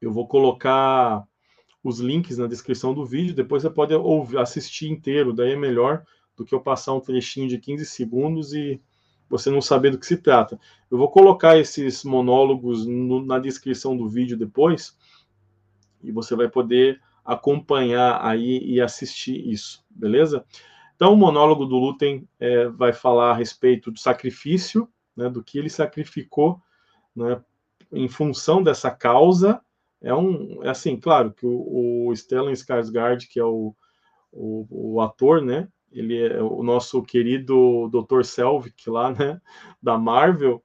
Eu 0.00 0.12
vou 0.12 0.26
colocar 0.26 1.24
os 1.82 1.98
links 1.98 2.38
na 2.38 2.46
descrição 2.46 2.92
do 2.92 3.06
vídeo, 3.06 3.34
depois 3.34 3.62
você 3.62 3.70
pode 3.70 3.94
ouvir, 3.94 4.38
assistir 4.38 4.90
inteiro, 4.90 5.32
daí 5.32 5.52
é 5.52 5.56
melhor 5.56 6.04
do 6.36 6.44
que 6.44 6.54
eu 6.54 6.60
passar 6.60 6.92
um 6.92 7.00
trechinho 7.00 7.48
de 7.48 7.58
15 7.58 7.86
segundos 7.86 8.52
e 8.52 8.80
você 9.28 9.50
não 9.50 9.62
saber 9.62 9.90
do 9.90 9.98
que 9.98 10.06
se 10.06 10.16
trata. 10.16 10.58
Eu 10.90 10.98
vou 10.98 11.10
colocar 11.10 11.56
esses 11.56 12.04
monólogos 12.04 12.86
no, 12.86 13.24
na 13.24 13.38
descrição 13.38 13.96
do 13.96 14.08
vídeo 14.08 14.36
depois, 14.36 14.96
e 16.02 16.10
você 16.10 16.34
vai 16.34 16.48
poder 16.48 17.00
acompanhar 17.24 18.24
aí 18.24 18.58
e 18.64 18.80
assistir 18.80 19.48
isso, 19.48 19.84
beleza? 19.88 20.44
Então, 21.00 21.14
o 21.14 21.16
monólogo 21.16 21.64
do 21.64 21.78
Lutem 21.78 22.28
é, 22.38 22.68
vai 22.68 22.92
falar 22.92 23.30
a 23.30 23.34
respeito 23.34 23.90
do 23.90 23.98
sacrifício, 23.98 24.86
né, 25.16 25.30
do 25.30 25.42
que 25.42 25.58
ele 25.58 25.70
sacrificou 25.70 26.60
né, 27.16 27.42
em 27.90 28.06
função 28.06 28.62
dessa 28.62 28.90
causa. 28.90 29.62
É 30.02 30.14
um, 30.14 30.62
é 30.62 30.68
assim, 30.68 31.00
claro 31.00 31.32
que 31.32 31.46
o, 31.46 32.08
o 32.08 32.14
Stellan 32.14 32.52
Skarsgård, 32.52 33.26
que 33.28 33.40
é 33.40 33.44
o, 33.44 33.74
o, 34.30 34.66
o, 34.68 35.00
ator, 35.00 35.40
né, 35.40 35.68
ele 35.90 36.18
é 36.18 36.42
o 36.42 36.62
nosso 36.62 37.02
querido 37.02 37.88
Dr. 37.88 38.22
Selvig 38.22 38.74
lá, 38.86 39.10
né, 39.10 39.40
da 39.82 39.96
Marvel, 39.96 40.62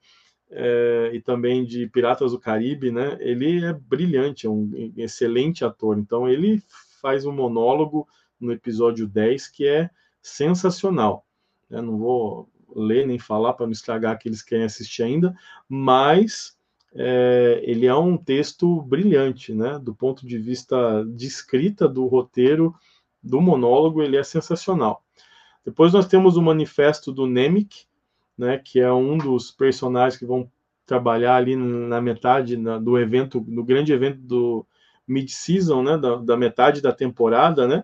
é, 0.50 1.12
e 1.14 1.20
também 1.22 1.64
de 1.64 1.86
Piratas 1.86 2.32
do 2.32 2.38
Caribe, 2.38 2.90
né? 2.90 3.16
Ele 3.20 3.64
é 3.64 3.72
brilhante, 3.72 4.46
é 4.46 4.50
um 4.50 4.92
excelente 4.98 5.64
ator. 5.64 5.98
Então 5.98 6.28
ele 6.28 6.62
faz 7.00 7.24
um 7.24 7.32
monólogo 7.32 8.06
no 8.38 8.52
episódio 8.52 9.08
10 9.08 9.48
que 9.48 9.66
é 9.66 9.90
sensacional. 10.26 11.24
Eu 11.70 11.82
não 11.82 11.98
vou 11.98 12.48
ler 12.74 13.06
nem 13.06 13.18
falar 13.18 13.52
para 13.52 13.66
não 13.66 13.72
estragar 13.72 14.12
aqueles 14.12 14.42
que 14.42 14.50
querem 14.50 14.64
assistir 14.64 15.04
ainda, 15.04 15.34
mas 15.68 16.56
é, 16.94 17.60
ele 17.62 17.86
é 17.86 17.94
um 17.94 18.16
texto 18.16 18.82
brilhante, 18.82 19.54
né? 19.54 19.78
Do 19.78 19.94
ponto 19.94 20.26
de 20.26 20.36
vista 20.38 21.04
de 21.04 21.26
escrita 21.26 21.88
do 21.88 22.06
roteiro, 22.06 22.74
do 23.22 23.40
monólogo, 23.40 24.02
ele 24.02 24.16
é 24.16 24.22
sensacional. 24.22 25.04
Depois 25.64 25.92
nós 25.92 26.06
temos 26.06 26.36
o 26.36 26.42
manifesto 26.42 27.12
do 27.12 27.26
Nemec, 27.26 27.86
né, 28.36 28.58
que 28.58 28.80
é 28.80 28.92
um 28.92 29.16
dos 29.16 29.50
personagens 29.50 30.18
que 30.18 30.26
vão 30.26 30.50
trabalhar 30.84 31.36
ali 31.36 31.56
na 31.56 32.00
metade 32.00 32.56
na, 32.56 32.78
do 32.78 32.98
evento, 32.98 33.44
no 33.46 33.64
grande 33.64 33.92
evento 33.92 34.20
do 34.20 34.66
mid-season, 35.06 35.82
né, 35.82 35.98
da, 35.98 36.16
da, 36.16 36.36
metade 36.36 36.80
da 36.80 36.92
temporada, 36.92 37.66
né, 37.66 37.82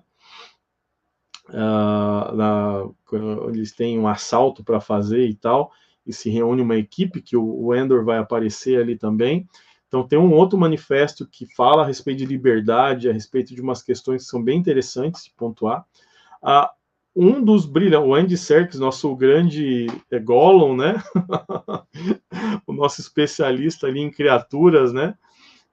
uh, 1.49 2.35
na, 2.35 2.89
eles 3.49 3.73
têm 3.73 3.99
um 3.99 4.09
assalto 4.09 4.63
para 4.65 4.81
fazer 4.81 5.27
e 5.27 5.35
tal, 5.35 5.73
e 6.07 6.13
se 6.13 6.31
reúne 6.31 6.63
uma 6.63 6.77
equipe 6.77 7.21
que 7.21 7.37
o, 7.37 7.45
o 7.45 7.75
Endor 7.75 8.05
vai 8.05 8.19
aparecer 8.19 8.81
ali 8.81 8.97
também. 8.97 9.49
Então 9.87 10.07
tem 10.07 10.19
um 10.19 10.33
outro 10.33 10.59
manifesto 10.59 11.27
que 11.27 11.47
fala 11.55 11.83
a 11.83 11.87
respeito 11.87 12.19
de 12.19 12.27
liberdade, 12.27 13.11
a 13.11 13.13
respeito 13.13 13.55
de 13.55 13.61
umas 13.61 13.83
questões 13.83 14.23
que 14.23 14.31
são 14.31 14.43
bem 14.43 14.59
interessantes 14.59 15.25
de 15.25 15.33
pontuar. 15.37 15.85
Uh, 16.43 16.67
um 17.15 17.45
dos 17.45 17.67
brilhantes, 17.67 18.09
o 18.09 18.15
Andy 18.15 18.37
Serkis, 18.39 18.81
nosso 18.81 19.15
grande 19.15 19.87
é, 20.11 20.19
Gollum, 20.19 20.75
né? 20.75 21.03
o 22.67 22.73
nosso 22.73 23.03
especialista 23.03 23.87
ali 23.87 24.01
em 24.01 24.11
criaturas, 24.11 24.93
né? 24.93 25.15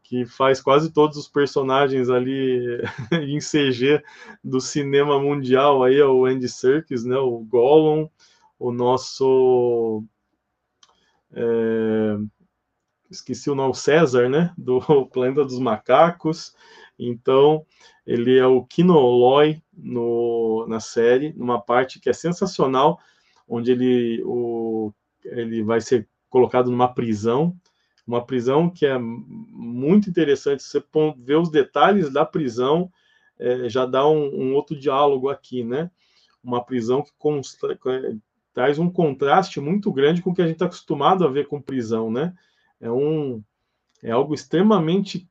Que 0.10 0.26
faz 0.26 0.60
quase 0.60 0.92
todos 0.92 1.18
os 1.18 1.28
personagens 1.28 2.10
ali 2.10 2.82
em 3.14 3.38
CG 3.38 4.04
do 4.44 4.60
cinema 4.60 5.20
mundial, 5.20 5.84
aí 5.84 6.00
é 6.00 6.06
o 6.06 6.26
Andy 6.26 6.50
Serkis, 6.50 7.06
né? 7.06 7.16
O 7.16 7.38
Gollum, 7.42 8.10
o 8.58 8.72
nosso... 8.72 10.04
É, 11.32 12.18
esqueci 13.12 13.52
o 13.52 13.56
nome, 13.56 13.76
César, 13.76 14.28
né? 14.28 14.52
Do 14.58 14.82
Planeta 15.14 15.46
dos 15.46 15.60
Macacos. 15.60 16.56
Então, 16.98 17.64
ele 18.04 18.36
é 18.36 18.48
o 18.48 18.66
Kinoloy 18.66 19.62
no, 19.72 20.66
na 20.68 20.80
série, 20.80 21.34
numa 21.34 21.62
parte 21.62 22.00
que 22.00 22.10
é 22.10 22.14
sensacional, 22.14 23.00
onde 23.48 23.74
ele, 23.74 24.24
o, 24.26 24.92
ele 25.24 25.62
vai 25.62 25.80
ser 25.80 26.10
colocado 26.32 26.72
numa 26.72 26.92
prisão, 26.92 27.56
uma 28.10 28.26
prisão 28.26 28.68
que 28.72 28.88
é 28.88 28.98
muito 28.98 30.10
interessante. 30.10 30.64
Você 30.64 30.84
ver 31.20 31.36
os 31.36 31.52
detalhes 31.52 32.12
da 32.12 32.26
prisão, 32.26 32.92
é, 33.38 33.70
já 33.70 33.86
dá 33.86 34.08
um, 34.10 34.26
um, 34.34 34.56
outro 34.56 34.76
diálogo 34.76 35.30
aqui, 35.30 35.64
né? 35.64 35.92
Uma 36.44 36.66
prisão 36.66 37.04
que 37.04 37.12
consta, 37.20 37.78
traz 38.52 38.80
um 38.80 38.90
contraste 38.90 39.62
muito 39.62 39.94
grande 39.94 40.24
com 40.24 40.32
o 40.32 40.34
que 40.34 40.42
a 40.42 40.46
gente 40.46 40.56
está 40.56 40.66
acostumado 40.66 41.24
a 41.24 41.30
ver 41.30 41.48
com 41.48 41.62
prisão, 41.62 42.10
né? 42.10 42.34
É 42.82 42.90
um 42.92 43.44
é 44.02 44.10
algo 44.10 44.34
extremamente 44.34 45.30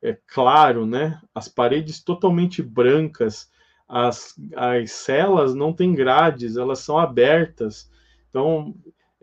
é, 0.00 0.16
claro, 0.28 0.86
né? 0.86 1.20
As 1.34 1.48
paredes 1.48 2.00
totalmente 2.00 2.62
brancas, 2.62 3.50
as, 3.88 4.38
as 4.54 4.92
celas 4.92 5.52
não 5.52 5.72
têm 5.72 5.92
grades, 5.92 6.56
elas 6.56 6.78
são 6.78 6.96
abertas. 6.96 7.90
Então, 8.30 8.72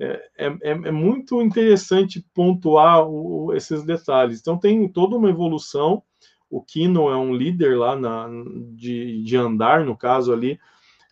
é, 0.01 0.29
é, 0.37 0.47
é, 0.47 0.71
é 0.71 0.91
muito 0.91 1.41
interessante 1.41 2.25
pontuar 2.33 3.07
o, 3.07 3.53
esses 3.53 3.83
detalhes. 3.83 4.39
Então, 4.39 4.57
tem 4.57 4.87
toda 4.87 5.15
uma 5.15 5.29
evolução. 5.29 6.03
O 6.49 6.61
Kino 6.61 7.09
é 7.09 7.17
um 7.17 7.33
líder 7.33 7.77
lá 7.77 7.95
na, 7.95 8.27
de, 8.73 9.23
de 9.23 9.37
andar, 9.37 9.85
no 9.85 9.95
caso 9.95 10.33
ali. 10.33 10.59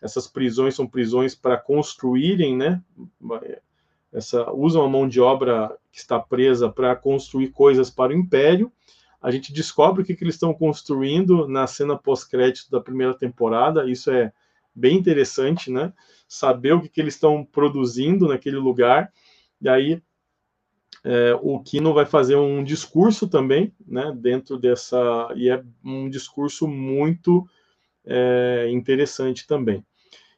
Essas 0.02 0.26
prisões 0.26 0.74
são 0.74 0.86
prisões 0.86 1.34
para 1.34 1.56
construírem, 1.56 2.56
né? 2.56 2.82
Essa, 4.12 4.50
usam 4.52 4.82
a 4.82 4.88
mão 4.88 5.06
de 5.06 5.20
obra 5.20 5.76
que 5.92 5.98
está 5.98 6.18
presa 6.18 6.68
para 6.68 6.96
construir 6.96 7.50
coisas 7.50 7.90
para 7.90 8.12
o 8.12 8.16
império 8.16 8.72
a 9.20 9.30
gente 9.30 9.52
descobre 9.52 10.02
o 10.02 10.04
que, 10.04 10.14
que 10.14 10.24
eles 10.24 10.34
estão 10.34 10.54
construindo 10.54 11.46
na 11.46 11.66
cena 11.66 11.96
pós-crédito 11.96 12.70
da 12.70 12.80
primeira 12.80 13.12
temporada. 13.14 13.88
Isso 13.88 14.10
é 14.10 14.32
bem 14.74 14.96
interessante, 14.96 15.70
né? 15.70 15.92
Saber 16.32 16.72
o 16.72 16.80
que, 16.80 16.88
que 16.88 17.00
eles 17.00 17.14
estão 17.14 17.44
produzindo 17.44 18.28
naquele 18.28 18.56
lugar. 18.56 19.12
E 19.60 19.68
aí 19.68 20.02
é, 21.02 21.36
o 21.42 21.60
Kino 21.60 21.92
vai 21.92 22.06
fazer 22.06 22.36
um 22.36 22.62
discurso 22.62 23.28
também, 23.28 23.74
né? 23.86 24.12
Dentro 24.16 24.56
dessa. 24.56 25.28
E 25.34 25.50
é 25.50 25.62
um 25.84 26.08
discurso 26.08 26.68
muito 26.68 27.44
é, 28.04 28.68
interessante 28.70 29.46
também. 29.46 29.84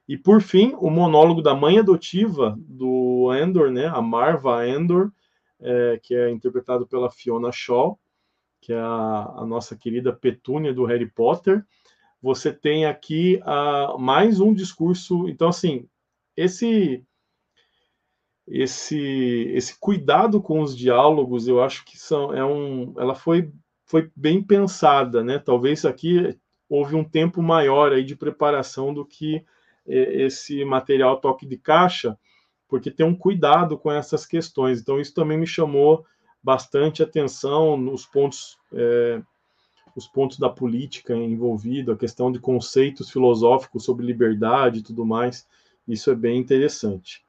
E 0.09 0.17
por 0.17 0.41
fim, 0.41 0.75
o 0.79 0.89
monólogo 0.89 1.43
da 1.43 1.55
mãe 1.55 1.79
adotiva 1.79 2.57
do 2.59 3.31
Endor, 3.35 3.71
né? 3.71 3.87
A 3.87 4.01
Marva 4.01 4.67
Endor, 4.67 5.13
é, 5.61 6.01
que 6.03 6.15
é 6.15 6.31
interpretado 6.31 6.87
pela 6.87 7.11
Fiona 7.11 7.53
Shaw 7.53 7.99
que 8.63 8.73
é 8.73 8.79
a, 8.79 9.35
a 9.39 9.45
nossa 9.45 9.77
querida 9.77 10.13
Petúnia 10.13 10.73
do 10.73 10.85
Harry 10.85 11.11
Potter. 11.11 11.67
Você 12.23 12.53
tem 12.53 12.87
aqui 12.87 13.41
uh, 13.43 13.99
mais 13.99 14.39
um 14.39 14.55
discurso. 14.55 15.29
Então, 15.29 15.49
assim, 15.49 15.89
esse 16.37 17.05
esse 18.47 18.97
esse 19.55 19.79
cuidado 19.79 20.41
com 20.41 20.61
os 20.61 20.77
diálogos, 20.77 21.49
eu 21.49 21.63
acho 21.63 21.85
que 21.85 21.99
são 21.99 22.33
é 22.33 22.45
um, 22.45 22.95
ela 22.99 23.15
foi 23.15 23.53
foi 23.85 24.11
bem 24.17 24.43
pensada, 24.43 25.23
né? 25.23 25.39
Talvez 25.39 25.85
aqui 25.85 26.39
houve 26.69 26.95
um 26.95 27.05
tempo 27.05 27.43
maior 27.43 27.93
aí 27.93 28.05
de 28.05 28.17
preparação 28.17 28.95
do 28.95 29.05
que 29.05 29.45
é, 29.87 30.23
esse 30.23 30.65
material 30.65 31.21
toque 31.21 31.45
de 31.45 31.59
caixa, 31.59 32.17
porque 32.69 32.91
tem 32.91 33.05
um 33.05 33.15
cuidado 33.15 33.77
com 33.77 33.91
essas 33.91 34.25
questões. 34.25 34.81
Então 34.81 35.01
isso 35.01 35.13
também 35.13 35.37
me 35.37 35.47
chamou 35.47 36.07
bastante 36.43 37.03
atenção 37.03 37.77
nos 37.77 38.07
pontos, 38.07 38.59
é, 38.73 39.21
os 39.95 40.07
pontos 40.07 40.39
da 40.39 40.49
política 40.49 41.15
envolvida, 41.15 41.93
a 41.93 41.97
questão 41.97 42.31
de 42.31 42.39
conceitos 42.39 43.11
filosóficos 43.11 43.85
sobre 43.85 44.07
liberdade 44.07 44.81
e 44.81 44.83
tudo 44.83 45.05
mais. 45.05 45.47
Isso 45.87 46.11
é 46.11 46.15
bem 46.15 46.39
interessante. 46.39 47.25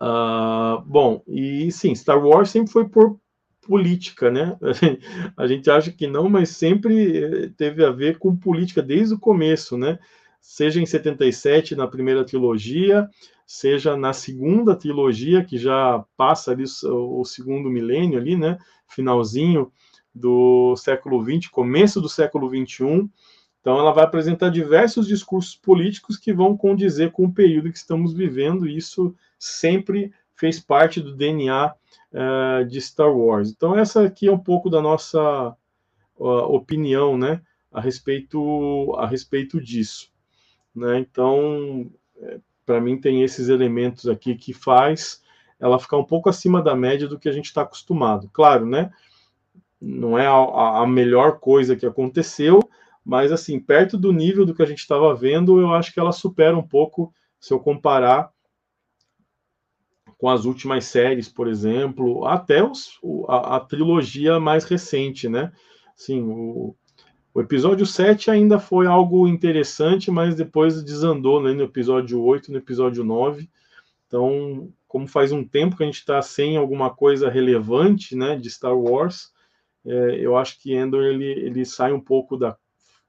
Uh, 0.00 0.82
bom, 0.84 1.22
e 1.26 1.70
sim, 1.70 1.94
Star 1.94 2.22
Wars 2.24 2.50
sempre 2.50 2.72
foi 2.72 2.88
por 2.88 3.18
política, 3.62 4.30
né? 4.30 4.58
A 5.36 5.46
gente 5.46 5.70
acha 5.70 5.90
que 5.90 6.06
não, 6.06 6.28
mas 6.28 6.50
sempre 6.50 7.50
teve 7.56 7.84
a 7.84 7.90
ver 7.90 8.18
com 8.18 8.36
política 8.36 8.82
desde 8.82 9.14
o 9.14 9.18
começo, 9.18 9.76
né? 9.76 9.98
seja 10.46 10.80
em 10.80 10.86
77 10.86 11.74
na 11.74 11.88
primeira 11.88 12.24
trilogia, 12.24 13.10
seja 13.44 13.96
na 13.96 14.12
segunda 14.12 14.76
trilogia 14.76 15.44
que 15.44 15.58
já 15.58 16.04
passa 16.16 16.52
ali 16.52 16.62
o, 16.84 17.20
o 17.20 17.24
segundo 17.24 17.68
milênio 17.68 18.16
ali, 18.16 18.36
né, 18.36 18.56
finalzinho 18.86 19.72
do 20.16 20.74
século 20.76 21.22
20, 21.22 21.50
começo 21.50 22.00
do 22.00 22.08
século 22.08 22.48
21. 22.48 23.08
Então, 23.60 23.78
ela 23.78 23.92
vai 23.92 24.04
apresentar 24.04 24.48
diversos 24.48 25.06
discursos 25.06 25.54
políticos 25.54 26.16
que 26.16 26.32
vão 26.32 26.56
condizer 26.56 27.10
com 27.10 27.24
o 27.24 27.32
período 27.32 27.70
que 27.70 27.76
estamos 27.76 28.14
vivendo, 28.14 28.66
e 28.66 28.76
isso 28.76 29.14
sempre 29.38 30.12
fez 30.34 30.58
parte 30.58 31.00
do 31.00 31.14
DNA 31.14 31.74
uh, 32.12 32.64
de 32.64 32.80
Star 32.80 33.14
Wars. 33.14 33.50
Então, 33.50 33.76
essa 33.76 34.04
aqui 34.04 34.28
é 34.28 34.32
um 34.32 34.38
pouco 34.38 34.70
da 34.70 34.80
nossa 34.80 35.54
uh, 36.16 36.24
opinião, 36.24 37.18
né, 37.18 37.42
a 37.70 37.80
respeito, 37.80 38.94
a 38.96 39.06
respeito 39.06 39.60
disso. 39.60 40.10
Né? 40.74 40.98
Então, 40.98 41.90
é, 42.18 42.38
para 42.64 42.80
mim, 42.80 42.98
tem 42.98 43.22
esses 43.22 43.48
elementos 43.48 44.08
aqui 44.08 44.34
que 44.34 44.52
faz 44.52 45.22
ela 45.58 45.78
ficar 45.78 45.96
um 45.96 46.04
pouco 46.04 46.28
acima 46.28 46.62
da 46.62 46.74
média 46.74 47.08
do 47.08 47.18
que 47.18 47.28
a 47.28 47.32
gente 47.32 47.46
está 47.46 47.62
acostumado. 47.62 48.30
Claro, 48.32 48.66
né? 48.66 48.90
Não 49.80 50.18
é 50.18 50.26
a, 50.26 50.82
a 50.82 50.86
melhor 50.86 51.38
coisa 51.38 51.76
que 51.76 51.86
aconteceu, 51.86 52.60
mas 53.04 53.30
assim, 53.30 53.60
perto 53.60 53.96
do 53.96 54.12
nível 54.12 54.44
do 54.44 54.54
que 54.54 54.62
a 54.62 54.66
gente 54.66 54.80
estava 54.80 55.14
vendo, 55.14 55.60
eu 55.60 55.72
acho 55.72 55.92
que 55.92 56.00
ela 56.00 56.12
supera 56.12 56.56
um 56.56 56.66
pouco 56.66 57.12
se 57.38 57.52
eu 57.52 57.60
comparar 57.60 58.30
com 60.18 60.28
as 60.28 60.44
últimas 60.44 60.86
séries, 60.86 61.28
por 61.28 61.46
exemplo, 61.46 62.26
até 62.26 62.64
os, 62.64 62.98
a, 63.28 63.56
a, 63.56 63.60
trilogia 63.60 64.40
mais 64.40 64.64
recente, 64.64 65.28
né? 65.28 65.52
Sim, 65.94 66.22
o, 66.22 66.74
o, 67.34 67.40
episódio 67.40 67.84
7 67.84 68.30
ainda 68.30 68.58
foi 68.58 68.86
algo 68.86 69.28
interessante, 69.28 70.10
mas 70.10 70.34
depois 70.34 70.82
desandou 70.82 71.42
né, 71.42 71.52
no 71.52 71.62
episódio 71.62 72.22
8, 72.22 72.50
no 72.50 72.58
episódio 72.58 73.04
9. 73.04 73.48
Então, 74.06 74.72
como 74.88 75.06
faz 75.06 75.32
um 75.32 75.44
tempo 75.44 75.76
que 75.76 75.82
a 75.82 75.86
gente 75.86 75.98
está 75.98 76.20
sem 76.22 76.56
alguma 76.56 76.90
coisa 76.90 77.28
relevante 77.28 78.16
né, 78.16 78.36
de 78.36 78.50
Star 78.50 78.76
Wars, 78.76 79.32
é, 79.86 80.16
eu 80.20 80.36
acho 80.36 80.60
que 80.60 80.74
Endor 80.74 81.04
ele, 81.04 81.24
ele 81.24 81.64
sai 81.64 81.92
um 81.92 82.00
pouco 82.00 82.36
da 82.36 82.56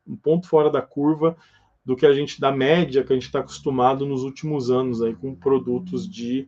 um 0.06 0.16
ponto 0.16 0.48
fora 0.48 0.70
da 0.70 0.82
curva 0.82 1.36
do 1.84 1.96
que 1.96 2.06
a 2.06 2.14
gente 2.14 2.40
da 2.40 2.52
média 2.52 3.04
que 3.04 3.12
a 3.12 3.16
gente 3.16 3.26
está 3.26 3.40
acostumado 3.40 4.06
nos 4.06 4.24
últimos 4.24 4.70
anos 4.70 5.02
aí 5.02 5.16
com 5.16 5.36
produtos 5.36 6.08
de 6.08 6.48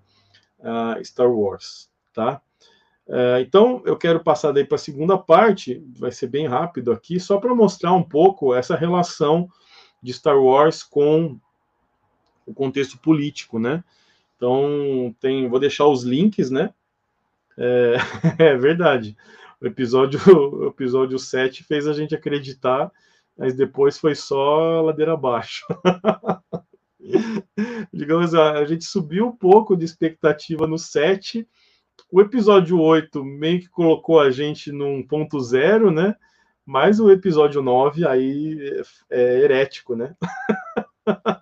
uh, 0.59 1.03
Star 1.03 1.31
Wars, 1.31 1.89
tá? 2.13 2.41
Uh, 3.07 3.39
então 3.41 3.81
eu 3.85 3.97
quero 3.97 4.19
passar 4.19 4.51
daí 4.51 4.63
para 4.63 4.75
a 4.75 4.79
segunda 4.79 5.17
parte, 5.17 5.83
vai 5.97 6.11
ser 6.11 6.27
bem 6.27 6.47
rápido 6.47 6.91
aqui, 6.91 7.19
só 7.19 7.37
para 7.37 7.55
mostrar 7.55 7.93
um 7.93 8.03
pouco 8.03 8.53
essa 8.53 8.75
relação 8.75 9.49
de 10.01 10.13
Star 10.13 10.37
Wars 10.37 10.83
com 10.83 11.39
o 12.45 12.53
contexto 12.53 12.97
político, 12.99 13.59
né? 13.59 13.83
Então 14.35 15.13
tem, 15.19 15.49
vou 15.49 15.59
deixar 15.59 15.87
os 15.87 16.03
links, 16.03 16.49
né? 16.49 16.73
É, 17.57 17.95
é 18.39 18.55
verdade. 18.55 19.17
O 19.61 19.67
episódio, 19.67 20.19
o 20.25 20.67
episódio 20.67 21.19
7 21.19 21.63
fez 21.63 21.87
a 21.87 21.93
gente 21.93 22.15
acreditar, 22.15 22.91
mas 23.37 23.55
depois 23.55 23.97
foi 23.97 24.15
só 24.15 24.81
ladeira 24.81 25.13
abaixo. 25.13 25.65
Digamos, 27.93 28.35
a 28.35 28.65
gente 28.65 28.85
subiu 28.85 29.27
um 29.27 29.35
pouco 29.35 29.75
de 29.75 29.85
expectativa 29.85 30.67
no 30.67 30.77
7. 30.77 31.47
O 32.11 32.21
episódio 32.21 32.79
8 32.79 33.23
meio 33.23 33.59
que 33.59 33.69
colocou 33.69 34.19
a 34.19 34.31
gente 34.31 34.71
num 34.71 35.05
ponto 35.05 35.39
zero, 35.39 35.91
né? 35.91 36.15
Mas 36.65 36.99
o 36.99 37.11
episódio 37.11 37.61
9 37.61 38.07
aí 38.07 38.57
é, 39.09 39.19
é 39.19 39.39
herético, 39.41 39.95
né? 39.95 40.15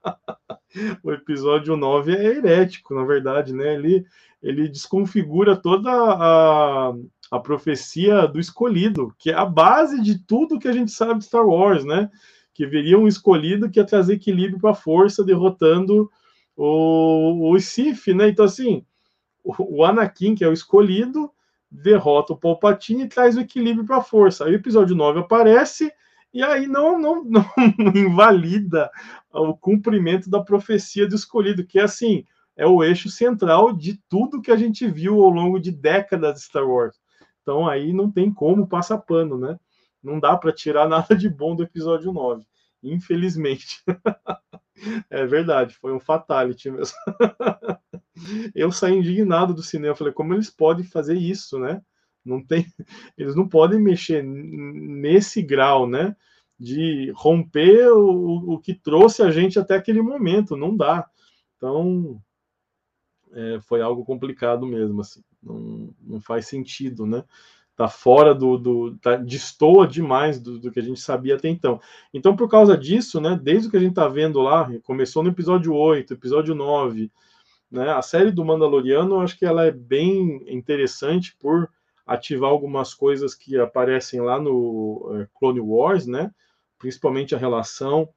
o 1.03 1.11
episódio 1.11 1.75
9 1.75 2.15
é 2.15 2.25
herético, 2.37 2.93
na 2.93 3.03
verdade, 3.03 3.53
né? 3.53 3.73
Ele, 3.73 4.05
ele 4.41 4.67
desconfigura 4.67 5.55
toda 5.55 5.89
a, 5.91 6.93
a 7.31 7.39
profecia 7.39 8.27
do 8.27 8.39
escolhido, 8.39 9.13
que 9.17 9.31
é 9.31 9.33
a 9.33 9.45
base 9.45 10.01
de 10.01 10.19
tudo 10.19 10.59
que 10.59 10.67
a 10.67 10.73
gente 10.73 10.91
sabe 10.91 11.19
de 11.19 11.25
Star 11.25 11.45
Wars, 11.45 11.83
né? 11.83 12.09
Que 12.53 12.65
viria 12.65 12.97
um 12.97 13.07
escolhido 13.07 13.69
que 13.69 13.79
ia 13.79 13.85
trazer 13.85 14.13
equilíbrio 14.13 14.59
para 14.59 14.71
a 14.71 14.75
força, 14.75 15.23
derrotando 15.23 16.09
o, 16.55 17.51
o 17.51 17.59
Sif, 17.59 18.13
né? 18.13 18.29
Então, 18.29 18.45
assim, 18.45 18.83
o, 19.43 19.79
o 19.79 19.85
Anakin, 19.85 20.35
que 20.35 20.43
é 20.43 20.47
o 20.47 20.53
escolhido, 20.53 21.31
derrota 21.69 22.33
o 22.33 22.37
Palpatine 22.37 23.03
e 23.03 23.07
traz 23.07 23.37
o 23.37 23.41
equilíbrio 23.41 23.85
para 23.85 23.97
a 23.97 24.03
força. 24.03 24.45
Aí 24.45 24.53
o 24.53 24.55
episódio 24.55 24.95
9 24.95 25.19
aparece 25.19 25.91
e 26.33 26.43
aí 26.43 26.67
não, 26.67 26.97
não, 26.99 27.23
não 27.23 27.43
invalida 27.95 28.89
o 29.31 29.55
cumprimento 29.55 30.29
da 30.29 30.41
profecia 30.41 31.07
do 31.07 31.15
escolhido, 31.15 31.65
que 31.65 31.79
é 31.79 31.83
assim, 31.83 32.25
é 32.55 32.65
o 32.65 32.83
eixo 32.83 33.09
central 33.09 33.71
de 33.71 33.99
tudo 34.09 34.41
que 34.41 34.51
a 34.51 34.57
gente 34.57 34.87
viu 34.87 35.23
ao 35.23 35.29
longo 35.29 35.59
de 35.59 35.71
décadas 35.71 36.35
de 36.35 36.41
Star 36.41 36.67
Wars. 36.67 36.95
Então 37.41 37.67
aí 37.67 37.93
não 37.93 38.11
tem 38.11 38.33
como 38.33 38.67
passar 38.67 38.97
pano, 38.97 39.37
né? 39.37 39.57
Não 40.03 40.19
dá 40.19 40.35
para 40.35 40.51
tirar 40.51 40.87
nada 40.89 41.15
de 41.15 41.29
bom 41.29 41.55
do 41.55 41.63
episódio 41.63 42.11
9, 42.11 42.45
infelizmente. 42.83 43.83
é 45.09 45.25
verdade, 45.25 45.75
foi 45.75 45.93
um 45.93 45.99
fatality 45.99 46.69
mesmo. 46.71 46.95
eu 48.53 48.71
saí 48.71 48.97
indignado 48.97 49.53
do 49.53 49.61
cinema, 49.61 49.95
falei, 49.95 50.13
como 50.13 50.33
eles 50.33 50.49
podem 50.49 50.83
fazer 50.83 51.15
isso, 51.15 51.59
né? 51.59 51.81
Não 52.27 52.43
tem, 52.43 52.65
eles 53.17 53.35
não 53.35 53.47
podem 53.47 53.79
mexer 53.79 54.23
nesse 54.23 55.41
grau, 55.41 55.87
né? 55.87 56.15
De 56.59 57.11
romper 57.15 57.87
o, 57.89 58.53
o 58.53 58.59
que 58.59 58.73
trouxe 58.73 59.21
a 59.21 59.31
gente 59.31 59.59
até 59.59 59.75
aquele 59.75 60.01
momento, 60.01 60.57
não 60.57 60.75
dá. 60.75 61.07
Então, 61.55 62.21
é, 63.33 63.59
foi 63.61 63.81
algo 63.81 64.05
complicado 64.05 64.65
mesmo, 64.65 65.01
assim, 65.01 65.21
não, 65.41 65.93
não 66.01 66.21
faz 66.21 66.47
sentido, 66.47 67.05
né? 67.05 67.23
Tá 67.75 67.87
fora 67.87 68.33
do, 68.33 68.57
do 68.57 68.97
tá, 68.97 69.17
destoa 69.17 69.87
demais 69.87 70.39
do, 70.39 70.57
do, 70.57 70.71
que 70.71 70.79
a 70.79 70.83
gente 70.83 70.99
sabia 70.99 71.35
até 71.35 71.47
então. 71.47 71.79
Então, 72.11 72.35
por 72.35 72.49
causa 72.49 72.75
disso, 72.75 73.21
né, 73.21 73.39
desde 73.41 73.67
o 73.67 73.71
que 73.71 73.77
a 73.77 73.79
gente 73.79 73.93
tá 73.93 74.07
vendo 74.07 74.41
lá, 74.41 74.67
começou 74.81 75.21
no 75.21 75.29
episódio 75.29 75.75
8, 75.75 76.11
episódio 76.11 76.55
9, 76.55 77.11
né, 77.69 77.91
a 77.91 78.01
série 78.01 78.31
do 78.31 78.43
Mandaloriano, 78.43 79.15
eu 79.15 79.19
acho 79.19 79.37
que 79.37 79.45
ela 79.45 79.63
é 79.63 79.71
bem 79.71 80.43
interessante 80.47 81.35
por 81.39 81.69
ativar 82.07 82.49
algumas 82.49 82.93
coisas 82.93 83.35
que 83.35 83.59
aparecem 83.59 84.21
lá 84.21 84.39
no 84.39 85.11
é, 85.13 85.27
Clone 85.37 85.59
Wars, 85.59 86.07
né, 86.07 86.33
principalmente 86.79 87.35
a 87.35 87.37
relação 87.37 88.09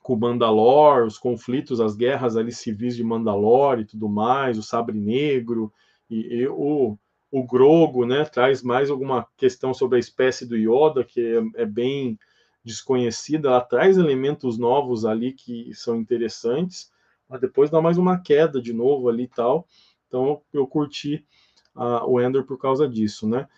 com 0.00 0.16
Mandalor, 0.16 1.04
os 1.04 1.18
conflitos, 1.18 1.80
as 1.80 1.94
guerras 1.94 2.36
ali 2.36 2.52
civis 2.52 2.96
de 2.96 3.04
Mandalor 3.04 3.80
e 3.80 3.84
tudo 3.84 4.08
mais, 4.08 4.58
o 4.58 4.62
Sabre 4.62 4.98
Negro 4.98 5.72
e, 6.08 6.36
e 6.36 6.48
o, 6.48 6.96
o 7.30 7.44
Grogo, 7.44 8.06
né, 8.06 8.24
traz 8.24 8.62
mais 8.62 8.90
alguma 8.90 9.26
questão 9.36 9.74
sobre 9.74 9.96
a 9.96 10.00
espécie 10.00 10.46
do 10.46 10.56
Yoda, 10.56 11.04
que 11.04 11.20
é, 11.20 11.62
é 11.62 11.66
bem 11.66 12.18
desconhecida, 12.64 13.48
ela 13.48 13.60
traz 13.60 13.96
elementos 13.96 14.56
novos 14.56 15.04
ali 15.04 15.32
que 15.32 15.74
são 15.74 15.96
interessantes, 15.96 16.92
mas 17.28 17.40
depois 17.40 17.70
dá 17.70 17.80
mais 17.80 17.98
uma 17.98 18.20
queda 18.20 18.60
de 18.60 18.72
novo 18.72 19.08
ali 19.08 19.24
e 19.24 19.28
tal, 19.28 19.66
então 20.06 20.42
eu 20.52 20.66
curti 20.66 21.26
o 21.74 22.20
Ender 22.20 22.44
por 22.44 22.58
causa 22.58 22.88
disso, 22.88 23.28
né. 23.28 23.48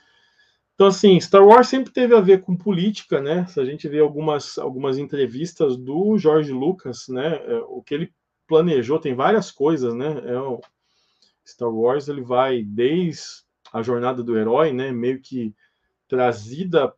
Então, 0.74 0.88
assim, 0.88 1.20
Star 1.20 1.46
Wars 1.46 1.68
sempre 1.68 1.92
teve 1.92 2.16
a 2.16 2.20
ver 2.20 2.40
com 2.40 2.56
política, 2.56 3.20
né? 3.20 3.46
Se 3.46 3.60
a 3.60 3.64
gente 3.64 3.88
vê 3.88 4.00
algumas, 4.00 4.58
algumas 4.58 4.98
entrevistas 4.98 5.76
do 5.76 6.18
George 6.18 6.52
Lucas, 6.52 7.06
né? 7.08 7.36
É, 7.36 7.58
o 7.68 7.80
que 7.80 7.94
ele 7.94 8.12
planejou, 8.46 8.98
tem 8.98 9.14
várias 9.14 9.52
coisas, 9.52 9.94
né? 9.94 10.20
É 10.26 10.38
o 10.38 10.60
Star 11.46 11.72
Wars, 11.72 12.08
ele 12.08 12.22
vai 12.22 12.62
desde 12.62 13.44
a 13.72 13.82
jornada 13.82 14.22
do 14.22 14.36
herói, 14.36 14.72
né? 14.72 14.90
Meio 14.90 15.20
que 15.20 15.54
trazida 16.08 16.92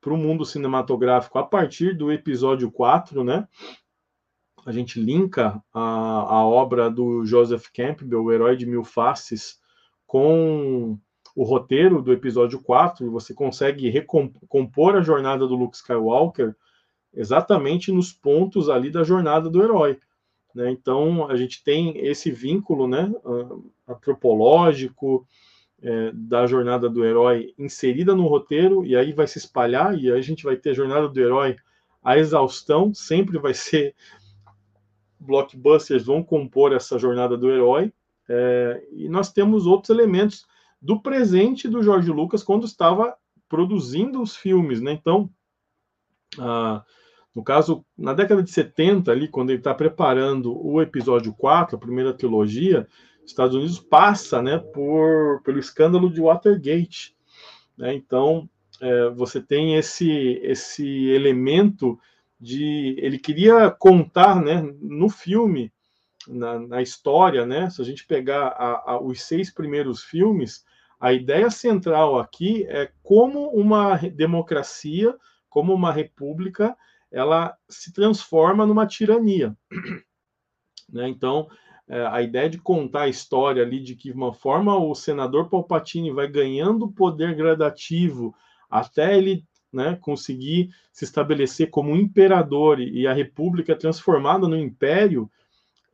para 0.00 0.14
o 0.14 0.16
mundo 0.16 0.46
cinematográfico 0.46 1.38
a 1.38 1.44
partir 1.44 1.94
do 1.94 2.10
episódio 2.10 2.70
4, 2.70 3.22
né? 3.22 3.46
A 4.64 4.72
gente 4.72 4.98
linka 4.98 5.62
a, 5.72 5.80
a 5.80 6.46
obra 6.46 6.90
do 6.90 7.24
Joseph 7.24 7.66
Campbell, 7.74 8.22
o 8.22 8.32
herói 8.32 8.56
de 8.56 8.64
mil 8.64 8.84
faces, 8.84 9.59
com 10.10 10.98
o 11.36 11.44
roteiro 11.44 12.02
do 12.02 12.12
episódio 12.12 12.60
4 12.60 13.06
e 13.06 13.08
você 13.08 13.32
consegue 13.32 13.88
recompor 13.88 14.96
a 14.96 15.02
jornada 15.02 15.46
do 15.46 15.54
Luke 15.54 15.76
Skywalker 15.76 16.52
exatamente 17.14 17.92
nos 17.92 18.12
pontos 18.12 18.68
ali 18.68 18.90
da 18.90 19.04
jornada 19.04 19.48
do 19.48 19.62
herói. 19.62 20.00
Né? 20.52 20.72
Então, 20.72 21.30
a 21.30 21.36
gente 21.36 21.62
tem 21.62 21.96
esse 22.04 22.28
vínculo 22.32 22.88
né, 22.88 23.08
antropológico 23.86 25.24
é, 25.80 26.10
da 26.12 26.44
jornada 26.44 26.90
do 26.90 27.04
herói 27.04 27.54
inserida 27.56 28.12
no 28.12 28.26
roteiro, 28.26 28.84
e 28.84 28.96
aí 28.96 29.12
vai 29.12 29.28
se 29.28 29.38
espalhar, 29.38 29.96
e 29.96 30.10
aí 30.10 30.18
a 30.18 30.22
gente 30.22 30.42
vai 30.42 30.56
ter 30.56 30.70
a 30.70 30.74
jornada 30.74 31.08
do 31.08 31.20
herói 31.20 31.54
a 32.02 32.18
exaustão, 32.18 32.92
sempre 32.92 33.38
vai 33.38 33.54
ser 33.54 33.94
blockbusters 35.20 36.04
vão 36.04 36.20
compor 36.20 36.72
essa 36.72 36.98
jornada 36.98 37.36
do 37.36 37.48
herói, 37.48 37.92
é, 38.32 38.86
e 38.92 39.08
nós 39.08 39.32
temos 39.32 39.66
outros 39.66 39.90
elementos 39.90 40.46
do 40.80 41.00
presente 41.00 41.68
do 41.68 41.82
Jorge 41.82 42.12
Lucas 42.12 42.44
quando 42.44 42.64
estava 42.64 43.16
produzindo 43.48 44.22
os 44.22 44.36
filmes, 44.36 44.80
né? 44.80 44.92
Então, 44.92 45.28
ah, 46.38 46.84
No 47.34 47.42
caso, 47.44 47.84
na 47.96 48.12
década 48.12 48.42
de 48.42 48.50
70, 48.50 49.10
ali, 49.10 49.28
quando 49.28 49.50
ele 49.50 49.58
está 49.58 49.74
preparando 49.74 50.56
o 50.64 50.80
episódio 50.80 51.32
4, 51.32 51.76
a 51.76 51.78
primeira 51.78 52.12
trilogia, 52.12 52.88
Estados 53.24 53.54
Unidos 53.54 53.78
passa 53.78 54.42
né, 54.42 54.58
por, 54.58 55.40
pelo 55.42 55.58
escândalo 55.58 56.10
de 56.10 56.20
Watergate. 56.20 57.16
Né? 57.76 57.94
Então, 57.94 58.48
é, 58.80 59.10
você 59.10 59.40
tem 59.40 59.76
esse, 59.76 60.40
esse 60.42 61.08
elemento 61.08 61.98
de. 62.40 62.96
Ele 62.98 63.18
queria 63.18 63.70
contar 63.70 64.40
né, 64.40 64.62
no 64.80 65.08
filme, 65.08 65.72
na, 66.28 66.58
na 66.58 66.82
história, 66.82 67.46
né, 67.46 67.70
se 67.70 67.80
a 67.80 67.84
gente 67.84 68.06
pegar 68.06 68.48
a, 68.48 68.92
a, 68.92 69.00
os 69.00 69.22
seis 69.22 69.50
primeiros 69.50 70.02
filmes, 70.02 70.64
a 70.98 71.12
ideia 71.12 71.50
central 71.50 72.18
aqui 72.18 72.66
é 72.68 72.92
como 73.02 73.48
uma 73.48 73.96
democracia, 73.96 75.16
como 75.48 75.72
uma 75.72 75.90
república, 75.90 76.76
ela 77.10 77.56
se 77.68 77.92
transforma 77.92 78.66
numa 78.66 78.86
tirania. 78.86 79.56
Né? 80.92 81.08
Então, 81.08 81.48
é, 81.88 82.04
a 82.04 82.20
ideia 82.20 82.50
de 82.50 82.58
contar 82.58 83.02
a 83.02 83.08
história 83.08 83.62
ali 83.62 83.78
de 83.78 83.94
que 83.94 84.10
uma 84.10 84.34
forma 84.34 84.76
o 84.76 84.92
senador 84.92 85.48
Palpatine 85.48 86.10
vai 86.10 86.26
ganhando 86.26 86.90
poder 86.90 87.36
gradativo 87.36 88.34
até 88.68 89.16
ele 89.16 89.44
né, 89.72 89.96
conseguir 90.00 90.70
se 90.92 91.04
estabelecer 91.04 91.70
como 91.70 91.94
imperador 91.94 92.80
e 92.80 93.06
a 93.06 93.12
república 93.12 93.76
transformada 93.76 94.48
no 94.48 94.56
império 94.56 95.30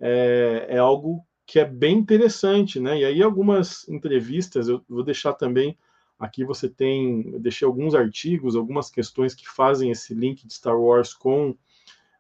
é, 0.01 0.67
é 0.71 0.79
algo 0.79 1.25
que 1.47 1.59
é 1.59 1.65
bem 1.65 1.97
interessante, 1.99 2.81
né? 2.81 2.99
E 3.01 3.05
aí 3.05 3.23
algumas 3.23 3.89
entrevistas 3.89 4.69
eu 4.69 4.83
vou 4.89 5.05
deixar 5.05 5.33
também 5.33 5.77
Aqui 6.19 6.45
você 6.45 6.69
tem, 6.69 7.31
eu 7.31 7.39
deixei 7.39 7.67
alguns 7.67 7.95
artigos, 7.95 8.57
algumas 8.57 8.91
questões 8.91 9.35
que 9.35 9.47
fazem 9.47 9.91
esse 9.91 10.15
link 10.15 10.47
de 10.47 10.55
Star 10.55 10.79
Wars 10.79 11.13
com 11.13 11.55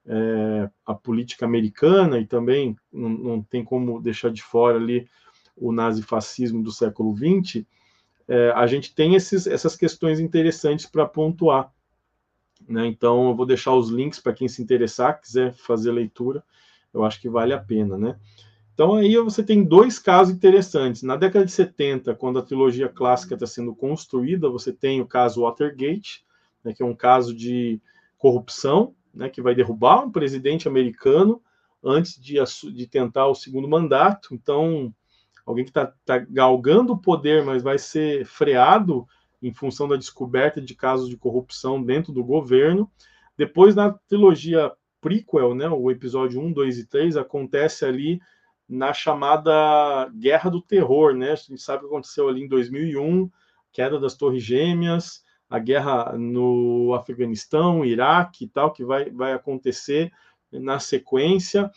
é, 0.04 0.70
a 0.84 0.94
política 0.94 1.46
americana 1.46 2.18
e 2.18 2.26
também 2.26 2.76
não, 2.92 3.08
não, 3.08 3.42
tem 3.42 3.64
como 3.64 4.00
deixar 4.00 4.30
de 4.30 4.42
fora 4.42 4.76
ali 4.76 5.08
o 5.56 5.72
nazifascismo 5.72 6.62
do 6.62 6.70
século 6.70 7.16
XX. 7.16 7.64
É, 8.28 8.50
a 8.50 8.66
gente 8.66 8.94
tem 8.94 9.14
esses, 9.14 9.46
essas 9.46 9.74
questões 9.74 10.20
interessantes 10.20 10.84
para 10.84 11.06
pontuar. 11.06 11.72
Né? 12.68 12.86
Então, 12.86 13.30
eu 13.30 13.34
vou 13.34 13.46
deixar 13.46 13.72
os 13.72 13.88
links 13.88 14.20
para 14.20 14.34
quem 14.34 14.46
se 14.46 14.60
interessar, 14.60 15.20
quiser 15.22 15.54
fazer 15.54 15.90
leitura, 15.90 16.44
eu 16.97 17.05
acho 17.05 17.20
que 17.20 17.28
vale 17.28 17.53
a 17.53 17.59
pena. 17.59 17.97
Né? 17.97 18.16
Então 18.74 18.94
aí 18.94 19.16
você 19.18 19.42
tem 19.42 19.62
dois 19.62 19.99
casos 19.99 20.34
interessantes. 20.34 21.03
Na 21.03 21.16
década 21.16 21.44
de 21.44 21.53
70, 21.53 22.14
quando 22.14 22.38
a 22.38 22.42
trilogia 22.42 22.88
clássica 22.88 23.34
está 23.34 23.47
sendo 23.47 23.74
construída, 23.74 24.49
você 24.49 24.72
tem 24.72 25.01
o 25.01 25.07
caso 25.07 25.42
Watergate, 25.42 26.24
né, 26.64 26.72
que 26.72 26.82
é 26.82 26.86
um 26.86 26.94
caso 26.94 27.34
de 27.34 27.80
corrupção, 28.18 28.94
né, 29.14 29.28
que 29.28 29.42
vai 29.42 29.55
derrubar 29.55 30.05
um 30.05 30.11
presidente 30.11 30.66
americano 30.66 31.40
antes 31.84 32.20
de, 32.20 32.36
de 32.72 32.86
tentar 32.86 33.28
o 33.28 33.34
segundo 33.34 33.68
mandato. 33.68 34.34
Então, 34.34 34.92
alguém 35.44 35.64
que 35.64 35.70
está 35.70 35.92
tá 36.05 36.18
galgando 36.18 36.94
o 36.94 36.99
poder, 36.99 37.44
mas 37.44 37.62
vai 37.62 37.78
ser 37.78 38.24
freado 38.24 39.07
em 39.42 39.53
função 39.53 39.86
da 39.86 39.97
descoberta 39.97 40.61
de 40.61 40.74
casos 40.74 41.09
de 41.09 41.16
corrupção 41.16 41.82
dentro 41.82 42.12
do 42.12 42.24
governo. 42.24 42.90
Depois, 43.36 43.74
na 43.74 43.92
trilogia 43.92 44.72
prequel, 45.07 45.54
né, 45.54 45.68
o 45.68 45.88
episódio 45.88 46.40
1, 46.40 46.52
2 46.52 46.78
e 46.80 46.86
3, 46.86 47.16
acontece 47.16 47.84
ali 47.84 48.20
na 48.68 48.92
chamada 48.92 50.11
Guerra 50.18 50.50
do 50.50 50.61
Terror, 50.61 51.14
né? 51.14 51.30
A 51.30 51.36
gente 51.36 51.62
sabe 51.62 51.78
o 51.78 51.80
que 51.82 51.94
aconteceu 51.94 52.28
ali 52.28 52.42
em 52.42 52.48
2001, 52.48 53.30
queda 53.72 54.00
das 54.00 54.16
Torres 54.16 54.42
Gêmeas, 54.42 55.22
a 55.48 55.61
guerra 55.61 56.18
no 56.18 56.92
Afeganistão, 56.92 57.84
Iraque 57.84 58.46
e 58.46 58.48
tal, 58.48 58.72
que 58.72 58.84
vai, 58.84 59.09
vai 59.09 59.32
acontecer 59.32 60.11
na 60.50 60.80
sequência. 60.80 61.70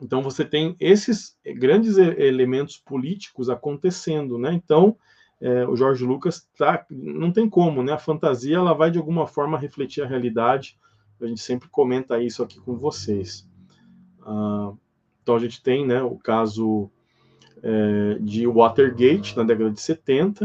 Então 0.00 0.22
você 0.22 0.46
tem 0.46 0.74
esses 0.80 1.36
grandes 1.44 1.98
elementos 1.98 2.78
políticos 2.78 3.50
acontecendo, 3.50 4.38
né? 4.38 4.50
Então 4.54 4.96
é, 5.42 5.68
o 5.68 5.76
Jorge 5.76 6.06
Lucas 6.06 6.48
tá, 6.56 6.86
não 6.88 7.30
tem 7.30 7.50
como, 7.50 7.82
né? 7.82 7.92
A 7.92 7.98
fantasia 7.98 8.56
ela 8.56 8.72
vai 8.72 8.90
de 8.90 8.96
alguma 8.96 9.26
forma 9.26 9.58
refletir 9.58 10.02
a 10.02 10.06
realidade. 10.06 10.78
A 11.20 11.26
gente 11.26 11.40
sempre 11.40 11.68
comenta 11.68 12.20
isso 12.20 12.42
aqui 12.42 12.60
com 12.60 12.76
vocês. 12.76 13.48
Uh, 14.20 14.76
então 15.22 15.36
a 15.36 15.38
gente 15.38 15.62
tem 15.62 15.86
né, 15.86 16.02
o 16.02 16.16
caso 16.16 16.90
é, 17.62 18.18
de 18.20 18.46
Watergate 18.46 19.34
na 19.36 19.42
década 19.42 19.70
de 19.70 19.80
70, 19.80 20.44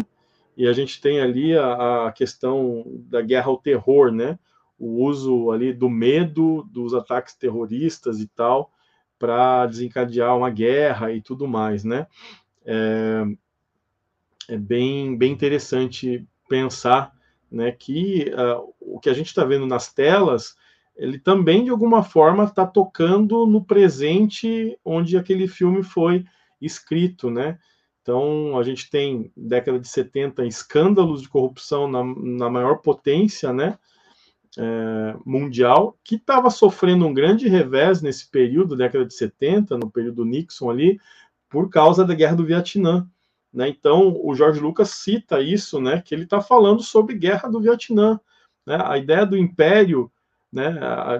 e 0.55 0.67
a 0.67 0.73
gente 0.73 1.01
tem 1.01 1.19
ali 1.19 1.55
a, 1.57 2.07
a, 2.07 2.11
questão 2.13 2.85
da 3.09 3.21
guerra 3.21 3.47
ao 3.47 3.57
terror, 3.57 4.11
né? 4.11 4.39
O 4.77 5.03
uso 5.03 5.51
ali 5.51 5.73
do 5.73 5.89
medo 5.89 6.63
dos 6.71 6.93
ataques 6.93 7.35
terroristas 7.35 8.19
e 8.21 8.27
tal 8.27 8.71
para 9.17 9.65
desencadear 9.65 10.37
uma 10.37 10.49
guerra 10.49 11.11
e 11.11 11.21
tudo 11.21 11.45
mais, 11.45 11.83
né? 11.83 12.07
É, 12.65 13.25
é 14.47 14.57
bem, 14.57 15.17
bem 15.17 15.31
interessante 15.33 16.25
pensar 16.47 17.13
né, 17.51 17.71
que 17.71 18.31
uh, 18.33 18.73
o 18.79 18.99
que 18.99 19.09
a 19.09 19.13
gente 19.13 19.27
está 19.27 19.43
vendo 19.43 19.65
nas 19.65 19.93
telas 19.93 20.55
ele 20.99 21.17
também, 21.17 21.63
de 21.63 21.69
alguma 21.69 22.03
forma, 22.03 22.43
está 22.43 22.67
tocando 22.67 23.45
no 23.45 23.63
presente 23.63 24.77
onde 24.83 25.17
aquele 25.17 25.47
filme 25.47 25.81
foi 25.81 26.25
escrito, 26.61 27.31
né? 27.31 27.57
Então, 28.01 28.59
a 28.59 28.63
gente 28.63 28.89
tem, 28.89 29.31
década 29.35 29.79
de 29.79 29.87
70, 29.87 30.45
escândalos 30.45 31.21
de 31.21 31.29
corrupção 31.29 31.87
na, 31.87 32.03
na 32.03 32.49
maior 32.49 32.81
potência, 32.81 33.53
né? 33.53 33.77
É, 34.57 35.15
mundial, 35.25 35.97
que 36.03 36.15
estava 36.15 36.49
sofrendo 36.49 37.05
um 37.05 37.13
grande 37.13 37.47
revés 37.47 38.01
nesse 38.01 38.29
período, 38.29 38.75
década 38.75 39.05
de 39.05 39.13
70, 39.13 39.77
no 39.77 39.89
período 39.89 40.25
Nixon 40.25 40.69
ali, 40.69 40.99
por 41.49 41.69
causa 41.69 42.03
da 42.03 42.13
guerra 42.13 42.35
do 42.35 42.45
Vietnã. 42.45 43.07
Né? 43.53 43.69
Então, 43.69 44.19
o 44.21 44.35
George 44.35 44.59
Lucas 44.59 44.89
cita 44.89 45.39
isso, 45.39 45.79
né? 45.79 46.01
Que 46.01 46.13
ele 46.13 46.23
está 46.23 46.41
falando 46.41 46.83
sobre 46.83 47.15
guerra 47.15 47.47
do 47.47 47.61
Vietnã. 47.61 48.19
Né? 48.65 48.77
A 48.83 48.97
ideia 48.97 49.25
do 49.25 49.37
império 49.37 50.11
né, 50.51 50.73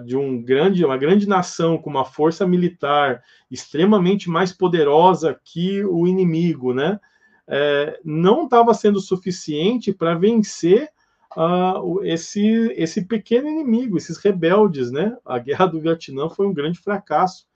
de 0.05 0.17
um 0.17 0.41
grande, 0.41 0.83
uma 0.83 0.97
grande 0.97 1.27
nação 1.27 1.77
com 1.77 1.89
uma 1.89 2.05
força 2.05 2.47
militar 2.47 3.23
extremamente 3.49 4.29
mais 4.29 4.51
poderosa 4.51 5.39
que 5.43 5.83
o 5.83 6.07
inimigo, 6.07 6.73
né, 6.73 6.99
é, 7.47 7.99
não 8.03 8.45
estava 8.45 8.73
sendo 8.73 8.99
suficiente 8.99 9.93
para 9.93 10.15
vencer 10.15 10.89
uh, 11.35 12.03
esse, 12.03 12.41
esse 12.75 13.05
pequeno 13.05 13.47
inimigo, 13.47 13.97
esses 13.97 14.17
rebeldes, 14.17 14.91
né? 14.91 15.17
A 15.25 15.39
guerra 15.39 15.65
do 15.65 15.79
Vietnã 15.79 16.29
foi 16.29 16.47
um 16.47 16.53
grande 16.53 16.79
fracasso 16.79 17.47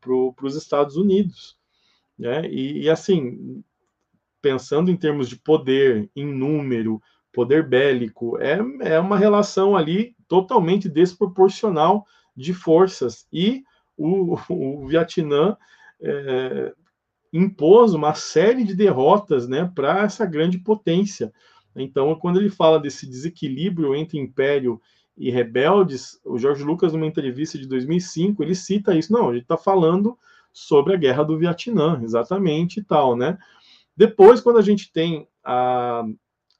para 0.00 0.46
os 0.46 0.56
Estados 0.56 0.96
Unidos, 0.96 1.56
né? 2.18 2.46
E, 2.48 2.82
e 2.82 2.90
assim, 2.90 3.62
pensando 4.40 4.90
em 4.90 4.96
termos 4.96 5.28
de 5.28 5.36
poder, 5.36 6.10
em 6.14 6.26
número, 6.26 7.02
poder 7.32 7.66
bélico, 7.66 8.38
é, 8.38 8.58
é 8.80 9.00
uma 9.00 9.18
relação 9.18 9.76
ali 9.76 10.13
totalmente 10.28 10.88
desproporcional 10.88 12.06
de 12.36 12.52
forças. 12.52 13.26
E 13.32 13.62
o, 13.96 14.36
o 14.48 14.86
Vietnã 14.86 15.56
é, 16.00 16.72
impôs 17.32 17.94
uma 17.94 18.14
série 18.14 18.64
de 18.64 18.74
derrotas 18.74 19.48
né, 19.48 19.70
para 19.74 20.02
essa 20.02 20.24
grande 20.24 20.58
potência. 20.58 21.32
Então, 21.74 22.14
quando 22.14 22.38
ele 22.38 22.50
fala 22.50 22.78
desse 22.78 23.08
desequilíbrio 23.08 23.94
entre 23.94 24.18
império 24.18 24.80
e 25.16 25.30
rebeldes, 25.30 26.20
o 26.24 26.38
George 26.38 26.62
Lucas, 26.62 26.92
numa 26.92 27.06
entrevista 27.06 27.58
de 27.58 27.66
2005, 27.66 28.42
ele 28.42 28.54
cita 28.54 28.94
isso. 28.94 29.12
Não, 29.12 29.30
a 29.30 29.32
gente 29.32 29.42
está 29.42 29.56
falando 29.56 30.16
sobre 30.52 30.94
a 30.94 30.96
guerra 30.96 31.24
do 31.24 31.36
Vietnã, 31.36 32.00
exatamente 32.02 32.78
e 32.78 32.84
tal, 32.84 33.16
né? 33.16 33.36
Depois, 33.96 34.40
quando 34.40 34.58
a 34.58 34.62
gente 34.62 34.92
tem 34.92 35.26
a, 35.44 36.04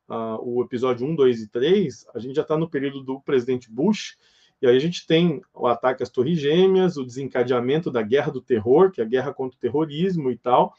uh, 0.08 0.38
o 0.42 0.62
episódio 0.62 1.06
1, 1.06 1.14
2 1.14 1.42
e 1.42 1.48
3, 1.48 2.06
a 2.14 2.18
gente 2.18 2.34
já 2.34 2.42
está 2.42 2.56
no 2.56 2.68
período 2.68 3.02
do 3.02 3.20
presidente 3.20 3.70
Bush, 3.70 4.16
e 4.60 4.66
aí 4.66 4.76
a 4.76 4.80
gente 4.80 5.06
tem 5.06 5.42
o 5.52 5.66
ataque 5.66 6.02
às 6.02 6.08
Torres 6.08 6.38
Gêmeas, 6.38 6.96
o 6.96 7.04
desencadeamento 7.04 7.90
da 7.90 8.02
guerra 8.02 8.32
do 8.32 8.40
terror, 8.40 8.90
que 8.90 9.00
é 9.00 9.04
a 9.04 9.08
guerra 9.08 9.32
contra 9.32 9.56
o 9.56 9.60
terrorismo 9.60 10.30
e 10.30 10.38
tal. 10.38 10.74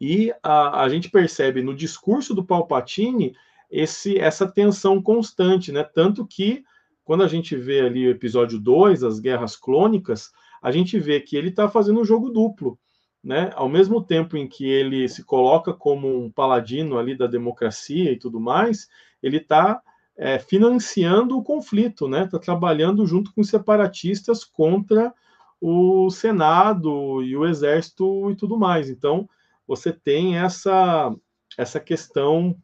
E 0.00 0.34
a, 0.42 0.82
a 0.82 0.88
gente 0.88 1.08
percebe 1.08 1.62
no 1.62 1.74
discurso 1.74 2.34
do 2.34 2.44
Palpatine 2.44 3.34
esse, 3.70 4.18
essa 4.18 4.46
tensão 4.46 5.00
constante, 5.00 5.72
né? 5.72 5.82
Tanto 5.82 6.26
que 6.26 6.64
quando 7.04 7.22
a 7.22 7.28
gente 7.28 7.56
vê 7.56 7.80
ali 7.80 8.06
o 8.06 8.10
episódio 8.10 8.58
2, 8.58 9.02
as 9.02 9.18
guerras 9.18 9.56
clônicas, 9.56 10.30
a 10.60 10.70
gente 10.70 10.98
vê 10.98 11.20
que 11.20 11.36
ele 11.36 11.48
está 11.48 11.68
fazendo 11.68 12.00
um 12.00 12.04
jogo 12.04 12.30
duplo 12.30 12.78
né, 13.22 13.50
ao 13.54 13.68
mesmo 13.68 14.02
tempo 14.02 14.36
em 14.36 14.48
que 14.48 14.66
ele 14.66 15.08
se 15.08 15.24
coloca 15.24 15.72
como 15.72 16.24
um 16.24 16.30
paladino 16.30 16.98
ali 16.98 17.16
da 17.16 17.26
democracia 17.26 18.10
e 18.10 18.18
tudo 18.18 18.40
mais, 18.40 18.88
ele 19.22 19.36
está 19.36 19.80
é, 20.16 20.38
financiando 20.38 21.38
o 21.38 21.42
conflito, 21.42 22.08
né? 22.08 22.24
Está 22.24 22.38
trabalhando 22.38 23.06
junto 23.06 23.32
com 23.32 23.42
separatistas 23.42 24.44
contra 24.44 25.14
o 25.60 26.10
Senado 26.10 27.22
e 27.22 27.36
o 27.36 27.46
Exército 27.46 28.30
e 28.30 28.36
tudo 28.36 28.58
mais. 28.58 28.90
Então, 28.90 29.28
você 29.66 29.92
tem 29.92 30.38
essa 30.38 31.14
essa 31.56 31.78
questão 31.78 32.56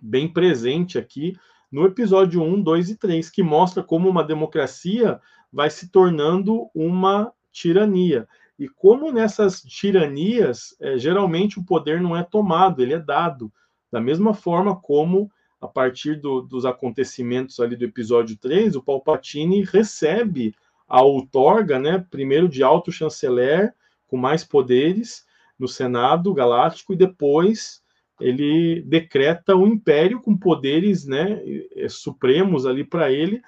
bem 0.00 0.26
presente 0.26 0.98
aqui 0.98 1.34
no 1.70 1.84
episódio 1.84 2.42
1, 2.42 2.62
2 2.62 2.90
e 2.90 2.96
3, 2.96 3.30
que 3.30 3.42
mostra 3.42 3.82
como 3.82 4.08
uma 4.08 4.24
democracia 4.24 5.20
vai 5.52 5.70
se 5.70 5.90
tornando 5.90 6.68
uma 6.74 7.32
tirania. 7.52 8.26
E 8.60 8.68
como 8.68 9.10
nessas 9.10 9.62
tiranias, 9.62 10.76
é, 10.78 10.98
geralmente 10.98 11.58
o 11.58 11.64
poder 11.64 11.98
não 11.98 12.14
é 12.14 12.22
tomado, 12.22 12.82
ele 12.82 12.92
é 12.92 12.98
dado. 12.98 13.50
Da 13.90 14.02
mesma 14.02 14.34
forma 14.34 14.76
como, 14.76 15.30
a 15.58 15.66
partir 15.66 16.20
do, 16.20 16.42
dos 16.42 16.66
acontecimentos 16.66 17.58
ali 17.58 17.74
do 17.74 17.86
episódio 17.86 18.36
3, 18.36 18.76
o 18.76 18.82
Palpatine 18.82 19.64
recebe 19.64 20.54
a 20.86 21.00
outorga, 21.00 21.78
né, 21.78 22.04
primeiro 22.10 22.50
de 22.50 22.62
alto 22.62 22.92
chanceler, 22.92 23.72
com 24.06 24.18
mais 24.18 24.44
poderes 24.44 25.24
no 25.58 25.66
Senado 25.66 26.34
Galáctico, 26.34 26.92
e 26.92 26.96
depois 26.96 27.80
ele 28.20 28.82
decreta 28.82 29.56
o 29.56 29.66
império 29.66 30.20
com 30.20 30.36
poderes 30.36 31.06
né, 31.06 31.40
supremos 31.88 32.66
ali 32.66 32.84
para 32.84 33.10
ele, 33.10 33.40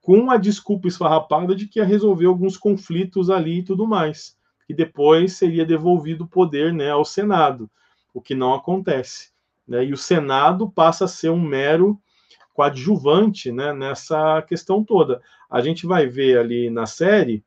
com 0.00 0.30
a 0.30 0.36
desculpa 0.36 0.88
esfarrapada 0.88 1.54
de 1.54 1.66
que 1.66 1.78
ia 1.78 1.84
resolver 1.84 2.26
alguns 2.26 2.56
conflitos 2.56 3.30
ali 3.30 3.58
e 3.58 3.62
tudo 3.62 3.86
mais. 3.86 4.36
E 4.68 4.74
depois 4.74 5.34
seria 5.34 5.64
devolvido 5.64 6.24
o 6.24 6.28
poder 6.28 6.72
né, 6.72 6.90
ao 6.90 7.04
Senado, 7.04 7.70
o 8.12 8.20
que 8.20 8.34
não 8.34 8.54
acontece. 8.54 9.32
Né? 9.66 9.84
E 9.86 9.92
o 9.92 9.96
Senado 9.96 10.70
passa 10.70 11.06
a 11.06 11.08
ser 11.08 11.30
um 11.30 11.40
mero 11.40 12.00
coadjuvante 12.52 13.50
né, 13.50 13.72
nessa 13.72 14.42
questão 14.42 14.84
toda. 14.84 15.22
A 15.50 15.60
gente 15.60 15.86
vai 15.86 16.06
ver 16.06 16.38
ali 16.38 16.70
na 16.70 16.86
série. 16.86 17.44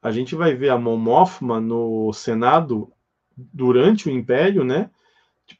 A 0.00 0.10
gente 0.10 0.34
vai 0.34 0.52
ver 0.54 0.70
a 0.70 0.78
Mon 0.78 0.98
no 1.60 2.12
Senado 2.12 2.92
durante 3.36 4.08
o 4.08 4.10
Império, 4.10 4.64
né? 4.64 4.90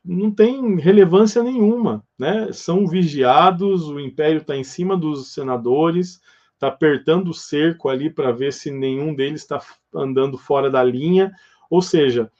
Não 0.04 0.30
tem 0.30 0.76
relevância 0.76 1.42
nenhuma, 1.42 2.04
né? 2.18 2.52
São 2.52 2.86
vigiados, 2.86 3.88
o 3.88 4.00
império 4.00 4.38
está 4.38 4.56
em 4.56 4.64
cima 4.64 4.96
dos 4.96 5.32
senadores, 5.32 6.20
está 6.54 6.68
apertando 6.68 7.28
o 7.28 7.34
cerco 7.34 7.88
ali 7.88 8.08
para 8.08 8.30
ver 8.30 8.52
se 8.52 8.70
nenhum 8.70 9.14
deles 9.14 9.42
está 9.42 9.60
andando 9.94 10.38
fora 10.38 10.70
da 10.70 10.82
linha. 10.82 11.32
Ou 11.68 11.82
seja, 11.82 12.30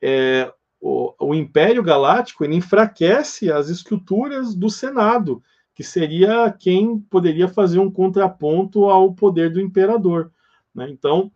é, 0.00 0.52
o, 0.80 1.14
o, 1.20 1.34
Império 1.34 1.82
Galáctico 1.82 2.44
ele 2.44 2.56
enfraquece 2.56 3.52
as 3.52 3.68
estruturas 3.68 4.54
do 4.54 4.68
Senado, 4.68 5.42
que 5.74 5.84
seria 5.84 6.50
quem 6.50 6.98
poderia 6.98 7.48
fazer 7.48 7.78
um 7.78 7.90
contraponto 7.90 8.90
ao 8.90 9.14
poder 9.14 9.52
do 9.52 9.60
imperador. 9.60 10.32
Né? 10.74 10.88
Então, 10.90 11.30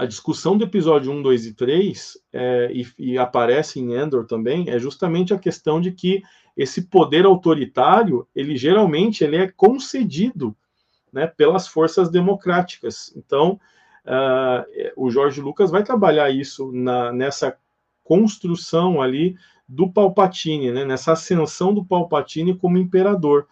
a 0.00 0.06
discussão 0.06 0.56
do 0.56 0.64
episódio 0.64 1.12
1, 1.12 1.20
2 1.20 1.44
e 1.44 1.52
3, 1.52 2.18
é, 2.32 2.72
e, 2.72 2.86
e, 2.98 3.18
aparece 3.18 3.78
em 3.78 3.92
Endor 3.92 4.24
também, 4.24 4.70
é 4.70 4.78
justamente 4.78 5.34
a 5.34 5.38
questão 5.38 5.78
de 5.78 5.92
que 5.92 6.22
esse 6.56 6.86
poder 6.86 7.26
autoritário, 7.26 8.26
ele 8.34 8.56
geralmente 8.56 9.22
ele 9.22 9.36
é 9.36 9.50
concedido 9.50 10.56
né, 11.12 11.26
pelas 11.26 11.68
forças 11.68 12.08
democráticas. 12.08 13.12
Então, 13.14 13.60
uh, 14.06 14.90
o 14.96 15.10
Jorge 15.10 15.38
Lucas 15.42 15.70
vai 15.70 15.82
trabalhar 15.82 16.30
isso 16.30 16.72
na, 16.72 17.12
nessa 17.12 17.54
construção 18.02 19.02
ali 19.02 19.36
do 19.68 19.86
Palpatine, 19.86 20.72
né, 20.72 20.82
nessa 20.82 21.12
ascensão 21.12 21.74
do 21.74 21.84
Palpatine 21.84 22.56
como 22.56 22.78
imperador. 22.78 23.46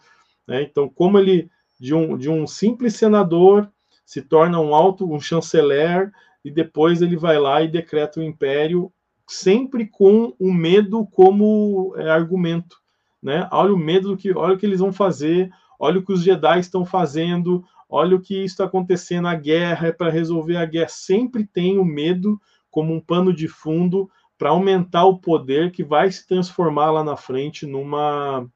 Né? 0.47 0.63
Então, 0.63 0.89
como 0.89 1.19
ele, 1.19 1.47
de 1.79 1.93
um, 1.93 2.17
de 2.17 2.27
um 2.27 2.47
simples 2.47 2.95
senador, 2.95 3.69
se 4.03 4.23
torna 4.23 4.59
um 4.59 4.73
alto, 4.73 5.07
um 5.13 5.19
chanceler, 5.19 6.11
e 6.43 6.51
depois 6.51 7.01
ele 7.01 7.15
vai 7.15 7.37
lá 7.37 7.61
e 7.61 7.67
decreta 7.67 8.19
o 8.19 8.23
império, 8.23 8.91
sempre 9.27 9.85
com 9.85 10.33
o 10.39 10.51
medo 10.51 11.05
como 11.07 11.93
é, 11.97 12.09
argumento. 12.09 12.77
Né? 13.21 13.47
Olha 13.51 13.73
o 13.73 13.77
medo 13.77 14.09
do 14.09 14.17
que, 14.17 14.31
olha 14.31 14.55
o 14.55 14.57
que 14.57 14.65
eles 14.65 14.79
vão 14.79 14.93
fazer, 14.93 15.51
olha 15.79 15.99
o 15.99 16.03
que 16.03 16.13
os 16.13 16.23
Jedi 16.23 16.59
estão 16.59 16.85
fazendo, 16.85 17.63
olha 17.89 18.15
o 18.15 18.21
que 18.21 18.43
está 18.43 18.65
acontecendo, 18.65 19.27
a 19.27 19.35
guerra 19.35 19.87
é 19.87 19.91
para 19.91 20.09
resolver 20.09 20.57
a 20.57 20.65
guerra. 20.65 20.89
Sempre 20.89 21.45
tem 21.45 21.77
o 21.77 21.85
medo 21.85 22.39
como 22.71 22.93
um 22.93 22.99
pano 22.99 23.33
de 23.33 23.47
fundo 23.47 24.09
para 24.37 24.49
aumentar 24.49 25.05
o 25.05 25.19
poder 25.19 25.71
que 25.71 25.83
vai 25.83 26.09
se 26.11 26.25
transformar 26.25 26.91
lá 26.91 27.03
na 27.03 27.17
frente 27.17 27.65
numa 27.65 28.49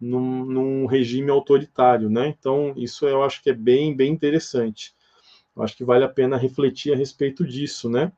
num, 0.00 0.44
num 0.44 0.86
regime 0.86 1.30
autoritário, 1.30 2.08
né? 2.08 2.28
Então 2.28 2.72
isso 2.76 3.06
eu 3.06 3.22
acho 3.22 3.42
que 3.42 3.50
é 3.50 3.54
bem 3.54 3.94
bem 3.94 4.12
interessante. 4.12 4.92
Eu 5.58 5.64
acho 5.64 5.76
que 5.76 5.84
vale 5.84 6.04
a 6.04 6.08
pena 6.08 6.36
refletir 6.36 6.92
a 6.92 6.96
respeito 6.96 7.44
disso, 7.44 7.90
né? 7.90 8.12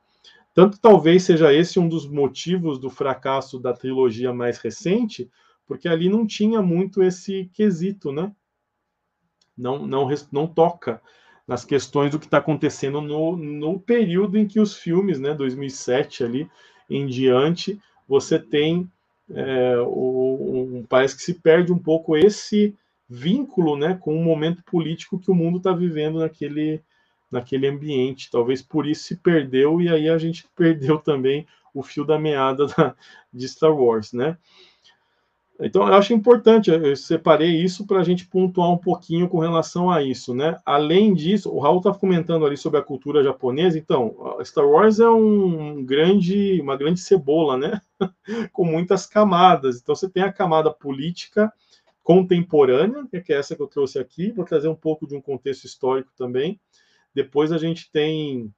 Tanto 0.54 0.78
talvez 0.78 1.22
seja 1.22 1.54
esse 1.54 1.80
um 1.80 1.88
dos 1.88 2.06
motivos 2.06 2.78
do 2.78 2.90
fracasso 2.90 3.58
da 3.58 3.72
trilogia 3.72 4.30
mais 4.30 4.58
recente, 4.58 5.30
porque 5.66 5.88
ali 5.88 6.10
não 6.10 6.26
tinha 6.26 6.60
muito 6.60 7.02
esse 7.02 7.50
quesito, 7.54 8.12
né? 8.12 8.30
Não, 9.56 9.86
não, 9.86 10.06
não 10.30 10.46
toca 10.46 11.00
nas 11.48 11.64
questões 11.64 12.10
do 12.10 12.18
que 12.18 12.26
está 12.26 12.38
acontecendo 12.38 13.00
no, 13.00 13.36
no 13.36 13.80
período 13.80 14.36
em 14.36 14.46
que 14.46 14.60
os 14.60 14.76
filmes, 14.76 15.18
né, 15.18 15.34
2007 15.34 16.22
ali 16.22 16.50
em 16.88 17.06
diante, 17.06 17.80
você 18.06 18.38
tem 18.38 18.90
é, 19.30 19.78
o, 19.78 20.76
um, 20.78 20.86
parece 20.86 21.16
que 21.16 21.22
se 21.22 21.34
perde 21.34 21.72
um 21.72 21.78
pouco 21.78 22.16
esse 22.16 22.76
vínculo, 23.08 23.76
né, 23.76 23.94
com 23.94 24.14
o 24.14 24.22
momento 24.22 24.62
político 24.64 25.18
que 25.18 25.30
o 25.30 25.34
mundo 25.34 25.58
está 25.58 25.72
vivendo 25.72 26.18
naquele 26.20 26.82
naquele 27.30 27.66
ambiente. 27.66 28.30
Talvez 28.30 28.62
por 28.62 28.86
isso 28.86 29.04
se 29.04 29.16
perdeu, 29.16 29.80
e 29.80 29.88
aí 29.88 30.08
a 30.08 30.18
gente 30.18 30.46
perdeu 30.56 30.98
também 30.98 31.46
o 31.72 31.82
fio 31.82 32.04
da 32.04 32.18
meada 32.18 32.66
da, 32.66 32.94
de 33.32 33.48
Star 33.48 33.72
Wars, 33.72 34.12
né? 34.12 34.36
Então, 35.62 35.86
eu 35.86 35.92
acho 35.92 36.14
importante, 36.14 36.70
eu 36.70 36.96
separei 36.96 37.50
isso 37.62 37.86
para 37.86 38.00
a 38.00 38.02
gente 38.02 38.26
pontuar 38.26 38.70
um 38.70 38.78
pouquinho 38.78 39.28
com 39.28 39.38
relação 39.38 39.90
a 39.90 40.02
isso, 40.02 40.34
né? 40.34 40.56
Além 40.64 41.12
disso, 41.12 41.52
o 41.52 41.58
Raul 41.58 41.78
está 41.78 41.92
comentando 41.92 42.46
ali 42.46 42.56
sobre 42.56 42.80
a 42.80 42.82
cultura 42.82 43.22
japonesa, 43.22 43.78
então, 43.78 44.16
Star 44.42 44.66
Wars 44.66 45.00
é 45.00 45.08
um 45.08 45.84
grande, 45.84 46.58
uma 46.62 46.76
grande 46.76 46.98
cebola, 47.00 47.58
né? 47.58 47.80
com 48.52 48.64
muitas 48.64 49.04
camadas. 49.04 49.78
Então, 49.78 49.94
você 49.94 50.08
tem 50.08 50.22
a 50.22 50.32
camada 50.32 50.70
política 50.72 51.52
contemporânea, 52.02 53.06
que 53.22 53.30
é 53.30 53.36
essa 53.36 53.54
que 53.54 53.60
eu 53.60 53.68
trouxe 53.68 53.98
aqui, 53.98 54.32
vou 54.32 54.46
trazer 54.46 54.68
um 54.68 54.74
pouco 54.74 55.06
de 55.06 55.14
um 55.14 55.20
contexto 55.20 55.64
histórico 55.64 56.10
também. 56.16 56.58
Depois 57.14 57.52
a 57.52 57.58
gente 57.58 57.90
tem 57.90 58.52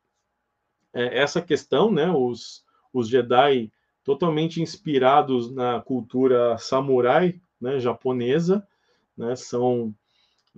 é, 0.92 1.18
essa 1.18 1.40
questão, 1.40 1.90
né? 1.90 2.10
Os, 2.10 2.64
os 2.92 3.08
Jedi 3.08 3.72
totalmente 4.04 4.60
inspirados 4.60 5.50
na 5.50 5.80
cultura 5.80 6.58
samurai, 6.58 7.40
né? 7.60 7.78
Japonesa, 7.80 8.66
né? 9.16 9.34
São 9.36 9.94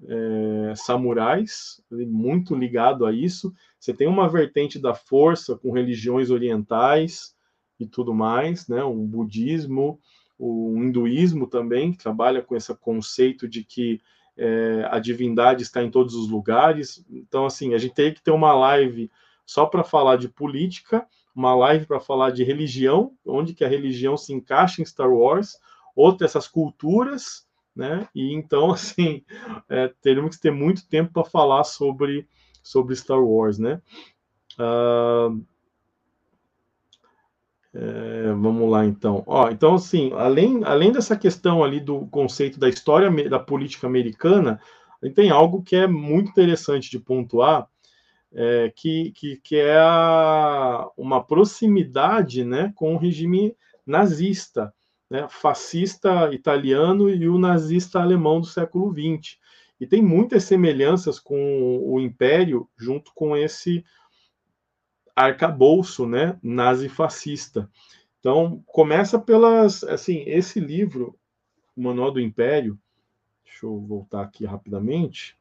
é, 0.02 0.74
samurais, 0.74 1.80
muito 1.90 2.54
ligado 2.54 3.06
a 3.06 3.12
isso. 3.12 3.54
Você 3.78 3.94
tem 3.94 4.08
uma 4.08 4.28
vertente 4.28 4.78
da 4.78 4.94
força 4.94 5.56
com 5.56 5.70
religiões 5.70 6.30
orientais 6.30 7.34
e 7.78 7.86
tudo 7.86 8.12
mais, 8.12 8.66
né? 8.66 8.82
O 8.82 8.94
budismo, 8.94 10.00
o 10.38 10.74
hinduísmo 10.76 11.46
também 11.46 11.92
trabalha 11.92 12.42
com 12.42 12.56
esse 12.56 12.74
conceito 12.74 13.46
de 13.48 13.62
que 13.62 14.00
é, 14.36 14.86
a 14.90 14.98
divindade 14.98 15.62
está 15.62 15.82
em 15.82 15.90
todos 15.90 16.14
os 16.14 16.28
lugares. 16.28 17.04
Então, 17.10 17.46
assim, 17.46 17.74
a 17.74 17.78
gente 17.78 17.94
tem 17.94 18.12
que 18.12 18.22
ter 18.22 18.30
uma 18.30 18.52
live 18.52 19.10
só 19.46 19.66
para 19.66 19.84
falar 19.84 20.16
de 20.16 20.28
política, 20.28 21.06
uma 21.34 21.54
live 21.54 21.86
para 21.86 22.00
falar 22.00 22.30
de 22.30 22.44
religião, 22.44 23.12
onde 23.24 23.54
que 23.54 23.64
a 23.64 23.68
religião 23.68 24.16
se 24.16 24.32
encaixa 24.32 24.80
em 24.80 24.84
Star 24.84 25.12
Wars, 25.12 25.58
outra 25.94 26.26
essas 26.26 26.48
culturas, 26.48 27.46
né? 27.74 28.08
E 28.14 28.32
então, 28.32 28.70
assim, 28.72 29.22
é, 29.68 29.88
teremos 30.00 30.36
que 30.36 30.42
ter 30.42 30.52
muito 30.52 30.88
tempo 30.88 31.12
para 31.12 31.24
falar 31.24 31.64
sobre, 31.64 32.26
sobre 32.62 32.96
Star 32.96 33.22
Wars, 33.22 33.58
né? 33.58 33.80
Uh, 34.58 35.44
é, 37.74 38.32
vamos 38.32 38.70
lá, 38.70 38.86
então. 38.86 39.24
Ó, 39.26 39.50
então, 39.50 39.74
assim, 39.74 40.12
além, 40.14 40.62
além 40.64 40.92
dessa 40.92 41.16
questão 41.16 41.64
ali 41.64 41.80
do 41.80 42.06
conceito 42.06 42.58
da 42.58 42.68
história 42.68 43.10
da 43.28 43.38
política 43.40 43.86
americana, 43.86 44.60
tem 45.14 45.30
algo 45.30 45.62
que 45.62 45.74
é 45.74 45.86
muito 45.86 46.30
interessante 46.30 46.88
de 46.88 47.00
pontuar, 47.00 47.68
é, 48.32 48.72
que, 48.74 49.12
que, 49.12 49.36
que, 49.36 49.56
é 49.56 49.76
a, 49.76 50.88
uma 50.96 51.22
proximidade 51.22 52.44
né, 52.44 52.72
com 52.76 52.94
o 52.94 52.98
regime 52.98 53.56
nazista, 53.84 54.72
né, 55.10 55.26
fascista 55.28 56.32
italiano 56.32 57.10
e 57.10 57.28
o 57.28 57.38
nazista 57.38 58.00
alemão 58.00 58.40
do 58.40 58.46
século 58.46 58.92
XX. 58.92 59.36
E 59.80 59.86
tem 59.86 60.00
muitas 60.00 60.44
semelhanças 60.44 61.18
com 61.18 61.80
o 61.84 62.00
Império 62.00 62.68
junto 62.78 63.10
com 63.14 63.36
esse 63.36 63.84
arcabouço, 65.14 66.06
né, 66.06 66.38
nazi-fascista. 66.42 67.70
Então, 68.18 68.62
começa 68.66 69.18
pelas, 69.18 69.84
assim, 69.84 70.24
esse 70.26 70.58
livro, 70.58 71.16
o 71.76 71.82
Manual 71.82 72.10
do 72.10 72.20
Império, 72.20 72.78
deixa 73.44 73.66
eu 73.66 73.80
voltar 73.80 74.22
aqui 74.22 74.44
rapidamente, 74.44 75.36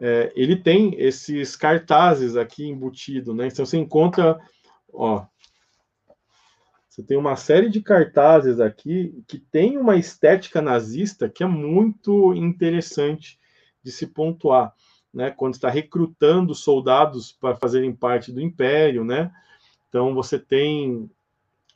é, 0.00 0.32
ele 0.34 0.56
tem 0.56 0.94
esses 0.98 1.54
cartazes 1.54 2.36
aqui 2.36 2.66
embutido, 2.66 3.34
né, 3.34 3.46
então 3.46 3.64
você 3.64 3.78
encontra 3.78 4.40
ó, 4.92 5.26
você 6.88 7.02
tem 7.02 7.16
uma 7.16 7.34
série 7.34 7.68
de 7.68 7.82
cartazes 7.82 8.60
aqui 8.60 9.24
que 9.26 9.38
tem 9.38 9.76
uma 9.76 9.96
estética 9.96 10.62
nazista 10.62 11.28
que 11.28 11.42
é 11.42 11.46
muito 11.46 12.32
interessante 12.34 13.38
de 13.82 13.90
se 13.90 14.06
pontuar, 14.06 14.72
né? 15.14 15.30
Quando 15.30 15.54
está 15.54 15.70
recrutando 15.70 16.54
soldados 16.54 17.30
para 17.30 17.54
fazerem 17.54 17.94
parte 17.94 18.32
do 18.32 18.40
império, 18.40 19.04
né? 19.04 19.32
Então 19.88 20.12
você 20.12 20.38
tem 20.38 21.08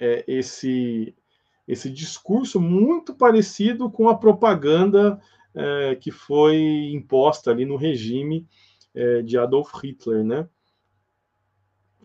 é, 0.01 0.25
esse 0.27 1.15
esse 1.67 1.91
discurso 1.91 2.59
muito 2.59 3.15
parecido 3.15 3.91
com 3.91 4.09
a 4.09 4.17
propaganda 4.17 5.21
é, 5.55 5.95
que 5.97 6.11
foi 6.11 6.91
imposta 6.95 7.51
ali 7.51 7.67
no 7.67 7.77
regime 7.77 8.49
é, 8.95 9.21
de 9.21 9.37
Adolf 9.37 9.71
Hitler, 9.75 10.25
né? 10.25 10.49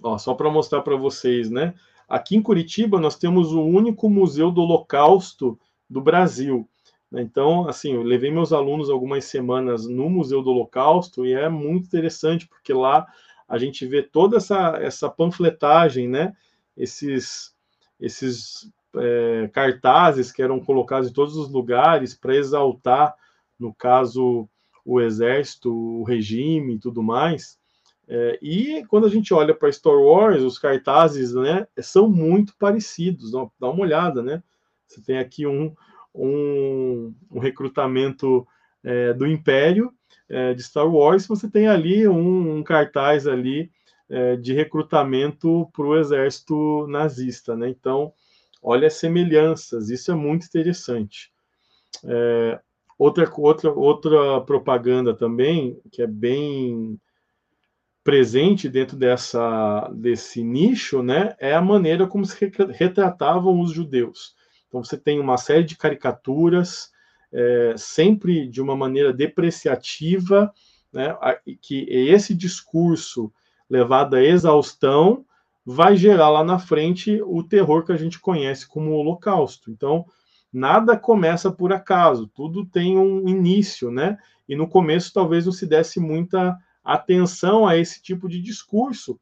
Ó, 0.01 0.17
só 0.17 0.33
para 0.33 0.51
mostrar 0.51 0.81
para 0.81 0.97
vocês, 0.97 1.49
né? 1.49 1.73
Aqui 2.09 2.35
em 2.35 2.41
Curitiba 2.41 2.99
nós 2.99 3.17
temos 3.17 3.53
o 3.53 3.63
único 3.63 4.09
museu 4.09 4.51
do 4.51 4.61
Holocausto 4.61 5.57
do 5.89 6.01
Brasil. 6.01 6.69
Né? 7.13 7.21
Então, 7.21 7.69
assim, 7.69 7.93
eu 7.93 8.01
levei 8.01 8.31
meus 8.31 8.51
alunos 8.51 8.89
algumas 8.89 9.23
semanas 9.25 9.87
no 9.87 10.09
Museu 10.09 10.41
do 10.41 10.49
Holocausto 10.49 11.23
e 11.25 11.33
é 11.33 11.47
muito 11.47 11.85
interessante 11.85 12.47
porque 12.47 12.73
lá 12.73 13.05
a 13.47 13.59
gente 13.59 13.85
vê 13.85 14.01
toda 14.01 14.37
essa, 14.37 14.79
essa 14.81 15.07
panfletagem, 15.07 16.09
né? 16.09 16.35
Esses, 16.75 17.53
esses 17.99 18.71
é, 18.95 19.47
cartazes 19.53 20.31
que 20.31 20.41
eram 20.41 20.59
colocados 20.59 21.09
em 21.09 21.13
todos 21.13 21.37
os 21.37 21.51
lugares 21.51 22.15
para 22.15 22.35
exaltar, 22.35 23.13
no 23.59 23.71
caso, 23.71 24.49
o 24.83 24.99
exército, 24.99 25.71
o 25.71 26.03
regime 26.03 26.75
e 26.75 26.79
tudo 26.79 27.03
mais. 27.03 27.59
É, 28.07 28.39
e 28.41 28.83
quando 28.87 29.05
a 29.05 29.09
gente 29.09 29.33
olha 29.35 29.53
para 29.53 29.71
Star 29.71 29.97
Wars, 29.97 30.41
os 30.41 30.57
cartazes 30.57 31.35
né, 31.35 31.67
são 31.79 32.09
muito 32.09 32.55
parecidos. 32.57 33.31
Dá, 33.31 33.69
uma 33.69 33.81
olhada, 33.81 34.23
né? 34.23 34.41
Você 34.87 34.99
tem 35.01 35.19
aqui 35.19 35.45
um, 35.45 35.75
um, 36.13 37.13
um 37.31 37.39
recrutamento 37.39 38.47
é, 38.83 39.13
do 39.13 39.25
Império 39.25 39.91
é, 40.29 40.53
de 40.53 40.63
Star 40.63 40.87
Wars, 40.87 41.27
você 41.27 41.49
tem 41.49 41.67
ali 41.67 42.07
um, 42.07 42.57
um 42.57 42.63
cartaz 42.63 43.27
ali 43.27 43.71
é, 44.09 44.35
de 44.35 44.53
recrutamento 44.53 45.69
para 45.73 45.85
o 45.85 45.97
exército 45.97 46.87
nazista, 46.87 47.55
né? 47.55 47.69
Então, 47.69 48.13
olha 48.61 48.87
as 48.87 48.95
semelhanças, 48.95 49.89
isso 49.89 50.11
é 50.11 50.15
muito 50.15 50.45
interessante. 50.45 51.31
É, 52.05 52.59
outra, 52.97 53.31
outra, 53.37 53.71
outra 53.71 54.41
propaganda 54.41 55.13
também, 55.13 55.79
que 55.91 56.01
é 56.01 56.07
bem 56.07 56.99
presente 58.03 58.67
dentro 58.67 58.97
dessa, 58.97 59.89
desse 59.95 60.43
nicho, 60.43 61.01
né, 61.01 61.35
é 61.39 61.53
a 61.55 61.61
maneira 61.61 62.05
como 62.05 62.25
se 62.25 62.51
retratavam 62.71 63.61
os 63.61 63.71
judeus. 63.71 64.35
Então 64.73 64.83
você 64.83 64.97
tem 64.97 65.19
uma 65.19 65.37
série 65.37 65.63
de 65.63 65.77
caricaturas, 65.77 66.91
é, 67.31 67.75
sempre 67.77 68.47
de 68.47 68.59
uma 68.59 68.75
maneira 68.75 69.13
depreciativa, 69.13 70.51
né, 70.91 71.15
que 71.61 71.85
esse 71.87 72.33
discurso 72.33 73.31
levado 73.69 74.15
à 74.15 74.23
exaustão 74.23 75.23
vai 75.63 75.95
gerar 75.95 76.29
lá 76.29 76.43
na 76.43 76.57
frente 76.57 77.21
o 77.21 77.43
terror 77.43 77.85
que 77.85 77.91
a 77.91 77.97
gente 77.97 78.19
conhece 78.19 78.67
como 78.67 78.89
o 78.89 78.95
Holocausto. 78.95 79.69
Então, 79.69 80.07
nada 80.51 80.97
começa 80.97 81.51
por 81.51 81.71
acaso, 81.71 82.25
tudo 82.25 82.65
tem 82.65 82.97
um 82.97 83.29
início, 83.29 83.91
né? 83.91 84.17
E 84.49 84.55
no 84.55 84.67
começo 84.67 85.13
talvez 85.13 85.45
não 85.45 85.53
se 85.53 85.67
desse 85.67 85.99
muita 85.99 86.57
atenção 86.83 87.67
a 87.67 87.77
esse 87.77 88.01
tipo 88.01 88.27
de 88.27 88.41
discurso 88.41 89.19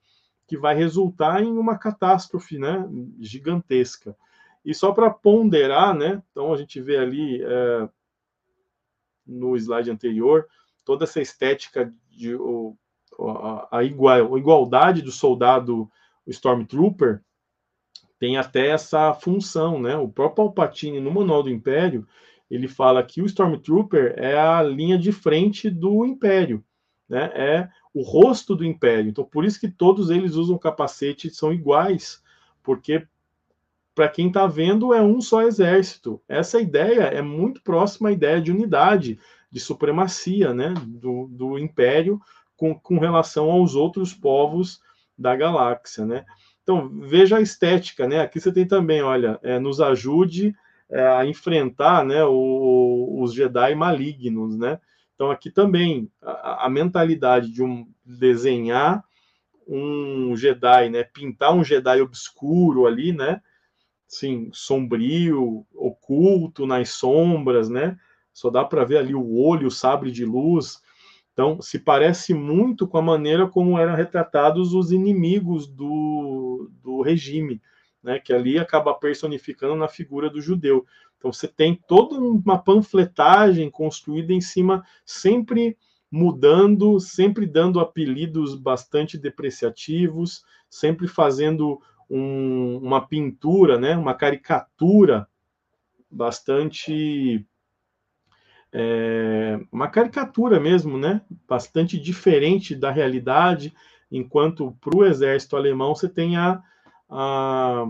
que 0.48 0.58
vai 0.58 0.76
resultar 0.76 1.44
em 1.44 1.52
uma 1.52 1.78
catástrofe 1.78 2.58
né, 2.58 2.88
gigantesca. 3.20 4.16
E 4.64 4.74
só 4.74 4.92
para 4.92 5.10
ponderar, 5.10 5.96
né, 5.96 6.22
então 6.32 6.54
a 6.54 6.58
gente 6.58 6.80
vê 6.82 6.98
ali 6.98 7.42
é, 7.44 7.90
no 9.26 9.56
slide 9.56 9.90
anterior 9.90 10.48
toda 10.86 11.04
essa 11.04 11.22
estética 11.22 11.94
de 12.10 12.36
o, 12.36 12.76
a, 13.72 13.84
igual, 13.84 14.36
a 14.36 14.38
igualdade 14.38 15.02
do 15.02 15.12
soldado 15.12 15.90
Stormtrooper 16.28 17.22
tem 18.20 18.38
até 18.38 18.68
essa 18.68 19.14
função, 19.14 19.82
né? 19.82 19.96
O 19.98 20.08
próprio 20.08 20.46
Palpatine 20.46 21.00
no 21.00 21.12
Manual 21.12 21.44
do 21.44 21.50
Império 21.50 22.08
ele 22.50 22.68
fala 22.68 23.04
que 23.04 23.22
o 23.22 23.26
Stormtrooper 23.26 24.14
é 24.18 24.38
a 24.38 24.62
linha 24.62 24.98
de 24.98 25.12
frente 25.12 25.70
do 25.70 26.06
Império 26.06 26.64
né, 27.12 27.30
é 27.36 27.70
o 27.94 28.02
rosto 28.04 28.56
do 28.56 28.64
império. 28.64 29.10
Então, 29.10 29.26
por 29.26 29.44
isso 29.44 29.60
que 29.60 29.70
todos 29.70 30.10
eles 30.10 30.36
usam 30.36 30.58
capacete 30.58 31.30
são 31.30 31.52
iguais, 31.52 32.24
porque 32.64 33.06
para 33.94 34.08
quem 34.08 34.28
está 34.28 34.48
vendo 34.48 34.94
é 34.94 35.02
um 35.02 35.22
só 35.22 35.42
exército. 35.42 36.22
Essa 36.28 36.60
ideia 36.60 37.04
é 37.04 37.22
muito 37.22 37.62
próxima 37.62 38.10
à 38.10 38.12
ideia 38.12 38.42
de 38.42 38.52
unidade, 38.52 39.20
de 39.52 39.60
supremacia, 39.60 40.54
né, 40.54 40.74
do, 40.88 41.28
do 41.28 41.60
império 41.60 42.20
com, 42.56 42.74
com 42.74 42.98
relação 43.00 43.52
aos 43.52 43.76
outros 43.76 44.14
povos 44.14 44.80
da 45.18 45.36
galáxia, 45.36 46.06
né. 46.06 46.26
Então 46.64 46.90
veja 47.02 47.38
a 47.38 47.42
estética, 47.42 48.08
né. 48.08 48.22
Aqui 48.22 48.40
você 48.40 48.52
tem 48.52 48.66
também, 48.66 49.02
olha, 49.02 49.40
é, 49.44 49.60
nos 49.60 49.82
ajude 49.82 50.56
é, 50.90 51.06
a 51.08 51.26
enfrentar, 51.26 52.06
né, 52.06 52.24
o, 52.24 53.20
os 53.22 53.34
Jedi 53.34 53.76
malignos, 53.76 54.58
né. 54.58 54.80
Então, 55.22 55.30
aqui 55.30 55.52
também 55.52 56.10
a, 56.20 56.66
a 56.66 56.70
mentalidade 56.70 57.52
de 57.52 57.62
um 57.62 57.88
desenhar 58.04 59.04
um 59.68 60.36
Jedi, 60.36 60.90
né? 60.90 61.04
Pintar 61.04 61.54
um 61.54 61.64
Jedi 61.64 62.02
obscuro 62.02 62.88
ali, 62.88 63.14
né? 63.14 63.40
Sim, 64.12 64.50
sombrio, 64.52 65.66
oculto 65.74 66.68
nas 66.68 66.90
sombras, 66.90 67.70
né? 67.70 67.98
Só 68.34 68.50
dá 68.50 68.64
para 68.66 68.84
ver 68.84 68.98
ali 68.98 69.16
o 69.16 69.38
olho, 69.38 69.68
o 69.68 69.72
sabre 69.72 70.12
de 70.12 70.26
luz. 70.26 70.82
Então, 71.32 71.62
se 71.62 71.80
parece 71.80 72.34
muito 72.34 72.86
com 72.86 72.98
a 72.98 73.02
maneira 73.02 73.48
como 73.48 73.80
eram 73.80 73.96
retratados 73.96 74.74
os 74.74 74.92
inimigos 74.92 75.66
do, 75.66 76.70
do 76.84 77.02
regime, 77.02 77.62
né? 78.04 78.20
Que 78.20 78.34
ali 78.34 78.60
acaba 78.60 78.94
personificando 78.94 79.76
na 79.78 79.88
figura 79.88 80.30
do 80.30 80.42
judeu. 80.42 80.86
Então 81.18 81.32
você 81.32 81.48
tem 81.48 81.74
toda 81.88 82.16
uma 82.20 82.58
panfletagem 82.62 83.70
construída 83.72 84.34
em 84.34 84.42
cima, 84.42 84.84
sempre 85.06 85.78
mudando, 86.12 87.00
sempre 87.00 87.46
dando 87.46 87.80
apelidos 87.80 88.56
bastante 88.56 89.18
depreciativos, 89.18 90.44
sempre 90.70 91.08
fazendo 91.08 91.80
um, 92.12 92.78
uma 92.78 93.08
pintura, 93.08 93.80
né, 93.80 93.96
uma 93.96 94.14
caricatura 94.14 95.28
bastante 96.10 97.46
é, 98.74 99.60
uma 99.72 99.88
caricatura 99.88 100.60
mesmo, 100.60 100.98
né? 100.98 101.22
Bastante 101.48 102.00
diferente 102.00 102.74
da 102.76 102.90
realidade, 102.90 103.74
enquanto 104.10 104.78
para 104.80 104.96
o 104.96 105.06
exército 105.06 105.58
alemão 105.58 105.94
você 105.94 106.08
tem 106.08 106.38
a, 106.38 106.62
a, 107.10 107.86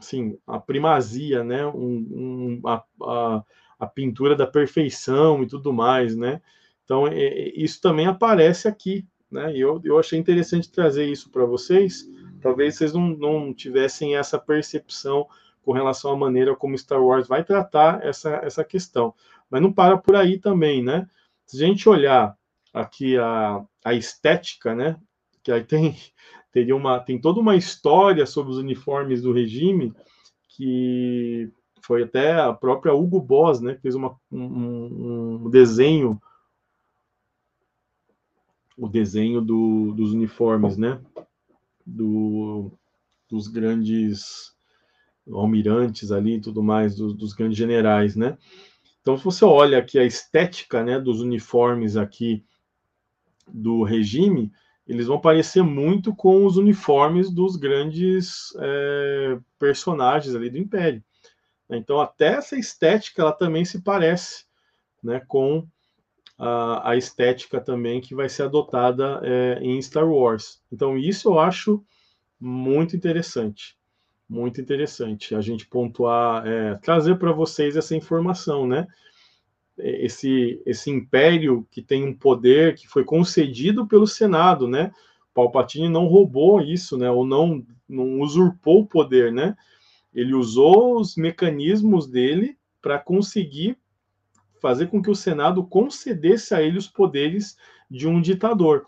assim, 0.00 0.36
a 0.46 0.58
primazia, 0.58 1.44
né? 1.44 1.64
Um, 1.66 2.60
um, 2.60 2.68
a, 2.68 2.82
a, 3.02 3.44
a, 3.78 3.86
pintura 3.86 4.34
da 4.34 4.46
perfeição 4.46 5.42
e 5.42 5.46
tudo 5.46 5.72
mais, 5.72 6.16
né? 6.16 6.40
Então, 6.84 7.06
é, 7.06 7.14
é, 7.14 7.52
isso 7.56 7.80
também 7.80 8.06
aparece 8.06 8.66
aqui, 8.66 9.06
né? 9.34 9.54
E 9.54 9.60
eu, 9.60 9.80
eu 9.84 9.98
achei 9.98 10.18
interessante 10.18 10.70
trazer 10.70 11.06
isso 11.06 11.28
para 11.28 11.44
vocês. 11.44 12.08
Talvez 12.40 12.76
vocês 12.76 12.92
não, 12.92 13.08
não 13.08 13.52
tivessem 13.52 14.16
essa 14.16 14.38
percepção 14.38 15.26
com 15.62 15.72
relação 15.72 16.12
à 16.12 16.16
maneira 16.16 16.54
como 16.54 16.78
Star 16.78 17.02
Wars 17.02 17.26
vai 17.26 17.42
tratar 17.42 18.04
essa, 18.04 18.36
essa 18.36 18.62
questão. 18.62 19.12
Mas 19.50 19.60
não 19.60 19.72
para 19.72 19.98
por 19.98 20.14
aí 20.14 20.38
também, 20.38 20.82
né? 20.82 21.08
Se 21.44 21.62
a 21.62 21.66
gente 21.66 21.88
olhar 21.88 22.36
aqui 22.72 23.18
a, 23.18 23.64
a 23.84 23.92
estética, 23.92 24.74
né? 24.74 24.96
Que 25.42 25.50
aí 25.50 25.64
tem 25.64 25.96
teria 26.52 26.76
uma, 26.76 27.00
tem 27.00 27.20
toda 27.20 27.40
uma 27.40 27.56
história 27.56 28.24
sobre 28.26 28.52
os 28.52 28.58
uniformes 28.58 29.20
do 29.20 29.32
regime 29.32 29.92
que 30.48 31.50
foi 31.82 32.04
até 32.04 32.32
a 32.32 32.52
própria 32.52 32.94
Hugo 32.94 33.20
Boss, 33.20 33.60
né, 33.60 33.74
que 33.74 33.80
fez 33.80 33.96
uma, 33.96 34.16
um, 34.30 35.42
um 35.44 35.50
desenho, 35.50 36.20
o 38.76 38.88
desenho 38.88 39.40
do, 39.40 39.92
dos 39.92 40.12
uniformes, 40.12 40.76
né, 40.76 41.00
do, 41.86 42.72
dos 43.28 43.48
grandes 43.48 44.54
almirantes 45.30 46.10
ali 46.12 46.36
e 46.36 46.40
tudo 46.40 46.62
mais, 46.62 46.94
dos, 46.96 47.14
dos 47.14 47.32
grandes 47.32 47.56
generais, 47.56 48.16
né. 48.16 48.36
Então, 49.00 49.18
se 49.18 49.24
você 49.24 49.44
olha 49.44 49.78
aqui 49.78 49.98
a 49.98 50.04
estética, 50.04 50.82
né, 50.82 50.98
dos 50.98 51.20
uniformes 51.20 51.96
aqui 51.96 52.44
do 53.46 53.82
regime, 53.82 54.50
eles 54.86 55.06
vão 55.06 55.20
parecer 55.20 55.62
muito 55.62 56.14
com 56.14 56.44
os 56.44 56.56
uniformes 56.56 57.30
dos 57.30 57.56
grandes 57.56 58.54
é, 58.58 59.38
personagens 59.58 60.34
ali 60.34 60.50
do 60.50 60.58
Império. 60.58 61.02
Então, 61.70 62.00
até 62.00 62.34
essa 62.34 62.56
estética 62.56 63.22
ela 63.22 63.32
também 63.32 63.64
se 63.64 63.82
parece 63.82 64.44
né, 65.02 65.20
com 65.26 65.66
a, 66.38 66.90
a 66.90 66.96
estética 66.96 67.60
também 67.60 68.00
que 68.00 68.14
vai 68.14 68.28
ser 68.28 68.44
adotada 68.44 69.20
é, 69.22 69.58
em 69.62 69.80
Star 69.80 70.08
Wars. 70.08 70.60
Então, 70.72 70.98
isso 70.98 71.28
eu 71.28 71.38
acho 71.38 71.84
muito 72.40 72.96
interessante. 72.96 73.76
Muito 74.28 74.60
interessante 74.60 75.34
a 75.34 75.40
gente 75.40 75.66
pontuar, 75.66 76.46
é, 76.46 76.74
trazer 76.76 77.18
para 77.18 77.32
vocês 77.32 77.76
essa 77.76 77.94
informação, 77.94 78.66
né? 78.66 78.86
Esse, 79.76 80.62
esse 80.64 80.88
império 80.90 81.66
que 81.70 81.82
tem 81.82 82.04
um 82.04 82.14
poder 82.14 82.76
que 82.76 82.86
foi 82.86 83.04
concedido 83.04 83.86
pelo 83.86 84.06
Senado, 84.06 84.68
né? 84.68 84.92
Palpatine 85.34 85.88
não 85.88 86.06
roubou 86.06 86.60
isso, 86.60 86.96
né? 86.96 87.10
Ou 87.10 87.26
não, 87.26 87.64
não 87.88 88.20
usurpou 88.20 88.80
o 88.80 88.86
poder, 88.86 89.32
né? 89.32 89.56
Ele 90.14 90.32
usou 90.32 90.98
os 91.00 91.16
mecanismos 91.16 92.06
dele 92.06 92.56
para 92.80 92.98
conseguir 92.98 93.76
fazer 94.64 94.86
com 94.86 95.02
que 95.02 95.10
o 95.10 95.14
Senado 95.14 95.62
concedesse 95.62 96.54
a 96.54 96.62
ele 96.62 96.78
os 96.78 96.88
poderes 96.88 97.54
de 97.90 98.08
um 98.08 98.18
ditador. 98.18 98.86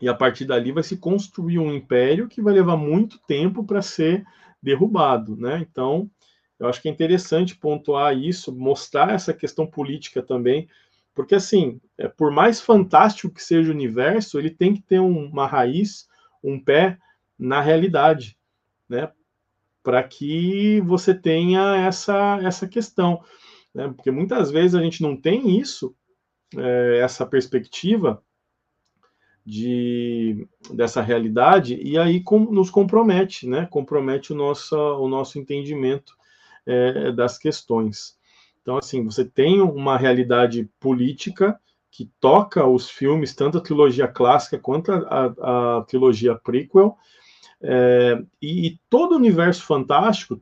E 0.00 0.08
a 0.08 0.14
partir 0.14 0.46
dali 0.46 0.72
vai 0.72 0.82
se 0.82 0.96
construir 0.96 1.58
um 1.58 1.70
império 1.70 2.28
que 2.28 2.40
vai 2.40 2.54
levar 2.54 2.78
muito 2.78 3.18
tempo 3.26 3.62
para 3.62 3.82
ser 3.82 4.24
derrubado, 4.62 5.36
né? 5.36 5.58
Então, 5.70 6.10
eu 6.58 6.66
acho 6.66 6.80
que 6.80 6.88
é 6.88 6.90
interessante 6.90 7.54
pontuar 7.54 8.16
isso, 8.16 8.56
mostrar 8.56 9.12
essa 9.12 9.34
questão 9.34 9.66
política 9.66 10.22
também, 10.22 10.66
porque 11.14 11.34
assim, 11.34 11.78
é, 11.98 12.08
por 12.08 12.32
mais 12.32 12.58
fantástico 12.58 13.34
que 13.34 13.42
seja 13.42 13.70
o 13.70 13.74
universo, 13.74 14.38
ele 14.38 14.48
tem 14.48 14.72
que 14.72 14.80
ter 14.80 14.98
um, 14.98 15.26
uma 15.26 15.46
raiz, 15.46 16.08
um 16.42 16.58
pé 16.58 16.96
na 17.38 17.60
realidade, 17.60 18.38
né? 18.88 19.12
Para 19.82 20.02
que 20.02 20.80
você 20.86 21.12
tenha 21.12 21.76
essa 21.76 22.38
essa 22.42 22.66
questão 22.66 23.22
né? 23.74 23.92
Porque 23.94 24.10
muitas 24.10 24.50
vezes 24.50 24.74
a 24.74 24.82
gente 24.82 25.02
não 25.02 25.16
tem 25.16 25.58
isso, 25.58 25.94
é, 26.56 27.00
essa 27.02 27.26
perspectiva 27.26 28.22
de, 29.44 30.46
dessa 30.72 31.02
realidade, 31.02 31.78
e 31.82 31.98
aí 31.98 32.20
com, 32.20 32.38
nos 32.38 32.70
compromete, 32.70 33.46
né? 33.46 33.66
Compromete 33.70 34.32
o 34.32 34.36
nosso, 34.36 34.76
o 34.76 35.08
nosso 35.08 35.38
entendimento 35.38 36.14
é, 36.64 37.12
das 37.12 37.36
questões. 37.36 38.16
Então, 38.62 38.78
assim, 38.78 39.04
você 39.04 39.24
tem 39.24 39.60
uma 39.60 39.98
realidade 39.98 40.70
política 40.80 41.60
que 41.90 42.10
toca 42.18 42.66
os 42.66 42.88
filmes, 42.88 43.34
tanto 43.34 43.58
a 43.58 43.60
trilogia 43.60 44.08
clássica 44.08 44.58
quanto 44.58 44.90
a, 44.90 44.96
a, 44.96 45.78
a 45.78 45.82
trilogia 45.82 46.34
prequel, 46.34 46.96
é, 47.60 48.20
e, 48.42 48.66
e, 48.66 48.78
todo 48.90 49.12
o 49.12 49.16
universo 49.16 49.62
fantástico, 49.62 50.40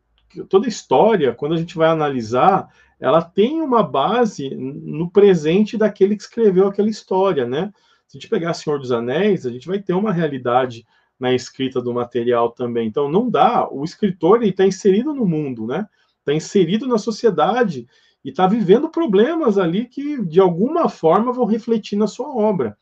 toda 0.48 0.68
história, 0.68 1.34
quando 1.34 1.54
a 1.54 1.56
gente 1.56 1.76
vai 1.76 1.88
analisar, 1.88 2.68
ela 2.98 3.20
tem 3.20 3.60
uma 3.60 3.82
base 3.82 4.54
no 4.54 5.10
presente 5.10 5.76
daquele 5.76 6.16
que 6.16 6.22
escreveu 6.22 6.68
aquela 6.68 6.88
história, 6.88 7.46
né? 7.46 7.72
Se 8.06 8.16
a 8.16 8.20
gente 8.20 8.30
pegar 8.30 8.54
Senhor 8.54 8.78
dos 8.78 8.92
Anéis, 8.92 9.46
a 9.46 9.50
gente 9.50 9.66
vai 9.66 9.80
ter 9.80 9.92
uma 9.92 10.12
realidade 10.12 10.86
na 11.18 11.32
escrita 11.32 11.80
do 11.80 11.94
material 11.94 12.50
também. 12.50 12.86
Então, 12.86 13.08
não 13.08 13.30
dá. 13.30 13.68
O 13.70 13.84
escritor 13.84 14.42
está 14.42 14.66
inserido 14.66 15.14
no 15.14 15.24
mundo, 15.24 15.66
né? 15.66 15.86
Está 16.18 16.32
inserido 16.32 16.86
na 16.86 16.98
sociedade 16.98 17.86
e 18.24 18.30
está 18.30 18.46
vivendo 18.46 18.88
problemas 18.88 19.58
ali 19.58 19.86
que, 19.86 20.22
de 20.24 20.40
alguma 20.40 20.88
forma, 20.88 21.32
vão 21.32 21.44
refletir 21.44 21.96
na 21.96 22.06
sua 22.06 22.28
obra. 22.28 22.76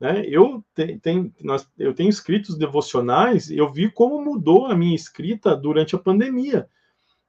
Né? 0.00 0.24
Eu, 0.26 0.64
te, 0.74 0.98
tem, 0.98 1.34
nós, 1.40 1.68
eu 1.78 1.94
tenho 1.94 2.08
escritos 2.08 2.56
devocionais, 2.56 3.50
eu 3.50 3.72
vi 3.72 3.90
como 3.90 4.22
mudou 4.22 4.66
a 4.66 4.74
minha 4.74 4.94
escrita 4.94 5.56
durante 5.56 5.94
a 5.94 5.98
pandemia 5.98 6.68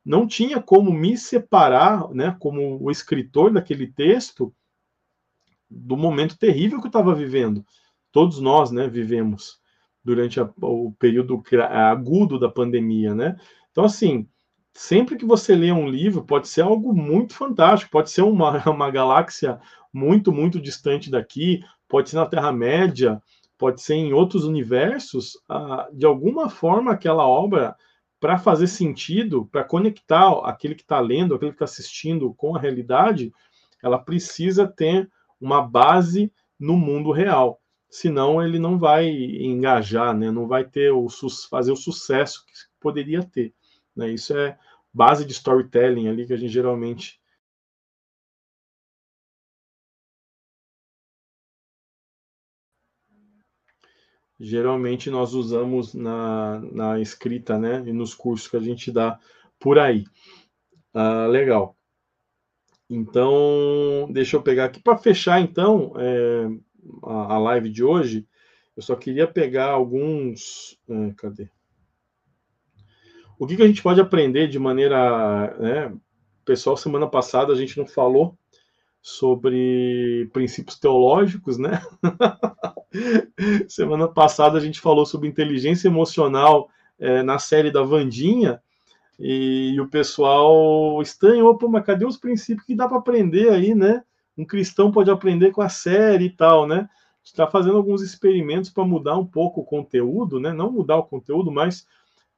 não 0.10 0.26
tinha 0.26 0.62
como 0.62 0.92
me 0.92 1.16
separar, 1.18 2.10
né, 2.10 2.36
como 2.40 2.82
o 2.82 2.90
escritor 2.90 3.52
daquele 3.52 3.86
texto, 3.86 4.52
do 5.70 5.96
momento 5.96 6.36
terrível 6.36 6.80
que 6.80 6.88
eu 6.88 6.90
estava 6.90 7.14
vivendo. 7.14 7.64
Todos 8.12 8.40
nós, 8.40 8.72
né, 8.72 8.88
vivemos 8.88 9.60
durante 10.04 10.40
a, 10.40 10.52
o 10.62 10.92
período 10.94 11.44
agudo 11.70 12.40
da 12.40 12.50
pandemia, 12.50 13.14
né? 13.14 13.38
Então, 13.70 13.84
assim, 13.86 14.28
sempre 14.74 15.16
que 15.16 15.26
você 15.26 15.56
lê 15.56 15.72
um 15.72 15.88
livro, 15.88 16.26
pode 16.26 16.48
ser 16.48 16.62
algo 16.62 16.92
muito 16.92 17.36
fantástico, 17.36 17.92
pode 17.92 18.10
ser 18.10 18.24
uma, 18.24 18.58
uma 18.68 18.90
galáxia 18.90 19.60
muito, 19.94 20.32
muito 20.32 20.60
distante 20.60 21.12
daqui, 21.12 21.62
pode 21.90 22.10
ser 22.10 22.16
na 22.16 22.26
Terra-média, 22.26 23.22
pode 23.58 23.82
ser 23.82 23.96
em 23.96 24.14
outros 24.14 24.46
universos, 24.46 25.38
ah, 25.50 25.90
de 25.92 26.06
alguma 26.06 26.50
forma 26.50 26.94
aquela 26.94 27.28
obra 27.28 27.76
para 28.20 28.38
fazer 28.38 28.68
sentido, 28.68 29.46
para 29.52 29.64
conectar 29.64 30.30
aquele 30.46 30.76
que 30.76 30.82
está 30.82 31.00
lendo, 31.00 31.36
aquele 31.36 31.52
que 31.52 31.56
está 31.56 31.66
assistindo 31.66 32.34
com 32.34 32.56
a 32.56 32.60
realidade, 32.60 33.34
ela 33.84 33.98
precisa 33.98 34.68
ter 34.68 35.10
uma 35.42 35.62
base 35.62 36.32
no 36.60 36.78
mundo 36.78 37.12
real. 37.12 37.60
Senão 37.90 38.44
ele 38.44 38.60
não 38.60 38.78
vai 38.78 39.10
engajar, 39.10 40.16
né? 40.16 40.30
não 40.30 40.48
vai 40.48 40.64
ter 40.64 40.92
o 40.92 41.08
fazer 41.50 41.72
o 41.72 41.78
sucesso 41.78 42.46
que 42.46 42.52
poderia 42.80 43.24
ter. 43.24 43.54
Né? 43.96 44.12
Isso 44.12 44.38
é 44.38 44.58
base 44.94 45.26
de 45.26 45.32
storytelling 45.32 46.08
ali 46.08 46.28
que 46.28 46.34
a 46.34 46.38
gente 46.38 46.52
geralmente 46.52 47.19
geralmente 54.40 55.10
nós 55.10 55.34
usamos 55.34 55.94
na, 55.94 56.62
na 56.72 57.00
escrita, 57.00 57.58
né, 57.58 57.84
e 57.86 57.92
nos 57.92 58.14
cursos 58.14 58.48
que 58.48 58.56
a 58.56 58.62
gente 58.62 58.92
dá 58.92 59.20
por 59.60 59.78
aí. 59.78 60.06
Ah, 60.94 61.28
legal. 61.28 61.76
Então, 62.90 64.08
deixa 64.12 64.38
eu 64.38 64.42
pegar 64.42 64.66
aqui 64.66 64.82
para 64.82 64.98
fechar, 64.98 65.42
então, 65.42 65.94
é, 65.98 66.48
a, 67.04 67.36
a, 67.36 67.40
live 67.40 67.70
de 67.70 67.84
hoje. 67.84 68.26
Eu 68.76 68.82
só 68.82 68.96
queria 68.96 69.28
pegar 69.28 69.68
alguns. 69.68 70.80
É, 70.90 71.14
cadê? 71.18 71.50
O 73.38 73.46
que, 73.46 73.56
que 73.56 73.62
a 73.62 73.68
gente 73.68 73.84
pode 73.84 74.02
aprender 74.02 74.48
de 74.48 74.58
maneira. 74.58 75.56
Né, 75.60 75.94
pessoal, 76.44 76.76
semana 76.76 77.08
passada 77.08 77.54
a 77.54 77.56
gente 77.56 77.78
não 77.78 77.86
falou 77.86 78.36
sobre 79.02 80.28
princípios 80.34 80.80
teológicos, 80.80 81.58
né? 81.58 81.82
Semana 83.68 84.08
passada 84.08 84.58
a 84.58 84.62
gente 84.62 84.80
falou 84.80 85.06
sobre 85.06 85.28
inteligência 85.28 85.88
emocional 85.88 86.70
é, 86.98 87.22
na 87.24 87.40
série 87.40 87.72
da 87.72 87.84
Vandinha 87.84 88.62
e, 89.20 89.74
e, 89.76 89.82
o 89.82 89.88
pessoal 89.88 91.02
estranhou, 91.02 91.58
pô, 91.58 91.68
mas 91.68 91.86
cadê 91.86 92.06
os 92.06 92.18
princípios 92.18 92.66
que 92.66 92.76
dá 92.76 92.88
para 92.88 92.98
aprender 92.98 93.50
aí, 93.50 93.76
né? 93.76 94.04
Um 94.38 94.46
cristão 94.46 94.92
pode 94.92 95.12
aprender 95.12 95.52
com 95.52 95.62
a 95.62 95.68
série 95.70 96.26
e 96.26 96.30
tal, 96.30 96.66
né? 96.66 96.90
Está 97.22 97.46
fazendo 97.46 97.76
alguns 97.76 98.02
experimentos 98.02 98.70
para 98.70 98.86
mudar 98.86 99.18
um 99.18 99.26
pouco 99.26 99.62
o 99.62 99.66
conteúdo, 99.66 100.40
né? 100.40 100.54
Não 100.54 100.72
mudar 100.72 100.98
o 100.98 101.04
conteúdo, 101.04 101.52
mas 101.52 101.86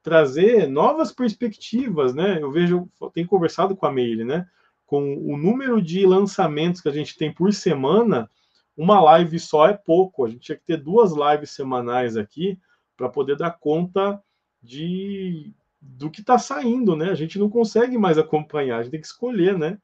trazer 0.02 0.66
novas 0.66 1.12
perspectivas, 1.12 2.14
né? 2.14 2.42
Eu 2.42 2.50
vejo, 2.50 2.88
tenho 3.14 3.28
conversado 3.28 3.76
com 3.76 3.86
a 3.86 3.92
Meire, 3.92 4.24
né? 4.24 4.46
Com 4.84 5.14
o 5.18 5.36
número 5.36 5.80
de 5.80 6.04
lançamentos 6.04 6.80
que 6.80 6.88
a 6.88 6.92
gente 6.92 7.16
tem 7.16 7.32
por 7.32 7.52
semana, 7.52 8.28
uma 8.76 9.00
live 9.00 9.38
só 9.38 9.68
é 9.68 9.74
pouco. 9.74 10.24
A 10.24 10.28
gente 10.28 10.40
tinha 10.40 10.56
que 10.56 10.64
ter 10.64 10.76
duas 10.76 11.12
lives 11.12 11.50
semanais 11.50 12.16
aqui 12.16 12.58
para 12.96 13.08
poder 13.08 13.36
dar 13.36 13.52
conta 13.52 14.22
de 14.62 15.52
do 15.84 16.08
que 16.08 16.20
está 16.20 16.38
saindo, 16.38 16.94
né? 16.94 17.10
A 17.10 17.14
gente 17.14 17.40
não 17.40 17.50
consegue 17.50 17.98
mais 17.98 18.16
acompanhar, 18.16 18.78
a 18.78 18.82
gente 18.82 18.92
tem 18.92 19.00
que 19.00 19.06
escolher, 19.06 19.58
né? 19.58 19.78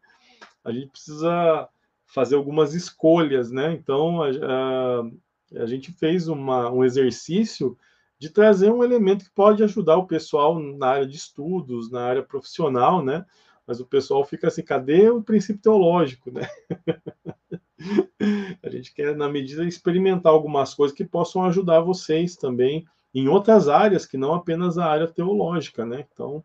A 0.65 0.71
gente 0.71 0.91
precisa 0.91 1.69
fazer 2.07 2.37
algumas 2.37 2.73
escolhas, 2.73 3.51
né? 3.51 3.73
Então 3.73 4.23
a, 4.23 4.29
a, 4.29 5.63
a 5.63 5.67
gente 5.67 5.91
fez 5.93 6.29
uma, 6.29 6.71
um 6.71 6.85
exercício 6.85 7.77
de 8.19 8.31
trazer 8.31 8.71
um 8.71 8.85
elemento 8.85 9.25
que 9.25 9.31
pode 9.33 9.63
ajudar 9.65 9.97
o 9.97 10.07
pessoal 10.07 10.59
na 10.59 10.87
área 10.87 11.07
de 11.07 11.17
estudos, 11.17 11.91
na 11.91 12.05
área 12.05 12.23
profissional, 12.23 13.05
né? 13.05 13.25
Mas 13.67 13.81
o 13.81 13.87
pessoal 13.87 14.25
fica 14.25 14.49
assim, 14.49 14.63
cadê 14.63 15.11
o 15.11 15.23
princípio 15.23 15.61
teológico, 15.61 16.31
né? 16.31 16.49
a 18.63 18.71
gente 18.71 18.93
quer, 18.93 19.17
na 19.17 19.29
medida, 19.29 19.65
experimentar 19.65 20.33
algumas 20.33 20.75
coisas 20.75 20.97
que 20.97 21.05
possam 21.05 21.45
ajudar 21.45 21.81
vocês 21.81 22.37
também 22.37 22.87
em 23.15 23.29
outras 23.29 23.69
áreas 23.69 24.07
que 24.07 24.17
não 24.17 24.35
apenas 24.35 24.79
a 24.79 24.87
área 24.87 25.07
teológica, 25.07 25.85
né? 25.87 26.07
Então, 26.13 26.45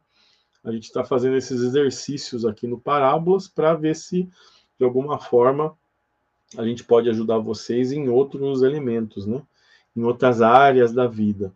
a 0.63 0.71
gente 0.71 0.85
está 0.85 1.03
fazendo 1.03 1.35
esses 1.35 1.61
exercícios 1.61 2.45
aqui 2.45 2.67
no 2.67 2.79
Parábolas 2.79 3.47
para 3.47 3.73
ver 3.73 3.95
se, 3.95 4.29
de 4.77 4.85
alguma 4.85 5.19
forma, 5.19 5.75
a 6.57 6.65
gente 6.65 6.83
pode 6.83 7.09
ajudar 7.09 7.39
vocês 7.39 7.91
em 7.91 8.07
outros 8.09 8.61
elementos, 8.61 9.25
né? 9.25 9.41
Em 9.95 10.03
outras 10.03 10.41
áreas 10.41 10.93
da 10.93 11.07
vida. 11.07 11.53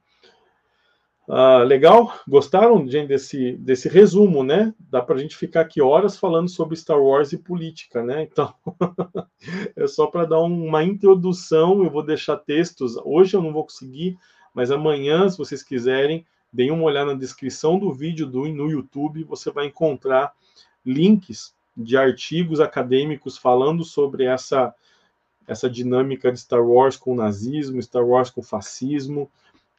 Ah, 1.30 1.62
legal? 1.64 2.18
Gostaram, 2.26 2.88
gente, 2.88 3.10
desse, 3.10 3.52
desse 3.58 3.90
resumo, 3.90 4.46
né? 4.46 4.74
Dá 4.80 5.02
para 5.02 5.16
a 5.16 5.18
gente 5.18 5.36
ficar 5.36 5.62
aqui 5.62 5.82
horas 5.82 6.18
falando 6.18 6.48
sobre 6.48 6.78
Star 6.78 7.02
Wars 7.02 7.34
e 7.34 7.38
política, 7.38 8.02
né? 8.02 8.24
Então, 8.24 8.54
é 9.76 9.86
só 9.88 10.08
para 10.08 10.24
dar 10.24 10.40
uma 10.40 10.86
introdução. 10.86 11.84
Eu 11.84 11.92
vou 11.92 12.02
deixar 12.02 12.38
textos. 12.38 12.96
Hoje 13.04 13.36
eu 13.36 13.42
não 13.42 13.52
vou 13.52 13.66
conseguir, 13.66 14.18
mas 14.54 14.72
amanhã, 14.72 15.28
se 15.28 15.38
vocês 15.38 15.62
quiserem, 15.62 16.26
deem 16.52 16.72
uma 16.72 16.84
olhada 16.84 17.12
na 17.12 17.20
descrição 17.20 17.78
do 17.78 17.92
vídeo 17.92 18.26
do, 18.26 18.48
no 18.48 18.72
YouTube. 18.72 19.26
Você 19.26 19.52
vai 19.52 19.66
encontrar 19.66 20.32
links 20.86 21.54
de 21.76 21.98
artigos 21.98 22.62
acadêmicos 22.62 23.38
falando 23.38 23.84
sobre 23.84 24.24
essa, 24.24 24.74
essa 25.46 25.70
dinâmica 25.70 26.32
de 26.32 26.40
Star 26.40 26.66
Wars 26.66 26.96
com 26.96 27.12
o 27.12 27.18
nazismo, 27.18 27.84
Star 27.84 28.06
Wars 28.08 28.30
com 28.30 28.40
o 28.40 28.46
fascismo 28.46 29.30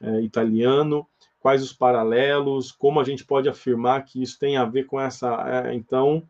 é, 0.00 0.20
italiano, 0.20 1.06
quais 1.40 1.62
os 1.62 1.73
paralelos, 1.73 2.73
como 2.73 3.01
a 3.01 3.05
gente 3.05 3.24
pode 3.24 3.48
afirmar 3.48 4.05
que 4.05 4.23
isso 4.23 4.39
tem 4.39 4.56
a 4.56 4.65
ver 4.65 4.85
com 4.86 5.01
essa. 5.01 5.66
É, 5.66 5.74
então, 5.74 6.23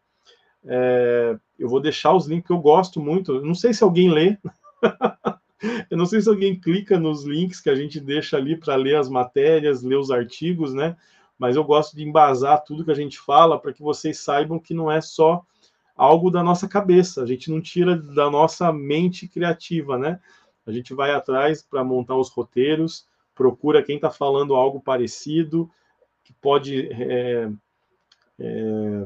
é, 0.64 1.36
eu 1.58 1.68
vou 1.68 1.80
deixar 1.80 2.14
os 2.14 2.26
links 2.26 2.46
que 2.46 2.52
eu 2.52 2.58
gosto 2.58 3.00
muito. 3.00 3.40
Não 3.42 3.54
sei 3.54 3.72
se 3.72 3.82
alguém 3.82 4.10
lê. 4.10 4.36
eu 5.90 5.96
não 5.96 6.06
sei 6.06 6.20
se 6.20 6.28
alguém 6.28 6.58
clica 6.58 6.98
nos 6.98 7.24
links 7.24 7.60
que 7.60 7.70
a 7.70 7.74
gente 7.74 7.98
deixa 8.00 8.36
ali 8.36 8.56
para 8.56 8.76
ler 8.76 8.96
as 8.96 9.08
matérias, 9.08 9.82
ler 9.82 9.96
os 9.96 10.10
artigos, 10.10 10.74
né? 10.74 10.96
Mas 11.38 11.56
eu 11.56 11.64
gosto 11.64 11.96
de 11.96 12.02
embasar 12.02 12.62
tudo 12.64 12.84
que 12.84 12.90
a 12.90 12.94
gente 12.94 13.18
fala 13.18 13.58
para 13.58 13.72
que 13.72 13.82
vocês 13.82 14.18
saibam 14.18 14.58
que 14.58 14.74
não 14.74 14.90
é 14.90 15.00
só 15.00 15.42
algo 15.96 16.30
da 16.30 16.44
nossa 16.44 16.68
cabeça, 16.68 17.22
a 17.22 17.26
gente 17.26 17.50
não 17.50 17.60
tira 17.60 17.96
da 17.96 18.30
nossa 18.30 18.72
mente 18.72 19.26
criativa, 19.26 19.98
né? 19.98 20.20
A 20.64 20.70
gente 20.70 20.94
vai 20.94 21.12
atrás 21.12 21.60
para 21.60 21.82
montar 21.82 22.14
os 22.14 22.28
roteiros, 22.28 23.07
procura 23.38 23.84
quem 23.84 23.94
está 23.94 24.10
falando 24.10 24.56
algo 24.56 24.80
parecido, 24.80 25.70
que 26.24 26.32
pode 26.32 26.88
é, 26.90 27.48
é, 28.36 29.04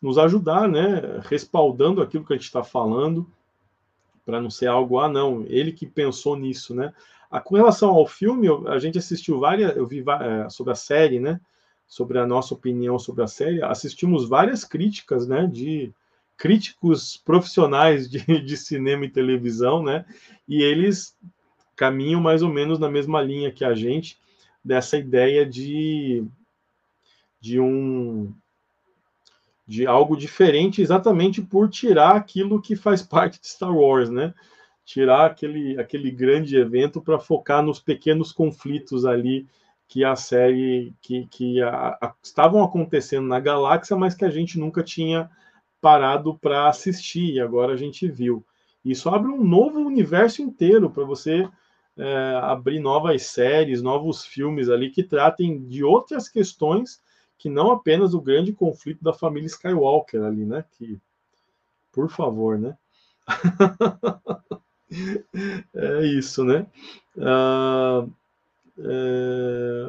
nos 0.00 0.18
ajudar, 0.18 0.68
né? 0.68 1.20
Respaldando 1.22 2.02
aquilo 2.02 2.26
que 2.26 2.34
a 2.34 2.36
gente 2.36 2.44
está 2.44 2.62
falando, 2.62 3.26
para 4.26 4.38
não 4.38 4.50
ser 4.50 4.66
algo, 4.66 4.98
ah, 4.98 5.08
não, 5.08 5.44
ele 5.48 5.72
que 5.72 5.86
pensou 5.86 6.36
nisso, 6.36 6.74
né? 6.74 6.92
A, 7.30 7.40
com 7.40 7.56
relação 7.56 7.88
ao 7.88 8.06
filme, 8.06 8.48
a 8.68 8.78
gente 8.78 8.98
assistiu 8.98 9.40
várias, 9.40 9.74
eu 9.74 9.86
vi 9.86 10.04
é, 10.06 10.50
sobre 10.50 10.74
a 10.74 10.76
série, 10.76 11.18
né? 11.18 11.40
Sobre 11.86 12.18
a 12.18 12.26
nossa 12.26 12.52
opinião 12.52 12.98
sobre 12.98 13.24
a 13.24 13.26
série, 13.26 13.62
assistimos 13.62 14.28
várias 14.28 14.62
críticas, 14.62 15.26
né? 15.26 15.46
De 15.46 15.90
críticos 16.36 17.16
profissionais 17.16 18.10
de, 18.10 18.20
de 18.42 18.56
cinema 18.58 19.06
e 19.06 19.10
televisão, 19.10 19.82
né? 19.82 20.04
E 20.46 20.62
eles 20.62 21.16
caminham 21.82 22.20
mais 22.20 22.44
ou 22.44 22.48
menos 22.48 22.78
na 22.78 22.88
mesma 22.88 23.20
linha 23.20 23.50
que 23.50 23.64
a 23.64 23.74
gente, 23.74 24.16
dessa 24.64 24.96
ideia 24.96 25.44
de, 25.44 26.24
de 27.40 27.58
um 27.58 28.32
de 29.66 29.84
algo 29.84 30.16
diferente 30.16 30.80
exatamente 30.80 31.42
por 31.42 31.68
tirar 31.68 32.14
aquilo 32.14 32.62
que 32.62 32.76
faz 32.76 33.02
parte 33.02 33.40
de 33.40 33.48
Star 33.48 33.76
Wars, 33.76 34.10
né? 34.10 34.32
Tirar 34.84 35.26
aquele, 35.26 35.76
aquele 35.80 36.12
grande 36.12 36.56
evento 36.56 37.00
para 37.00 37.18
focar 37.18 37.64
nos 37.64 37.80
pequenos 37.80 38.30
conflitos 38.30 39.04
ali 39.04 39.48
que 39.88 40.04
a 40.04 40.14
série 40.14 40.94
que, 41.00 41.26
que 41.26 41.60
a, 41.60 41.98
a, 42.00 42.14
estavam 42.22 42.62
acontecendo 42.62 43.26
na 43.26 43.40
galáxia, 43.40 43.96
mas 43.96 44.14
que 44.14 44.24
a 44.24 44.30
gente 44.30 44.56
nunca 44.56 44.84
tinha 44.84 45.28
parado 45.80 46.38
para 46.38 46.68
assistir 46.68 47.34
e 47.34 47.40
agora 47.40 47.72
a 47.72 47.76
gente 47.76 48.06
viu. 48.06 48.46
Isso 48.84 49.08
abre 49.08 49.32
um 49.32 49.42
novo 49.42 49.80
universo 49.80 50.42
inteiro 50.42 50.88
para 50.88 51.04
você 51.04 51.48
é, 51.96 52.38
abrir 52.42 52.80
novas 52.80 53.22
séries, 53.22 53.82
novos 53.82 54.24
filmes 54.24 54.68
ali 54.68 54.90
que 54.90 55.02
tratem 55.02 55.62
de 55.64 55.84
outras 55.84 56.28
questões 56.28 57.00
que 57.38 57.48
não 57.48 57.72
apenas 57.72 58.14
o 58.14 58.20
grande 58.20 58.52
conflito 58.52 59.02
da 59.02 59.12
família 59.12 59.46
Skywalker 59.46 60.22
ali, 60.22 60.44
né? 60.44 60.64
Que, 60.72 60.98
por 61.90 62.08
favor, 62.08 62.58
né? 62.58 62.76
é 65.74 66.06
isso, 66.06 66.44
né? 66.44 66.66
Uh, 67.16 68.10
é... 68.78 69.86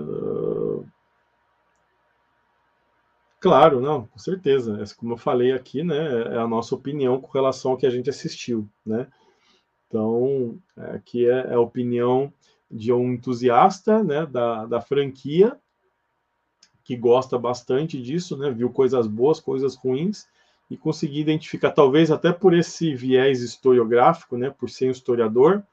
Claro, 3.39 3.81
não, 3.81 4.07
com 4.07 4.17
certeza. 4.17 4.81
Como 4.97 5.13
eu 5.13 5.17
falei 5.17 5.51
aqui, 5.51 5.83
né, 5.83 6.33
é 6.33 6.37
a 6.37 6.47
nossa 6.47 6.73
opinião 6.73 7.19
com 7.19 7.29
relação 7.31 7.71
ao 7.71 7.77
que 7.77 7.85
a 7.85 7.89
gente 7.89 8.09
assistiu, 8.09 8.67
né? 8.85 9.07
Então, 9.93 10.57
aqui 10.75 11.29
é, 11.29 11.51
é 11.51 11.53
a 11.53 11.59
opinião 11.59 12.33
de 12.69 12.91
um 12.91 13.13
entusiasta, 13.13 14.03
né, 14.03 14.25
da, 14.25 14.65
da 14.65 14.81
franquia 14.81 15.55
que 16.83 16.97
gosta 16.97 17.37
bastante 17.37 18.01
disso, 18.01 18.35
né? 18.35 18.49
Viu 18.49 18.71
coisas 18.71 19.05
boas, 19.05 19.39
coisas 19.39 19.75
ruins 19.75 20.27
e 20.69 20.75
conseguir 20.75 21.19
identificar, 21.19 21.69
talvez 21.69 22.09
até 22.09 22.33
por 22.33 22.55
esse 22.55 22.95
viés 22.95 23.41
historiográfico, 23.41 24.35
né? 24.35 24.49
Por 24.49 24.67
ser 24.67 24.87
um 24.87 24.91
historiador, 24.91 25.63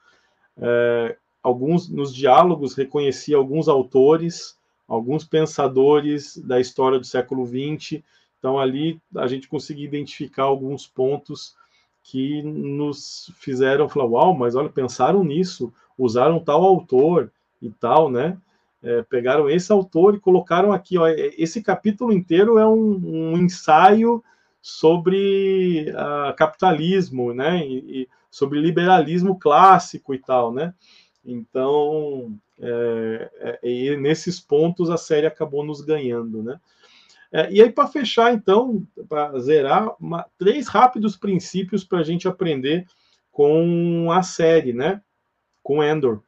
é, 0.59 1.17
alguns 1.43 1.89
nos 1.89 2.15
diálogos 2.15 2.75
reconhecia 2.75 3.39
alguns 3.39 3.69
autores, 3.69 4.55
alguns 4.87 5.25
pensadores 5.25 6.37
da 6.37 6.61
história 6.61 6.99
do 6.99 7.07
século 7.07 7.47
XX. 7.47 8.03
Então 8.39 8.59
ali 8.59 9.01
a 9.17 9.27
gente 9.27 9.49
conseguia 9.49 9.87
identificar 9.87 10.43
alguns 10.43 10.87
pontos 10.87 11.57
que 12.03 12.43
nos 12.43 13.33
fizeram 13.37 13.89
falar, 13.89 14.07
uau, 14.07 14.35
mas 14.35 14.55
olha, 14.55 14.69
pensaram 14.69 15.23
nisso, 15.23 15.73
usaram 15.97 16.41
tal 16.41 16.65
autor 16.65 17.31
e 17.61 17.71
tal, 17.71 18.11
né? 18.11 18.39
é, 18.83 19.03
pegaram 19.03 19.49
esse 19.49 19.71
autor 19.71 20.15
e 20.15 20.21
colocaram 20.21 20.73
aqui. 20.73 20.99
Ó, 20.99 21.07
é, 21.07 21.15
esse 21.37 21.63
capítulo 21.63 22.13
inteiro 22.13 22.59
é 22.59 22.67
um, 22.67 23.33
um 23.33 23.37
ensaio 23.39 24.23
sobre 24.63 25.91
uh, 25.91 26.35
capitalismo, 26.37 27.33
né? 27.33 27.67
E, 27.67 28.03
e, 28.03 28.09
sobre 28.31 28.61
liberalismo 28.61 29.39
clássico 29.39 30.15
e 30.15 30.19
tal, 30.19 30.53
né? 30.53 30.73
Então, 31.25 32.33
é, 32.61 33.59
é, 33.63 33.97
nesses 33.97 34.39
pontos 34.39 34.89
a 34.89 34.97
série 34.97 35.27
acabou 35.27 35.65
nos 35.65 35.81
ganhando, 35.81 36.43
né? 36.43 36.61
É, 37.33 37.51
e 37.53 37.63
aí, 37.63 37.71
para 37.71 37.87
fechar, 37.87 38.35
então, 38.35 38.87
para 39.09 39.39
zerar, 39.39 39.95
uma, 40.01 40.27
três 40.37 40.67
rápidos 40.67 41.17
princípios 41.17 41.85
para 41.85 42.01
a 42.01 42.03
gente 42.03 42.27
aprender 42.27 42.87
com 43.31 44.11
a 44.13 44.23
série, 44.23 44.73
né? 44.73 45.01
Com 45.63 45.83
Endor. 45.83 46.23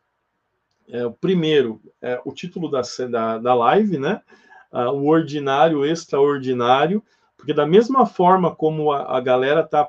É, 0.89 1.05
o 1.05 1.13
primeiro, 1.13 1.81
é, 2.01 2.21
o 2.25 2.33
título 2.33 2.71
da, 2.71 2.83
da, 3.11 3.39
da 3.39 3.55
live, 3.55 3.99
né? 3.99 4.21
Uh, 4.73 4.91
o 4.91 5.07
ordinário, 5.07 5.81
o 5.81 5.87
extraordinário, 5.87 7.03
porque 7.37 7.53
da 7.53 7.67
mesma 7.67 8.07
forma 8.07 8.55
como 8.55 8.91
a, 8.91 9.19
a 9.19 9.21
galera 9.21 9.61
está 9.61 9.89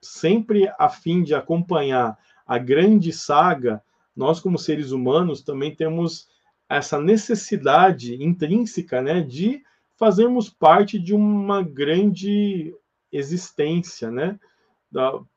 sempre 0.00 0.72
a 0.78 0.88
fim 0.88 1.22
de 1.22 1.34
acompanhar 1.34 2.16
a 2.46 2.58
grande 2.58 3.12
saga, 3.12 3.82
nós 4.14 4.40
como 4.40 4.58
seres 4.58 4.92
humanos 4.92 5.42
também 5.42 5.74
temos 5.74 6.28
essa 6.68 6.98
necessidade 7.00 8.22
intrínseca, 8.22 9.02
né, 9.02 9.20
de 9.20 9.62
fazermos 9.96 10.48
parte 10.50 10.98
de 10.98 11.14
uma 11.14 11.62
grande 11.62 12.74
existência, 13.12 14.10
né? 14.10 14.38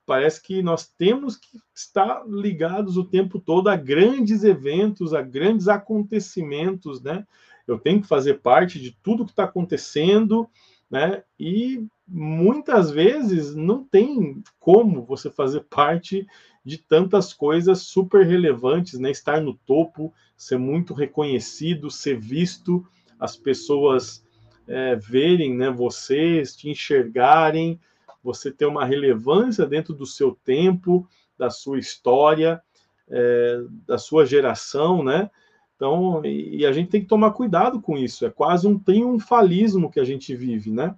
parece 0.06 0.42
que 0.42 0.62
nós 0.62 0.88
temos 0.88 1.36
que 1.36 1.60
estar 1.76 2.24
ligados 2.28 2.98
o 2.98 3.04
tempo 3.04 3.40
todo 3.40 3.68
a 3.68 3.76
grandes 3.76 4.44
eventos, 4.44 5.14
a 5.14 5.22
grandes 5.22 5.68
acontecimentos, 5.68 7.02
né? 7.02 7.26
Eu 7.68 7.78
tenho 7.78 8.02
que 8.02 8.08
fazer 8.08 8.36
parte 8.36 8.80
de 8.80 8.98
tudo 9.04 9.26
que 9.26 9.32
está 9.32 9.44
acontecendo, 9.44 10.48
né? 10.90 11.24
E 11.40 11.86
muitas 12.08 12.90
vezes 12.90 13.54
não 13.54 13.84
tem 13.84 14.42
como 14.60 15.04
você 15.04 15.30
fazer 15.30 15.62
parte 15.62 16.26
de 16.64 16.78
tantas 16.78 17.34
coisas 17.34 17.82
super 17.82 18.26
relevantes, 18.26 19.00
né? 19.00 19.12
Estar 19.12 19.42
no 19.42 19.54
topo, 19.54 20.14
ser 20.38 20.58
muito 20.58 20.94
reconhecido, 20.94 21.92
ser 21.92 22.20
visto, 22.20 22.86
as 23.20 23.36
pessoas 23.36 24.24
é, 24.70 24.96
verem, 24.96 25.56
né? 25.56 25.72
Vocês 25.72 26.56
te 26.56 26.70
enxergarem, 26.70 27.80
você 28.24 28.52
ter 28.52 28.68
uma 28.68 28.86
relevância 28.86 29.66
dentro 29.66 29.94
do 29.94 30.06
seu 30.06 30.38
tempo, 30.46 31.08
da 31.38 31.50
sua 31.50 31.80
história, 31.80 32.62
é, 33.10 33.64
da 33.88 33.98
sua 33.98 34.26
geração, 34.26 35.04
né? 35.04 35.30
Então, 35.76 36.24
e, 36.24 36.58
e, 36.58 36.66
a 36.66 36.72
gente 36.72 36.90
tem 36.90 37.02
que 37.02 37.08
tomar 37.08 37.32
cuidado 37.32 37.82
com 37.82 37.98
isso. 37.98 38.26
É 38.26 38.30
quase 38.30 38.68
um 38.68 38.78
triunfalismo 38.78 39.90
que 39.90 40.00
a 40.00 40.04
gente 40.04 40.36
vive, 40.36 40.72
né? 40.72 40.96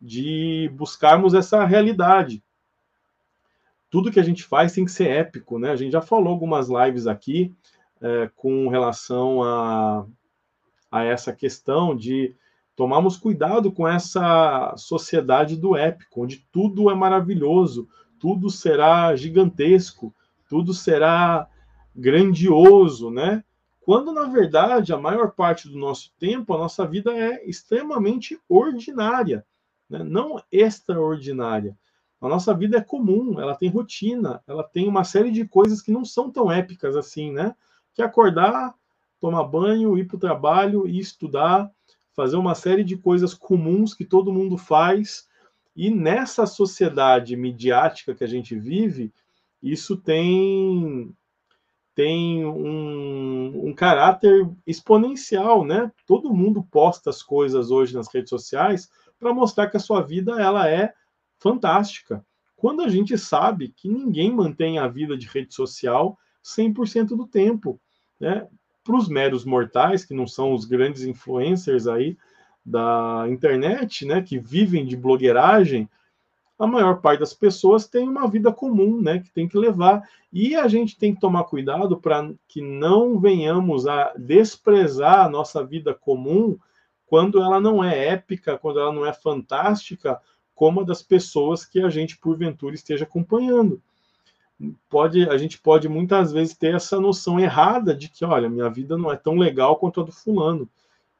De 0.00 0.70
buscarmos 0.74 1.34
essa 1.34 1.64
realidade. 1.64 2.42
Tudo 3.90 4.10
que 4.10 4.20
a 4.20 4.24
gente 4.24 4.42
faz 4.44 4.72
tem 4.72 4.84
que 4.84 4.92
ser 4.92 5.08
épico, 5.08 5.58
né? 5.58 5.70
A 5.70 5.76
gente 5.76 5.92
já 5.92 6.00
falou 6.00 6.28
algumas 6.28 6.68
lives 6.68 7.06
aqui 7.06 7.52
é, 8.00 8.30
com 8.34 8.68
relação 8.68 9.42
a, 9.42 10.06
a 10.90 11.04
essa 11.04 11.32
questão 11.32 11.94
de 11.94 12.34
Tomamos 12.76 13.16
cuidado 13.16 13.70
com 13.70 13.86
essa 13.86 14.74
sociedade 14.76 15.56
do 15.56 15.76
épico, 15.76 16.22
onde 16.22 16.46
tudo 16.50 16.90
é 16.90 16.94
maravilhoso, 16.94 17.88
tudo 18.18 18.50
será 18.50 19.14
gigantesco, 19.14 20.14
tudo 20.48 20.74
será 20.74 21.48
grandioso, 21.94 23.10
né? 23.10 23.44
Quando 23.80 24.12
na 24.12 24.24
verdade 24.24 24.92
a 24.92 24.96
maior 24.96 25.32
parte 25.32 25.68
do 25.68 25.78
nosso 25.78 26.12
tempo 26.18 26.54
a 26.54 26.58
nossa 26.58 26.86
vida 26.86 27.12
é 27.12 27.48
extremamente 27.48 28.40
ordinária, 28.48 29.44
né? 29.88 30.02
não 30.02 30.42
extraordinária. 30.50 31.78
A 32.20 32.28
nossa 32.28 32.54
vida 32.54 32.78
é 32.78 32.80
comum, 32.80 33.38
ela 33.38 33.54
tem 33.54 33.68
rotina, 33.68 34.42
ela 34.46 34.64
tem 34.64 34.88
uma 34.88 35.04
série 35.04 35.30
de 35.30 35.46
coisas 35.46 35.82
que 35.82 35.92
não 35.92 36.04
são 36.04 36.30
tão 36.30 36.50
épicas 36.50 36.96
assim, 36.96 37.30
né? 37.30 37.54
Que 37.92 38.00
é 38.00 38.04
acordar, 38.06 38.74
tomar 39.20 39.44
banho, 39.44 39.98
ir 39.98 40.06
para 40.06 40.16
o 40.16 40.20
trabalho 40.20 40.88
e 40.88 40.98
estudar, 40.98 41.70
fazer 42.14 42.36
uma 42.36 42.54
série 42.54 42.84
de 42.84 42.96
coisas 42.96 43.34
comuns 43.34 43.94
que 43.94 44.04
todo 44.04 44.32
mundo 44.32 44.56
faz, 44.56 45.28
e 45.76 45.90
nessa 45.90 46.46
sociedade 46.46 47.36
midiática 47.36 48.14
que 48.14 48.22
a 48.22 48.28
gente 48.28 48.56
vive, 48.56 49.12
isso 49.62 49.96
tem 49.96 51.14
tem 51.94 52.44
um, 52.44 53.68
um, 53.68 53.72
caráter 53.72 54.50
exponencial, 54.66 55.64
né? 55.64 55.92
Todo 56.04 56.34
mundo 56.34 56.62
posta 56.64 57.08
as 57.08 57.22
coisas 57.22 57.70
hoje 57.70 57.94
nas 57.94 58.12
redes 58.12 58.30
sociais 58.30 58.90
para 59.16 59.32
mostrar 59.32 59.68
que 59.68 59.76
a 59.76 59.80
sua 59.80 60.02
vida 60.02 60.40
ela 60.40 60.68
é 60.68 60.92
fantástica. 61.38 62.24
Quando 62.56 62.82
a 62.82 62.88
gente 62.88 63.16
sabe 63.16 63.68
que 63.68 63.88
ninguém 63.88 64.32
mantém 64.32 64.78
a 64.78 64.88
vida 64.88 65.16
de 65.16 65.28
rede 65.28 65.54
social 65.54 66.18
100% 66.42 67.08
do 67.08 67.28
tempo, 67.28 67.80
né? 68.18 68.48
Para 68.84 68.96
os 68.96 69.08
meros 69.08 69.44
mortais, 69.44 70.04
que 70.04 70.14
não 70.14 70.26
são 70.26 70.52
os 70.52 70.66
grandes 70.66 71.02
influencers 71.02 71.86
aí 71.86 72.16
da 72.64 73.26
internet, 73.28 74.06
né, 74.06 74.22
que 74.22 74.38
vivem 74.38 74.84
de 74.84 74.96
blogueiragem, 74.96 75.88
a 76.58 76.66
maior 76.66 77.00
parte 77.00 77.20
das 77.20 77.34
pessoas 77.34 77.88
tem 77.88 78.08
uma 78.08 78.28
vida 78.28 78.52
comum, 78.52 79.00
né, 79.00 79.18
que 79.18 79.30
tem 79.30 79.48
que 79.48 79.58
levar. 79.58 80.08
E 80.32 80.54
a 80.54 80.68
gente 80.68 80.96
tem 80.96 81.14
que 81.14 81.20
tomar 81.20 81.44
cuidado 81.44 82.00
para 82.00 82.30
que 82.46 82.62
não 82.62 83.18
venhamos 83.18 83.86
a 83.86 84.12
desprezar 84.16 85.24
a 85.26 85.28
nossa 85.28 85.64
vida 85.64 85.92
comum 85.92 86.56
quando 87.06 87.40
ela 87.40 87.60
não 87.60 87.82
é 87.82 88.08
épica, 88.08 88.58
quando 88.58 88.80
ela 88.80 88.92
não 88.92 89.04
é 89.04 89.12
fantástica, 89.12 90.20
como 90.54 90.80
a 90.80 90.84
das 90.84 91.02
pessoas 91.02 91.64
que 91.64 91.80
a 91.80 91.90
gente 91.90 92.18
porventura 92.18 92.74
esteja 92.74 93.04
acompanhando. 93.04 93.82
Pode, 94.88 95.28
a 95.28 95.36
gente 95.36 95.58
pode 95.60 95.88
muitas 95.88 96.32
vezes 96.32 96.56
ter 96.56 96.74
essa 96.74 97.00
noção 97.00 97.38
errada 97.40 97.94
de 97.94 98.08
que, 98.08 98.24
olha, 98.24 98.48
minha 98.48 98.68
vida 98.68 98.96
não 98.96 99.10
é 99.10 99.16
tão 99.16 99.36
legal 99.36 99.76
quanto 99.76 100.00
a 100.00 100.04
do 100.04 100.12
fulano. 100.12 100.68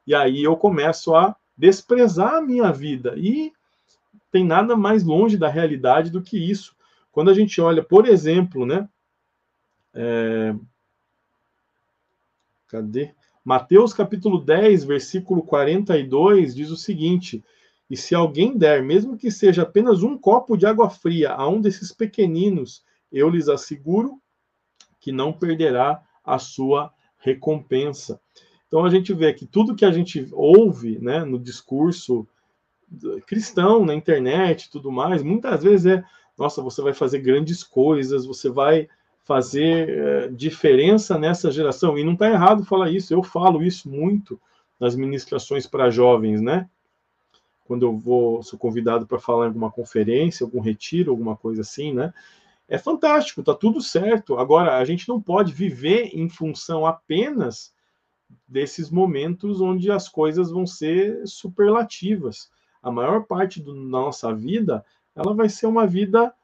E 0.06 0.14
aí 0.14 0.42
eu 0.42 0.56
começo 0.56 1.14
a 1.14 1.34
desprezar 1.56 2.34
a 2.34 2.42
minha 2.42 2.72
vida. 2.72 3.14
E 3.16 3.52
tem 4.30 4.44
nada 4.44 4.76
mais 4.76 5.04
longe 5.04 5.36
da 5.36 5.48
realidade 5.48 6.10
do 6.10 6.22
que 6.22 6.38
isso. 6.38 6.74
Quando 7.12 7.30
a 7.30 7.34
gente 7.34 7.60
olha, 7.60 7.82
por 7.82 8.06
exemplo, 8.06 8.66
né? 8.66 8.88
É... 9.94 10.54
Cadê? 12.66 13.14
Mateus 13.44 13.92
capítulo 13.92 14.40
10, 14.40 14.84
versículo 14.84 15.42
42 15.42 16.54
diz 16.54 16.70
o 16.70 16.76
seguinte: 16.76 17.44
E 17.88 17.96
se 17.96 18.14
alguém 18.14 18.56
der, 18.56 18.82
mesmo 18.82 19.16
que 19.16 19.30
seja 19.30 19.62
apenas 19.62 20.02
um 20.02 20.18
copo 20.18 20.56
de 20.56 20.66
água 20.66 20.90
fria 20.90 21.32
a 21.32 21.46
um 21.48 21.60
desses 21.60 21.92
pequeninos, 21.92 22.82
eu 23.14 23.30
lhes 23.30 23.48
asseguro 23.48 24.20
que 25.00 25.12
não 25.12 25.32
perderá 25.32 26.02
a 26.24 26.38
sua 26.38 26.92
recompensa. 27.18 28.20
Então 28.66 28.84
a 28.84 28.90
gente 28.90 29.14
vê 29.14 29.32
que 29.32 29.46
tudo 29.46 29.76
que 29.76 29.84
a 29.84 29.92
gente 29.92 30.28
ouve 30.32 30.98
né, 30.98 31.24
no 31.24 31.38
discurso 31.38 32.26
cristão, 33.26 33.84
na 33.84 33.94
internet 33.94 34.70
tudo 34.70 34.90
mais, 34.90 35.22
muitas 35.22 35.62
vezes 35.62 35.86
é, 35.86 36.04
nossa, 36.36 36.60
você 36.60 36.82
vai 36.82 36.92
fazer 36.92 37.20
grandes 37.20 37.62
coisas, 37.62 38.26
você 38.26 38.50
vai 38.50 38.88
fazer 39.22 39.88
é, 39.88 40.28
diferença 40.28 41.18
nessa 41.18 41.50
geração. 41.50 41.96
E 41.96 42.04
não 42.04 42.12
está 42.12 42.28
errado 42.28 42.64
falar 42.64 42.90
isso, 42.90 43.14
eu 43.14 43.22
falo 43.22 43.62
isso 43.62 43.88
muito 43.88 44.40
nas 44.78 44.94
ministrações 44.94 45.66
para 45.66 45.90
jovens, 45.90 46.40
né? 46.42 46.68
Quando 47.64 47.86
eu 47.86 47.96
vou, 47.96 48.42
sou 48.42 48.58
convidado 48.58 49.06
para 49.06 49.18
falar 49.18 49.44
em 49.44 49.48
alguma 49.48 49.70
conferência, 49.70 50.44
algum 50.44 50.60
retiro, 50.60 51.10
alguma 51.10 51.36
coisa 51.36 51.62
assim, 51.62 51.94
né? 51.94 52.12
É 52.68 52.78
fantástico, 52.78 53.42
tá 53.42 53.54
tudo 53.54 53.80
certo. 53.80 54.38
Agora, 54.38 54.78
a 54.78 54.84
gente 54.84 55.08
não 55.08 55.20
pode 55.20 55.52
viver 55.52 56.10
em 56.14 56.28
função 56.28 56.86
apenas 56.86 57.74
desses 58.48 58.90
momentos 58.90 59.60
onde 59.60 59.90
as 59.90 60.08
coisas 60.08 60.50
vão 60.50 60.66
ser 60.66 61.26
superlativas. 61.26 62.50
A 62.82 62.90
maior 62.90 63.24
parte 63.26 63.62
da 63.62 63.72
nossa 63.72 64.34
vida, 64.34 64.84
ela 65.14 65.34
vai 65.34 65.48
ser 65.48 65.66
uma 65.66 65.86
vida 65.86 66.34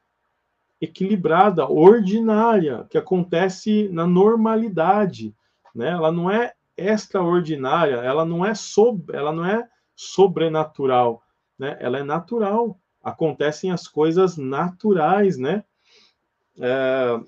equilibrada, 0.79 1.67
ordinária, 1.69 2.87
que 2.89 2.97
acontece 2.97 3.87
na 3.89 4.07
normalidade, 4.07 5.35
né? 5.75 5.89
Ela 5.89 6.11
não 6.11 6.29
é 6.29 6.53
extraordinária, 6.75 7.97
ela 7.97 8.25
não 8.25 8.43
é 8.43 8.55
sob, 8.55 9.15
ela 9.15 9.31
não 9.31 9.45
é 9.45 9.67
sobrenatural, 9.95 11.21
né? 11.57 11.77
Ela 11.79 11.99
é 11.99 12.03
natural. 12.03 12.79
Acontecem 13.03 13.71
as 13.71 13.87
coisas 13.87 14.37
naturais, 14.37 15.37
né? 15.37 15.63
É, 16.61 17.19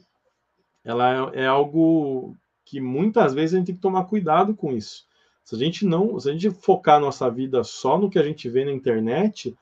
ela 0.86 1.32
é, 1.34 1.42
é 1.44 1.48
algo 1.48 2.38
que 2.64 2.80
muitas 2.80 3.34
vezes 3.34 3.54
a 3.54 3.58
gente 3.58 3.68
tem 3.68 3.76
que 3.76 3.82
tomar 3.82 4.06
cuidado 4.06 4.56
com 4.56 4.72
isso. 4.72 5.06
Se 5.44 5.56
a 5.56 5.58
gente 5.58 5.86
não, 5.86 6.20
se 6.20 6.30
a 6.30 6.34
gente 6.34 6.50
focar 6.52 7.00
nossa 7.00 7.30
vida 7.30 7.64
só 7.64 7.98
no 7.98 8.10
que 8.10 8.18
a 8.18 8.24
gente 8.24 8.48
vê 8.50 8.64
na 8.64 8.72
internet, 8.72 9.56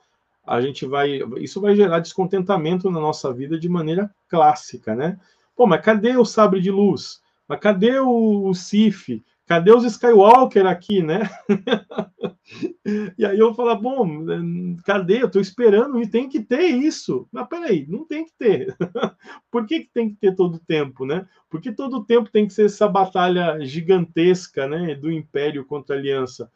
a 0.46 0.62
gente 0.62 0.86
vai, 0.86 1.22
isso 1.38 1.60
vai 1.60 1.76
gerar 1.76 2.00
descontentamento 2.00 2.90
na 2.92 3.00
nossa 3.00 3.34
vida 3.34 3.58
de 3.58 3.70
maneira 3.70 4.14
clássica, 4.28 4.96
né? 4.96 5.20
Pô, 5.56 5.66
mas 5.66 5.82
cadê 5.82 6.16
o 6.16 6.26
sabre 6.26 6.62
de 6.62 6.70
luz? 6.70 7.22
Mas 7.48 7.60
cadê 7.60 8.00
o, 8.00 8.48
o 8.48 8.54
Sif? 8.54 9.24
Cadê 9.52 9.74
os 9.74 9.84
Skywalker 9.84 10.66
aqui, 10.66 11.04
né? 11.04 11.30
e 13.18 13.26
aí 13.26 13.38
eu 13.38 13.54
falo, 13.54 13.76
bom, 13.76 14.26
cadê? 14.86 15.22
Eu 15.22 15.28
estou 15.28 15.42
esperando 15.42 16.02
e 16.02 16.08
tem 16.08 16.30
que 16.30 16.40
ter 16.40 16.68
isso. 16.68 17.28
Mas 17.30 17.50
peraí, 17.50 17.86
não 17.86 18.06
tem 18.06 18.24
que 18.24 18.32
ter. 18.40 18.74
Por 19.52 19.66
que, 19.66 19.82
que 19.82 19.90
tem 19.94 20.10
que 20.10 20.16
ter 20.16 20.38
todo 20.38 20.56
o 20.56 20.60
tempo, 20.60 21.06
né? 21.06 21.28
Porque 21.50 21.70
todo 21.70 21.98
o 21.98 22.06
tempo 22.06 22.32
tem 22.32 22.48
que 22.48 22.54
ser 22.54 22.68
essa 22.68 22.88
batalha 22.88 23.60
gigantesca, 23.60 24.70
né, 24.70 24.96
do 24.96 25.12
Império 25.12 25.66
contra 25.66 25.98
a 25.98 26.00
Aliança. 26.00 26.50